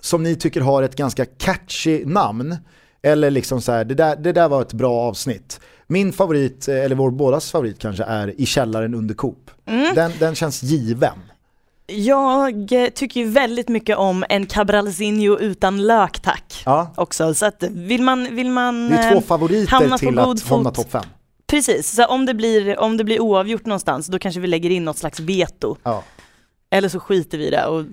som 0.00 0.22
ni 0.22 0.36
tycker 0.36 0.60
har 0.60 0.82
ett 0.82 0.96
ganska 0.96 1.24
catchy 1.24 2.04
namn. 2.04 2.56
Eller 3.02 3.30
liksom 3.30 3.60
så 3.60 3.72
här, 3.72 3.84
det 3.84 3.94
där, 3.94 4.16
det 4.16 4.32
där 4.32 4.48
var 4.48 4.62
ett 4.62 4.72
bra 4.72 5.00
avsnitt. 5.00 5.60
Min 5.86 6.12
favorit, 6.12 6.68
eller 6.68 6.96
vår 6.96 7.10
bådas 7.10 7.50
favorit 7.50 7.78
kanske, 7.78 8.04
är 8.04 8.40
I 8.40 8.46
källaren 8.46 8.94
under 8.94 9.14
Coop. 9.14 9.50
Den, 9.94 10.12
den 10.18 10.34
känns 10.34 10.62
given. 10.62 11.18
Jag 11.86 12.68
tycker 12.94 13.20
ju 13.20 13.26
väldigt 13.26 13.68
mycket 13.68 13.96
om 13.96 14.24
en 14.28 14.46
cabralzinho 14.46 15.38
utan 15.38 15.86
lök 15.86 16.20
tack. 16.20 16.62
Ja. 16.66 16.92
Också, 16.96 17.34
så 17.34 17.46
att 17.46 17.62
vill 17.70 18.02
man, 18.02 18.36
vill 18.36 18.50
man 18.50 18.88
Det 18.88 18.96
är 18.96 19.10
två 19.10 19.18
eh, 19.18 19.24
favoriter 19.24 19.70
hamna 19.70 19.98
till 19.98 20.18
att 20.18 20.42
hamna 20.42 20.70
topp 20.70 20.90
fem. 20.90 21.04
Precis, 21.46 21.94
så 21.94 22.06
om 22.06 22.26
det, 22.26 22.34
blir, 22.34 22.78
om 22.78 22.96
det 22.96 23.04
blir 23.04 23.20
oavgjort 23.20 23.66
någonstans 23.66 24.06
då 24.06 24.18
kanske 24.18 24.40
vi 24.40 24.46
lägger 24.46 24.70
in 24.70 24.84
något 24.84 24.98
slags 24.98 25.20
veto. 25.20 25.76
Ja. 25.82 26.02
Eller 26.70 26.88
så 26.88 27.00
skiter 27.00 27.38
vi 27.38 27.46
i 27.46 27.50
det 27.50 27.66
och 27.66 27.84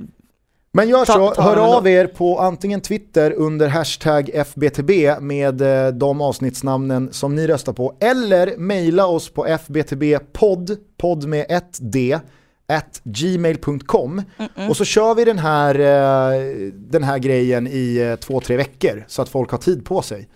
Men 0.73 0.89
gör 0.89 1.05
Ta- 1.05 1.13
så, 1.13 1.31
ta 1.31 1.41
hör 1.41 1.55
den 1.55 1.65
av 1.65 1.87
er 1.87 2.07
på 2.07 2.39
antingen 2.39 2.81
Twitter 2.81 3.31
under 3.31 3.67
hashtag 3.67 4.29
FBTB 4.33 4.91
med 5.19 5.61
eh, 5.61 5.93
de 5.93 6.21
avsnittsnamnen 6.21 7.13
som 7.13 7.35
ni 7.35 7.47
röstar 7.47 7.73
på 7.73 7.97
eller 7.99 8.57
mejla 8.57 9.05
oss 9.05 9.29
på 9.29 9.45
fbtbpodd, 9.45 10.77
podd 10.97 11.27
med 11.27 11.45
ett 11.49 11.77
d, 11.81 12.19
at 12.67 13.01
gmail.com 13.03 14.21
och 14.69 14.77
så 14.77 14.85
kör 14.85 15.15
vi 15.15 15.25
den 15.25 15.39
här, 15.39 15.75
eh, 15.75 16.41
den 16.73 17.03
här 17.03 17.17
grejen 17.17 17.67
i 17.67 17.97
eh, 17.97 18.15
två, 18.15 18.39
tre 18.39 18.57
veckor 18.57 19.05
så 19.07 19.21
att 19.21 19.29
folk 19.29 19.51
har 19.51 19.57
tid 19.57 19.85
på 19.85 20.01
sig. 20.01 20.27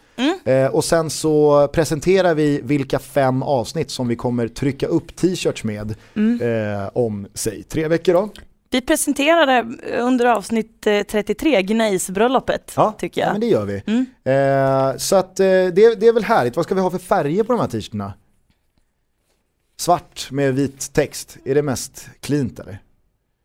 Eh, 0.46 0.68
och 0.68 0.84
sen 0.84 1.10
så 1.10 1.68
presenterar 1.68 2.36
vi 2.36 2.62
vilka 2.64 3.00
fem 3.00 3.44
avsnitt 3.44 3.92
som 3.92 4.08
vi 4.08 4.16
kommer 4.16 4.48
trycka 4.48 4.88
upp 4.88 5.16
t-shirts 5.16 5.64
med 5.64 5.92
eh, 6.16 6.90
om, 6.94 7.28
säg, 7.34 7.64
tre 7.64 7.88
veckor 7.88 8.14
då. 8.14 8.30
vi 8.70 8.82
presenterade 8.82 9.66
under 10.00 10.26
avsnitt 10.26 10.88
eh, 10.88 11.02
33 11.02 11.62
Gnejsbröllopet 11.62 12.76
tycker 12.98 13.22
jag. 13.22 13.28
Ja, 13.28 13.32
men 13.32 13.42
det 13.42 13.48
gör 13.48 13.66
vi. 13.66 13.84
Mm. 13.88 14.06
Eh, 14.24 14.98
så 14.98 15.16
att 15.16 15.36
det, 15.36 15.72
det 15.72 16.08
är 16.08 16.14
väl 16.14 16.24
härligt. 16.24 16.56
Vad 16.56 16.66
ska 16.66 16.76
vi 16.76 16.82
ha 16.82 16.92
för 16.92 16.98
färger 16.98 17.44
på 17.44 17.54
de 17.54 17.62
här 17.62 17.68
t-shirtarna? 17.68 18.14
Svart 19.78 20.28
med 20.32 20.54
vit 20.56 20.94
text, 20.94 21.38
är 21.46 21.56
det 21.56 21.62
mest 21.62 22.08
cleant 22.22 22.60
eller? 22.60 22.80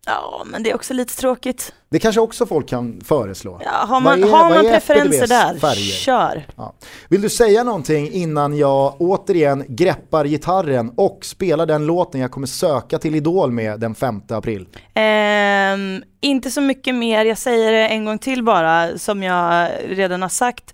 Ja 0.07 0.43
men 0.47 0.63
det 0.63 0.71
är 0.71 0.75
också 0.75 0.95
lite 0.95 1.17
tråkigt. 1.17 1.73
Det 1.89 1.99
kanske 1.99 2.21
också 2.21 2.47
folk 2.47 2.69
kan 2.69 3.01
föreslå. 3.05 3.61
Ja, 3.65 3.71
har 3.71 4.01
man, 4.01 4.23
är- 4.25 4.29
har 4.29 4.51
man 4.51 4.63
preferenser 4.65 5.27
där, 5.27 5.59
färger? 5.59 5.93
kör. 5.93 6.47
Ja. 6.57 6.75
Vill 7.09 7.21
du 7.23 7.29
säga 7.29 7.65
någonting 7.65 8.11
innan 8.13 8.57
jag 8.59 8.95
återigen 9.01 9.65
greppar 9.69 10.25
gitarren 10.25 10.93
och 10.97 11.19
spelar 11.25 11.67
den 11.67 11.87
låten 11.87 12.21
jag 12.21 12.31
kommer 12.31 12.47
söka 12.47 12.99
till 12.99 13.15
Idol 13.15 13.51
med 13.53 13.81
den 13.81 13.95
5 13.95 14.23
april? 14.29 14.67
Ehm, 14.95 16.03
inte 16.21 16.51
så 16.51 16.61
mycket 16.61 16.95
mer, 16.95 17.25
jag 17.25 17.39
säger 17.39 17.73
det 17.73 17.89
en 17.89 18.05
gång 18.05 18.19
till 18.19 18.43
bara, 18.45 18.99
som 18.99 19.23
jag 19.23 19.71
redan 19.89 20.23
har 20.23 20.29
sagt. 20.29 20.73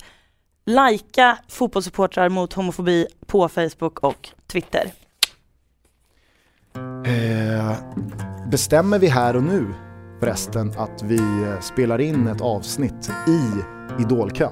Lajka 0.67 1.39
fotbollssupportrar 1.49 2.29
mot 2.29 2.53
homofobi 2.53 3.07
på 3.27 3.49
Facebook 3.49 3.99
och 3.99 4.29
Twitter. 4.53 4.93
Eh, 7.07 7.73
bestämmer 8.51 8.99
vi 8.99 9.07
här 9.07 9.37
och 9.37 9.43
nu 9.43 9.67
förresten 10.21 10.73
att 10.77 11.03
vi 11.03 11.17
eh, 11.17 11.61
spelar 11.61 12.01
in 12.01 12.27
ett 12.27 12.41
avsnitt 12.41 13.11
i 13.29 13.41
Idolkön? 14.03 14.51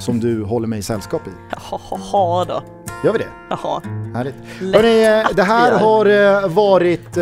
Som 0.00 0.20
du 0.20 0.44
håller 0.44 0.66
mig 0.68 0.78
i 0.78 0.82
sällskap 0.82 1.26
i. 1.26 1.30
Jaha 1.70 2.44
då. 2.44 2.62
Gör 3.04 3.12
vi 3.12 3.18
det? 3.18 3.28
Jaha. 3.50 3.82
Härligt. 4.14 4.34
Hörrni, 4.60 5.04
eh, 5.04 5.36
det 5.36 5.42
här 5.42 5.78
har 5.78 6.48
varit 6.48 7.12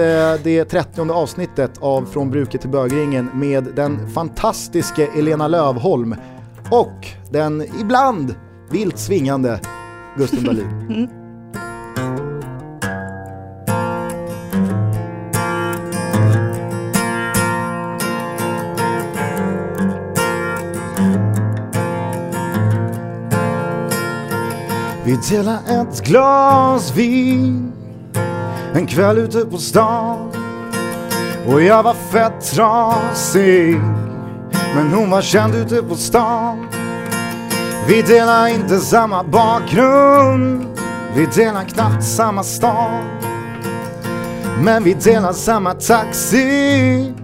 det 0.42 0.64
30 0.64 1.10
avsnittet 1.12 1.78
av 1.80 2.04
Från 2.04 2.30
bruket 2.30 2.60
till 2.60 2.70
bögringen 2.70 3.30
med 3.34 3.64
den 3.76 4.08
fantastiske 4.08 5.08
Elena 5.18 5.48
Lövholm 5.48 6.14
och 6.70 7.06
den 7.30 7.62
ibland 7.80 8.34
vilt 8.70 8.98
svingande 8.98 9.60
Gusten 10.16 10.44
Dahlin. 10.44 11.08
Vi 25.10 25.18
delar 25.30 25.58
ett 25.66 26.04
glas 26.04 26.96
vin 26.96 27.72
en 28.74 28.86
kväll 28.86 29.18
ute 29.18 29.38
på 29.40 29.58
stan. 29.58 30.32
Och 31.46 31.62
jag 31.62 31.82
var 31.82 31.94
fett 31.94 32.52
trasig 32.52 33.80
men 34.74 34.92
hon 34.92 35.10
var 35.10 35.22
känd 35.22 35.54
ute 35.54 35.82
på 35.82 35.94
stan. 35.94 36.66
Vi 37.88 38.02
delar 38.02 38.48
inte 38.48 38.78
samma 38.78 39.24
bakgrund 39.24 40.66
Vi 41.14 41.26
delar 41.26 41.64
knappt 41.64 42.04
samma 42.04 42.42
stad 42.42 43.04
Men 44.62 44.84
vi 44.84 44.94
delar 44.94 45.32
samma 45.32 45.74
taxi 45.74 47.14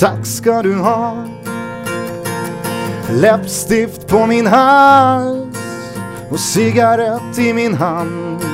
Tack 0.00 0.26
ska 0.26 0.62
du 0.62 0.74
ha. 0.74 1.24
Läppstift 3.10 4.06
på 4.06 4.26
min 4.26 4.46
hals 4.46 5.39
och 6.30 6.40
cigarett 6.40 7.38
i 7.38 7.52
min 7.52 7.74
hand. 7.74 8.44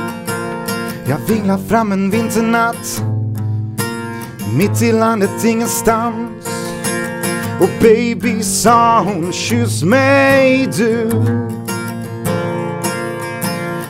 Jag 1.08 1.18
vinglar 1.18 1.58
fram 1.58 1.92
en 1.92 2.10
vinternatt 2.10 3.02
mitt 4.56 4.82
i 4.82 4.92
landet 4.92 5.44
ingenstans. 5.44 6.48
Och 7.60 7.68
baby 7.80 8.42
sa 8.42 9.00
hon 9.00 9.32
kyss 9.32 9.82
mig 9.82 10.66
du. 10.66 11.10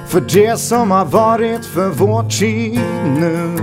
För 0.06 0.20
det 0.20 0.56
som 0.56 0.90
har 0.90 1.04
varit 1.04 1.64
för 1.66 1.88
vår 1.88 2.30
tid 2.30 2.80
nu. 3.20 3.56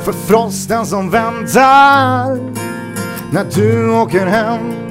För 0.00 0.12
frosten 0.12 0.86
som 0.86 1.10
väntar 1.10 2.38
när 3.32 3.44
du 3.54 3.90
åker 3.90 4.26
hem. 4.26 4.89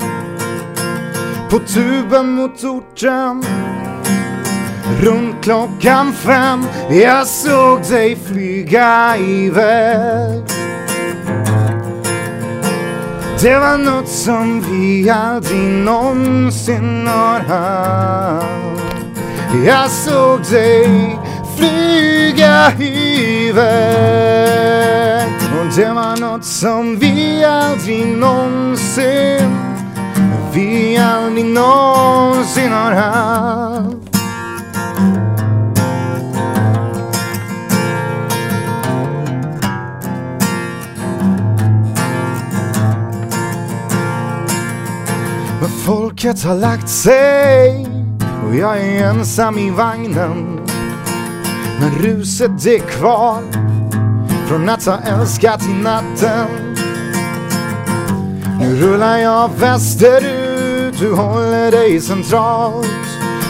På 1.49 1.59
tuben 1.59 2.31
mot 2.31 2.63
orten. 2.63 3.43
Runt 5.01 5.43
klockan 5.43 6.13
fem 6.13 6.65
Jag 6.89 7.27
såg 7.27 7.81
dig 7.89 8.17
flyga 8.27 9.17
iväg. 9.17 10.43
Det 13.41 13.59
var 13.59 13.77
något 13.77 14.07
som 14.07 14.61
vi 14.61 15.09
aldrig 15.09 15.69
någonsin 15.69 17.07
har 17.07 17.39
haft 17.39 18.45
Jag 19.65 19.89
såg 19.89 20.41
dig 20.51 21.17
flyga 21.57 22.71
iväg. 22.79 23.89
Och 25.59 25.67
det 25.75 25.93
var 25.93 26.19
något 26.19 26.45
som 26.45 26.99
vi 26.99 27.43
aldrig 27.43 28.07
någonsin 28.07 29.68
vi 30.53 30.97
aldrig 30.97 31.45
någonsin 31.45 32.71
har 32.71 32.91
haft 32.91 34.09
Men 45.61 45.69
folket 45.69 46.43
har 46.43 46.55
lagt 46.55 46.89
sig 46.89 47.87
och 48.47 48.55
jag 48.55 48.81
är 48.81 49.09
ensam 49.09 49.57
i 49.57 49.71
vagnen. 49.71 50.59
Men 51.79 51.91
ruset 52.01 52.65
är 52.65 52.79
kvar 52.79 53.41
från 54.47 54.69
att 54.69 54.85
ha 54.85 54.99
älskat 54.99 55.63
i 55.63 55.83
natten. 55.83 56.68
Nu 58.59 58.75
rullar 58.81 59.17
jag 59.17 59.49
västerut, 59.59 60.99
du 60.99 61.13
håller 61.13 61.71
dig 61.71 62.01
centralt. 62.01 62.87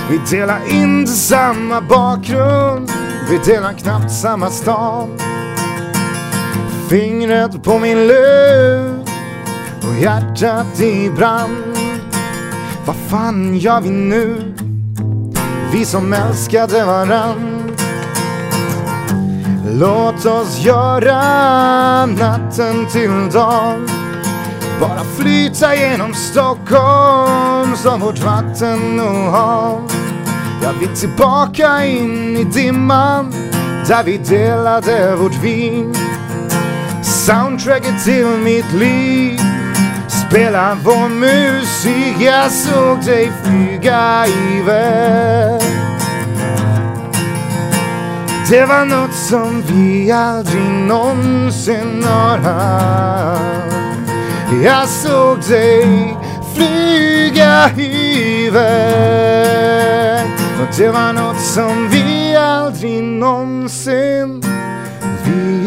Vi 0.09 0.37
delar 0.37 0.59
inte 0.69 1.11
samma 1.11 1.81
bakgrund, 1.81 2.91
vi 3.29 3.37
delar 3.37 3.73
knappt 3.73 4.11
samma 4.11 4.49
stad. 4.49 5.07
Fingret 6.89 7.63
på 7.63 7.79
min 7.79 8.07
lur 8.07 8.99
och 9.81 10.01
hjärtat 10.01 10.79
i 10.79 11.09
brand. 11.09 11.77
Vad 12.85 12.95
fan 12.95 13.57
gör 13.57 13.81
vi 13.81 13.89
nu? 13.89 14.55
Vi 15.71 15.85
som 15.85 16.13
älskade 16.13 16.85
varann. 16.85 17.71
Låt 19.71 20.25
oss 20.25 20.59
göra 20.59 22.05
natten 22.05 22.85
till 22.91 23.29
dag 23.33 23.79
bara 24.79 25.03
flyta 25.17 25.75
genom 25.75 26.13
Stockholm 26.13 27.75
som 27.75 27.99
vårt 27.99 28.19
vatten 28.19 28.99
och 28.99 29.31
hav 29.31 29.91
Jag 30.63 30.73
vill 30.73 30.97
tillbaka 30.97 31.85
in 31.85 32.37
i 32.37 32.43
dimman 32.43 33.33
där 33.87 34.03
vi 34.03 34.17
delade 34.17 35.15
vårt 35.15 35.43
vin. 35.43 35.95
Soundtracket 37.03 38.03
till 38.03 38.25
mitt 38.25 38.73
liv 38.73 39.39
Spela 40.07 40.77
vår 40.83 41.09
musik. 41.09 42.15
Jag 42.19 42.51
såg 42.51 43.05
dig 43.05 43.31
flyga 43.43 44.25
iväg 44.27 45.61
Det 48.49 48.65
var 48.65 48.85
något 48.85 49.15
som 49.15 49.61
vi 49.61 50.11
aldrig 50.11 50.69
någonsin 50.69 52.03
har 52.03 52.37
haft 52.37 53.78
jag 54.63 54.89
såg 54.89 55.39
dig 55.49 56.17
flyga 56.55 57.69
iväg 57.77 59.09
Och 60.61 60.67
det 60.77 60.89
var 60.89 61.13
något 61.13 61.41
som 61.41 61.89
vi 61.89 62.35
aldrig 62.35 63.03
någonsin 63.03 64.41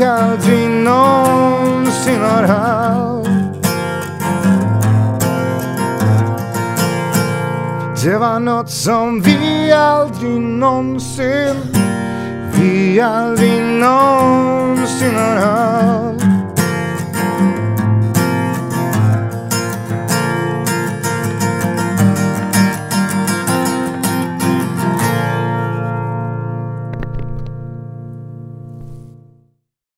vi 0.03 0.05
aldrig 0.05 0.69
någonsin 0.69 2.21
har 2.21 2.43
haft. 2.43 3.29
Det 8.05 8.19
var 8.19 8.41
något 8.41 8.71
som 8.71 9.21
vi 9.21 9.73
aldrig 9.73 10.41
någonsin 10.41 11.57
Vi 12.55 13.01
aldrig 13.01 13.63
någonsin 13.63 15.15
har 15.15 15.37
haft. 15.37 16.12